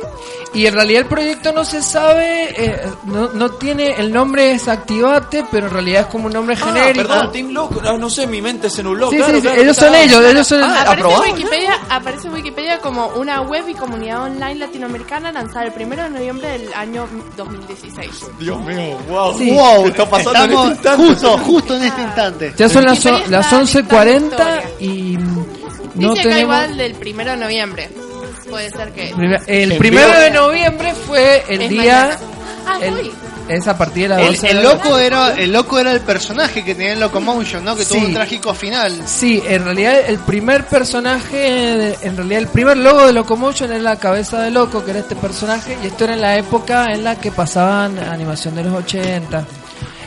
y 0.54 0.66
en 0.66 0.74
realidad 0.74 1.02
el 1.02 1.08
proyecto 1.08 1.52
no 1.52 1.64
se 1.64 1.82
sabe, 1.82 2.48
eh, 2.64 2.82
no, 3.04 3.28
no 3.32 3.50
tiene, 3.52 3.94
el 4.00 4.10
nombre 4.12 4.52
es 4.52 4.66
Activate, 4.66 5.44
pero 5.50 5.66
en 5.66 5.72
realidad 5.72 6.00
es 6.02 6.06
como 6.08 6.26
un 6.26 6.32
nombre 6.32 6.56
Ah, 6.60 6.64
genérico. 6.66 7.06
perdón, 7.08 7.32
Team 7.32 7.50
Loco. 7.52 7.80
No, 7.82 7.98
no 7.98 8.10
sé, 8.10 8.26
mi 8.26 8.40
mente 8.42 8.68
se 8.70 8.82
nubló. 8.82 9.10
Sí, 9.10 9.16
claro, 9.18 9.30
sí, 9.34 9.40
sí, 9.40 9.42
claro, 9.46 9.60
ellos 9.62 9.76
claro. 9.78 9.94
son 9.94 10.02
ellos, 10.02 10.24
ellos 10.24 10.46
son 10.46 10.58
el- 10.58 10.64
Ah, 10.64 10.68
Aparece 10.80 10.92
en, 10.92 10.98
¿aprobado? 10.98 11.22
Wikipedia, 11.34 11.78
aparece 11.90 12.26
en 12.28 12.32
Wikipedia 12.34 12.78
como 12.80 13.06
una 13.08 13.37
web 13.42 13.68
y 13.68 13.74
comunidad 13.74 14.22
online 14.24 14.54
latinoamericana 14.56 15.32
lanzada 15.32 15.66
el 15.66 15.72
primero 15.72 16.02
de 16.04 16.10
noviembre 16.10 16.48
del 16.48 16.72
año 16.74 17.06
2016. 17.36 18.10
Dios 18.38 18.60
mío, 18.60 18.96
wow. 19.08 19.36
Sí. 19.38 19.50
Wow, 19.50 19.82
¿Qué 19.84 19.88
está 19.90 20.08
pasando 20.10 20.32
estamos 20.32 20.66
en 20.66 20.72
este 20.72 20.88
instante? 20.88 21.06
justo, 21.08 21.38
justo 21.38 21.76
en 21.76 21.82
este 21.84 22.02
instante. 22.02 22.54
Ya 22.56 22.68
son 22.68 22.84
las, 22.84 23.04
Wikipedia 23.04 23.28
las 23.38 23.52
está 23.52 23.80
11.40 23.80 24.20
dictando 24.20 24.62
y 24.80 25.16
no 25.18 25.44
Dice 25.94 26.20
acá 26.20 26.22
tenemos... 26.22 26.40
igual 26.42 26.76
del 26.76 26.94
primero 26.94 27.30
de 27.32 27.36
noviembre. 27.38 27.90
Puede 28.48 28.70
ser 28.70 28.92
que. 28.92 29.10
El 29.46 29.72
En 29.72 29.78
primero 29.78 30.06
vivo. 30.08 30.20
de 30.20 30.30
noviembre 30.30 30.94
fue 30.94 31.44
el 31.48 31.62
Es 31.62 31.68
día... 31.70 31.82
mañana. 32.02 32.18
Ah, 32.66 32.78
el- 32.82 32.94
hoy. 32.94 33.12
Es 33.48 33.66
a 33.66 33.76
partir 33.76 34.04
de 34.04 34.08
las 34.10 34.20
El, 34.20 34.26
12 34.34 34.46
de 34.46 34.50
el 34.50 34.56
la 34.56 34.62
loco 34.62 34.98
era 34.98 35.32
el 35.34 35.52
loco 35.52 35.78
era 35.78 35.92
el 35.92 36.00
personaje 36.00 36.64
que 36.64 36.74
tenía 36.74 36.92
en 36.92 37.00
Locomotion, 37.00 37.64
¿no? 37.64 37.74
Que 37.76 37.84
tuvo 37.84 37.98
un 38.06 38.14
trágico 38.14 38.54
final. 38.54 39.02
Sí, 39.06 39.42
en 39.46 39.64
realidad 39.64 39.98
el 40.06 40.18
primer 40.18 40.66
personaje, 40.66 41.94
en 42.06 42.16
realidad 42.16 42.40
el 42.40 42.48
primer 42.48 42.76
logo 42.76 43.06
de 43.06 43.12
Locomotion 43.12 43.70
era 43.72 43.82
la 43.82 43.96
cabeza 43.96 44.42
de 44.42 44.50
Loco, 44.50 44.84
que 44.84 44.90
era 44.90 45.00
este 45.00 45.16
personaje, 45.16 45.76
y 45.82 45.86
esto 45.86 46.04
era 46.04 46.14
en 46.14 46.20
la 46.20 46.36
época 46.36 46.92
en 46.92 47.04
la 47.04 47.16
que 47.16 47.32
pasaban 47.32 47.98
animación 47.98 48.54
de 48.54 48.64
los 48.64 48.74
80. 48.74 49.44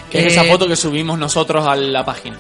Que 0.09 0.19
es 0.19 0.26
Eh, 0.26 0.27
esa 0.27 0.43
foto 0.43 0.68
que 0.68 0.76
subimos 0.76 1.18
nosotros 1.18 1.65
a 1.65 1.76
la 1.76 2.03
página. 2.05 2.38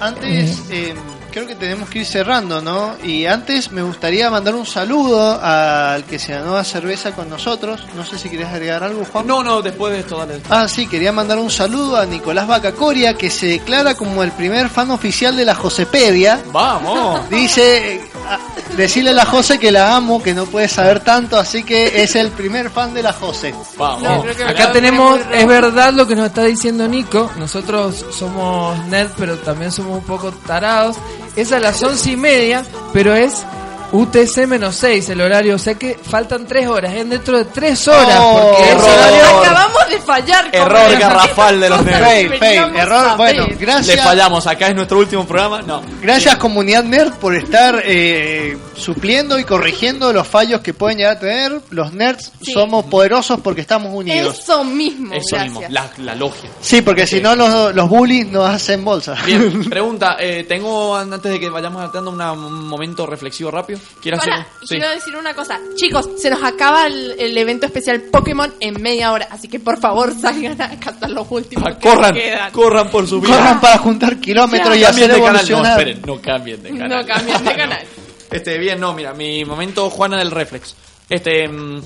Antes, 0.00 0.62
eh, 0.70 0.94
creo 1.32 1.46
que 1.46 1.54
tenemos 1.56 1.88
que 1.88 2.00
ir 2.00 2.06
cerrando, 2.06 2.60
¿no? 2.62 2.94
Y 3.02 3.26
antes 3.26 3.72
me 3.72 3.82
gustaría 3.82 4.30
mandar 4.30 4.54
un 4.54 4.66
saludo 4.66 5.40
al 5.42 6.04
que 6.04 6.18
se 6.18 6.32
ganó 6.34 6.54
la 6.54 6.62
cerveza 6.64 7.12
con 7.12 7.28
nosotros. 7.28 7.80
No 7.96 8.04
sé 8.04 8.18
si 8.18 8.28
querías 8.28 8.52
agregar 8.52 8.84
algo, 8.84 9.04
Juan. 9.04 9.26
No, 9.26 9.42
no, 9.42 9.62
después 9.62 9.92
de 9.92 10.00
esto, 10.00 10.18
dale. 10.18 10.40
Ah, 10.50 10.68
sí, 10.68 10.86
quería 10.86 11.10
mandar 11.12 11.38
un 11.38 11.50
saludo 11.50 11.96
a 11.96 12.06
Nicolás 12.06 12.46
Bacacoria, 12.46 13.14
que 13.14 13.30
se 13.30 13.46
declara 13.46 13.94
como 13.94 14.22
el 14.22 14.30
primer 14.32 14.68
fan 14.68 14.90
oficial 14.90 15.36
de 15.36 15.44
la 15.44 15.54
Josepedia. 15.54 16.40
¡Vamos! 16.52 17.28
Dice, 17.30 17.94
eh, 17.94 18.00
a- 18.28 18.38
decirle 18.76 19.10
a 19.10 19.14
la 19.14 19.24
Jose 19.26 19.58
que 19.58 19.72
la 19.72 19.96
amo, 19.96 20.22
que 20.22 20.34
no 20.34 20.44
puede 20.46 20.68
saber 20.68 21.00
tanto, 21.00 21.38
así 21.38 21.62
que 21.64 22.02
es 22.02 22.14
el 22.14 22.30
primer 22.30 22.70
fan 22.70 22.94
de 22.94 23.02
la 23.02 23.12
Jose. 23.12 23.54
Vamos. 23.76 24.24
Acá 24.46 24.70
tenemos, 24.72 25.18
es 25.32 25.46
verdad 25.46 25.92
lo 25.92 26.06
que 26.06 26.14
nos 26.14 26.26
está 26.26 26.44
diciendo 26.44 26.86
Nico, 26.86 27.30
nosotros 27.38 28.04
somos 28.10 28.78
nerd, 28.86 29.10
pero 29.16 29.36
también 29.38 29.72
somos 29.72 29.98
un 29.98 30.04
poco 30.04 30.30
tarados. 30.46 30.96
Es 31.36 31.52
a 31.52 31.58
las 31.60 31.82
once 31.82 32.10
y 32.10 32.16
media, 32.16 32.62
pero 32.92 33.14
es 33.14 33.44
UTC 33.92 34.46
menos 34.46 34.76
6 34.76 35.08
el 35.10 35.20
horario, 35.20 35.56
o 35.56 35.58
sea 35.58 35.74
que 35.74 35.98
faltan 36.02 36.46
tres 36.46 36.66
horas, 36.66 36.94
es 36.94 37.08
dentro 37.08 37.36
de 37.38 37.44
tres 37.46 37.86
horas, 37.88 38.16
Oh, 38.20 38.50
porque 38.56 38.70
error. 38.70 38.84
horario... 38.84 39.38
Acabamos 39.40 39.88
de 39.90 40.00
fallar. 40.00 40.48
Error 40.52 40.98
garrafal 40.98 41.60
de 41.60 41.68
los 41.70 41.84
nerds. 41.84 42.00
Fail, 42.06 42.38
fail, 42.38 42.76
error, 42.76 43.16
bueno, 43.18 43.46
gracias. 43.58 43.96
Le 43.96 44.02
fallamos, 44.02 44.46
acá 44.46 44.68
es 44.68 44.74
nuestro 44.74 44.98
último 44.98 45.26
programa. 45.26 45.60
No. 45.62 45.82
Gracias 46.00 46.36
comunidad 46.36 46.84
nerd 46.84 47.12
por 47.14 47.34
estar 47.34 47.82
eh, 47.84 48.56
supliendo 48.82 49.38
y 49.38 49.44
corrigiendo 49.44 50.12
los 50.12 50.26
fallos 50.26 50.60
que 50.60 50.74
pueden 50.74 50.98
llegar 50.98 51.16
a 51.16 51.20
tener. 51.20 51.60
Los 51.70 51.92
nerds 51.92 52.32
Sí. 52.42 52.52
somos 52.52 52.84
poderosos 52.86 53.40
porque 53.40 53.60
estamos 53.60 53.92
unidos. 53.94 54.38
Eso 54.38 54.64
mismo, 54.64 55.14
Eso 55.14 55.36
gracias. 55.36 55.54
mismo, 55.60 55.68
la, 55.70 55.90
la 55.98 56.14
logia. 56.14 56.50
Sí, 56.60 56.82
porque 56.82 57.06
si 57.06 57.20
no 57.20 57.34
los, 57.36 57.74
los 57.74 57.88
bullies 57.88 58.26
nos 58.28 58.48
hacen 58.48 58.84
bolsa. 58.84 59.16
Bien, 59.24 59.64
pregunta, 59.70 60.16
eh, 60.20 60.44
tengo 60.48 60.96
antes 60.96 61.30
de 61.32 61.38
que 61.40 61.48
vayamos 61.48 61.90
una- 61.94 62.32
un 62.32 62.66
momento 62.68 63.06
reflexivo 63.06 63.50
rápido. 63.50 63.78
¿Quiero 64.02 64.18
hacer? 64.18 64.30
Pará, 64.30 64.46
Sí. 64.62 64.68
quiero 64.76 64.90
decir 64.90 65.16
una 65.16 65.34
cosa. 65.34 65.58
Chicos, 65.76 66.08
se 66.18 66.28
nos 66.30 66.42
acaba 66.42 66.86
el, 66.86 67.14
el 67.18 67.36
evento 67.38 67.66
especial 67.66 68.00
Pokémon 68.02 68.52
en 68.60 68.80
media 68.82 69.12
hora, 69.12 69.28
así 69.30 69.48
que 69.48 69.60
por 69.60 69.78
favor 69.80 70.12
salgan 70.20 70.60
a 70.60 70.78
cantar 70.80 71.10
los 71.10 71.26
últimos 71.30 71.76
que 71.76 71.88
Corran, 71.88 72.14
quedan. 72.14 72.50
corran 72.52 72.90
por 72.90 73.06
su 73.06 73.20
vida. 73.20 73.36
Corran 73.36 73.60
para 73.60 73.78
juntar 73.78 74.16
kilómetros 74.18 74.76
y 74.76 74.84
hacer 74.84 75.12
de 75.12 75.20
canal. 75.20 75.22
No, 75.22 75.28
evolucionar. 75.28 75.78
esperen, 75.80 76.02
no 76.06 76.20
cambien 76.20 76.62
de 76.62 76.70
canal. 76.78 76.88
No 76.88 77.06
cambien 77.06 77.44
de 77.44 77.54
canal. 77.54 77.86
Este, 78.32 78.58
bien, 78.58 78.80
no, 78.80 78.94
mira, 78.94 79.12
mi 79.12 79.44
momento 79.44 79.90
Juana 79.90 80.18
del 80.18 80.30
Reflex. 80.30 80.74
Este, 81.10 81.46
mm, 81.46 81.82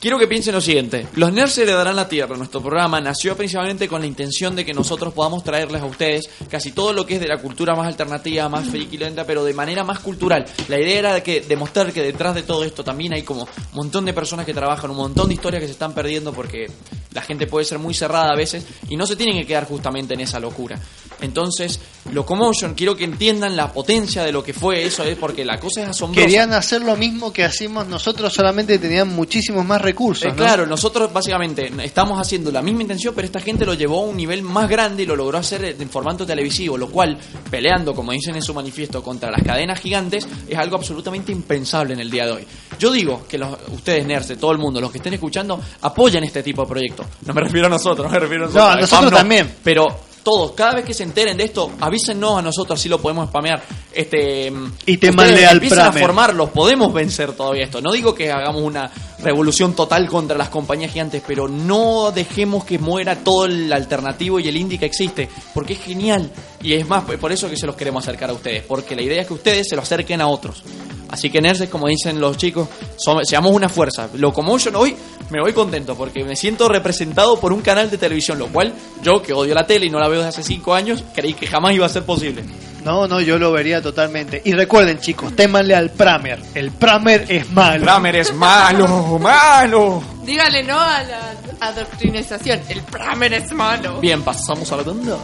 quiero 0.00 0.16
que 0.16 0.28
piensen 0.28 0.54
lo 0.54 0.60
siguiente. 0.60 1.08
Los 1.16 1.32
nerds 1.32 1.54
se 1.54 1.66
le 1.66 1.72
darán 1.72 1.96
la 1.96 2.08
tierra. 2.08 2.36
Nuestro 2.36 2.60
programa 2.60 3.00
nació 3.00 3.36
principalmente 3.36 3.88
con 3.88 4.00
la 4.00 4.06
intención 4.06 4.54
de 4.54 4.64
que 4.64 4.72
nosotros 4.72 5.12
podamos 5.12 5.42
traerles 5.42 5.82
a 5.82 5.86
ustedes 5.86 6.30
casi 6.48 6.70
todo 6.70 6.92
lo 6.92 7.04
que 7.04 7.14
es 7.14 7.20
de 7.20 7.26
la 7.26 7.38
cultura 7.38 7.74
más 7.74 7.88
alternativa, 7.88 8.48
más 8.48 8.68
friquilenta, 8.68 9.26
pero 9.26 9.42
de 9.42 9.54
manera 9.54 9.82
más 9.82 9.98
cultural. 9.98 10.44
La 10.68 10.78
idea 10.78 11.00
era 11.00 11.22
que 11.22 11.40
demostrar 11.40 11.92
que 11.92 12.02
detrás 12.02 12.36
de 12.36 12.44
todo 12.44 12.62
esto 12.62 12.84
también 12.84 13.12
hay 13.12 13.24
como 13.24 13.42
un 13.42 13.48
montón 13.74 14.04
de 14.04 14.12
personas 14.12 14.46
que 14.46 14.54
trabajan, 14.54 14.92
un 14.92 14.98
montón 14.98 15.26
de 15.26 15.34
historias 15.34 15.60
que 15.60 15.66
se 15.66 15.72
están 15.72 15.94
perdiendo 15.94 16.32
porque 16.32 16.70
la 17.12 17.22
gente 17.22 17.48
puede 17.48 17.64
ser 17.64 17.80
muy 17.80 17.94
cerrada 17.94 18.30
a 18.30 18.36
veces 18.36 18.64
y 18.88 18.96
no 18.96 19.04
se 19.04 19.16
tienen 19.16 19.36
que 19.36 19.46
quedar 19.46 19.66
justamente 19.66 20.14
en 20.14 20.20
esa 20.20 20.38
locura. 20.38 20.78
Entonces, 21.20 21.80
Locomotion, 22.12 22.74
quiero 22.74 22.96
que 22.96 23.04
entiendan 23.04 23.56
la 23.56 23.72
potencia 23.72 24.24
de 24.24 24.32
lo 24.32 24.42
que 24.42 24.52
fue 24.52 24.84
eso, 24.84 25.04
es 25.04 25.16
porque 25.16 25.44
la 25.44 25.58
cosa 25.58 25.82
es 25.82 25.88
asombrosa. 25.90 26.24
Querían 26.26 26.52
hacer 26.52 26.82
lo 26.82 26.96
mismo 26.96 27.32
que 27.32 27.44
hacemos 27.44 27.86
nosotros, 27.86 28.32
solamente 28.32 28.78
tenían 28.78 29.08
muchísimos 29.08 29.64
más 29.64 29.80
recursos. 29.80 30.24
Eh, 30.24 30.28
¿no? 30.28 30.36
Claro, 30.36 30.66
nosotros 30.66 31.12
básicamente 31.12 31.70
estamos 31.82 32.18
haciendo 32.20 32.50
la 32.50 32.62
misma 32.62 32.82
intención, 32.82 33.14
pero 33.14 33.26
esta 33.26 33.40
gente 33.40 33.66
lo 33.66 33.74
llevó 33.74 34.00
a 34.00 34.06
un 34.06 34.16
nivel 34.16 34.42
más 34.42 34.68
grande 34.68 35.02
y 35.02 35.06
lo 35.06 35.16
logró 35.16 35.38
hacer 35.38 35.64
en 35.64 35.90
formato 35.90 36.24
televisivo, 36.24 36.78
lo 36.78 36.88
cual, 36.88 37.18
peleando, 37.50 37.94
como 37.94 38.12
dicen 38.12 38.36
en 38.36 38.42
su 38.42 38.54
manifiesto, 38.54 39.02
contra 39.02 39.30
las 39.30 39.42
cadenas 39.42 39.80
gigantes, 39.80 40.26
es 40.48 40.58
algo 40.58 40.76
absolutamente 40.76 41.32
impensable 41.32 41.94
en 41.94 42.00
el 42.00 42.10
día 42.10 42.26
de 42.26 42.32
hoy. 42.32 42.46
Yo 42.78 42.90
digo 42.90 43.26
que 43.28 43.38
los, 43.38 43.56
ustedes, 43.72 44.06
nerds, 44.06 44.28
de 44.28 44.36
todo 44.36 44.52
el 44.52 44.58
mundo, 44.58 44.80
los 44.80 44.90
que 44.90 44.98
estén 44.98 45.14
escuchando, 45.14 45.60
apoyen 45.82 46.24
este 46.24 46.42
tipo 46.42 46.62
de 46.62 46.68
proyectos. 46.68 47.06
No 47.26 47.34
me 47.34 47.42
refiero 47.42 47.66
a 47.66 47.70
nosotros, 47.70 48.06
no 48.06 48.12
me 48.12 48.20
refiero 48.20 48.44
a 48.44 48.46
nosotros. 48.46 48.68
No, 48.68 48.72
a 48.72 48.80
nosotros 48.80 49.12
también. 49.12 49.56
Pero 49.62 50.07
todos, 50.28 50.52
cada 50.52 50.74
vez 50.74 50.84
que 50.84 50.92
se 50.92 51.04
enteren 51.04 51.38
de 51.38 51.44
esto, 51.44 51.70
avísennos 51.80 52.38
a 52.38 52.42
nosotros, 52.42 52.78
así 52.78 52.86
lo 52.86 53.00
podemos 53.00 53.30
spamear. 53.30 53.62
Este, 53.90 54.52
Y 54.84 54.98
te 54.98 55.10
mandé 55.10 55.46
al 55.46 55.54
empiecen 55.54 55.78
a 55.78 55.90
formarlos, 55.90 56.50
podemos 56.50 56.92
vencer 56.92 57.32
todavía 57.32 57.64
esto. 57.64 57.80
No 57.80 57.92
digo 57.92 58.14
que 58.14 58.30
hagamos 58.30 58.60
una 58.60 58.90
revolución 59.20 59.72
total 59.72 60.06
contra 60.06 60.36
las 60.36 60.50
compañías 60.50 60.92
gigantes, 60.92 61.22
pero 61.26 61.48
no 61.48 62.12
dejemos 62.12 62.66
que 62.66 62.78
muera 62.78 63.16
todo 63.16 63.46
el 63.46 63.72
alternativo 63.72 64.38
y 64.38 64.48
el 64.48 64.58
indie 64.58 64.78
que 64.78 64.84
existe, 64.84 65.30
porque 65.54 65.72
es 65.72 65.80
genial. 65.80 66.30
Y 66.62 66.72
es 66.74 66.86
más, 66.88 67.04
por 67.04 67.30
eso 67.32 67.48
que 67.48 67.56
se 67.56 67.66
los 67.66 67.76
queremos 67.76 68.02
acercar 68.04 68.30
a 68.30 68.32
ustedes, 68.32 68.64
porque 68.64 68.96
la 68.96 69.02
idea 69.02 69.20
es 69.22 69.26
que 69.28 69.34
ustedes 69.34 69.68
se 69.68 69.76
lo 69.76 69.82
acerquen 69.82 70.20
a 70.20 70.26
otros. 70.26 70.62
Así 71.08 71.30
que 71.30 71.40
nerds, 71.40 71.68
como 71.70 71.86
dicen 71.88 72.20
los 72.20 72.36
chicos, 72.36 72.68
somos- 72.96 73.26
seamos 73.28 73.52
una 73.52 73.68
fuerza. 73.68 74.08
Locomotion 74.14 74.74
hoy 74.76 74.94
me 75.30 75.40
voy 75.40 75.52
contento 75.52 75.94
porque 75.94 76.24
me 76.24 76.34
siento 76.36 76.68
representado 76.68 77.38
por 77.40 77.52
un 77.52 77.60
canal 77.62 77.90
de 77.90 77.96
televisión, 77.96 78.38
lo 78.38 78.48
cual 78.48 78.74
yo, 79.02 79.22
que 79.22 79.32
odio 79.32 79.54
la 79.54 79.66
tele 79.66 79.86
y 79.86 79.90
no 79.90 79.98
la 80.00 80.08
veo 80.08 80.18
desde 80.18 80.28
hace 80.40 80.42
cinco 80.42 80.74
años, 80.74 81.02
creí 81.14 81.32
que 81.34 81.46
jamás 81.46 81.74
iba 81.74 81.86
a 81.86 81.88
ser 81.88 82.02
posible. 82.02 82.44
No, 82.84 83.06
no, 83.06 83.20
yo 83.20 83.38
lo 83.38 83.52
vería 83.52 83.80
totalmente. 83.82 84.40
Y 84.44 84.52
recuerden, 84.52 84.98
chicos, 84.98 85.34
témanle 85.36 85.74
al 85.74 85.90
Pramer. 85.90 86.40
El 86.54 86.70
Pramer 86.72 87.24
es 87.28 87.50
malo. 87.52 87.84
Pramer 87.84 88.16
es 88.16 88.32
malo, 88.34 89.18
malo. 89.18 90.02
Dígale 90.24 90.62
no 90.64 90.78
a 90.78 91.02
la 91.04 91.34
adoctrinación. 91.60 92.60
El 92.68 92.82
Pramer 92.82 93.32
es 93.34 93.52
malo. 93.52 94.00
Bien, 94.00 94.22
pasamos 94.22 94.70
a 94.72 94.76
la 94.76 94.84
tanda. 94.84 95.16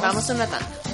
Vamos 0.00 0.30
a 0.30 0.34
una 0.34 0.46
tanda. 0.46 0.87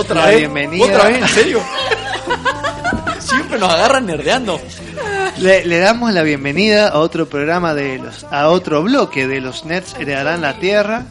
¿Otra 0.00 0.20
la 0.22 0.26
vez? 0.28 0.38
bienvenida. 0.38 0.84
¿Otra 0.84 1.04
vez? 1.08 1.22
¿En 1.22 1.28
serio? 1.28 1.60
Siempre 3.20 3.58
nos 3.58 3.72
agarran 3.72 4.06
nerdeando. 4.06 4.60
Le, 5.38 5.64
le 5.64 5.78
damos 5.78 6.12
la 6.12 6.22
bienvenida 6.22 6.88
a 6.88 6.98
otro 6.98 7.28
programa 7.28 7.74
de 7.74 7.98
los, 7.98 8.24
a 8.30 8.48
otro 8.48 8.82
bloque 8.82 9.26
de 9.26 9.40
los 9.40 9.64
Nerds 9.64 9.94
heredarán 9.98 10.42
la 10.42 10.54
Tierra. 10.54 11.04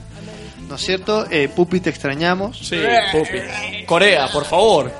¿No 0.67 0.75
es 0.75 0.81
cierto? 0.81 1.25
Eh, 1.31 1.49
Pupi, 1.53 1.79
te 1.79 1.89
extrañamos. 1.89 2.59
Sí, 2.59 2.79
Pupi. 3.11 3.85
Corea, 3.85 4.27
por 4.31 4.45
favor. 4.45 4.91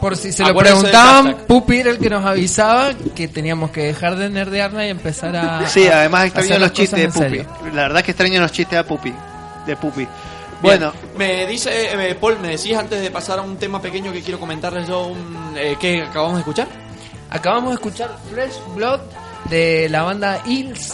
Por 0.00 0.16
si 0.16 0.30
se 0.30 0.42
lo 0.42 0.50
Acuérdense 0.50 0.82
preguntaban. 0.82 1.36
Pupi 1.48 1.78
era 1.80 1.90
el 1.90 1.98
que 1.98 2.10
nos 2.10 2.24
avisaba 2.24 2.90
que 3.14 3.26
teníamos 3.28 3.70
que 3.70 3.82
dejar 3.82 4.16
de 4.16 4.28
nerdearla 4.28 4.86
y 4.86 4.90
empezar 4.90 5.34
a. 5.34 5.66
Sí, 5.68 5.88
a- 5.88 6.00
además 6.00 6.22
a 6.22 6.26
extraño 6.26 6.58
los 6.60 6.72
chistes 6.72 7.00
de 7.00 7.08
Pupi. 7.08 7.70
La 7.74 7.82
verdad 7.82 8.02
que 8.04 8.10
extraño 8.12 8.40
los 8.40 8.52
chistes 8.52 8.76
de 8.78 8.84
Pupi. 8.84 9.12
De 9.66 9.74
Pupi. 9.76 10.06
Bien, 10.62 10.78
Bueno, 10.80 10.92
me 11.16 11.46
dice 11.46 11.70
eh, 12.10 12.14
Paul, 12.14 12.38
me 12.40 12.48
decías 12.48 12.80
antes 12.80 13.00
de 13.00 13.10
pasar 13.10 13.38
a 13.38 13.42
un 13.42 13.56
tema 13.56 13.80
pequeño 13.80 14.12
que 14.12 14.22
quiero 14.22 14.38
comentarles 14.40 14.88
yo, 14.88 15.06
un, 15.08 15.54
eh, 15.56 15.76
¿qué 15.80 16.02
acabamos 16.02 16.34
de 16.34 16.40
escuchar? 16.40 16.68
Acabamos 17.30 17.70
de 17.70 17.74
escuchar 17.74 18.16
Fresh 18.30 18.54
Blood 18.74 19.00
de 19.50 19.88
la 19.90 20.02
banda 20.02 20.40
Hills 20.46 20.92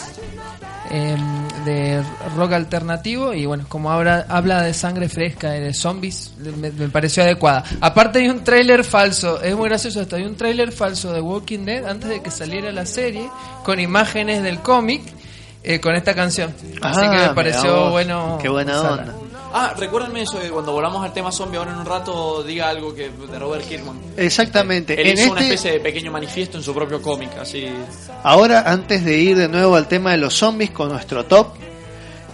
em, 0.89 1.47
de 1.65 2.03
rock 2.35 2.53
alternativo 2.53 3.33
y 3.33 3.45
bueno, 3.45 3.65
como 3.69 3.89
habla, 3.91 4.25
habla 4.29 4.61
de 4.61 4.73
sangre 4.73 5.09
fresca 5.09 5.55
y 5.57 5.61
de 5.61 5.73
zombies, 5.73 6.33
me, 6.37 6.69
me 6.71 6.89
pareció 6.89 7.23
adecuada. 7.23 7.63
Aparte 7.81 8.19
hay 8.19 8.29
un 8.29 8.43
tráiler 8.43 8.83
falso, 8.83 9.41
es 9.41 9.55
muy 9.55 9.69
gracioso 9.69 10.01
esto, 10.01 10.15
hay 10.17 10.23
un 10.23 10.35
tráiler 10.35 10.71
falso 10.71 11.13
de 11.13 11.21
Walking 11.21 11.65
Dead 11.65 11.85
antes 11.87 12.09
de 12.09 12.21
que 12.21 12.29
saliera 12.31 12.71
la 12.71 12.85
serie 12.85 13.29
con 13.63 13.79
imágenes 13.79 14.43
del 14.43 14.59
cómic 14.59 15.01
eh, 15.63 15.79
con 15.79 15.95
esta 15.95 16.13
canción. 16.13 16.53
Así 16.81 17.01
Ah, 17.03 17.09
que 17.11 17.17
me 17.29 17.33
pareció 17.33 17.73
vos, 17.75 17.91
bueno. 17.91 18.37
qué 18.41 18.49
buena 18.49 18.77
usarla. 18.77 19.13
onda. 19.13 19.15
Ah, 19.55 19.75
recuérdenme 19.77 20.23
eso, 20.23 20.39
de 20.39 20.49
cuando 20.49 20.71
volvamos 20.71 21.05
al 21.05 21.13
tema 21.13 21.31
zombie 21.31 21.57
ahora 21.57 21.71
en 21.71 21.77
un 21.77 21.85
rato, 21.85 22.43
diga 22.43 22.69
algo 22.69 22.93
que 22.93 23.11
de 23.11 23.39
Robert 23.39 23.67
Kirkman. 23.67 23.99
exactamente. 24.17 24.99
Él 24.99 25.07
En 25.07 25.13
hizo 25.13 25.31
una 25.31 25.41
este, 25.41 25.53
especie 25.53 25.71
de 25.73 25.79
pequeño 25.79 26.11
manifiesto 26.11 26.57
en 26.57 26.63
su 26.63 26.73
propio 26.73 26.99
cómic, 27.01 27.29
así... 27.39 27.67
Ahora, 28.23 28.63
antes 28.65 29.05
de 29.05 29.15
ir 29.15 29.37
de 29.37 29.47
nuevo 29.47 29.75
al 29.75 29.87
tema 29.87 30.11
de 30.11 30.17
los 30.17 30.33
zombies 30.33 30.71
con 30.71 30.89
nuestro 30.89 31.25
top, 31.25 31.49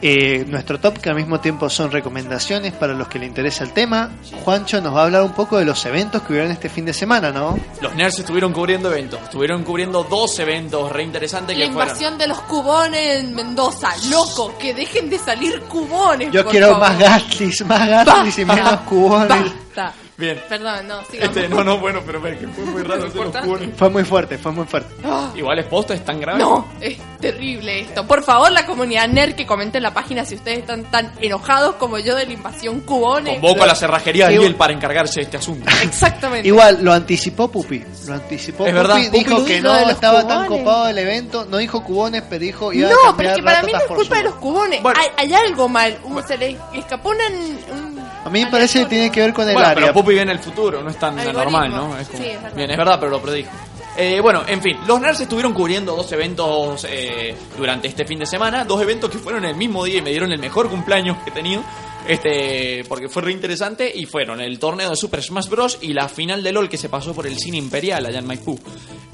eh, 0.01 0.45
nuestro 0.47 0.79
top 0.79 0.99
que 0.99 1.09
al 1.09 1.15
mismo 1.15 1.39
tiempo 1.39 1.69
son 1.69 1.91
recomendaciones 1.91 2.73
para 2.73 2.93
los 2.93 3.07
que 3.07 3.19
le 3.19 3.25
interesa 3.25 3.63
el 3.63 3.71
tema, 3.71 4.09
Juancho 4.43 4.81
nos 4.81 4.95
va 4.95 5.01
a 5.01 5.03
hablar 5.05 5.23
un 5.23 5.33
poco 5.33 5.57
de 5.57 5.65
los 5.65 5.85
eventos 5.85 6.21
que 6.21 6.33
hubieron 6.33 6.51
este 6.51 6.69
fin 6.69 6.85
de 6.85 6.93
semana, 6.93 7.31
¿no? 7.31 7.57
Los 7.81 7.95
nerds 7.95 8.19
estuvieron 8.19 8.53
cubriendo 8.53 8.91
eventos, 8.91 9.21
estuvieron 9.23 9.63
cubriendo 9.63 10.03
dos 10.03 10.37
eventos 10.39 10.91
re 10.91 11.03
interesantes 11.03 11.57
La 11.57 11.65
que 11.65 11.71
fueron... 11.71 11.87
invasión 11.89 12.17
de 12.17 12.27
los 12.27 12.39
cubones 12.41 13.19
en 13.19 13.35
Mendoza. 13.35 13.89
Loco, 14.09 14.57
que 14.57 14.73
dejen 14.73 15.09
de 15.09 15.17
salir 15.19 15.61
cubones. 15.61 16.31
Yo 16.31 16.43
por 16.43 16.51
quiero 16.51 16.67
favor. 16.71 16.81
más 16.81 16.99
Gatlis, 16.99 17.65
más 17.65 17.89
Gatlis 17.89 18.39
y 18.39 18.45
menos 18.45 18.79
cubones. 18.81 19.29
Basta. 19.75 19.93
Bien. 20.19 20.39
Perdón, 20.49 20.87
no, 20.87 21.03
sigamos. 21.05 21.35
Este, 21.37 21.47
no, 21.49 21.63
no, 21.63 21.77
bueno, 21.79 22.01
pero 22.05 22.19
ve 22.19 22.37
que 22.37 22.47
fue 22.49 22.65
muy 22.65 22.83
raro 22.83 23.05
hacer 23.05 23.15
los 23.23 23.35
cubones. 23.37 23.69
Fue 23.77 23.89
muy 23.89 24.03
fuerte, 24.03 24.37
fue 24.37 24.51
muy 24.51 24.65
fuerte. 24.65 24.93
Ah, 25.05 25.31
Igual 25.33 25.59
es 25.59 25.65
posta, 25.65 25.93
es 25.93 26.03
tan 26.03 26.19
grave. 26.19 26.39
No, 26.39 26.67
es 26.81 26.97
terrible 27.21 27.79
esto. 27.79 28.05
Por 28.05 28.21
favor, 28.23 28.51
la 28.51 28.65
comunidad 28.65 29.07
nerd 29.07 29.33
que 29.35 29.45
comente 29.47 29.77
en 29.77 29.83
la 29.83 29.93
página 29.93 30.25
si 30.25 30.35
ustedes 30.35 30.59
están 30.59 30.83
tan 30.91 31.13
enojados 31.21 31.75
como 31.75 31.97
yo 31.99 32.15
de 32.15 32.25
la 32.25 32.33
invasión 32.33 32.81
cubones. 32.81 33.39
Convoco 33.39 33.63
a 33.63 33.67
la 33.67 33.75
cerrajería 33.75 34.27
de 34.27 34.33
Igual- 34.33 34.45
Ariel 34.45 34.55
para 34.57 34.73
encargarse 34.73 35.21
de 35.21 35.23
este 35.23 35.37
asunto. 35.37 35.69
Exactamente. 35.83 36.47
Igual, 36.47 36.79
lo 36.81 36.91
anticipó 36.91 37.49
Pupi. 37.49 37.81
Lo 38.07 38.13
anticipó 38.15 38.65
Es 38.65 38.71
Pupi. 38.73 38.77
verdad, 38.77 38.95
Pupi 39.05 39.17
dijo 39.19 39.45
que 39.45 39.61
no 39.61 39.89
estaba 39.89 40.27
tan 40.27 40.45
cubones. 40.47 40.65
copado 40.65 40.87
el 40.89 40.97
evento. 40.97 41.45
No 41.45 41.57
dijo 41.57 41.83
cubones, 41.83 42.23
pero 42.29 42.39
dijo 42.41 42.73
iba 42.73 42.87
a 42.89 42.91
No, 42.91 42.97
cambiar 43.05 43.15
pero 43.17 43.29
es 43.29 43.35
que 43.37 43.43
para 43.43 43.63
mí 43.63 43.71
no 43.71 43.77
es 43.79 43.85
culpa 43.85 44.17
de 44.17 44.23
los 44.23 44.35
cubones. 44.35 44.81
Hay, 44.83 45.07
hay 45.17 45.33
algo 45.33 45.69
mal. 45.69 45.97
Un- 46.03 46.27
se 46.27 46.37
le 46.37 46.57
escapó 46.73 47.09
una, 47.11 47.23
un 47.27 47.98
A 48.25 48.29
mí 48.29 48.43
me 48.43 48.51
parece 48.51 48.79
que 48.79 48.85
tiene 48.85 49.11
que 49.11 49.21
ver 49.21 49.33
con 49.33 49.47
el 49.47 49.53
Bueno, 49.53 49.69
área. 49.69 49.81
pero 49.87 49.93
Pupi 49.93 50.13
viene 50.13 50.31
el 50.31 50.39
futuro, 50.39 50.81
no 50.83 50.89
es 50.89 50.97
tan 50.99 51.17
Algoritmo. 51.17 51.43
normal, 51.43 51.71
¿no? 51.71 51.97
Es 51.97 52.07
como- 52.09 52.23
Sí, 52.23 52.29
es 52.29 52.41
verdad. 52.41 52.55
Bien, 52.57 52.71
es 52.71 52.77
verdad, 52.77 52.97
pero 52.99 53.11
lo 53.11 53.21
predijo. 53.21 53.49
Eh, 53.97 54.19
bueno, 54.21 54.43
en 54.47 54.61
fin, 54.61 54.77
los 54.87 55.01
nerds 55.01 55.19
estuvieron 55.21 55.53
cubriendo 55.53 55.95
dos 55.95 56.09
eventos 56.13 56.85
eh, 56.89 57.35
durante 57.57 57.87
este 57.89 58.05
fin 58.05 58.19
de 58.19 58.25
semana, 58.25 58.63
dos 58.63 58.81
eventos 58.81 59.09
que 59.09 59.17
fueron 59.17 59.43
el 59.45 59.55
mismo 59.55 59.83
día 59.83 59.97
y 59.97 60.01
me 60.01 60.11
dieron 60.11 60.31
el 60.31 60.39
mejor 60.39 60.69
cumpleaños 60.69 61.17
que 61.23 61.31
he 61.31 61.33
tenido, 61.33 61.63
este, 62.07 62.85
porque 62.87 63.09
fue 63.09 63.23
re 63.23 63.31
interesante 63.33 63.91
y 63.93 64.05
fueron 64.05 64.39
el 64.39 64.57
torneo 64.57 64.89
de 64.89 64.95
Super 64.95 65.21
Smash 65.21 65.47
Bros. 65.49 65.77
y 65.81 65.91
la 65.93 66.07
final 66.07 66.41
de 66.43 66.53
LOL 66.53 66.69
que 66.69 66.77
se 66.77 66.87
pasó 66.87 67.13
por 67.13 67.27
el 67.27 67.37
cine 67.37 67.57
imperial 67.57 68.05
allá 68.05 68.19
en 68.19 68.27
Maipú. 68.27 68.57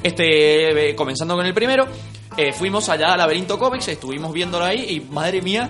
Este, 0.03 0.89
eh, 0.91 0.95
comenzando 0.95 1.35
con 1.35 1.45
el 1.45 1.53
primero, 1.53 1.87
eh, 2.37 2.53
fuimos 2.53 2.87
allá 2.89 3.13
a 3.13 3.17
Laberinto 3.17 3.57
Comics, 3.57 3.87
estuvimos 3.87 4.31
viéndolo 4.33 4.65
ahí 4.65 4.85
y 4.89 4.99
madre 5.13 5.41
mía, 5.41 5.67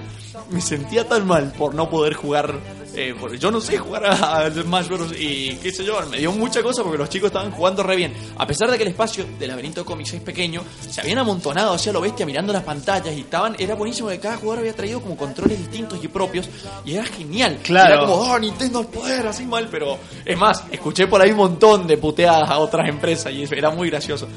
me 0.49 0.59
sentía 0.59 1.07
tan 1.07 1.25
mal 1.25 1.53
por 1.57 1.73
no 1.73 1.89
poder 1.89 2.15
jugar, 2.15 2.53
eh, 2.95 3.15
porque 3.19 3.37
yo 3.37 3.51
no 3.51 3.59
sé 3.61 3.77
jugar 3.77 4.05
a, 4.05 4.39
a 4.45 4.51
Smash 4.51 4.87
Bros. 4.87 5.11
y 5.19 5.55
qué 5.57 5.71
sé 5.71 5.83
yo, 5.83 5.99
me 6.09 6.17
dio 6.17 6.31
mucha 6.31 6.61
cosa 6.63 6.83
porque 6.83 6.97
los 6.97 7.09
chicos 7.09 7.27
estaban 7.27 7.51
jugando 7.51 7.83
re 7.83 7.95
bien. 7.95 8.13
A 8.37 8.47
pesar 8.47 8.69
de 8.71 8.77
que 8.77 8.83
el 8.83 8.89
espacio 8.89 9.25
del 9.39 9.49
Laberinto 9.49 9.83
Comics 9.85 10.13
es 10.13 10.21
pequeño, 10.21 10.61
se 10.89 11.01
habían 11.01 11.19
amontonado 11.19 11.73
hacia 11.73 11.91
lo 11.91 12.01
bestia 12.01 12.25
mirando 12.25 12.53
las 12.53 12.63
pantallas 12.63 13.15
y 13.15 13.21
estaban, 13.21 13.55
era 13.59 13.75
buenísimo 13.75 14.09
que 14.09 14.19
cada 14.19 14.37
jugador 14.37 14.59
había 14.59 14.73
traído 14.75 15.01
como 15.01 15.15
controles 15.17 15.57
distintos 15.57 16.03
y 16.03 16.07
propios 16.07 16.49
y 16.85 16.93
era 16.93 17.03
genial. 17.05 17.59
Claro. 17.63 17.93
Era 17.93 18.01
como, 18.01 18.13
oh, 18.15 18.39
Nintendo 18.39 18.79
al 18.79 18.87
poder, 18.87 19.27
así 19.27 19.45
mal, 19.45 19.67
pero 19.69 19.97
es 20.23 20.37
más, 20.37 20.63
escuché 20.71 21.07
por 21.07 21.21
ahí 21.21 21.31
un 21.31 21.37
montón 21.37 21.87
de 21.87 21.97
puteadas 21.97 22.49
a 22.49 22.57
otras 22.59 22.87
empresas 22.87 23.31
y 23.33 23.43
era 23.43 23.69
muy 23.71 23.89
gracioso. 23.89 24.27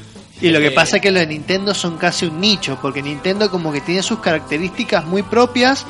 Y 0.41 0.51
lo 0.51 0.59
que 0.59 0.67
Eh, 0.67 0.71
pasa 0.71 0.97
es 0.97 1.01
que 1.01 1.11
los 1.11 1.19
de 1.19 1.27
Nintendo 1.27 1.73
son 1.73 1.97
casi 1.97 2.25
un 2.25 2.39
nicho, 2.39 2.77
porque 2.81 3.01
Nintendo 3.01 3.51
como 3.51 3.73
que 3.73 3.81
tiene 3.81 4.01
sus 4.01 4.19
características 4.19 5.05
muy 5.05 5.21
propias 5.23 5.85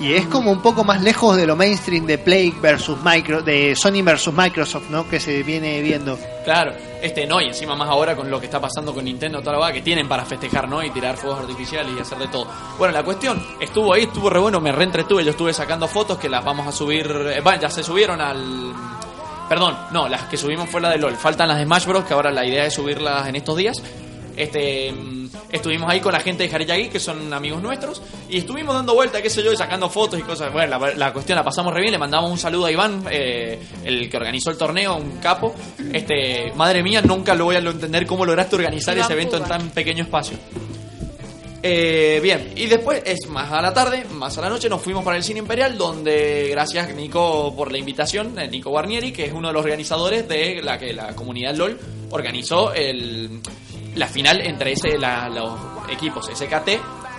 y 0.00 0.14
es 0.14 0.26
como 0.26 0.50
un 0.50 0.60
poco 0.60 0.84
más 0.84 1.02
lejos 1.02 1.36
de 1.36 1.46
lo 1.46 1.56
mainstream 1.56 2.06
de 2.06 2.18
Play 2.18 2.52
versus 2.60 2.98
Micro, 3.04 3.42
de 3.42 3.76
Sony 3.76 4.02
versus 4.02 4.34
Microsoft, 4.34 4.90
¿no? 4.90 5.08
Que 5.08 5.20
se 5.20 5.42
viene 5.42 5.80
viendo. 5.82 6.18
Claro, 6.44 6.72
este 7.00 7.26
no, 7.26 7.40
y 7.40 7.46
encima 7.46 7.76
más 7.76 7.88
ahora 7.88 8.16
con 8.16 8.30
lo 8.30 8.40
que 8.40 8.46
está 8.46 8.60
pasando 8.60 8.92
con 8.92 9.04
Nintendo, 9.04 9.40
toda 9.40 9.52
la 9.52 9.58
vaga 9.58 9.74
que 9.74 9.82
tienen 9.82 10.08
para 10.08 10.24
festejar, 10.24 10.68
¿no? 10.68 10.82
Y 10.82 10.90
tirar 10.90 11.16
fuegos 11.16 11.40
artificiales 11.40 11.92
y 11.96 12.00
hacer 12.00 12.18
de 12.18 12.28
todo. 12.28 12.46
Bueno, 12.76 12.92
la 12.92 13.02
cuestión, 13.02 13.40
estuvo 13.60 13.94
ahí, 13.94 14.02
estuvo 14.02 14.28
re 14.28 14.40
bueno, 14.40 14.60
me 14.60 14.72
reentretuve, 14.72 15.24
yo 15.24 15.30
estuve 15.30 15.52
sacando 15.52 15.86
fotos 15.86 16.18
que 16.18 16.28
las 16.28 16.44
vamos 16.44 16.66
a 16.66 16.72
subir, 16.72 17.06
eh, 17.06 17.40
bueno, 17.42 17.60
ya 17.60 17.70
se 17.70 17.82
subieron 17.82 18.20
al... 18.20 18.72
Perdón, 19.48 19.76
no, 19.92 20.08
las 20.08 20.22
que 20.22 20.36
subimos 20.36 20.68
fue 20.70 20.80
la 20.80 20.90
de 20.90 20.98
LOL, 20.98 21.16
faltan 21.16 21.48
las 21.48 21.58
de 21.58 21.64
Smash 21.64 21.86
Bros, 21.86 22.04
que 22.04 22.14
ahora 22.14 22.30
la 22.30 22.44
idea 22.44 22.64
es 22.64 22.74
subirlas 22.74 23.28
en 23.28 23.36
estos 23.36 23.56
días. 23.56 23.82
Este, 24.36 24.90
mm, 24.90 25.23
estuvimos 25.54 25.88
ahí 25.88 26.00
con 26.00 26.12
la 26.12 26.20
gente 26.20 26.42
de 26.42 26.48
Jariyagi, 26.48 26.88
que 26.88 26.98
son 26.98 27.32
amigos 27.32 27.62
nuestros, 27.62 28.02
y 28.28 28.38
estuvimos 28.38 28.74
dando 28.74 28.94
vuelta, 28.94 29.22
qué 29.22 29.30
sé 29.30 29.42
yo, 29.42 29.52
y 29.52 29.56
sacando 29.56 29.88
fotos 29.88 30.18
y 30.18 30.22
cosas. 30.22 30.52
Bueno, 30.52 30.78
la, 30.78 30.94
la 30.94 31.12
cuestión 31.12 31.36
la 31.36 31.44
pasamos 31.44 31.72
re 31.72 31.80
bien, 31.80 31.92
le 31.92 31.98
mandamos 31.98 32.30
un 32.30 32.38
saludo 32.38 32.66
a 32.66 32.72
Iván, 32.72 33.04
eh, 33.10 33.58
el 33.84 34.10
que 34.10 34.16
organizó 34.16 34.50
el 34.50 34.56
torneo, 34.56 34.96
un 34.96 35.18
capo. 35.18 35.54
Este, 35.92 36.52
madre 36.56 36.82
mía, 36.82 37.00
nunca 37.02 37.34
lo 37.34 37.44
voy 37.44 37.56
a 37.56 37.60
entender 37.60 38.04
cómo 38.06 38.26
lograste 38.26 38.56
organizar 38.56 38.96
Iván 38.96 39.06
ese 39.06 39.12
evento 39.12 39.36
en 39.36 39.44
tan 39.44 39.70
pequeño 39.70 40.02
espacio. 40.02 40.36
Eh, 41.66 42.20
bien, 42.22 42.52
y 42.56 42.66
después 42.66 43.02
es 43.06 43.26
más 43.28 43.50
a 43.50 43.62
la 43.62 43.72
tarde, 43.72 44.04
más 44.12 44.36
a 44.36 44.42
la 44.42 44.50
noche, 44.50 44.68
nos 44.68 44.82
fuimos 44.82 45.02
para 45.02 45.16
el 45.16 45.22
Cine 45.22 45.38
Imperial, 45.38 45.78
donde 45.78 46.48
gracias 46.50 46.94
Nico 46.94 47.54
por 47.56 47.72
la 47.72 47.78
invitación, 47.78 48.38
eh, 48.38 48.48
Nico 48.48 48.68
Guarnieri, 48.68 49.12
que 49.12 49.24
es 49.24 49.32
uno 49.32 49.48
de 49.48 49.54
los 49.54 49.64
organizadores 49.64 50.28
de 50.28 50.60
la 50.62 50.78
que 50.78 50.92
la 50.92 51.14
comunidad 51.14 51.54
LOL 51.54 51.78
organizó 52.10 52.74
el, 52.74 53.40
la 53.94 54.06
final 54.06 54.40
entre 54.40 54.72
ese, 54.72 54.98
la- 54.98 55.28
los 55.28 55.52
equipos 55.88 56.26
SKT 56.34 56.68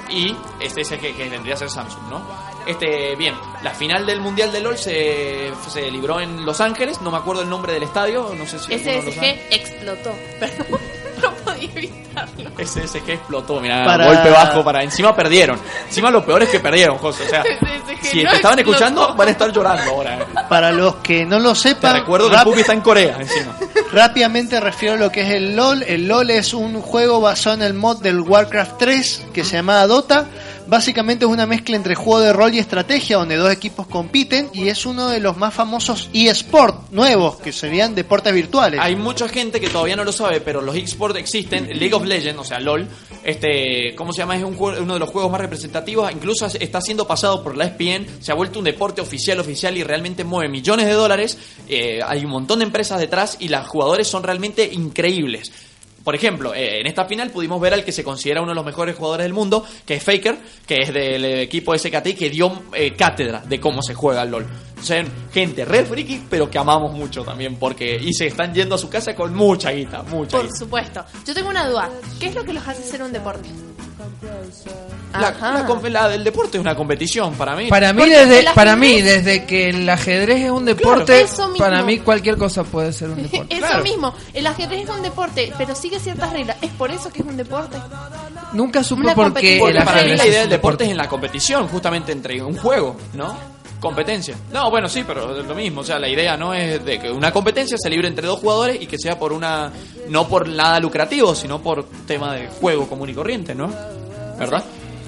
y 0.10 0.36
este 0.60 0.82
ese 0.82 0.98
que, 1.00 1.16
que 1.16 1.30
vendría 1.30 1.56
a 1.56 1.58
ser 1.58 1.70
Samsung, 1.70 2.04
¿no? 2.10 2.22
Este, 2.68 3.16
bien, 3.16 3.36
la 3.64 3.72
final 3.72 4.06
del 4.06 4.20
Mundial 4.22 4.52
de 4.52 4.60
LOL 4.60 4.78
se, 4.78 5.52
se 5.70 5.90
libró 5.92 6.20
en 6.20 6.46
Los 6.46 6.62
Ángeles, 6.62 7.00
no 7.02 7.12
me 7.12 7.18
acuerdo 7.18 7.44
el 7.44 7.50
nombre 7.50 7.74
del 7.74 7.84
estadio, 7.84 8.32
no 8.38 8.46
sé 8.48 8.58
si. 8.60 8.74
SSG 8.78 9.24
explotó. 9.52 10.12
Perdón, 10.40 10.66
no 11.22 11.32
podía 11.44 11.70
evitarlo. 11.76 12.50
SSG 12.58 13.10
explotó, 13.12 13.60
mira, 13.62 13.84
Para- 13.86 14.08
golpe 14.08 14.30
bajo 14.32 14.64
para 14.64 14.82
encima 14.84 15.16
perdieron. 15.16 15.60
Encima 15.88 16.10
lo 16.10 16.26
peor 16.26 16.42
es 16.44 16.50
que 16.50 16.60
perdieron, 16.60 16.98
José. 16.98 17.24
O 17.26 17.30
sea, 17.30 17.44
SSG 17.44 18.04
si 18.06 18.24
no 18.24 18.32
te 18.32 18.36
estaban 18.38 18.60
explotó. 18.60 18.84
escuchando, 18.84 19.16
van 19.16 19.28
a 19.28 19.32
estar 19.32 19.52
llorando 19.52 19.92
ahora. 19.92 20.18
eh. 20.20 20.26
Para 20.50 20.72
los 20.72 20.96
que 20.98 21.24
no 21.26 21.38
lo 21.40 21.54
Te 21.54 21.60
sepan, 21.60 21.98
recuerdo 22.00 22.30
que 22.32 22.38
Pupi 22.44 22.62
está 22.62 22.74
en 22.74 22.82
Corea 22.82 23.18
encima. 23.20 23.56
Rápidamente 23.96 24.60
refiero 24.60 24.96
a 24.96 24.98
lo 24.98 25.10
que 25.10 25.22
es 25.22 25.30
el 25.30 25.56
LOL. 25.56 25.82
El 25.84 26.10
LOL 26.10 26.30
es 26.30 26.54
un 26.54 26.82
juego 26.82 27.22
basado 27.22 27.56
en 27.56 27.62
el 27.62 27.74
mod 27.74 28.02
del 28.02 28.20
Warcraft 28.20 28.78
3 28.78 29.28
que 29.34 29.46
se 29.46 29.56
llama 29.56 29.88
Dota. 29.88 30.26
Básicamente 30.68 31.26
es 31.26 31.32
una 31.32 31.46
mezcla 31.46 31.76
entre 31.76 31.96
juego 31.96 32.22
de 32.22 32.34
rol 32.34 32.54
y 32.54 32.60
estrategia 32.60 33.18
donde 33.18 33.36
dos 33.36 33.52
equipos 33.52 33.88
compiten 33.88 34.50
y 34.54 34.68
es 34.70 34.86
uno 34.86 35.10
de 35.10 35.20
los 35.20 35.38
más 35.38 35.54
famosos 35.54 36.10
eSport 36.14 36.92
nuevos 36.92 37.38
que 37.38 37.52
serían 37.52 37.94
deportes 37.94 38.34
virtuales. 38.34 38.80
Hay 38.82 38.96
mucha 38.96 39.28
gente 39.28 39.60
que 39.60 39.70
todavía 39.70 39.96
no 39.96 40.04
lo 40.04 40.12
sabe, 40.12 40.42
pero 40.42 40.62
los 40.62 40.76
eSports 40.76 41.20
existen. 41.20 41.68
League 41.78 41.94
of 41.94 42.04
Legends, 42.04 42.42
o 42.42 42.44
sea, 42.44 42.60
LOL, 42.60 42.88
este, 43.24 43.94
¿cómo 43.96 44.12
se 44.12 44.20
llama? 44.20 44.36
Es 44.36 44.44
un 44.44 44.56
uno 44.56 44.94
de 44.94 45.00
los 45.00 45.10
juegos 45.10 45.32
más 45.32 45.42
representativos. 45.42 46.12
Incluso 46.12 46.48
está 46.48 46.82
siendo 46.82 47.06
pasado 47.06 47.44
por 47.44 47.56
la 47.56 47.66
ESPN. 47.66 48.22
Se 48.22 48.32
ha 48.32 48.36
vuelto 48.36 48.60
un 48.60 48.66
deporte 48.66 49.02
oficial, 49.02 49.40
oficial 49.40 49.78
y 49.78 49.84
realmente 49.84 50.24
mueve 50.24 50.50
millones 50.50 50.88
de 50.88 50.94
dólares. 50.94 51.38
Eh, 51.68 52.00
hay 52.06 52.26
un 52.26 52.32
montón 52.32 52.60
de 52.60 52.66
empresas 52.66 53.00
detrás 53.00 53.38
y 53.40 53.50
los 53.50 53.68
jugadores 53.68 54.08
son 54.08 54.24
realmente 54.24 54.68
increíbles. 54.72 55.52
Por 56.06 56.14
ejemplo, 56.14 56.54
eh, 56.54 56.80
en 56.80 56.86
esta 56.88 57.06
final 57.06 57.32
pudimos 57.32 57.60
ver 57.60 57.74
al 57.74 57.84
que 57.84 57.92
se 57.92 58.04
considera 58.04 58.40
uno 58.40 58.52
de 58.52 58.56
los 58.56 58.64
mejores 58.64 58.96
jugadores 58.96 59.26
del 59.26 59.34
mundo, 59.34 59.66
que 59.88 59.96
es 59.96 60.04
Faker, 60.04 60.38
que 60.68 60.84
es 60.84 60.94
del 60.94 61.26
equipo 61.26 61.76
SKT 61.76 62.06
y 62.10 62.14
que 62.14 62.30
dio 62.30 62.62
eh, 62.74 62.94
cátedra 62.96 63.40
de 63.42 63.60
cómo 63.60 63.82
se 63.82 63.96
juega 63.96 64.22
el 64.22 64.30
LOL. 64.30 64.46
Son 64.84 65.04
gente 65.34 65.66
re 65.66 65.84
friki, 65.84 66.22
pero 66.30 66.48
que 66.50 66.60
amamos 66.60 66.94
mucho 66.94 67.24
también, 67.24 67.56
porque 67.56 67.96
y 68.00 68.14
se 68.14 68.28
están 68.28 68.54
yendo 68.54 68.76
a 68.76 68.78
su 68.78 68.88
casa 68.88 69.16
con 69.16 69.34
mucha 69.34 69.72
guita, 69.72 70.04
mucha 70.04 70.38
Por 70.38 70.46
guita. 70.46 70.56
supuesto. 70.60 71.04
Yo 71.26 71.34
tengo 71.34 71.50
una 71.50 71.68
duda. 71.68 71.90
¿Qué 72.20 72.28
es 72.28 72.36
lo 72.36 72.44
que 72.44 72.54
los 72.54 72.68
hace 72.68 72.84
ser 72.84 73.02
un 73.02 73.12
deporte? 73.12 73.50
La, 75.14 75.32
la 75.32 75.90
la 75.90 76.10
del 76.10 76.24
deporte 76.26 76.58
es 76.58 76.62
una 76.62 76.76
competición 76.76 77.36
para 77.36 77.56
mí. 77.56 77.68
Para 77.70 77.94
mí, 77.94 78.00
Porque 78.02 78.26
desde, 78.26 78.52
para 78.54 78.74
ajedrez- 78.76 78.80
mí, 78.80 79.02
desde 79.02 79.46
que 79.46 79.70
el 79.70 79.90
ajedrez 79.90 80.42
es 80.44 80.52
un 80.52 80.66
deporte, 80.66 81.26
para 81.58 81.84
mí 81.84 82.00
cualquier 82.00 82.36
cosa 82.38 82.64
puede 82.66 82.92
ser 82.92 83.10
un 83.12 83.24
deporte. 83.30 83.56
Eso 83.56 83.80
mismo. 83.82 84.14
El 84.34 84.46
ajedrez 84.46 84.84
es 84.84 84.90
un 84.90 85.02
deporte, 85.02 85.54
pero 85.58 85.74
sigue 85.74 86.00
ciertas 86.00 86.34
reglas. 86.34 86.58
¿Es 86.62 86.72
por 86.72 86.92
eso 86.92 87.12
que 87.14 87.22
es 87.22 87.26
un 87.28 87.38
deporte? 87.38 87.78
Nunca 88.54 88.84
supe 88.84 89.14
por 89.16 89.34
qué 89.36 89.58
Porque 89.60 89.78
el 89.80 89.86
para 89.86 89.92
mí 89.94 90.00
ajedrez 90.00 90.18
la 90.18 90.28
idea 90.28 90.40
del 90.42 90.50
deporte 90.50 90.84
es 90.84 90.92
en 90.92 90.98
la 90.98 91.08
competición, 91.08 91.68
justamente 91.70 92.12
entre 92.12 92.42
un 92.44 92.58
juego, 92.58 92.98
¿no? 93.14 93.38
Competencia. 93.80 94.36
No, 94.52 94.70
bueno, 94.70 94.90
sí, 94.90 95.04
pero 95.06 95.40
es 95.40 95.46
lo 95.46 95.54
mismo. 95.56 95.82
O 95.82 95.84
sea, 95.84 95.98
la 96.00 96.10
idea 96.10 96.36
no 96.36 96.54
es 96.54 96.84
de 96.84 97.00
que 97.00 97.12
una 97.12 97.32
competencia 97.32 97.78
se 97.78 97.90
libre 97.90 98.08
entre 98.08 98.26
dos 98.28 98.40
jugadores 98.40 98.82
y 98.82 98.88
que 98.88 98.98
sea 98.98 99.18
por 99.20 99.32
una. 99.32 99.72
No 100.10 100.28
por 100.28 100.48
nada 100.50 100.80
lucrativo, 100.80 101.36
sino 101.36 101.62
por 101.62 101.86
tema 102.08 102.34
de 102.36 102.48
juego 102.48 102.88
común 102.88 103.10
y 103.10 103.14
corriente, 103.14 103.54
¿no? 103.56 103.70
¿Verdad? 104.38 104.64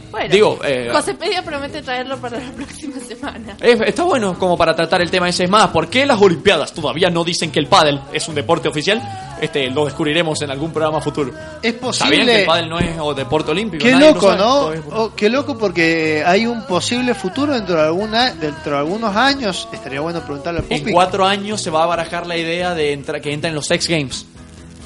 Bueno, 0.10 0.34
Digo, 0.34 0.60
eh, 0.64 0.90
Josepedia 0.92 1.44
promete 1.44 1.82
traerlo 1.82 2.18
para 2.18 2.40
la 2.40 2.50
próxima 2.56 2.98
semana. 3.00 3.58
Es- 3.60 3.82
está 3.82 4.04
bueno 4.04 4.40
como 4.40 4.58
para 4.58 4.74
tratar 4.74 5.02
el 5.02 5.12
tema 5.12 5.28
ese 5.28 5.44
Es 5.44 5.50
más. 5.50 5.68
¿Por 5.68 5.90
qué 5.90 6.06
las 6.06 6.20
Olimpiadas 6.22 6.74
todavía 6.74 7.10
no 7.10 7.26
dicen 7.26 7.52
que 7.52 7.60
el 7.60 7.68
pádel 7.68 8.00
es 8.14 8.26
un 8.30 8.34
deporte 8.34 8.70
oficial? 8.70 9.02
Este, 9.42 9.70
lo 9.70 9.84
descubriremos 9.86 10.42
en 10.42 10.50
algún 10.50 10.72
programa 10.72 11.02
futuro. 11.02 11.32
Es 11.62 11.76
¿Sabían 11.92 12.26
que 12.26 12.42
el 12.42 12.46
posible. 12.46 12.46
pádel 12.46 12.70
no 12.70 12.80
es 12.80 12.98
o 13.00 13.14
deporte 13.14 13.52
olímpico? 13.52 13.84
Qué 13.84 13.92
Nadie 13.92 14.08
lo 14.08 14.14
loco. 14.14 14.36
¿no? 14.36 14.74
Es- 14.74 14.82
Oh, 14.94 15.12
qué 15.14 15.30
loco 15.30 15.58
porque 15.58 16.24
hay 16.26 16.48
un 16.48 16.66
posible 16.66 17.14
futuro 17.14 17.54
dentro 17.54 17.76
de 17.76 17.82
alguna, 17.84 18.34
dentro 18.34 18.72
de 18.72 18.78
algunos 18.80 19.14
años. 19.16 19.68
Estaría 19.74 20.00
bueno 20.00 20.22
preguntarle 20.22 20.62
al 20.62 20.66
En 20.72 20.80
Pupi. 20.80 20.92
cuatro 20.94 21.26
años 21.26 21.62
se 21.62 21.70
va 21.70 21.84
a 21.84 21.86
barajar 21.86 22.26
la 22.26 22.38
idea 22.38 22.74
de 22.74 22.94
entra- 22.94 23.20
que 23.22 23.34
entren 23.34 23.54
los 23.54 23.70
X 23.70 23.90
Games. 23.90 24.26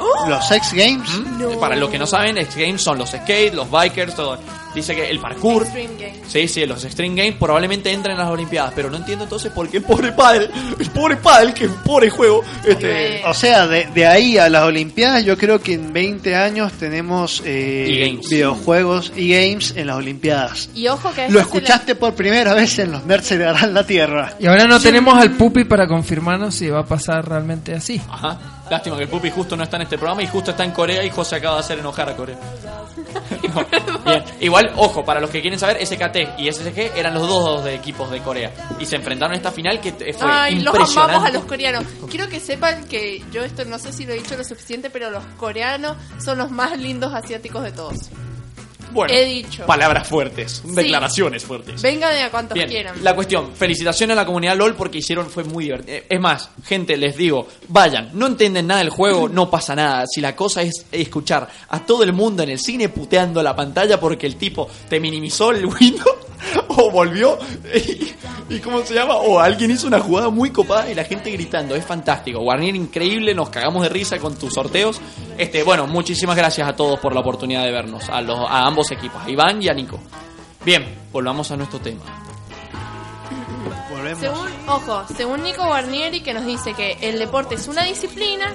Los 0.27 0.51
X 0.51 0.73
Games. 0.73 1.09
Para 1.59 1.75
los 1.75 1.89
que 1.89 1.97
no 1.97 2.05
saben, 2.05 2.37
X 2.37 2.55
Games 2.55 2.81
son 2.81 2.97
los 2.97 3.09
skate, 3.11 3.53
los 3.53 3.69
bikers, 3.69 4.15
todo. 4.15 4.37
Dice 4.73 4.95
que 4.95 5.09
el 5.09 5.19
parkour. 5.19 5.63
Extreme 5.63 5.95
Games. 5.99 6.19
Sí, 6.27 6.47
sí, 6.47 6.65
los 6.65 6.83
Extreme 6.85 7.15
Games 7.15 7.35
probablemente 7.37 7.91
entren 7.91 8.13
en 8.13 8.21
las 8.21 8.31
Olimpiadas, 8.31 8.71
pero 8.73 8.89
no 8.89 8.97
entiendo 8.97 9.25
entonces 9.25 9.51
por 9.51 9.67
qué 9.69 9.77
el 9.77 9.83
pobre 9.83 10.13
padre, 10.13 10.49
el 10.79 10.89
pobre 10.91 11.17
padre, 11.17 11.53
que 11.53 11.65
es 11.65 11.71
un 11.71 11.83
pobre 11.83 12.09
juego, 12.09 12.41
este, 12.65 13.21
O 13.25 13.33
sea, 13.33 13.67
de, 13.67 13.87
de 13.93 14.07
ahí 14.07 14.37
a 14.37 14.47
las 14.49 14.63
Olimpiadas, 14.63 15.25
yo 15.25 15.37
creo 15.37 15.59
que 15.59 15.73
en 15.73 15.91
20 15.91 16.35
años 16.35 16.71
tenemos 16.73 17.41
eh, 17.45 18.17
videojuegos 18.29 19.11
y 19.15 19.33
games 19.33 19.73
en 19.75 19.87
las 19.87 19.97
Olimpiadas. 19.97 20.69
Y 20.73 20.87
ojo 20.87 21.11
que 21.13 21.23
a 21.23 21.29
Lo 21.29 21.41
escuchaste 21.41 21.95
por 21.95 22.13
primera 22.13 22.53
vez 22.53 22.79
en 22.79 22.91
los 22.91 23.05
Nerds 23.05 23.31
harán 23.31 23.73
la 23.73 23.85
Tierra. 23.85 24.35
Y 24.39 24.47
ahora 24.47 24.65
no 24.65 24.79
tenemos 24.79 25.15
al 25.15 25.31
Pupi 25.31 25.65
para 25.65 25.87
confirmarnos 25.87 26.55
si 26.55 26.69
va 26.69 26.79
a 26.79 26.85
pasar 26.85 27.27
realmente 27.27 27.73
así. 27.73 28.01
Ajá. 28.09 28.60
Lástima 28.71 28.95
que 28.95 29.03
el 29.03 29.09
Pupi 29.09 29.29
justo 29.29 29.57
no 29.57 29.63
está 29.63 29.75
en 29.75 29.81
este 29.81 29.97
programa 29.97 30.23
y 30.23 30.27
justo 30.27 30.51
está 30.51 30.63
en 30.63 30.71
Corea 30.71 31.03
y 31.03 31.09
José 31.09 31.35
acaba 31.35 31.55
de 31.55 31.59
hacer 31.59 31.79
enojar 31.79 32.07
a 32.07 32.15
Corea. 32.15 32.37
No, 33.53 33.65
Bien. 34.05 34.23
Igual, 34.39 34.71
ojo, 34.77 35.03
para 35.03 35.19
los 35.19 35.29
que 35.29 35.41
quieren 35.41 35.59
saber, 35.59 35.85
SKT 35.85 36.39
y 36.39 36.49
SSG 36.51 36.95
eran 36.95 37.13
los 37.13 37.27
dos 37.27 37.65
de 37.65 37.75
equipos 37.75 38.09
de 38.09 38.21
Corea. 38.21 38.51
Y 38.79 38.85
se 38.85 38.95
enfrentaron 38.95 39.33
en 39.33 39.37
esta 39.39 39.51
final 39.51 39.81
que 39.81 39.91
fue 39.91 40.13
Ay, 40.31 40.59
los 40.61 40.73
impresionante. 40.73 41.13
amamos 41.15 41.29
a 41.29 41.33
los 41.33 41.43
coreanos. 41.45 41.83
Quiero 42.09 42.29
que 42.29 42.39
sepan 42.39 42.85
que 42.85 43.21
yo 43.31 43.43
esto 43.43 43.65
no 43.65 43.77
sé 43.77 43.91
si 43.91 44.05
lo 44.05 44.13
he 44.13 44.17
dicho 44.17 44.37
lo 44.37 44.43
suficiente, 44.45 44.89
pero 44.89 45.09
los 45.09 45.25
coreanos 45.37 45.97
son 46.23 46.37
los 46.37 46.49
más 46.49 46.77
lindos 46.77 47.13
asiáticos 47.13 47.63
de 47.63 47.71
todos. 47.73 48.09
Bueno, 48.91 49.13
He 49.13 49.25
dicho. 49.25 49.65
palabras 49.65 50.07
fuertes, 50.07 50.61
declaraciones 50.65 51.43
fuertes. 51.43 51.81
Venga 51.81 52.09
de 52.11 52.21
a 52.23 52.31
cuantos 52.31 52.55
Bien, 52.55 52.69
quieran. 52.69 52.95
la 53.03 53.15
cuestión, 53.15 53.51
felicitaciones 53.55 54.13
a 54.17 54.21
la 54.21 54.25
comunidad 54.25 54.55
LOL 54.57 54.75
porque 54.75 54.99
hicieron, 54.99 55.29
fue 55.29 55.43
muy 55.43 55.65
divertido. 55.65 55.97
Eh, 55.97 56.05
Es 56.09 56.19
más, 56.19 56.49
gente, 56.65 56.97
les 56.97 57.15
digo, 57.17 57.47
vayan, 57.67 58.09
no 58.13 58.27
entienden 58.27 58.67
nada 58.67 58.79
del 58.81 58.89
juego, 58.89 59.29
no 59.29 59.49
pasa 59.49 59.75
nada. 59.75 60.05
Si 60.07 60.21
la 60.21 60.35
cosa 60.35 60.61
es 60.61 60.85
escuchar 60.91 61.47
a 61.69 61.85
todo 61.85 62.03
el 62.03 62.13
mundo 62.13 62.43
en 62.43 62.49
el 62.49 62.59
cine 62.59 62.89
puteando 62.89 63.41
la 63.43 63.55
pantalla 63.55 63.99
porque 63.99 64.27
el 64.27 64.35
tipo 64.35 64.67
te 64.89 64.99
minimizó 64.99 65.51
el 65.51 65.65
window 65.65 66.07
o 66.69 66.89
volvió 66.91 67.37
y, 67.73 68.55
y 68.55 68.59
¿cómo 68.59 68.81
se 68.83 68.93
llama? 68.95 69.15
O 69.15 69.39
alguien 69.39 69.69
hizo 69.71 69.87
una 69.87 69.99
jugada 69.99 70.29
muy 70.29 70.49
copada 70.49 70.89
y 70.89 70.95
la 70.95 71.03
gente 71.03 71.29
gritando, 71.31 71.75
es 71.75 71.85
fantástico. 71.85 72.39
Warnier 72.41 72.75
increíble, 72.75 73.33
nos 73.35 73.49
cagamos 73.49 73.83
de 73.83 73.89
risa 73.89 74.17
con 74.17 74.35
tus 74.37 74.53
sorteos. 74.53 74.99
Este, 75.37 75.63
bueno, 75.63 75.87
muchísimas 75.87 76.35
gracias 76.35 76.67
a 76.67 76.75
todos 76.75 76.99
por 76.99 77.13
la 77.13 77.21
oportunidad 77.21 77.63
de 77.63 77.71
vernos, 77.71 78.09
a 78.09 78.21
los 78.21 78.39
a 78.39 78.65
ambos 78.65 78.80
equipos, 78.89 79.21
a 79.23 79.29
Iván 79.29 79.61
y 79.61 79.69
a 79.69 79.73
Nico. 79.73 79.99
Bien, 80.65 80.95
volvamos 81.11 81.51
a 81.51 81.57
nuestro 81.57 81.79
tema. 81.79 82.01
Volvemos. 83.89 84.19
Según, 84.19 84.47
ojo, 84.67 85.03
según 85.15 85.43
Nico 85.43 85.65
Guarnieri 85.65 86.21
que 86.21 86.33
nos 86.33 86.45
dice 86.45 86.73
que 86.73 86.97
el 87.01 87.19
deporte 87.19 87.55
es 87.55 87.67
una 87.67 87.83
disciplina 87.83 88.51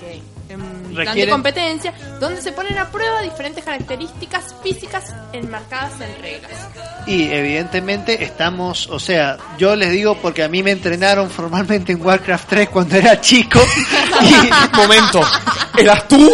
que 0.00 0.22
de 0.48 0.94
Requiere- 0.94 1.30
competencia 1.30 1.92
donde 2.18 2.40
se 2.40 2.52
ponen 2.52 2.78
a 2.78 2.90
prueba 2.90 3.20
diferentes 3.20 3.62
características 3.62 4.54
físicas 4.62 5.14
enmarcadas 5.34 5.92
en 6.00 6.22
reglas. 6.22 6.52
Y 7.06 7.30
evidentemente 7.30 8.24
estamos, 8.24 8.86
o 8.88 8.98
sea, 8.98 9.36
yo 9.58 9.76
les 9.76 9.90
digo 9.92 10.16
porque 10.16 10.42
a 10.42 10.48
mí 10.48 10.62
me 10.62 10.70
entrenaron 10.70 11.28
formalmente 11.30 11.92
en 11.92 12.04
Warcraft 12.04 12.48
3 12.48 12.68
cuando 12.70 12.96
era 12.96 13.20
chico. 13.20 13.60
y 14.22 14.76
Momento, 14.76 15.20
¿eras 15.76 16.08
tú? 16.08 16.32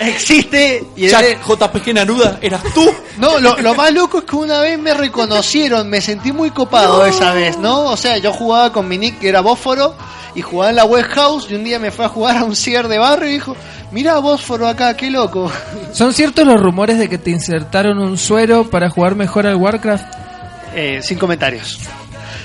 Existe 0.00 0.84
y 0.96 1.08
Chat 1.08 1.24
JPG 1.46 1.94
Naruda, 1.94 2.38
¿eras 2.40 2.62
tú? 2.74 2.88
No, 3.18 3.38
lo, 3.38 3.56
lo 3.58 3.74
más 3.74 3.92
loco 3.92 4.18
es 4.18 4.24
que 4.24 4.36
una 4.36 4.60
vez 4.60 4.78
me 4.78 4.94
reconocieron, 4.94 5.88
me 5.88 6.00
sentí 6.00 6.32
muy 6.32 6.50
copado 6.50 7.04
esa 7.06 7.32
vez, 7.32 7.58
¿no? 7.58 7.86
O 7.86 7.96
sea, 7.96 8.18
yo 8.18 8.32
jugaba 8.32 8.72
con 8.72 8.88
mi 8.88 8.98
nick 8.98 9.18
que 9.18 9.28
era 9.28 9.40
Bósforo 9.40 9.94
y 10.34 10.42
jugaba 10.42 10.70
en 10.70 10.76
la 10.76 10.84
web 10.84 11.04
house 11.04 11.46
y 11.50 11.54
un 11.54 11.64
día 11.64 11.78
me 11.78 11.90
fue 11.90 12.04
a 12.04 12.08
jugar 12.08 12.36
a 12.36 12.44
un 12.44 12.54
cier 12.54 12.88
de 12.88 12.98
barrio 12.98 13.28
y 13.28 13.32
dijo, 13.32 13.56
mira 13.90 14.18
Bósforo 14.18 14.68
acá, 14.68 14.96
qué 14.96 15.10
loco. 15.10 15.50
¿Son 15.92 16.12
ciertos 16.12 16.46
los 16.46 16.60
rumores 16.60 16.98
de 16.98 17.08
que 17.08 17.18
te 17.18 17.30
insertaron 17.30 17.98
un 17.98 18.16
suero 18.18 18.68
para 18.70 18.90
jugar 18.90 19.14
mejor 19.14 19.46
al 19.46 19.56
Warcraft? 19.56 20.06
Eh, 20.74 21.00
sin 21.02 21.18
comentarios. 21.18 21.78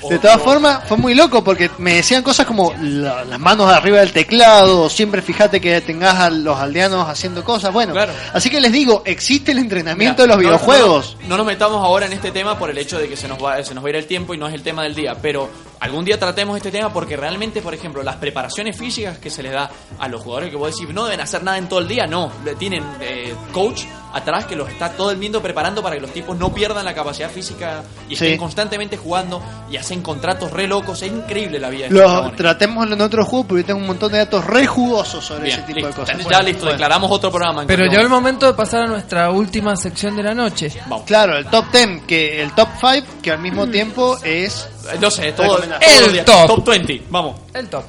De 0.10 0.20
todas 0.20 0.42
formas, 0.42 0.82
fue 0.88 0.98
muy 0.98 1.14
loco 1.16 1.44
porque 1.44 1.70
me 1.78 1.96
decían 1.96 2.24
cosas 2.24 2.46
como 2.46 2.74
la- 2.82 3.24
las 3.26 3.40
manos 3.40 3.72
arriba 3.72 4.00
del 4.00 4.12
teclado, 4.12 4.90
siempre 4.90 5.22
fíjate 5.22 5.60
que 5.62 5.82
tengas 5.82 6.16
a 6.20 6.30
los 6.30 6.58
aldeanos 6.60 7.08
haciendo 7.10 7.44
cosas. 7.44 7.72
Bueno, 7.74 7.94
así 8.34 8.50
que 8.50 8.60
les 8.62 8.72
digo, 8.72 9.02
existe 9.06 9.52
el 9.52 9.60
entrenamiento 9.60 10.24
de 10.24 10.28
los 10.28 10.38
Mira, 10.38 10.52
no- 10.52 10.58
videojuegos. 10.58 11.18
No, 11.24 11.30
no 11.30 11.38
nos 11.38 11.46
metamos 11.46 11.84
ahora 11.84 12.06
en 12.06 12.14
este 12.14 12.32
tema 12.32 12.58
por 12.58 12.70
el 12.70 12.78
hecho 12.78 12.98
de 13.00 13.08
que 13.08 13.16
se 13.18 13.28
nos, 13.28 13.42
va, 13.44 13.64
se 13.64 13.74
nos 13.74 13.84
va 13.84 13.88
a 13.88 13.90
ir 13.92 13.96
el 13.98 14.06
tiempo 14.08 14.34
y 14.34 14.38
no 14.38 14.48
es 14.48 14.54
el 14.54 14.64
tema 14.64 14.84
del 14.84 14.96
día, 14.96 15.16
pero 15.22 15.50
algún 15.80 16.06
día 16.06 16.20
tratemos 16.20 16.56
este 16.58 16.72
tema 16.72 16.92
porque 16.94 17.18
realmente, 17.18 17.62
por 17.62 17.74
ejemplo, 17.74 18.04
las 18.04 18.16
preparaciones 18.18 18.78
físicas 18.78 19.18
que 19.18 19.30
se 19.30 19.44
les 19.44 19.52
da 19.52 19.70
a 20.00 20.08
los 20.08 20.22
jugadores 20.22 20.50
que 20.50 20.56
vos 20.56 20.72
decís 20.74 20.94
no 20.94 21.06
deben 21.06 21.22
hacer 21.22 21.44
nada 21.44 21.58
en 21.58 21.68
todo 21.68 21.80
el 21.80 21.88
día, 21.88 22.06
no, 22.08 22.32
le- 22.46 22.56
tienen 22.56 22.84
eh, 23.02 23.34
coach 23.52 23.84
atrás 24.14 24.46
que 24.46 24.56
los 24.56 24.70
está 24.70 24.92
todo 24.92 25.10
el 25.12 25.18
mundo 25.18 25.42
preparando 25.42 25.82
para 25.82 25.96
que 25.96 26.02
los 26.02 26.12
tipos 26.12 26.38
no 26.38 26.54
pierdan 26.54 26.86
la 26.86 26.94
capacidad 26.94 27.30
física 27.32 27.84
y 28.08 28.16
Sí. 28.16 28.26
estén 28.26 28.38
constantemente 28.40 28.96
jugando 28.96 29.42
y 29.72 29.78
hacen 29.78 29.93
contratos 30.02 30.52
re 30.52 30.68
locos, 30.68 31.02
es 31.02 31.12
increíble 31.12 31.60
la 31.60 31.70
vida 31.70 31.82
de 31.84 31.88
estos 31.90 32.02
Lo, 32.02 32.08
chabones. 32.08 32.36
tratémoslo 32.38 32.96
en 32.96 33.02
otro 33.02 33.26
juego 33.26 33.48
porque 33.48 33.64
tengo 33.64 33.80
un 33.80 33.88
montón 33.88 34.12
de 34.12 34.18
datos 34.20 34.46
re 34.46 34.66
jugosos 34.66 35.24
sobre 35.24 35.44
Bien, 35.46 35.58
ese 35.60 35.68
tipo 35.68 35.80
listo. 35.88 35.90
de 35.90 35.96
cosas. 36.08 36.18
Ya 36.18 36.24
Bueno, 36.24 36.42
listo, 36.44 36.60
bueno. 36.62 36.72
declaramos 36.74 37.12
otro 37.12 37.32
programa. 37.32 37.64
Pero 37.68 37.86
llegó 37.86 38.02
el 38.02 38.10
momento. 38.10 38.46
de 38.48 38.54
pasar 38.54 38.84
a 38.84 38.88
nuestra 38.88 39.30
última 39.32 39.76
sección 39.76 40.16
de 40.16 40.24
la 40.24 40.34
noche. 40.34 40.72
Claro, 41.06 41.38
el 41.38 41.46
top 41.46 41.66
10, 41.72 42.02
que 42.08 42.42
el 42.42 42.52
top 42.54 42.70
5, 42.80 43.08
que 43.22 43.32
al 43.32 43.40
mismo 43.40 43.68
tiempo 43.68 44.18
es... 44.24 44.68
Eh, 44.92 44.98
No 45.00 45.10
sé, 45.12 45.32
todo, 45.34 45.60
El 45.80 46.26
top. 46.26 46.48
Top 46.48 46.66
20, 46.68 47.04
vamos. 47.10 47.36
El 47.54 47.68
top. 47.70 47.84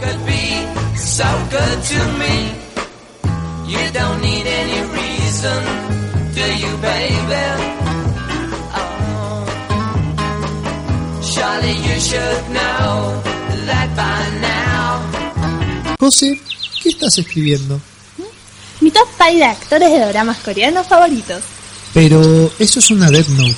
could 0.00 0.26
be 0.26 0.96
so 0.96 1.24
good 1.50 1.82
to 1.88 2.04
me. 2.18 2.52
You 3.66 3.78
don't 3.92 4.20
need 4.20 4.46
any 4.46 4.80
reason, 4.92 5.64
do 6.34 6.40
you, 6.58 6.76
baby? 6.78 8.13
Surely 11.34 11.74
you 11.86 11.96
should 11.98 12.44
know 12.56 13.20
that 13.66 13.88
by 13.98 14.22
now. 14.40 15.02
José, 15.98 16.40
¿qué 16.82 16.90
estás 16.90 17.18
escribiendo? 17.18 17.80
Mi 18.80 18.90
top 18.90 19.08
5 19.18 19.38
de 19.38 19.44
actores 19.44 19.90
de 19.90 20.06
dramas 20.12 20.38
coreanos 20.38 20.86
favoritos. 20.86 21.42
Pero 21.92 22.50
eso 22.58 22.78
es 22.78 22.90
una 22.90 23.10
Death 23.10 23.28
Note. 23.28 23.56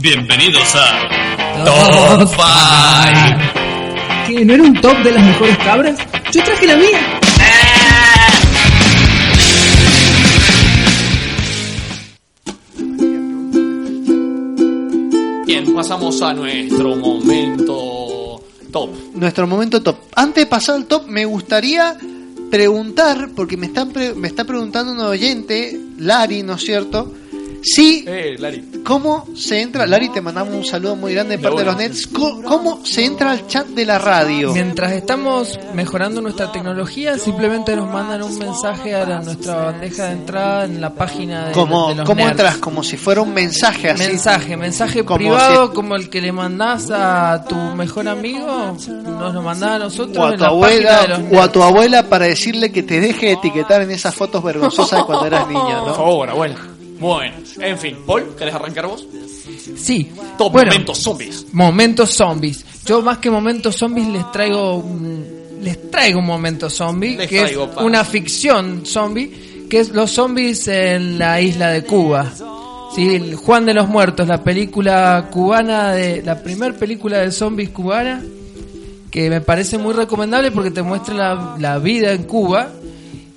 Bienvenidos 0.00 0.74
a 0.74 1.64
Top 1.64 2.28
Five. 2.28 3.50
¿Qué? 4.26 4.44
¿No 4.44 4.54
era 4.54 4.62
un 4.62 4.80
top 4.80 4.96
de 5.02 5.12
las 5.12 5.24
mejores 5.24 5.58
cabras? 5.58 5.98
Yo 6.32 6.42
traje 6.44 6.66
la 6.66 6.76
mía. 6.76 7.20
Bien, 15.50 15.74
pasamos 15.74 16.22
a 16.22 16.32
nuestro 16.32 16.94
momento 16.94 18.40
top. 18.70 18.90
Nuestro 19.14 19.48
momento 19.48 19.82
top. 19.82 19.96
Antes 20.14 20.44
de 20.44 20.46
pasar 20.48 20.76
al 20.76 20.86
top, 20.86 21.08
me 21.08 21.24
gustaría 21.24 21.96
preguntar, 22.52 23.30
porque 23.34 23.56
me 23.56 23.66
está, 23.66 23.84
pre- 23.84 24.14
me 24.14 24.28
está 24.28 24.44
preguntando 24.44 24.92
un 24.92 25.00
oyente, 25.00 25.76
Lari, 25.98 26.44
¿no 26.44 26.54
es 26.54 26.62
cierto? 26.62 27.12
Sí, 27.62 28.04
Eh, 28.06 28.36
Lari. 28.38 28.64
¿cómo 28.84 29.26
se 29.36 29.60
entra? 29.60 29.86
Lari, 29.86 30.08
te 30.08 30.20
mandamos 30.20 30.54
un 30.54 30.64
saludo 30.64 30.96
muy 30.96 31.12
grande 31.12 31.36
de 31.36 31.42
parte 31.42 31.58
de 31.58 31.64
los 31.66 31.76
Nets. 31.76 32.06
¿Cómo 32.06 32.80
se 32.86 33.04
entra 33.04 33.32
al 33.32 33.46
chat 33.46 33.66
de 33.66 33.84
la 33.84 33.98
radio? 33.98 34.52
Mientras 34.54 34.92
estamos 34.92 35.58
mejorando 35.74 36.22
nuestra 36.22 36.50
tecnología, 36.52 37.18
simplemente 37.18 37.76
nos 37.76 37.90
mandan 37.90 38.22
un 38.22 38.38
mensaje 38.38 38.94
a 38.94 39.04
la- 39.06 39.20
nuestra 39.20 39.56
bandeja 39.56 40.06
de 40.06 40.12
entrada 40.12 40.64
en 40.64 40.80
la 40.80 40.90
página 40.94 41.46
de, 41.46 41.52
¿Cómo, 41.52 41.88
de 41.90 41.96
los 41.96 42.06
cómo 42.06 42.20
nerds. 42.20 42.30
entras? 42.30 42.56
Como 42.56 42.82
si 42.82 42.96
fuera 42.96 43.20
un 43.20 43.34
mensaje 43.34 43.90
así. 43.90 44.04
Mensaje, 44.04 44.56
mensaje 44.56 45.04
Como 45.04 45.18
privado 45.18 45.66
si- 45.68 45.74
como 45.74 45.96
el 45.96 46.08
que 46.08 46.20
le 46.22 46.32
mandás 46.32 46.88
a 46.90 47.44
tu 47.46 47.54
mejor 47.56 48.08
amigo, 48.08 48.74
nos 49.04 49.34
lo 49.34 49.42
mandás 49.42 49.70
a 49.72 49.78
nosotros 49.80 50.16
o 50.16 50.24
a 50.26 50.30
en 50.32 50.38
tu 50.38 50.44
la 50.44 50.50
página 50.60 50.78
de 50.80 50.88
abuela 50.96 51.18
los 51.30 51.38
o 51.38 51.42
a 51.42 51.52
tu 51.52 51.62
abuela 51.62 52.02
para 52.08 52.24
decirle 52.26 52.72
que 52.72 52.82
te 52.82 53.00
deje 53.00 53.26
de 53.26 53.32
etiquetar 53.32 53.82
en 53.82 53.90
esas 53.90 54.14
fotos 54.14 54.42
vergonzosas 54.42 55.00
de 55.00 55.04
cuando 55.04 55.26
eras 55.26 55.46
niña, 55.46 55.80
Por 55.80 55.88
¿no? 55.88 55.94
favor, 55.94 56.30
abuela. 56.30 56.56
Bueno, 57.00 57.34
en 57.60 57.78
fin, 57.78 57.96
Paul, 58.06 58.34
¿querés 58.36 58.54
arrancar 58.54 58.86
vos? 58.86 59.06
Sí. 59.76 60.10
Top 60.38 60.52
Bueno. 60.52 60.70
momentos 60.72 60.98
zombies. 60.98 61.46
Momentos 61.52 62.10
zombies. 62.10 62.64
Yo 62.84 63.00
más 63.02 63.18
que 63.18 63.30
momentos 63.30 63.76
zombies 63.76 64.06
les 64.08 64.30
traigo 64.32 64.76
un- 64.76 65.40
les 65.62 65.90
traigo 65.90 66.20
un 66.20 66.26
momento 66.26 66.70
zombie 66.70 67.16
Les 67.16 67.28
que 67.28 67.40
traigo, 67.40 67.64
es 67.64 67.70
pa. 67.70 67.82
una 67.84 68.04
ficción 68.04 68.82
zombie 68.86 69.66
que 69.68 69.80
es 69.80 69.90
los 69.90 70.10
zombies 70.10 70.66
en 70.68 71.18
la 71.18 71.40
isla 71.40 71.70
de 71.70 71.84
Cuba. 71.84 72.30
Sí, 72.94 73.14
el 73.14 73.34
Juan 73.36 73.66
de 73.66 73.74
los 73.74 73.88
Muertos, 73.88 74.26
la 74.26 74.42
película 74.42 75.28
cubana 75.30 75.92
de 75.92 76.22
la 76.22 76.42
primera 76.42 76.74
película 76.74 77.18
de 77.18 77.30
zombies 77.30 77.70
cubana 77.70 78.22
que 79.10 79.28
me 79.30 79.40
parece 79.40 79.76
muy 79.78 79.92
recomendable 79.94 80.50
porque 80.50 80.70
te 80.70 80.82
muestra 80.82 81.14
la, 81.14 81.56
la 81.58 81.78
vida 81.78 82.12
en 82.12 82.24
Cuba 82.24 82.70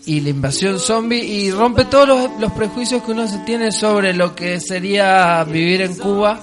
y 0.06 0.22
la 0.22 0.30
invasión 0.30 0.80
zombie 0.80 1.24
y 1.24 1.52
rompe 1.52 1.86
todos 1.86 2.08
los, 2.08 2.40
los 2.40 2.52
prejuicios 2.52 3.04
que 3.04 3.12
uno 3.12 3.28
se 3.28 3.40
tiene 3.40 3.72
sobre 3.72 4.14
lo 4.14 4.36
que 4.36 4.60
sería 4.60 5.44
vivir 5.44 5.82
en 5.82 5.96
Cuba 5.96 6.42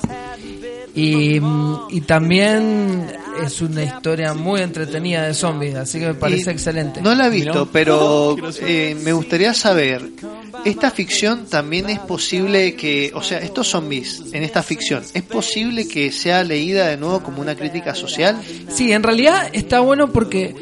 y, 0.95 1.41
y 1.91 2.01
también 2.03 3.07
es 3.45 3.61
una 3.61 3.83
historia 3.83 4.35
muy 4.35 4.61
entretenida 4.61 5.23
de 5.27 5.35
zombies, 5.35 5.75
así 5.77 5.99
que 5.99 6.09
me 6.09 6.15
parece 6.15 6.51
Y 6.51 6.53
excelente. 6.53 7.01
No 7.01 7.15
la 7.15 7.27
he 7.27 7.31
visto, 7.31 7.69
pero 7.73 8.37
eh, 8.61 8.97
me 9.03 9.13
gustaría 9.13 9.55
saber, 9.55 10.03
¿esta 10.65 10.91
ficción 10.91 11.47
también 11.47 11.89
es 11.91 12.01
posible 12.01 12.75
que, 12.75 13.13
o 13.15 13.23
sea, 13.23 13.39
estos 13.39 13.69
zombies 13.69 14.25
en 14.33 14.43
esta 14.43 14.63
ficción, 14.63 15.03
¿es 15.15 15.23
posible 15.23 15.87
que 15.87 16.13
sea 16.13 16.43
leída 16.45 16.89
de 16.89 16.97
nuevo 16.97 17.23
como 17.23 17.41
una 17.41 17.55
crítica 17.55 17.95
social? 17.95 18.41
Sí, 18.69 18.93
en 18.93 19.03
realidad 19.03 19.49
está 19.53 19.81
bueno 19.81 20.09
porque 20.09 20.55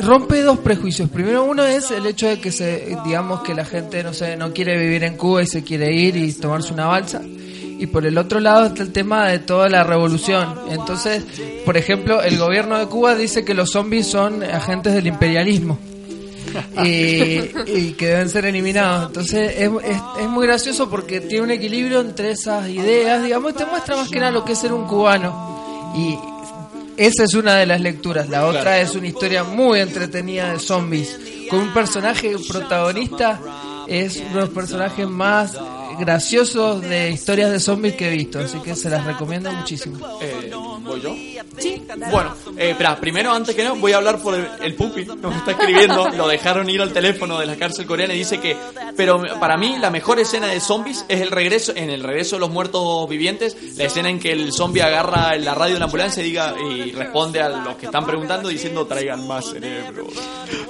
rompe 0.00 0.42
dos 0.42 0.58
prejuicios. 0.58 1.08
Primero 1.10 1.44
uno 1.44 1.64
es 1.64 1.90
el 1.90 2.06
hecho 2.06 2.28
de 2.28 2.40
que 2.40 2.52
se, 2.52 2.96
digamos 3.04 3.42
que 3.42 3.54
la 3.54 3.64
gente 3.64 4.02
no 4.02 4.12
sé, 4.12 4.36
no 4.36 4.52
quiere 4.52 4.78
vivir 4.78 5.04
en 5.04 5.16
Cuba 5.16 5.42
y 5.42 5.46
se 5.46 5.62
quiere 5.62 5.92
ir 5.92 6.16
y 6.16 6.32
tomarse 6.32 6.72
una 6.72 6.86
balsa. 6.86 7.22
Y 7.24 7.86
por 7.86 8.06
el 8.06 8.16
otro 8.18 8.40
lado 8.40 8.66
está 8.66 8.82
el 8.82 8.92
tema 8.92 9.28
de 9.28 9.40
toda 9.40 9.68
la 9.68 9.82
revolución. 9.82 10.54
Entonces, 10.70 11.24
por 11.64 11.76
ejemplo, 11.76 12.22
el 12.22 12.38
gobierno 12.38 12.78
de 12.78 12.86
Cuba 12.86 13.14
dice 13.14 13.44
que 13.44 13.52
los 13.52 13.70
zombies 13.70 14.06
son 14.06 14.42
agentes 14.42 14.94
del 14.94 15.06
imperialismo. 15.06 15.78
y, 16.84 17.92
que 17.92 18.06
deben 18.06 18.28
ser 18.28 18.46
eliminados. 18.46 19.08
Entonces 19.08 19.54
es, 19.58 19.70
es, 19.84 20.00
es 20.20 20.28
muy 20.28 20.46
gracioso 20.46 20.88
porque 20.88 21.20
tiene 21.20 21.44
un 21.44 21.50
equilibrio 21.50 22.00
entre 22.00 22.30
esas 22.30 22.68
ideas, 22.68 23.24
digamos, 23.24 23.52
y 23.52 23.54
te 23.54 23.66
muestra 23.66 23.96
más 23.96 24.08
que 24.08 24.20
nada 24.20 24.30
lo 24.30 24.44
que 24.44 24.52
es 24.52 24.58
ser 24.58 24.72
un 24.72 24.86
cubano. 24.86 25.92
Y 25.96 26.16
esa 26.96 27.24
es 27.24 27.34
una 27.34 27.56
de 27.56 27.66
las 27.66 27.80
lecturas. 27.80 28.28
La 28.28 28.46
otra 28.46 28.62
Claro. 28.62 28.82
es 28.82 28.94
una 28.94 29.06
historia 29.08 29.44
muy 29.44 29.80
entretenida 29.80 30.52
de 30.52 30.58
zombies, 30.58 31.18
con 31.50 31.60
un 31.60 31.74
personaje 31.74 32.34
protagonista, 32.48 33.40
es 33.86 34.16
uno 34.16 34.28
de 34.34 34.40
los 34.40 34.50
personajes 34.50 35.08
más 35.08 35.58
graciosos 35.98 36.82
de 36.82 37.10
historias 37.10 37.50
de 37.50 37.60
zombies 37.60 37.94
que 37.94 38.08
he 38.08 38.10
visto, 38.10 38.40
así 38.40 38.58
que 38.58 38.74
se 38.74 38.90
las 38.90 39.04
recomiendo 39.04 39.50
muchísimo. 39.52 39.98
Eh, 40.20 40.50
¿Voy 40.84 41.00
yo? 41.00 41.14
Sí. 41.58 41.82
Bueno, 42.10 42.34
eh, 42.56 42.70
espera, 42.70 42.98
primero, 43.00 43.32
antes 43.32 43.54
que 43.54 43.62
nada, 43.62 43.74
voy 43.78 43.92
a 43.92 43.96
hablar 43.96 44.20
por 44.20 44.34
el, 44.34 44.46
el 44.62 44.74
Pupi. 44.74 45.04
Nos 45.22 45.36
está 45.36 45.52
escribiendo, 45.52 46.08
lo 46.10 46.28
dejaron 46.28 46.68
ir 46.68 46.82
al 46.82 46.92
teléfono 46.92 47.38
de 47.38 47.46
la 47.46 47.56
cárcel 47.56 47.86
coreana 47.86 48.14
y 48.14 48.18
dice 48.18 48.38
que, 48.38 48.56
pero 48.96 49.22
para 49.38 49.56
mí, 49.56 49.76
la 49.78 49.90
mejor 49.90 50.18
escena 50.18 50.48
de 50.48 50.60
zombies 50.60 51.04
es 51.08 51.20
el 51.20 51.30
regreso, 51.30 51.72
en 51.74 51.90
el 51.90 52.02
regreso 52.02 52.36
de 52.36 52.40
los 52.40 52.50
muertos 52.50 53.08
vivientes, 53.08 53.56
la 53.76 53.84
escena 53.84 54.10
en 54.10 54.18
que 54.18 54.32
el 54.32 54.52
zombie 54.52 54.82
agarra 54.82 55.36
la 55.36 55.54
radio 55.54 55.72
de 55.72 55.76
una 55.76 55.86
ambulancia 55.86 56.22
y, 56.22 56.26
diga, 56.26 56.54
y 56.60 56.92
responde 56.92 57.40
a 57.40 57.48
los 57.48 57.76
que 57.76 57.86
están 57.86 58.04
preguntando 58.04 58.48
diciendo 58.48 58.86
traigan 58.86 59.26
más 59.26 59.46
cerebros. 59.46 60.08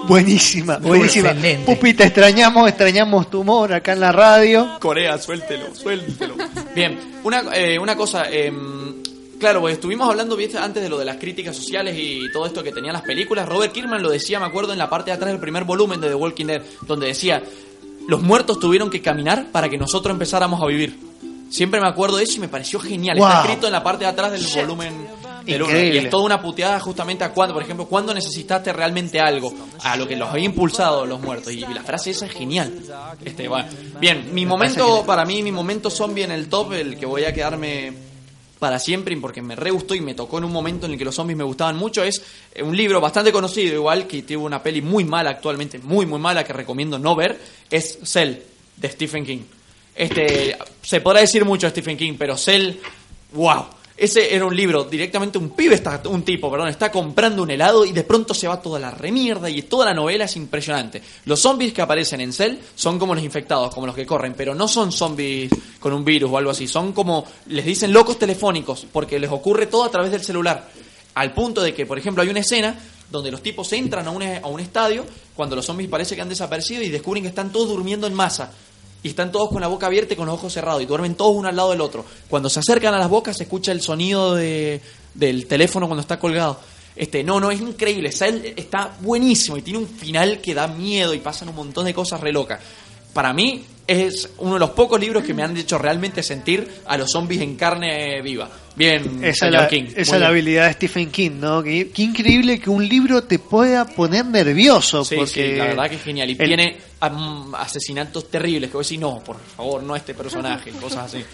Buenísima, 0.06 0.78
buenísima. 0.78 1.30
Excelente. 1.30 1.74
Pupi, 1.74 1.94
te 1.94 2.04
extrañamos, 2.04 2.68
extrañamos 2.68 3.30
tu 3.30 3.40
humor 3.40 3.72
acá 3.72 3.92
en 3.92 4.00
la 4.00 4.12
radio. 4.12 4.76
Corea, 4.80 5.13
suéltelo, 5.22 5.74
suéltelo. 5.74 6.34
Bien, 6.74 7.20
una, 7.24 7.42
eh, 7.54 7.78
una 7.78 7.96
cosa, 7.96 8.30
em, 8.30 9.02
claro, 9.38 9.60
pues 9.60 9.74
estuvimos 9.74 10.08
hablando 10.08 10.36
¿viste? 10.36 10.58
antes 10.58 10.82
de 10.82 10.88
lo 10.88 10.98
de 10.98 11.04
las 11.04 11.16
críticas 11.16 11.56
sociales 11.56 11.96
y 11.98 12.30
todo 12.32 12.46
esto 12.46 12.62
que 12.62 12.72
tenían 12.72 12.94
las 12.94 13.02
películas. 13.02 13.48
Robert 13.48 13.72
Kirkman 13.72 14.02
lo 14.02 14.10
decía, 14.10 14.40
me 14.40 14.46
acuerdo, 14.46 14.72
en 14.72 14.78
la 14.78 14.88
parte 14.88 15.10
de 15.10 15.16
atrás 15.16 15.30
del 15.30 15.40
primer 15.40 15.64
volumen 15.64 16.00
de 16.00 16.08
The 16.08 16.14
Walking 16.14 16.46
Dead, 16.46 16.62
donde 16.86 17.08
decía, 17.08 17.42
los 18.08 18.22
muertos 18.22 18.58
tuvieron 18.58 18.90
que 18.90 19.00
caminar 19.00 19.46
para 19.50 19.68
que 19.68 19.78
nosotros 19.78 20.12
empezáramos 20.12 20.62
a 20.62 20.66
vivir. 20.66 20.98
Siempre 21.50 21.80
me 21.80 21.86
acuerdo 21.86 22.16
de 22.16 22.24
eso 22.24 22.36
y 22.36 22.40
me 22.40 22.48
pareció 22.48 22.80
genial. 22.80 23.16
Está 23.16 23.42
escrito 23.42 23.66
en 23.66 23.72
la 23.72 23.82
parte 23.82 24.04
de 24.04 24.10
atrás 24.10 24.32
del 24.32 24.44
volumen 24.62 25.06
del 25.44 25.62
uno. 25.62 25.78
Y 25.78 25.98
es 25.98 26.10
toda 26.10 26.24
una 26.24 26.40
puteada 26.40 26.80
justamente 26.80 27.24
a 27.24 27.32
cuando, 27.32 27.54
por 27.54 27.62
ejemplo, 27.62 27.86
cuando 27.86 28.12
necesitaste 28.14 28.72
realmente 28.72 29.20
algo, 29.20 29.52
a 29.82 29.96
lo 29.96 30.06
que 30.06 30.16
los 30.16 30.28
había 30.28 30.44
impulsado 30.44 31.06
los 31.06 31.20
muertos. 31.20 31.52
Y 31.52 31.60
la 31.60 31.82
frase 31.82 32.10
esa 32.10 32.26
es 32.26 32.32
genial. 32.32 32.72
Este, 33.24 33.48
bueno. 33.48 33.68
Bien, 34.00 34.32
mi 34.32 34.46
momento, 34.46 35.04
para 35.06 35.24
mí, 35.24 35.42
mi 35.42 35.52
momento 35.52 35.90
zombie 35.90 36.24
en 36.24 36.32
el 36.32 36.48
top, 36.48 36.72
el 36.72 36.96
que 36.96 37.06
voy 37.06 37.24
a 37.24 37.32
quedarme 37.32 37.92
para 38.58 38.78
siempre, 38.78 39.14
y 39.14 39.20
porque 39.20 39.42
me 39.42 39.56
re 39.56 39.70
gustó 39.70 39.94
y 39.94 40.00
me 40.00 40.14
tocó 40.14 40.38
en 40.38 40.44
un 40.44 40.52
momento 40.52 40.86
en 40.86 40.92
el 40.92 40.98
que 40.98 41.04
los 41.04 41.14
zombies 41.14 41.36
me 41.36 41.44
gustaban 41.44 41.76
mucho, 41.76 42.02
es 42.02 42.22
eh, 42.54 42.62
un 42.62 42.74
libro 42.74 42.98
bastante 42.98 43.30
conocido, 43.30 43.74
igual 43.74 44.06
que 44.06 44.22
tuvo 44.22 44.46
una 44.46 44.62
peli 44.62 44.80
muy 44.80 45.04
mala 45.04 45.28
actualmente, 45.30 45.78
muy 45.80 46.06
muy 46.06 46.18
mala, 46.18 46.44
que 46.44 46.54
recomiendo 46.54 46.98
no 46.98 47.14
ver, 47.14 47.38
es 47.70 47.98
Cell, 48.04 48.36
de 48.76 48.88
Stephen 48.88 49.26
King. 49.26 49.40
Este, 49.94 50.56
se 50.80 51.00
podrá 51.02 51.20
decir 51.20 51.44
mucho 51.44 51.66
de 51.66 51.72
Stephen 51.72 51.96
King, 51.96 52.14
pero 52.18 52.38
Cell, 52.38 52.76
wow. 53.32 53.66
Ese 53.96 54.34
era 54.34 54.44
un 54.44 54.56
libro, 54.56 54.82
directamente 54.82 55.38
un 55.38 55.50
pibe, 55.50 55.76
está, 55.76 56.02
un 56.06 56.24
tipo, 56.24 56.50
perdón, 56.50 56.66
está 56.66 56.90
comprando 56.90 57.44
un 57.44 57.50
helado 57.52 57.84
y 57.84 57.92
de 57.92 58.02
pronto 58.02 58.34
se 58.34 58.48
va 58.48 58.60
toda 58.60 58.80
la 58.80 58.90
remierda 58.90 59.48
y 59.48 59.62
toda 59.62 59.84
la 59.86 59.94
novela 59.94 60.24
es 60.24 60.34
impresionante. 60.34 61.00
Los 61.26 61.38
zombies 61.38 61.72
que 61.72 61.80
aparecen 61.80 62.20
en 62.20 62.32
Cell 62.32 62.56
son 62.74 62.98
como 62.98 63.14
los 63.14 63.22
infectados, 63.22 63.72
como 63.72 63.86
los 63.86 63.94
que 63.94 64.04
corren, 64.04 64.34
pero 64.34 64.52
no 64.52 64.66
son 64.66 64.90
zombies 64.90 65.48
con 65.78 65.92
un 65.92 66.04
virus 66.04 66.28
o 66.32 66.38
algo 66.38 66.50
así, 66.50 66.66
son 66.66 66.92
como, 66.92 67.24
les 67.46 67.64
dicen 67.64 67.92
locos 67.92 68.18
telefónicos, 68.18 68.84
porque 68.92 69.20
les 69.20 69.30
ocurre 69.30 69.66
todo 69.66 69.84
a 69.84 69.90
través 69.90 70.10
del 70.10 70.24
celular. 70.24 70.68
Al 71.14 71.32
punto 71.32 71.62
de 71.62 71.72
que, 71.72 71.86
por 71.86 71.96
ejemplo, 71.96 72.24
hay 72.24 72.28
una 72.28 72.40
escena 72.40 72.76
donde 73.12 73.30
los 73.30 73.42
tipos 73.42 73.72
entran 73.72 74.08
a 74.08 74.10
un, 74.10 74.24
a 74.24 74.46
un 74.48 74.58
estadio 74.58 75.06
cuando 75.36 75.54
los 75.54 75.64
zombies 75.64 75.88
parece 75.88 76.16
que 76.16 76.22
han 76.22 76.28
desaparecido 76.28 76.82
y 76.82 76.88
descubren 76.88 77.22
que 77.22 77.28
están 77.28 77.52
todos 77.52 77.68
durmiendo 77.68 78.08
en 78.08 78.14
masa. 78.14 78.50
Y 79.04 79.08
están 79.08 79.30
todos 79.30 79.50
con 79.50 79.60
la 79.60 79.68
boca 79.68 79.86
abierta 79.86 80.14
y 80.14 80.16
con 80.16 80.26
los 80.26 80.34
ojos 80.34 80.52
cerrados 80.52 80.82
y 80.82 80.86
duermen 80.86 81.14
todos 81.14 81.36
uno 81.36 81.48
al 81.48 81.54
lado 81.54 81.70
del 81.70 81.80
otro. 81.80 82.04
Cuando 82.28 82.50
se 82.50 82.58
acercan 82.58 82.92
a 82.94 82.98
las 82.98 83.08
bocas 83.08 83.36
se 83.36 83.44
escucha 83.44 83.70
el 83.70 83.80
sonido 83.80 84.34
de, 84.34 84.80
del 85.14 85.46
teléfono 85.46 85.86
cuando 85.86 86.00
está 86.00 86.18
colgado. 86.18 86.58
Este, 86.96 87.22
no, 87.22 87.38
no, 87.38 87.50
es 87.50 87.60
increíble. 87.60 88.08
Está 88.08 88.96
buenísimo 89.00 89.56
y 89.56 89.62
tiene 89.62 89.78
un 89.78 89.86
final 89.86 90.40
que 90.40 90.54
da 90.54 90.66
miedo 90.66 91.14
y 91.14 91.18
pasan 91.18 91.50
un 91.50 91.54
montón 91.54 91.84
de 91.84 91.94
cosas 91.94 92.20
re 92.20 92.32
locas. 92.32 92.60
Para 93.12 93.32
mí 93.32 93.64
es 93.86 94.30
uno 94.38 94.54
de 94.54 94.60
los 94.60 94.70
pocos 94.70 94.98
libros 95.00 95.22
que 95.24 95.34
me 95.34 95.42
han 95.42 95.56
hecho 95.56 95.76
realmente 95.78 96.22
sentir 96.22 96.68
a 96.86 96.96
los 96.96 97.10
zombies 97.10 97.42
en 97.42 97.56
carne 97.56 98.20
viva. 98.22 98.48
Bien, 98.76 99.18
Esa 99.18 99.26
es 99.28 99.38
señor 99.38 99.52
la, 99.62 99.68
King. 99.68 99.84
esa 99.94 100.14
es 100.16 100.20
la 100.20 100.28
habilidad 100.28 100.66
de 100.66 100.72
Stephen 100.72 101.10
King, 101.10 101.32
¿no? 101.38 101.62
Qué, 101.62 101.90
qué 101.94 102.02
increíble 102.02 102.58
que 102.58 102.70
un 102.70 102.86
libro 102.88 103.22
te 103.22 103.38
pueda 103.38 103.84
poner 103.84 104.24
nervioso. 104.26 105.04
Sí, 105.04 105.14
porque 105.16 105.30
sí, 105.52 105.56
la 105.56 105.66
verdad 105.66 105.88
que 105.90 105.96
es 105.96 106.02
genial. 106.02 106.28
Y 106.30 106.32
el- 106.32 106.38
tiene 106.38 106.78
asesinatos 107.56 108.28
terribles 108.30 108.70
que 108.70 108.76
vos 108.76 108.86
decís, 108.88 108.98
no, 109.00 109.20
por 109.20 109.38
favor, 109.38 109.82
no 109.82 109.94
este 109.94 110.14
personaje, 110.14 110.70
cosas 110.72 111.04
así. 111.14 111.24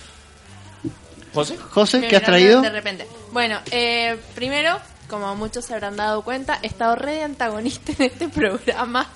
¿José? 1.32 1.56
José, 1.70 2.06
¿qué 2.08 2.16
has 2.16 2.24
traído? 2.24 2.60
De 2.60 2.70
repente. 2.70 3.06
Bueno, 3.32 3.60
eh, 3.70 4.16
primero, 4.34 4.78
como 5.08 5.34
muchos 5.36 5.64
se 5.64 5.74
habrán 5.74 5.96
dado 5.96 6.22
cuenta, 6.22 6.58
he 6.62 6.66
estado 6.66 6.96
re 6.96 7.12
de 7.16 7.22
antagonista 7.22 7.92
en 7.98 8.02
este 8.06 8.28
programa. 8.34 9.08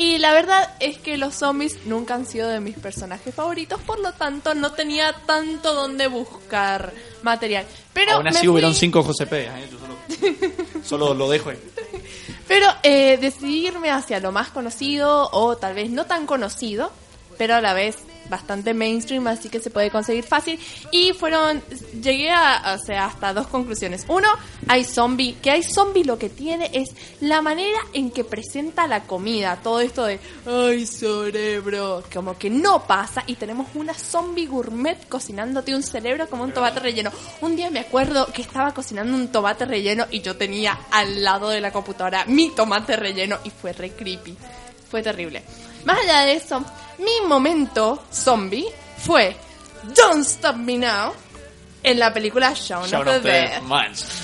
Y 0.00 0.16
la 0.16 0.32
verdad 0.32 0.76
es 0.80 0.96
que 0.96 1.18
los 1.18 1.34
zombies 1.34 1.84
nunca 1.84 2.14
han 2.14 2.24
sido 2.24 2.48
de 2.48 2.58
mis 2.58 2.78
personajes 2.78 3.34
favoritos, 3.34 3.78
por 3.82 3.98
lo 4.00 4.12
tanto 4.12 4.54
no 4.54 4.72
tenía 4.72 5.12
tanto 5.26 5.74
donde 5.74 6.06
buscar 6.06 6.90
material. 7.22 7.66
Pero 7.92 8.12
Aún 8.12 8.26
así 8.28 8.38
fui- 8.38 8.48
hubieron 8.48 8.74
cinco 8.74 9.02
José 9.02 9.26
P. 9.26 9.42
¿eh? 9.44 9.68
Yo 9.70 9.78
solo, 9.78 10.82
solo 10.82 11.14
lo 11.14 11.28
dejo 11.28 11.50
ahí. 11.50 11.58
Pero 12.48 12.66
eh, 12.82 13.18
decidí 13.20 13.66
irme 13.66 13.90
hacia 13.90 14.20
lo 14.20 14.32
más 14.32 14.48
conocido 14.48 15.28
o 15.32 15.58
tal 15.58 15.74
vez 15.74 15.90
no 15.90 16.06
tan 16.06 16.24
conocido, 16.26 16.90
pero 17.38 17.54
a 17.56 17.60
la 17.60 17.74
vez 17.74 17.96
bastante 18.30 18.72
mainstream, 18.72 19.26
así 19.26 19.48
que 19.48 19.60
se 19.60 19.70
puede 19.70 19.90
conseguir 19.90 20.24
fácil. 20.24 20.58
Y 20.90 21.12
fueron, 21.12 21.62
llegué 22.00 22.30
a, 22.30 22.76
o 22.80 22.84
sea, 22.84 23.06
hasta 23.06 23.34
dos 23.34 23.48
conclusiones. 23.48 24.04
Uno, 24.08 24.28
hay 24.68 24.84
zombie, 24.84 25.36
que 25.42 25.50
hay 25.50 25.62
zombie 25.62 26.04
lo 26.04 26.18
que 26.18 26.30
tiene 26.30 26.70
es 26.72 26.90
la 27.20 27.42
manera 27.42 27.78
en 27.92 28.10
que 28.10 28.24
presenta 28.24 28.86
la 28.86 29.02
comida, 29.02 29.58
todo 29.62 29.80
esto 29.80 30.04
de, 30.04 30.20
ay, 30.46 30.86
cerebro, 30.86 32.02
como 32.12 32.38
que 32.38 32.48
no 32.48 32.86
pasa 32.86 33.24
y 33.26 33.34
tenemos 33.34 33.68
una 33.74 33.94
zombie 33.94 34.46
gourmet 34.46 35.08
cocinándote 35.08 35.74
un 35.74 35.82
cerebro 35.82 36.28
como 36.28 36.44
un 36.44 36.52
tomate 36.52 36.80
relleno. 36.80 37.10
Un 37.40 37.56
día 37.56 37.70
me 37.70 37.80
acuerdo 37.80 38.26
que 38.32 38.42
estaba 38.42 38.72
cocinando 38.72 39.14
un 39.14 39.28
tomate 39.28 39.64
relleno 39.64 40.06
y 40.10 40.20
yo 40.20 40.36
tenía 40.36 40.78
al 40.90 41.22
lado 41.22 41.48
de 41.48 41.60
la 41.60 41.72
computadora 41.72 42.24
mi 42.26 42.50
tomate 42.50 42.96
relleno 42.96 43.38
y 43.44 43.50
fue 43.50 43.72
re 43.72 43.90
creepy. 43.90 44.36
Fue 44.90 45.02
terrible. 45.02 45.42
Más 45.84 45.98
allá 46.00 46.20
de 46.22 46.34
eso, 46.34 46.64
mi 47.00 47.26
momento 47.26 48.02
zombie 48.12 48.66
fue 48.98 49.36
Don't 49.94 50.26
Stop 50.26 50.56
Me 50.56 50.76
Now 50.78 51.12
en 51.82 51.98
la 51.98 52.12
película 52.12 52.52
Shaun, 52.54 52.86
Shaun 52.90 53.08
of 53.08 53.16
of 53.16 53.22
the 53.22 53.28
Dead. 53.30 53.52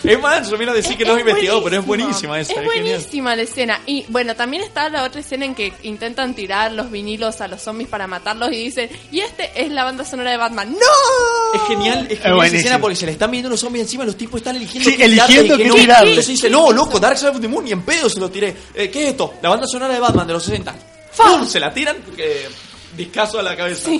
Es 0.05 0.21
manso, 0.21 0.59
vino 0.59 0.73
a 0.73 0.75
decir 0.75 0.95
que 0.95 1.07
no 1.07 1.13
has 1.15 1.21
Es 1.21 1.27
investigado, 1.27 1.65
pero 1.65 1.81
es 1.81 1.87
buenísima 1.87 2.39
esa. 2.39 2.53
Es 2.53 2.59
Es, 2.59 2.65
genial. 2.71 2.83
buenísima 2.85 3.35
la 3.35 3.43
escena. 3.43 3.81
Y 3.87 4.05
bueno, 4.11 4.37
también 4.37 4.63
está 4.63 4.91
la 4.91 5.05
otra 5.05 5.21
escena 5.23 5.47
en 5.47 5.55
que 5.55 5.73
intentan 5.85 6.35
tirar 6.35 6.73
los 6.73 6.91
vinilos 6.91 7.41
a 7.41 7.49
los 7.49 7.63
zombies 7.63 7.89
para 7.89 8.07
matarlos 8.07 8.53
y 8.53 8.57
dicen, 8.65 8.91
y 9.11 9.21
este 9.21 9.51
es 9.57 9.71
la 9.71 9.85
banda 9.85 10.05
sonora 10.05 10.33
de 10.33 10.37
Batman. 10.37 10.71
¡No! 10.73 11.59
Es 11.59 11.67
genial, 11.67 12.07
es 12.11 12.13
Es 12.13 12.19
genial 12.19 12.21
esa 12.27 12.35
buenísimo. 12.35 12.59
escena 12.61 12.79
porque 12.79 12.97
se 12.97 13.07
le 13.07 13.13
están 13.13 13.31
viendo 13.31 13.49
los 13.49 13.59
zombies 13.61 13.85
encima, 13.85 14.05
los 14.05 14.19
tipos 14.19 14.39
están 14.39 14.57
eligiendo 14.57 14.91
Sí, 14.91 14.97
qué 14.99 15.05
eligiendo 15.07 15.57
no. 15.57 15.75
tirarle. 15.77 16.11
Entonces 16.11 16.27
dice, 16.35 16.51
no, 16.51 16.71
loco, 16.73 17.01
Dark 17.01 17.17
Side 17.17 17.31
of 17.31 17.41
the 17.41 17.49
Moon 17.49 17.67
y 17.67 17.73
en 17.73 17.81
pedo 17.87 18.11
se 18.11 18.21
lo 18.21 18.31
tiré. 18.31 18.55
Eh, 18.75 18.91
¿Qué 18.91 19.05
es 19.05 19.11
esto? 19.13 19.33
La 19.41 19.49
banda 19.49 19.67
sonora 19.67 19.95
de 19.95 20.01
Batman 20.01 20.27
de 20.27 20.35
los 20.35 20.43
60. 20.45 20.75
¡Pum! 21.17 21.47
Se 21.49 21.59
la 21.59 21.73
tiran, 21.73 21.97
eh, 22.19 22.51
discazo 22.97 23.39
a 23.39 23.43
la 23.43 23.57
cabeza. 23.57 23.91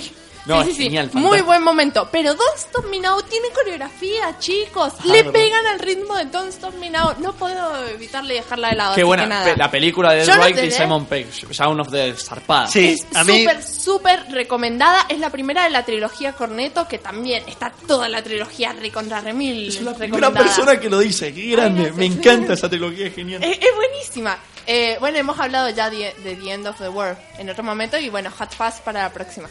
Es 0.61 0.67
sí, 0.67 0.73
sí. 0.73 0.83
genial, 0.83 1.09
Muy 1.13 1.41
buen 1.41 1.61
momento. 1.63 2.07
Pero 2.11 2.33
Don't 2.33 2.57
Stop 2.57 2.85
Me 2.89 2.99
Now 2.99 3.21
tiene 3.23 3.49
coreografía, 3.49 4.37
chicos. 4.39 4.93
Ah, 4.99 5.03
Le 5.05 5.13
verdad. 5.23 5.31
pegan 5.33 5.67
al 5.67 5.79
ritmo 5.79 6.15
de 6.15 6.25
Don't 6.25 6.49
Stop 6.49 6.73
Me 6.75 6.89
Now. 6.89 7.13
No 7.19 7.33
puedo 7.33 7.85
evitarle 7.87 8.35
dejarla 8.35 8.69
de 8.69 8.75
lado. 8.75 8.95
Qué 8.95 9.01
así 9.01 9.05
buena, 9.07 9.23
que 9.23 9.29
nada. 9.29 9.45
pe- 9.45 9.57
la 9.57 9.71
película 9.71 10.13
de 10.13 10.25
Wright 10.25 10.55
Dead 10.55 10.71
Simon 10.71 11.05
Pegg, 11.05 11.27
Sound 11.53 11.81
of 11.81 11.91
the 11.91 12.13
Zarpada. 12.15 12.69
es 12.73 13.05
súper, 13.25 13.63
súper 13.63 14.25
recomendada. 14.31 15.05
Es 15.09 15.19
la 15.19 15.29
primera 15.29 15.63
de 15.65 15.69
la 15.69 15.83
trilogía 15.83 16.33
Corneto, 16.33 16.87
que 16.87 16.97
también 16.99 17.43
está 17.47 17.71
toda 17.87 18.07
la 18.09 18.21
trilogía 18.23 18.73
recontra 18.73 19.21
remil. 19.21 19.67
Es 19.67 19.81
la 19.81 19.93
primera 19.93 20.31
persona 20.31 20.79
que 20.79 20.89
lo 20.89 20.99
dice, 20.99 21.33
qué 21.33 21.47
grande, 21.51 21.91
me 21.91 22.05
encanta 22.05 22.53
esa 22.53 22.69
trilogía, 22.69 23.07
es 23.07 23.15
genial. 23.15 23.43
Es, 23.43 23.57
es 23.59 23.75
buenísima. 23.75 24.37
Eh, 24.69 24.97
bueno, 24.99 25.17
hemos 25.17 25.39
hablado 25.39 25.69
ya 25.69 25.89
de, 25.89 26.13
de 26.23 26.35
The 26.35 26.51
End 26.51 26.67
of 26.67 26.77
the 26.77 26.89
World 26.89 27.17
en 27.37 27.49
otro 27.49 27.63
momento 27.63 27.97
y 27.97 28.09
bueno, 28.09 28.29
Hot 28.37 28.53
Fast 28.53 28.83
para 28.83 29.03
la 29.03 29.13
próxima. 29.13 29.47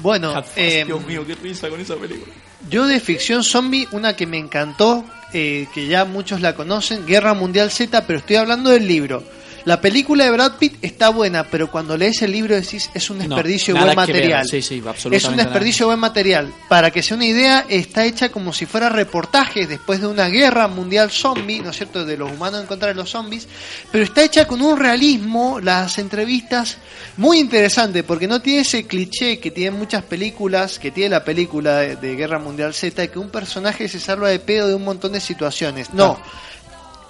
Fuzz, 0.00 0.20
eh, 0.56 0.84
Dios 0.86 1.06
mío, 1.06 1.24
qué 1.26 1.34
risa 1.34 1.68
con 1.68 1.80
esa 1.80 1.96
película. 1.96 2.32
yo 2.68 2.86
de 2.86 3.00
ficción 3.00 3.42
zombie, 3.44 3.88
una 3.92 4.16
que 4.16 4.26
me 4.26 4.38
encantó, 4.38 5.04
eh, 5.32 5.66
que 5.74 5.86
ya 5.86 6.04
muchos 6.04 6.40
la 6.40 6.54
conocen, 6.54 7.06
Guerra 7.06 7.34
Mundial 7.34 7.70
Z, 7.70 8.06
pero 8.06 8.18
estoy 8.18 8.36
hablando 8.36 8.70
del 8.70 8.86
libro. 8.86 9.22
La 9.64 9.80
película 9.80 10.24
de 10.24 10.30
Brad 10.30 10.58
Pitt 10.58 10.76
está 10.82 11.08
buena, 11.08 11.44
pero 11.44 11.70
cuando 11.70 11.96
lees 11.96 12.20
el 12.20 12.32
libro 12.32 12.54
decís 12.54 12.90
es 12.92 13.08
un 13.08 13.18
desperdicio 13.18 13.72
de 13.74 13.80
buen 13.80 13.96
material. 13.96 14.44
sí, 14.46 14.60
sí, 14.60 14.82
es 15.10 15.24
un 15.24 15.36
desperdicio 15.36 15.86
de 15.86 15.88
buen 15.88 16.00
material. 16.00 16.52
Para 16.68 16.90
que 16.90 17.02
sea 17.02 17.16
una 17.16 17.24
idea, 17.24 17.64
está 17.68 18.04
hecha 18.04 18.28
como 18.28 18.52
si 18.52 18.66
fuera 18.66 18.90
reportajes 18.90 19.66
después 19.66 20.02
de 20.02 20.06
una 20.06 20.28
guerra 20.28 20.68
mundial 20.68 21.10
zombie, 21.10 21.60
¿no 21.60 21.70
es 21.70 21.76
cierto?, 21.76 22.04
de 22.04 22.18
los 22.18 22.30
humanos 22.30 22.60
en 22.60 22.66
contra 22.66 22.88
de 22.88 22.94
los 22.94 23.08
zombies, 23.08 23.48
pero 23.90 24.04
está 24.04 24.22
hecha 24.22 24.46
con 24.46 24.60
un 24.60 24.78
realismo, 24.78 25.60
las 25.60 25.96
entrevistas, 25.96 26.76
muy 27.16 27.38
interesante, 27.38 28.02
porque 28.02 28.28
no 28.28 28.42
tiene 28.42 28.60
ese 28.60 28.86
cliché 28.86 29.38
que 29.38 29.50
tienen 29.50 29.78
muchas 29.78 30.02
películas, 30.02 30.78
que 30.78 30.90
tiene 30.90 31.10
la 31.10 31.24
película 31.24 31.78
de, 31.78 31.96
de 31.96 32.16
Guerra 32.16 32.38
Mundial 32.38 32.74
Z, 32.74 33.06
que 33.08 33.18
un 33.18 33.30
personaje 33.30 33.88
se 33.88 33.98
salva 33.98 34.28
de 34.28 34.40
pedo 34.40 34.68
de 34.68 34.74
un 34.74 34.84
montón 34.84 35.12
de 35.12 35.20
situaciones. 35.20 35.94
No, 35.94 36.20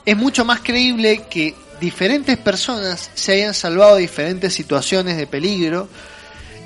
es 0.05 0.17
mucho 0.17 0.45
más 0.45 0.61
creíble 0.61 1.23
que 1.31 1.55
diferentes 1.81 2.37
personas 2.39 3.11
se 3.15 3.33
hayan 3.33 3.55
salvado 3.55 3.97
de 3.97 4.03
diferentes 4.03 4.53
situaciones 4.53 5.17
de 5.17 5.27
peligro. 5.27 5.89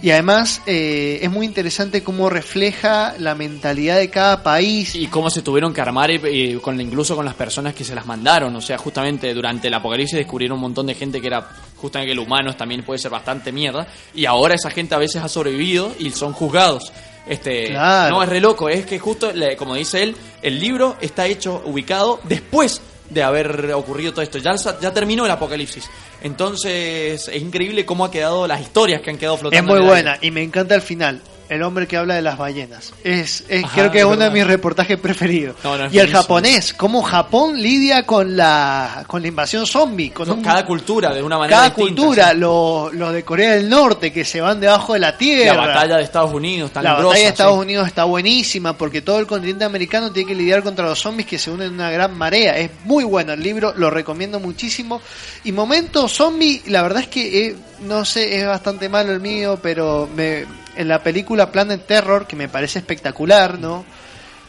Y 0.00 0.12
además 0.12 0.62
eh, 0.66 1.18
es 1.22 1.30
muy 1.30 1.44
interesante 1.44 2.04
cómo 2.04 2.30
refleja 2.30 3.14
la 3.18 3.34
mentalidad 3.34 3.96
de 3.96 4.08
cada 4.10 4.44
país. 4.44 4.94
Y 4.94 5.08
cómo 5.08 5.28
se 5.28 5.42
tuvieron 5.42 5.74
que 5.74 5.80
armar 5.80 6.12
y, 6.12 6.20
y 6.24 6.54
con 6.58 6.80
incluso 6.80 7.16
con 7.16 7.24
las 7.24 7.34
personas 7.34 7.74
que 7.74 7.82
se 7.82 7.96
las 7.96 8.06
mandaron. 8.06 8.54
O 8.54 8.60
sea 8.60 8.78
justamente 8.78 9.34
durante 9.34 9.66
el 9.66 9.74
apocalipsis 9.74 10.18
descubrieron 10.18 10.56
un 10.56 10.62
montón 10.62 10.86
de 10.86 10.94
gente 10.94 11.20
que 11.20 11.26
era 11.26 11.48
justamente 11.76 12.10
que 12.10 12.12
el 12.12 12.20
humano 12.20 12.54
también 12.54 12.84
puede 12.84 13.00
ser 13.00 13.10
bastante 13.10 13.50
mierda. 13.50 13.88
Y 14.14 14.24
ahora 14.26 14.54
esa 14.54 14.70
gente 14.70 14.94
a 14.94 14.98
veces 14.98 15.20
ha 15.20 15.28
sobrevivido 15.28 15.92
y 15.98 16.12
son 16.12 16.32
juzgados. 16.32 16.92
Este 17.26 17.66
Claro. 17.66 18.14
no 18.16 18.22
es 18.22 18.28
re 18.28 18.40
loco 18.40 18.68
es 18.70 18.86
que 18.86 18.98
justo 18.98 19.30
como 19.58 19.74
dice 19.74 20.02
él 20.02 20.16
el 20.40 20.58
libro 20.58 20.96
está 21.02 21.26
hecho 21.26 21.62
ubicado 21.66 22.20
después 22.24 22.80
de 23.10 23.22
haber 23.22 23.72
ocurrido 23.72 24.12
todo 24.12 24.22
esto. 24.22 24.38
Ya, 24.38 24.54
ya 24.80 24.92
terminó 24.92 25.24
el 25.24 25.30
apocalipsis. 25.30 25.88
Entonces 26.22 27.28
es 27.28 27.42
increíble 27.42 27.84
cómo 27.86 28.04
ha 28.04 28.10
quedado 28.10 28.46
las 28.46 28.60
historias 28.60 29.00
que 29.02 29.10
han 29.10 29.18
quedado 29.18 29.36
flotando 29.36 29.74
es 29.74 29.80
muy 29.80 29.86
buena 29.86 30.18
y 30.20 30.30
me 30.30 30.42
encanta 30.42 30.74
el 30.74 30.82
final 30.82 31.20
el 31.48 31.62
hombre 31.62 31.86
que 31.86 31.96
habla 31.96 32.14
de 32.14 32.22
las 32.22 32.36
ballenas 32.38 32.92
es, 33.04 33.44
es- 33.48 33.64
Ajá, 33.64 33.74
creo 33.74 33.90
que 33.90 33.98
es 34.00 34.04
uno 34.04 34.16
de 34.24 34.30
mis 34.30 34.46
reportajes 34.46 34.98
preferidos 34.98 35.56
No, 35.64 35.76
no, 35.78 35.86
es 35.86 35.92
y 35.92 35.98
el 35.98 36.06
buenísimo. 36.06 36.20
japonés 36.22 36.74
cómo 36.74 37.02
Japón 37.02 37.60
lidia 37.60 38.04
con 38.04 38.36
la 38.36 39.04
con 39.06 39.22
la 39.22 39.28
invasión 39.28 39.66
zombie 39.66 40.10
con 40.10 40.30
un- 40.30 40.42
cada 40.42 40.64
cultura 40.66 41.14
de 41.14 41.22
una 41.22 41.38
manera 41.38 41.56
cada 41.56 41.68
distinta, 41.70 42.02
cultura 42.02 42.30
sí. 42.32 42.36
los 42.38 43.12
de 43.12 43.24
Corea 43.24 43.52
del 43.54 43.68
Norte 43.68 44.12
que 44.12 44.24
se 44.24 44.40
van 44.40 44.60
debajo 44.60 44.92
de 44.94 44.98
la 45.00 45.16
tierra 45.16 45.54
la 45.54 45.66
batalla 45.68 45.96
de 45.96 46.02
Estados 46.02 46.32
Unidos 46.32 46.70
tan 46.72 46.84
La 46.84 46.92
grosa, 46.94 47.06
batalla 47.08 47.24
de 47.24 47.30
Estados 47.30 47.54
sí. 47.54 47.60
Unidos 47.62 47.86
está 47.88 48.04
buenísima 48.04 48.72
porque 48.76 49.02
todo 49.02 49.18
el 49.18 49.26
continente 49.26 49.64
americano 49.64 50.12
tiene 50.12 50.28
que 50.28 50.34
lidiar 50.34 50.62
contra 50.62 50.84
los 50.86 50.98
zombies 51.00 51.26
que 51.28 51.38
se 51.38 51.50
unen 51.50 51.68
en 51.68 51.74
una 51.74 51.90
gran 51.90 52.16
marea. 52.16 52.56
Es 52.58 52.70
muy 52.84 53.04
bueno 53.04 53.32
el 53.32 53.42
libro, 53.42 53.72
lo 53.76 53.90
recomiendo 53.90 54.38
muchísimo. 54.40 55.00
Y 55.44 55.52
momento 55.52 56.08
zombie, 56.08 56.62
la 56.66 56.82
verdad 56.82 57.02
es 57.02 57.08
que 57.08 57.46
eh, 57.46 57.56
no 57.82 58.04
sé, 58.04 58.38
es 58.38 58.46
bastante 58.46 58.88
malo 58.88 59.12
el 59.12 59.20
mío, 59.20 59.58
pero 59.62 60.08
me, 60.14 60.44
en 60.78 60.86
la 60.86 61.02
película 61.02 61.50
Planet 61.50 61.84
Terror, 61.84 62.26
que 62.28 62.36
me 62.36 62.48
parece 62.48 62.78
espectacular, 62.78 63.58
¿no? 63.58 63.84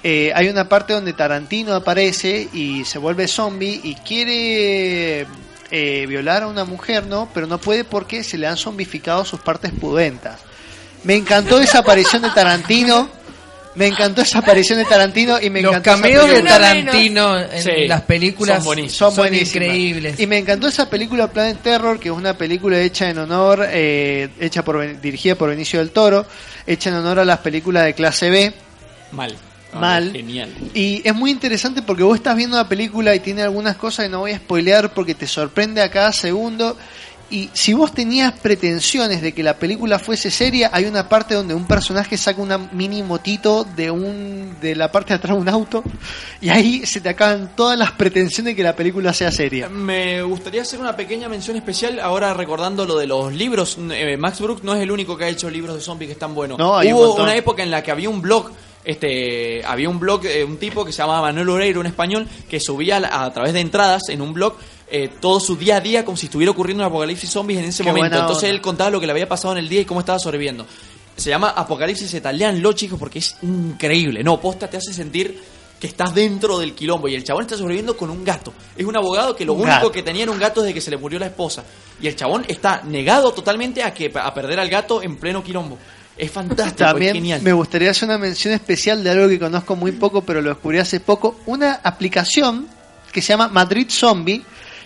Eh, 0.03 0.31
hay 0.35 0.47
una 0.47 0.69
parte 0.69 0.93
donde 0.93 1.11
Tarantino 1.11 1.73
aparece 1.73 2.47
y 2.53 2.85
se 2.85 2.99
vuelve 2.99 3.27
zombie 3.27 3.81
y 3.83 3.95
quiere 3.95 5.25
eh, 5.71 6.05
violar 6.07 6.43
a 6.43 6.47
una 6.47 6.65
mujer, 6.65 7.07
¿no? 7.07 7.27
Pero 7.33 7.47
no 7.47 7.57
puede 7.57 7.83
porque 7.83 8.23
se 8.23 8.37
le 8.37 8.45
han 8.45 8.57
zombificado 8.57 9.25
sus 9.25 9.41
partes 9.41 9.71
pudentas. 9.73 10.39
Me 11.03 11.15
encantó 11.15 11.59
esa 11.59 11.79
aparición 11.79 12.21
de 12.21 12.29
Tarantino. 12.29 13.09
Me 13.75 13.87
encantó 13.87 14.21
esa 14.21 14.39
aparición 14.39 14.79
de 14.79 14.85
Tarantino 14.85 15.39
y 15.39 15.49
me 15.49 15.61
Los 15.61 15.75
encantó 15.75 15.91
esa 15.91 16.01
cameos 16.01 16.29
de. 16.29 16.41
Tarantino 16.41 17.39
en 17.39 17.61
Sí, 17.61 17.87
las 17.87 18.01
películas 18.01 18.63
son 18.63 18.89
son, 18.89 19.15
buenísimos. 19.15 19.15
Son 19.15 19.33
increíbles. 19.33 20.19
Y 20.19 20.27
me 20.27 20.39
encantó 20.39 20.67
esa 20.67 20.89
película 20.89 21.31
Planet 21.31 21.61
Terror, 21.61 21.99
que 21.99 22.09
es 22.09 22.15
una 22.15 22.37
película 22.37 22.79
hecha 22.79 23.09
en 23.09 23.19
honor, 23.19 23.65
eh, 23.69 24.29
hecha 24.39 24.63
por 24.63 24.99
dirigida 24.99 25.35
por 25.35 25.49
Benicio 25.49 25.79
del 25.79 25.91
Toro, 25.91 26.25
hecha 26.65 26.89
en 26.89 26.95
honor 26.95 27.19
a 27.19 27.25
las 27.25 27.39
películas 27.39 27.85
de 27.85 27.93
clase 27.93 28.29
B. 28.29 28.53
mal 29.11 29.35
Mal. 29.73 30.11
genial 30.11 30.49
Y 30.73 31.07
es 31.07 31.13
muy 31.13 31.31
interesante 31.31 31.81
porque 31.81 32.03
vos 32.03 32.17
estás 32.17 32.35
viendo 32.35 32.57
la 32.57 32.67
película 32.67 33.13
y 33.13 33.19
tiene 33.19 33.43
algunas 33.43 33.75
cosas 33.75 34.05
que 34.05 34.09
no 34.09 34.19
voy 34.19 34.31
a 34.31 34.37
spoilear 34.37 34.93
porque 34.93 35.13
te 35.13 35.27
sorprende 35.27 35.81
a 35.81 35.91
cada 35.91 36.11
segundo. 36.11 36.75
Y 37.31 37.49
si 37.53 37.73
vos 37.73 37.93
tenías 37.93 38.33
pretensiones 38.33 39.21
de 39.21 39.33
que 39.33 39.43
la 39.43 39.55
película 39.55 39.99
fuese 39.99 40.31
seria, 40.31 40.71
hay 40.73 40.85
una 40.85 41.07
parte 41.07 41.35
donde 41.35 41.53
un 41.53 41.65
personaje 41.65 42.17
saca 42.17 42.41
una 42.41 42.57
mini 42.57 43.03
motito 43.03 43.63
de 43.63 43.91
un 43.91 44.57
de 44.59 44.75
la 44.75 44.91
parte 44.91 45.09
de 45.09 45.15
atrás 45.15 45.35
de 45.35 45.41
un 45.41 45.49
auto 45.49 45.83
y 46.41 46.49
ahí 46.49 46.85
se 46.85 47.01
te 47.01 47.09
acaban 47.09 47.55
todas 47.55 47.77
las 47.77 47.91
pretensiones 47.91 48.51
de 48.51 48.55
que 48.55 48.63
la 48.63 48.75
película 48.75 49.13
sea 49.13 49.31
seria. 49.31 49.69
Me 49.69 50.21
gustaría 50.23 50.63
hacer 50.63 50.79
una 50.79 50.95
pequeña 50.95 51.29
mención 51.29 51.55
especial 51.55 51.99
ahora 51.99 52.33
recordando 52.33 52.85
lo 52.85 52.97
de 52.97 53.05
los 53.05 53.33
libros. 53.33 53.77
Eh, 53.91 54.17
Max 54.17 54.41
Brooks 54.41 54.63
no 54.63 54.73
es 54.75 54.81
el 54.81 54.89
único 54.89 55.15
que 55.15 55.25
ha 55.25 55.29
hecho 55.29 55.49
libros 55.49 55.75
de 55.75 55.81
zombies 55.81 56.07
que 56.07 56.13
están 56.13 56.33
buenos. 56.33 56.57
No, 56.57 56.77
un 56.77 56.93
Hubo 56.93 57.15
una 57.15 57.35
época 57.35 57.61
en 57.61 57.69
la 57.69 57.83
que 57.83 57.91
había 57.91 58.09
un 58.09 58.21
blog. 58.21 58.51
Este, 58.83 59.63
había 59.65 59.89
un 59.89 59.99
blog, 59.99 60.25
eh, 60.25 60.43
un 60.43 60.57
tipo 60.57 60.83
que 60.83 60.91
se 60.91 60.99
llamaba 60.99 61.21
Manuel 61.21 61.49
Oreiro, 61.49 61.79
un 61.81 61.85
español, 61.85 62.27
que 62.49 62.59
subía 62.59 62.97
a, 62.97 63.25
a 63.25 63.33
través 63.33 63.53
de 63.53 63.59
entradas 63.59 64.09
en 64.09 64.21
un 64.21 64.33
blog 64.33 64.55
eh, 64.91 65.09
todo 65.19 65.39
su 65.39 65.55
día 65.55 65.77
a 65.77 65.81
día 65.81 66.03
como 66.05 66.17
si 66.17 66.25
estuviera 66.27 66.51
ocurriendo 66.51 66.83
un 66.83 66.87
apocalipsis 66.89 67.29
zombies 67.29 67.59
en 67.59 67.65
ese 67.65 67.83
Qué 67.83 67.91
momento. 67.91 68.17
Entonces 68.17 68.43
onda. 68.45 68.55
él 68.55 68.61
contaba 68.61 68.89
lo 68.89 68.99
que 68.99 69.05
le 69.05 69.11
había 69.11 69.27
pasado 69.29 69.53
en 69.53 69.59
el 69.59 69.69
día 69.69 69.81
y 69.81 69.85
cómo 69.85 69.99
estaba 69.99 70.19
sobreviviendo. 70.19 70.65
Se 71.15 71.29
llama 71.29 71.49
Apocalipsis 71.49 72.09
Z. 72.09 72.31
Leanlo, 72.31 72.71
chicos, 72.73 72.97
porque 72.97 73.19
es 73.19 73.35
increíble. 73.41 74.23
No, 74.23 74.39
posta 74.39 74.69
te 74.69 74.77
hace 74.77 74.93
sentir 74.93 75.37
que 75.79 75.87
estás 75.87 76.13
dentro 76.13 76.59
del 76.59 76.73
quilombo 76.73 77.07
y 77.07 77.15
el 77.15 77.23
chabón 77.23 77.43
está 77.43 77.55
sobreviviendo 77.55 77.95
con 77.95 78.09
un 78.09 78.23
gato. 78.23 78.53
Es 78.75 78.85
un 78.85 78.95
abogado 78.97 79.35
que 79.35 79.45
lo 79.45 79.53
Un 79.53 79.61
único 79.61 79.75
gato. 79.75 79.91
que 79.91 80.03
tenía 80.03 80.23
era 80.23 80.31
un 80.31 80.39
gato 80.39 80.61
desde 80.61 80.73
que 80.73 80.81
se 80.81 80.91
le 80.91 80.97
murió 80.97 81.19
la 81.19 81.27
esposa. 81.27 81.63
Y 82.01 82.07
el 82.07 82.15
chabón 82.15 82.45
está 82.47 82.81
negado 82.83 83.31
totalmente 83.31 83.83
a 83.83 83.93
que 83.93 84.11
a 84.13 84.33
perder 84.33 84.59
al 84.59 84.69
gato 84.69 85.01
en 85.03 85.17
pleno 85.17 85.43
quilombo. 85.43 85.77
Es 86.17 86.31
fantástico, 86.31 86.67
es 86.69 86.75
También 86.75 87.13
genial. 87.13 87.41
me 87.41 87.53
gustaría 87.53 87.91
hacer 87.91 88.09
una 88.09 88.17
mención 88.17 88.53
especial 88.53 89.01
de 89.03 89.09
algo 89.09 89.29
que 89.29 89.39
conozco 89.39 89.77
muy 89.77 89.93
poco, 89.93 90.21
pero 90.21 90.41
lo 90.41 90.49
descubrí 90.49 90.77
hace 90.79 90.99
poco. 90.99 91.37
Una 91.45 91.75
aplicación 91.81 92.67
que 93.13 93.21
se 93.21 93.29
llama 93.29 93.47
Madrid 93.47 93.87
Zombie 93.89 94.43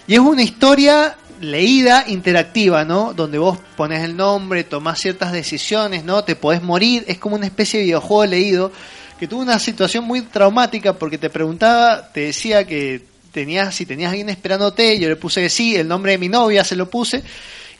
y 0.08 0.14
es 0.14 0.20
una 0.20 0.44
historia 0.44 1.16
leída 1.40 2.06
interactiva, 2.08 2.86
¿no? 2.86 3.14
Donde 3.14 3.38
vos 3.38 3.58
pones 3.76 4.04
el 4.04 4.16
nombre, 4.16 4.64
tomás 4.64 5.00
ciertas 5.00 5.32
decisiones, 5.32 6.04
¿no? 6.04 6.24
Te 6.24 6.36
podés 6.36 6.62
morir, 6.62 7.04
es 7.08 7.18
como 7.18 7.36
una 7.36 7.46
especie 7.46 7.80
de 7.80 7.86
videojuego 7.86 8.26
leído 8.26 8.72
que 9.20 9.28
tuvo 9.28 9.42
una 9.42 9.60
situación 9.60 10.06
muy 10.06 10.22
traumática 10.22 10.94
porque 10.94 11.18
te 11.18 11.30
preguntaba, 11.30 12.12
te 12.12 12.22
decía 12.22 12.66
que 12.66 13.04
tenías, 13.32 13.74
si 13.76 13.86
tenías 13.86 14.10
alguien 14.10 14.30
esperándote, 14.30 15.00
yo 15.00 15.10
le 15.10 15.16
puse 15.16 15.42
que 15.42 15.50
sí, 15.50 15.76
el 15.76 15.88
nombre 15.88 16.14
de 16.14 16.18
mi 16.18 16.30
novia 16.30 16.64
se 16.64 16.76
lo 16.76 16.90
puse 16.90 17.24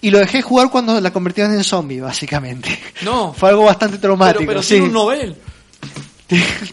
y 0.02 0.10
lo 0.10 0.20
dejé 0.20 0.42
jugar 0.42 0.70
cuando 0.70 1.00
la 1.00 1.12
convertían 1.12 1.54
en 1.54 1.64
zombie, 1.64 2.02
básicamente. 2.02 2.78
No. 3.04 3.34
Fue 3.38 3.50
algo 3.50 3.64
bastante 3.64 3.98
traumático. 3.98 4.40
Pero, 4.40 4.48
pero 4.48 4.64
sí. 4.64 4.70
tiene 4.76 4.88
un 4.88 4.94
Nobel. 4.94 5.36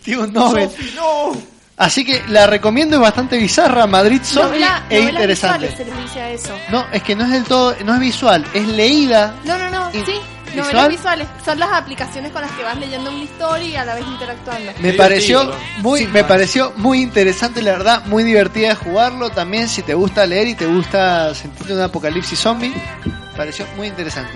Tiene 0.03 0.23
un 0.23 0.33
Nobel. 0.33 0.69
Sofi, 0.69 0.93
no. 0.97 1.60
Así 1.81 2.05
que 2.05 2.23
la 2.29 2.47
recomiendo, 2.47 2.97
es 2.97 3.01
bastante 3.03 3.39
bizarra, 3.39 3.87
Madrid 3.87 4.21
Zombie 4.23 4.61
Novela- 4.61 4.85
e 4.91 5.01
interesante. 5.01 5.67
visuales 5.69 5.79
se 5.79 5.85
les 5.87 6.05
dice 6.05 6.21
a 6.21 6.31
eso. 6.31 6.55
No, 6.71 6.85
es 6.93 7.03
que 7.03 7.17
no 7.17 7.25
es 7.25 7.31
del 7.31 7.45
todo, 7.45 7.75
no 7.87 7.95
es 7.95 8.01
visual, 8.01 8.45
es 8.53 8.69
leída. 8.69 9.35
No, 9.45 9.57
no, 9.57 9.71
no, 9.71 9.91
sí. 9.91 9.99
¿Visual? 10.51 10.67
Novelas 10.67 10.89
visuales 10.89 11.29
son 11.45 11.59
las 11.59 11.71
aplicaciones 11.73 12.33
con 12.33 12.43
las 12.43 12.51
que 12.51 12.65
vas 12.65 12.77
leyendo 12.77 13.09
una 13.11 13.23
historia 13.23 13.67
y 13.69 13.77
a 13.77 13.85
la 13.87 13.95
vez 13.95 14.05
interactuando. 14.07 14.73
Me 14.81 14.93
pareció 14.93 15.51
muy, 15.79 16.07
me 16.09 16.23
pareció 16.25 16.73
muy 16.77 17.01
interesante, 17.01 17.63
la 17.63 17.71
verdad, 17.71 18.03
muy 18.07 18.25
divertida 18.25 18.69
de 18.71 18.75
jugarlo. 18.75 19.31
También 19.31 19.67
si 19.69 19.83
te 19.83 19.95
gusta 19.95 20.27
leer 20.27 20.49
y 20.49 20.55
te 20.57 20.67
gusta 20.67 21.35
sentir 21.35 21.73
un 21.73 21.81
apocalipsis 21.81 22.39
zombie, 22.39 22.75
pareció 23.37 23.65
muy 23.77 23.87
interesante. 23.87 24.33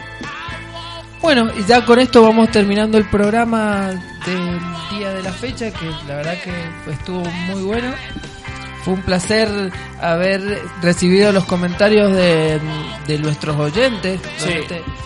Bueno, 1.24 1.50
y 1.56 1.64
ya 1.64 1.82
con 1.86 1.98
esto 1.98 2.20
vamos 2.22 2.50
terminando 2.50 2.98
el 2.98 3.08
programa 3.08 3.92
del 4.26 4.60
día 4.90 5.08
de 5.10 5.22
la 5.22 5.32
fecha, 5.32 5.70
que 5.70 5.86
la 6.06 6.16
verdad 6.16 6.34
que 6.42 6.52
estuvo 6.92 7.24
muy 7.24 7.62
bueno. 7.62 7.94
Fue 8.84 8.92
un 8.92 9.00
placer 9.00 9.48
haber 10.02 10.62
recibido 10.82 11.32
los 11.32 11.46
comentarios 11.46 12.12
de, 12.12 12.60
de 13.06 13.18
nuestros 13.18 13.56
oyentes. 13.56 14.20
Sí, 14.36 14.52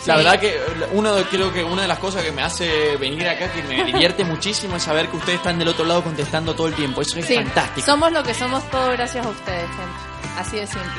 la 0.07 0.17
verdad 0.17 0.41
que 0.41 0.59
uno 0.91 1.15
de- 1.15 1.23
creo 1.27 1.53
que 1.53 1.63
una 1.63 1.83
de 1.83 1.89
las 1.89 2.01
cosas 2.01 2.25
que 2.25 2.33
me 2.33 2.43
hace 2.43 2.97
venir 2.97 3.29
acá, 3.29 3.47
que 3.53 3.63
me 3.63 3.85
divierte 3.85 4.25
muchísimo, 4.33 4.75
es 4.75 4.83
saber 4.83 5.07
que 5.09 5.19
ustedes 5.19 5.39
están 5.39 5.57
del 5.61 5.69
otro 5.69 5.85
lado 5.85 6.03
contestando 6.03 6.53
todo 6.57 6.67
el 6.67 6.75
tiempo. 6.75 7.01
Eso 7.03 7.17
es 7.21 7.27
Sí, 7.27 7.37
fantástico. 7.37 7.87
somos 7.87 8.11
lo 8.11 8.25
que 8.25 8.35
somos 8.35 8.69
todo 8.73 8.91
gracias 8.91 9.25
a 9.25 9.29
ustedes, 9.29 9.69
gente. 9.69 10.37
Así 10.41 10.57
de 10.57 10.67
simple. 10.67 10.91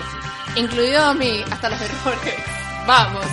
Incluido 0.56 1.04
a 1.04 1.14
mí, 1.14 1.44
hasta 1.52 1.70
los 1.70 1.82
errores. 1.82 2.34
Vamos. 2.86 3.26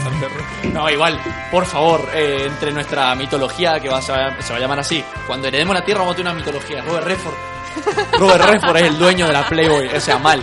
No, 0.73 0.89
igual, 0.90 1.18
por 1.51 1.64
favor, 1.64 2.09
eh, 2.12 2.44
entre 2.47 2.73
nuestra 2.73 3.14
mitología, 3.14 3.81
que 3.81 3.89
va 3.89 3.98
a, 3.98 4.02
se 4.02 4.12
va 4.12 4.56
a 4.56 4.59
llamar 4.59 4.81
así, 4.81 5.02
cuando 5.27 5.48
heredemos 5.48 5.74
la 5.74 5.85
Tierra 5.85 6.01
vamos 6.01 6.14
a 6.14 6.16
tener 6.16 6.32
una 6.32 6.40
mitología. 6.40 6.82
Robert 6.82 7.06
Redford. 7.06 7.35
Robert 8.18 8.44
Redford 8.44 8.77
es 8.77 8.82
el 8.85 8.98
dueño 8.98 9.27
de 9.27 9.32
la 9.32 9.48
Playboy, 9.48 9.89
o 9.89 10.01
sea, 10.01 10.18
mal. 10.18 10.43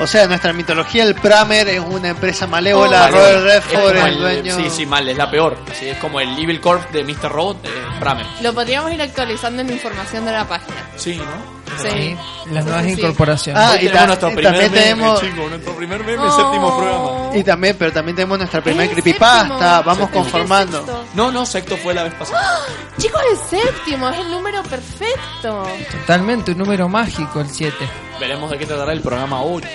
O 0.00 0.06
sea, 0.08 0.26
nuestra 0.26 0.52
mitología, 0.52 1.04
el 1.04 1.14
Pramer 1.14 1.68
es 1.68 1.78
una 1.80 2.08
empresa 2.08 2.48
malévola, 2.48 3.06
Oh, 3.06 3.10
Robert 3.12 3.36
es 3.36 3.42
Redford 3.44 3.80
como 3.80 3.88
es 3.90 4.04
el 4.06 4.18
dueño. 4.18 4.56
Sí, 4.56 4.70
sí, 4.70 4.86
mal, 4.86 5.08
es 5.08 5.16
la 5.16 5.30
peor. 5.30 5.56
Sí, 5.72 5.88
es 5.88 5.98
como 5.98 6.18
el 6.18 6.36
Evil 6.36 6.60
Corp 6.60 6.90
de 6.90 7.04
Mr. 7.04 7.30
Robot, 7.30 7.64
eh, 7.64 7.68
Bramer. 8.00 8.26
Lo 8.42 8.52
podríamos 8.52 8.92
ir 8.92 9.00
actualizando 9.00 9.62
en 9.62 9.68
la 9.68 9.74
información 9.74 10.24
de 10.24 10.32
la 10.32 10.48
página. 10.48 10.76
Sí, 10.96 11.16
¿no? 11.16 11.63
Sí. 11.80 12.16
Las 12.50 12.64
nuevas 12.64 12.84
Sí, 12.84 12.94
sí. 12.94 13.00
incorporaciones. 13.00 13.62
Ah, 13.62 13.76
y, 13.76 13.86
tenemos 13.88 13.98
ta- 14.00 14.06
nuestro 14.06 14.30
y 14.30 14.34
primer 14.34 14.52
también 14.52 14.72
meme, 14.72 14.82
tenemos 14.84 15.20
chico, 15.20 15.48
nuestro 15.48 15.76
primer 15.76 16.04
meme, 16.04 16.30
séptimo 16.30 16.76
programa. 16.76 17.36
y 17.36 17.44
también, 17.44 17.76
pero 17.78 17.92
también 17.92 18.16
tenemos 18.16 18.38
nuestra 18.38 18.60
primera 18.62 18.90
creepypasta, 18.92 19.48
séptimo. 19.48 19.82
vamos 19.84 19.98
Séptimo. 19.98 20.22
conformando. 20.22 21.04
No, 21.14 21.32
no, 21.32 21.46
sexto 21.46 21.76
fue 21.78 21.94
la 21.94 22.04
vez 22.04 22.14
pasada. 22.14 22.60
Chicos, 22.98 23.20
el 23.30 23.58
séptimo 23.60 24.08
es 24.10 24.18
el 24.18 24.30
número 24.30 24.62
perfecto. 24.64 25.66
Totalmente, 26.00 26.52
un 26.52 26.58
número 26.58 26.88
mágico 26.88 27.40
el 27.40 27.48
7. 27.48 27.76
Veremos 28.20 28.50
de 28.50 28.58
qué 28.58 28.66
tratará 28.66 28.92
el 28.92 29.00
programa 29.00 29.42
8. 29.42 29.66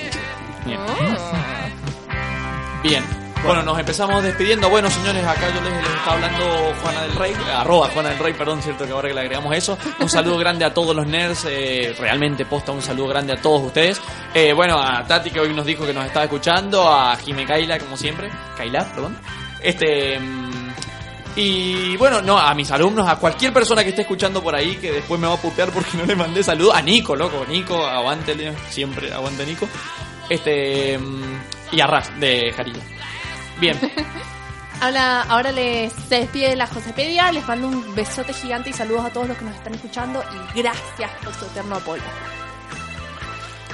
Bien. 0.66 0.80
Oh. 0.80 2.82
Bien. 2.84 3.04
Bueno, 3.46 3.64
nos 3.64 3.80
empezamos 3.80 4.22
despidiendo. 4.22 4.70
Bueno, 4.70 4.90
señores, 4.92 5.26
acá 5.26 5.48
yo 5.50 5.62
les, 5.62 5.74
les 5.74 5.90
estaba 5.96 6.14
hablando 6.14 6.46
Juana 6.82 7.02
del 7.04 7.16
Rey, 7.16 7.34
arroba 7.56 7.88
Juana 7.90 8.10
del 8.10 8.20
Rey, 8.20 8.34
perdón, 8.34 8.62
cierto 8.62 8.86
que 8.86 8.92
ahora 8.92 9.08
que 9.08 9.14
le 9.16 9.22
agregamos 9.22 9.56
eso. 9.56 9.78
Un 10.00 10.10
saludo 10.10 10.38
grande 10.38 10.66
a 10.66 10.74
todos 10.74 10.96
los 10.96 11.08
nerds, 11.08 11.46
eh, 11.50 11.96
realmente 11.98 12.46
posta 12.46 12.72
un 12.74 12.82
saludo 12.82 13.08
grande 13.08 13.34
a 13.34 13.42
todos 13.42 13.64
ustedes. 13.64 14.00
Eh, 14.34 14.54
bueno, 14.54 14.78
a 14.80 15.04
Tati 15.06 15.32
que 15.32 15.40
hoy 15.40 15.54
nos 15.54 15.66
dijo 15.66 15.86
que 15.86 15.94
nos 15.94 16.06
estaba 16.06 16.26
escuchando, 16.26 16.88
a 16.92 17.16
Jime 17.16 17.46
Kaila, 17.46 17.80
como 17.80 17.96
siempre, 17.98 18.30
Kaila, 18.58 18.84
perdón. 18.94 19.18
Este. 19.62 20.20
mm, 20.20 20.70
Y 21.38 21.96
bueno, 21.98 22.22
no, 22.22 22.38
a 22.38 22.54
mis 22.54 22.70
alumnos, 22.72 23.08
a 23.08 23.16
cualquier 23.16 23.54
persona 23.54 23.84
que 23.84 23.90
esté 23.92 24.02
escuchando 24.02 24.44
por 24.44 24.54
ahí, 24.54 24.76
que 24.76 24.92
después 24.92 25.20
me 25.20 25.28
va 25.28 25.34
a 25.36 25.38
putear 25.38 25.70
porque 25.72 25.98
no 25.98 26.06
le 26.06 26.16
mandé 26.16 26.44
saludo. 26.44 26.74
A 26.76 26.82
Nico, 26.82 27.16
loco, 27.16 27.46
Nico, 27.48 27.84
aguante, 27.88 28.54
siempre 28.70 29.12
aguante 29.14 29.46
Nico. 29.46 29.68
Este. 30.30 30.98
mm, 31.00 31.40
Y 31.72 31.80
a 31.82 31.88
Raz, 31.88 32.12
de 32.20 32.52
Jarilla. 32.56 32.82
Bien. 33.60 33.78
Ahora, 34.82 35.24
ahora 35.24 35.52
les 35.52 35.92
se 35.92 36.22
despide 36.22 36.56
la 36.56 36.66
Josepedia, 36.66 37.34
les 37.34 37.46
mando 37.46 37.68
un 37.68 37.96
besote 37.96 38.32
gigante 38.32 38.70
y 38.70 38.74
saludos 38.74 39.04
a 39.04 39.10
todos 39.10 39.28
los 39.28 39.38
que 39.38 39.44
nos 39.44 39.54
están 39.54 39.74
escuchando 39.74 40.24
y 40.56 40.58
gracias 40.58 41.12
por 41.22 41.34
su 41.34 41.46
eterno 41.48 41.76
apoyo. 41.76 42.02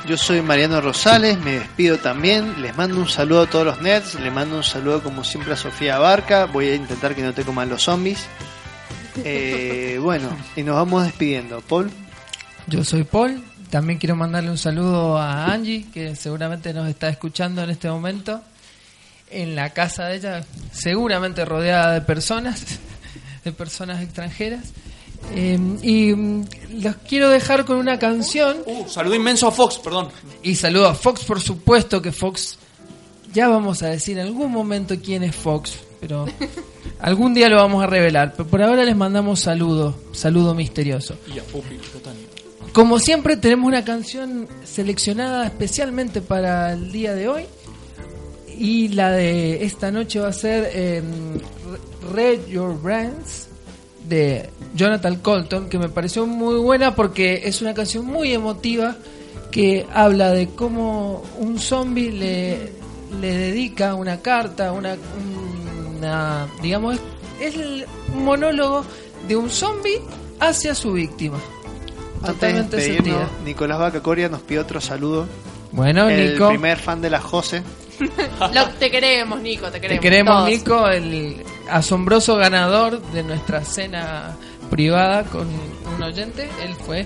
Yo 0.07 0.18
soy 0.18 0.41
Mariano 0.41 0.82
Rosales, 0.82 1.40
me 1.40 1.60
despido 1.60 1.99
también, 1.99 2.60
les 2.60 2.76
mando 2.76 2.98
un 2.98 3.07
saludo 3.07 3.44
a 3.44 3.48
todos 3.48 3.66
los 3.66 3.82
nerds, 3.82 4.20
les 4.20 4.34
mando 4.34 4.57
un 4.57 4.64
saludo 4.64 5.03
como 5.03 5.24
siempre 5.24 5.53
a 5.53 5.57
Sofía 5.57 5.99
Barca, 5.99 6.45
voy 6.45 6.70
a 6.70 6.76
intentar 6.76 7.14
que 7.14 7.22
no 7.22 7.34
te 7.34 7.44
coman 7.44 7.70
los 7.70 7.84
zombies. 7.84 8.26
Eh, 9.24 9.98
bueno, 10.02 10.28
y 10.57 10.64
nos 10.64 10.76
vamos 10.76 11.06
despidiendo. 11.06 11.62
Paul, 11.62 11.90
Yo 12.68 12.84
soy 12.84 13.06
Paul. 13.06 13.41
También 13.70 13.98
quiero 13.98 14.18
mandarle 14.18 14.52
un 14.52 14.57
saludo 14.57 15.18
a 15.18 15.45
Angie, 15.53 15.86
que 15.94 16.18
seguramente 16.18 16.74
nos 16.74 16.90
está 16.90 17.07
escuchando 17.07 17.64
en 17.64 17.70
este 17.70 17.90
momento. 17.90 18.41
En 19.30 19.56
la 19.56 19.72
casa 19.72 20.06
de 20.06 20.18
ella, 20.18 20.46
seguramente 20.72 21.46
rodeada 21.46 21.94
de 21.94 22.02
personas, 22.02 22.64
de 23.44 23.52
personas 23.52 24.02
extranjeras. 24.02 24.72
Eh, 25.34 25.58
y 25.82 26.14
mm, 26.14 26.46
los 26.82 26.96
quiero 26.98 27.30
dejar 27.30 27.66
con 27.66 27.78
una 27.78 27.98
canción. 27.98 28.58
Uh, 28.66 28.88
saludo 28.88 29.16
inmenso 29.16 29.48
a 29.48 29.52
Fox, 29.52 29.80
perdón. 29.80 30.10
Y 30.44 30.56
saludo 30.56 30.88
a 30.88 30.94
Fox, 30.94 31.24
por 31.24 31.42
supuesto 31.42 32.02
que 32.02 32.12
Fox. 32.12 32.58
Ya 33.34 33.48
vamos 33.48 33.84
a 33.84 33.88
decir 33.88 34.18
en 34.18 34.28
algún 34.28 34.52
momento 34.52 34.96
quién 35.04 35.24
es 35.24 35.36
Fox, 35.36 35.80
pero 36.00 36.26
algún 37.00 37.34
día 37.34 37.50
lo 37.50 37.58
vamos 37.58 37.84
a 37.84 37.88
revelar. 37.88 38.34
Pero 38.38 38.48
por 38.48 38.62
ahora 38.62 38.84
les 38.84 38.96
mandamos 38.96 39.40
saludo, 39.40 40.00
saludo 40.14 40.54
misterioso. 40.54 41.18
Y 41.34 41.40
a 41.40 41.44
Pupi. 41.44 41.80
Como 42.72 43.00
siempre 43.00 43.38
tenemos 43.38 43.68
una 43.68 43.86
canción 43.86 44.48
seleccionada 44.64 45.46
especialmente 45.46 46.22
para 46.22 46.74
el 46.74 46.92
día 46.92 47.14
de 47.16 47.30
hoy 47.30 47.46
y 48.57 48.90
la 48.90 49.11
de 49.11 49.64
esta 49.65 49.91
noche 49.91 50.19
va 50.19 50.30
a 50.30 50.34
ser 50.34 50.69
eh, 50.73 51.02
Read 52.14 52.45
Your 52.48 52.80
Brands 52.82 53.49
de 54.07 54.49
Jonathan 54.76 55.15
Colton 55.18 55.68
que 55.69 55.80
me 55.80 55.90
pareció 55.90 56.26
muy 56.27 56.56
buena 56.60 56.95
porque 56.95 57.41
es 57.45 57.61
una 57.61 57.73
canción 57.73 58.06
muy 58.06 58.34
emotiva 58.34 58.95
que 59.52 59.86
habla 59.94 60.32
de 60.32 60.49
cómo 60.49 61.23
un 61.40 61.57
zombie 61.60 62.11
le, 62.11 62.73
le 63.22 63.38
dedica 63.38 63.95
una 63.95 64.22
carta, 64.22 64.72
una, 64.73 64.95
una 65.98 66.48
digamos, 66.61 66.98
es 67.40 67.56
el 67.56 67.86
monólogo 68.14 68.84
de 69.27 69.36
un 69.36 69.49
zombie 69.49 70.02
hacia 70.40 70.76
su 70.76 70.94
víctima. 70.94 71.38
antes 72.22 72.27
de 72.27 72.34
Totalmente 72.34 72.76
despedirnos, 72.77 73.19
sentida. 73.19 73.44
Nicolás 73.45 73.80
Vacacoria 73.80 74.30
nos 74.30 74.41
pidió 74.41 74.61
otro 74.61 74.82
saludo. 74.82 75.26
Bueno, 75.72 76.10
el 76.10 76.34
Nico. 76.34 76.49
primer 76.49 76.77
fan 76.77 77.02
de 77.02 77.10
la 77.10 77.22
Jose. 77.22 77.64
Lo- 78.54 78.68
te 78.80 78.90
queremos, 78.92 79.42
Nico, 79.42 79.66
te 79.68 79.74
Te 79.74 79.82
queremos. 79.82 80.02
queremos, 80.02 80.36
todos. 80.36 80.50
Nico, 80.50 80.88
el 80.90 81.44
asombroso 81.70 82.36
ganador 82.36 83.02
de 83.12 83.24
nuestra 83.24 83.64
cena 83.64 84.36
privada 84.70 85.24
con 85.24 85.48
un 85.96 86.04
oyente. 86.04 86.50
Él 86.64 86.76
fue. 86.86 87.06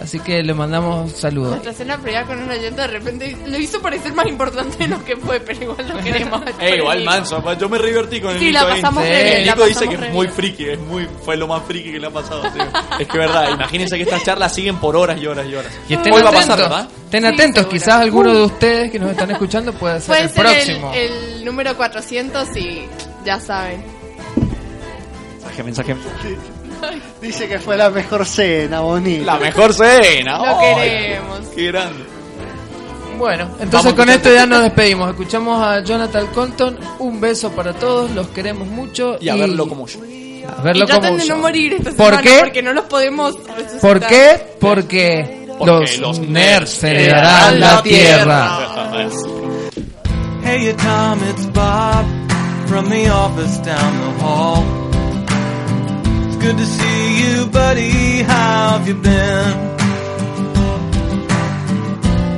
Así 0.00 0.20
que 0.20 0.42
le 0.42 0.52
mandamos 0.54 1.10
saludos. 1.12 1.50
Nuestra 1.52 1.72
cena 1.72 1.98
privada 1.98 2.26
con 2.26 2.38
un 2.40 2.50
oyente 2.50 2.80
de 2.82 2.86
repente 2.86 3.36
lo 3.46 3.58
hizo 3.58 3.80
parecer 3.80 4.12
más 4.12 4.26
importante 4.26 4.76
de 4.78 4.88
lo 4.88 5.02
que 5.04 5.16
fue, 5.16 5.40
pero 5.40 5.62
igual 5.62 5.88
lo 5.88 5.98
queremos. 6.02 6.42
Eh, 6.60 6.76
igual 6.76 7.02
manso, 7.04 7.42
pa- 7.42 7.54
yo 7.54 7.68
me 7.68 7.78
divertí 7.78 8.20
con 8.20 8.32
el 8.32 8.38
Sí, 8.38 8.46
Nico 8.46 8.58
la 8.66 8.72
ahí. 8.74 8.80
pasamos 8.82 9.02
re 9.04 9.24
bien, 9.24 9.46
la 9.46 9.52
Nico 9.54 9.66
dice 9.66 9.74
pasamos 9.80 9.94
que 9.94 10.00
re 10.00 10.06
es 10.08 10.12
muy 10.14 10.28
friki, 10.28 10.64
es 10.68 10.78
muy, 10.80 11.08
fue 11.24 11.36
lo 11.36 11.48
más 11.48 11.62
friki 11.64 11.92
que 11.92 11.98
le 11.98 12.06
ha 12.06 12.10
pasado. 12.10 12.42
tío. 12.52 12.62
es 13.00 13.08
que 13.08 13.18
verdad, 13.18 13.50
imagínense 13.52 13.96
que 13.96 14.02
estas 14.04 14.22
charlas 14.22 14.54
siguen 14.54 14.76
por 14.76 14.94
horas 14.96 15.18
y 15.20 15.26
horas 15.26 15.46
y 15.48 15.54
horas. 15.54 15.72
Y 15.88 15.94
estén 15.94 16.12
Hoy 16.12 16.22
va 16.22 16.28
a 16.28 16.30
atentos, 16.32 16.56
pasar, 16.56 16.70
¿verdad? 16.70 16.88
estén 17.04 17.24
atentos, 17.26 17.66
quizás 17.66 17.94
alguno 18.00 18.32
de 18.34 18.42
ustedes 18.44 18.90
que 18.92 18.98
nos 18.98 19.10
están 19.10 19.30
escuchando 19.30 19.72
puede 19.72 19.98
ser 20.00 20.06
Puede 20.08 20.22
el 20.22 20.30
ser 20.30 20.42
próximo. 20.44 20.92
el, 20.94 21.12
el 21.38 21.44
número 21.44 21.76
400 21.76 22.56
y 22.56 22.82
ya 23.24 23.40
saben. 23.40 23.82
Mensaje, 25.42 25.62
mensaje. 25.64 25.96
Dice 27.20 27.48
que 27.48 27.58
fue 27.58 27.76
la 27.76 27.90
mejor 27.90 28.24
cena, 28.26 28.80
bonita. 28.80 29.24
La 29.34 29.38
mejor 29.38 29.72
cena. 29.72 30.38
Lo 30.38 30.44
¡Ay! 30.58 30.74
queremos. 30.74 31.40
Qué 31.54 31.66
grande. 31.66 32.04
Bueno, 33.18 33.44
entonces 33.60 33.72
Vamos 33.72 33.94
con 33.94 34.08
esto 34.10 34.30
ya 34.32 34.44
nos 34.46 34.62
despedimos. 34.62 35.08
Escuchamos 35.10 35.62
a 35.62 35.80
Jonathan 35.82 36.26
Colton. 36.28 36.78
Un 36.98 37.20
beso 37.20 37.50
para 37.52 37.72
todos, 37.72 38.10
los 38.10 38.26
queremos 38.28 38.68
mucho. 38.68 39.16
Y 39.20 39.28
a 39.30 39.36
verlo 39.36 39.66
como 39.68 39.86
yo. 39.86 40.00
A 40.58 40.62
verlo 40.62 40.84
y 40.84 40.88
como 40.88 41.16
de 41.16 41.24
no 41.26 41.36
morir 41.38 41.72
esta 41.74 41.90
¿Por 41.92 42.10
semana 42.10 42.22
qué? 42.22 42.38
porque 42.40 42.62
no 42.62 42.72
los 42.74 42.84
podemos 42.84 43.34
resucitar. 43.56 43.80
¿Por 43.80 44.00
qué? 44.06 44.46
Porque, 44.60 45.46
Porque 45.58 45.72
los, 45.72 45.98
los 45.98 46.18
nerds 46.20 46.84
heredarán 46.84 47.58
la 47.58 47.82
tierra. 47.82 48.58
tierra. 48.58 49.08
Hey, 50.44 50.74
Tom, 50.78 51.18
it's 51.30 51.46
Bob 51.52 52.04
from 52.68 52.88
the 52.90 53.08
office 53.10 53.58
down 53.64 53.98
the 54.00 54.22
hall. 54.24 54.62
Good 56.46 56.58
to 56.58 56.66
see 56.66 57.22
you, 57.22 57.46
buddy. 57.48 58.22
How 58.22 58.78
have 58.78 58.86
you 58.86 58.94
been? 58.94 59.52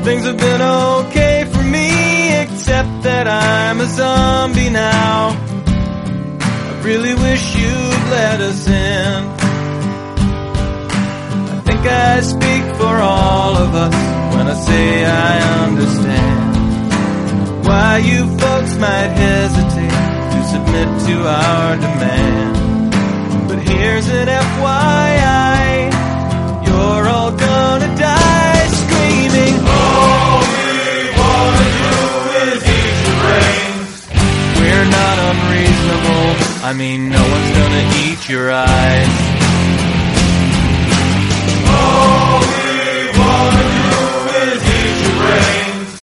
Things 0.02 0.24
have 0.24 0.38
been 0.38 0.62
okay 0.62 1.44
for 1.52 1.62
me, 1.62 2.40
except 2.40 3.02
that 3.02 3.28
I'm 3.28 3.82
a 3.82 3.86
zombie 3.86 4.70
now. 4.70 5.36
I 6.40 6.80
really 6.84 7.12
wish 7.16 7.54
you'd 7.54 8.04
let 8.16 8.40
us 8.40 8.66
in. 8.66 9.24
I 11.56 11.60
think 11.66 11.80
I 11.86 12.20
speak 12.22 12.64
for 12.80 12.94
all 13.12 13.56
of 13.58 13.74
us 13.74 13.94
when 14.34 14.46
I 14.48 14.54
say 14.54 15.04
I 15.04 15.66
understand 15.66 16.56
why 17.66 17.98
you 17.98 18.24
folks 18.38 18.74
might 18.78 19.12
hesitate 19.24 20.00
to 20.32 20.40
submit 20.52 20.88
to 21.08 21.14
our 21.28 21.76
demand 21.76 22.47
here's 23.68 24.08
an 24.08 24.28
FYI. 24.28 25.90
You're 26.66 27.06
all 27.08 27.32
gonna 27.32 27.90
die 27.96 28.66
screaming. 28.82 29.54
All 29.66 30.40
we 30.40 31.10
wanna 31.20 31.68
do 31.82 31.96
is 32.44 32.60
eat 32.76 32.96
your 33.04 33.16
brains. 33.24 33.90
We're 34.60 34.88
not 34.98 35.16
unreasonable. 35.30 36.28
I 36.64 36.72
mean, 36.74 37.00
no 37.10 37.22
one's 37.34 37.52
gonna 37.60 37.84
eat 38.04 38.28
your 38.28 38.50
eyes. 38.52 39.14
All 41.70 42.40
we 42.40 43.18
wanna 43.20 43.66
do 43.84 44.00
is 44.42 44.60
eat 44.76 44.96
your 45.04 45.16
brains. 45.22 45.57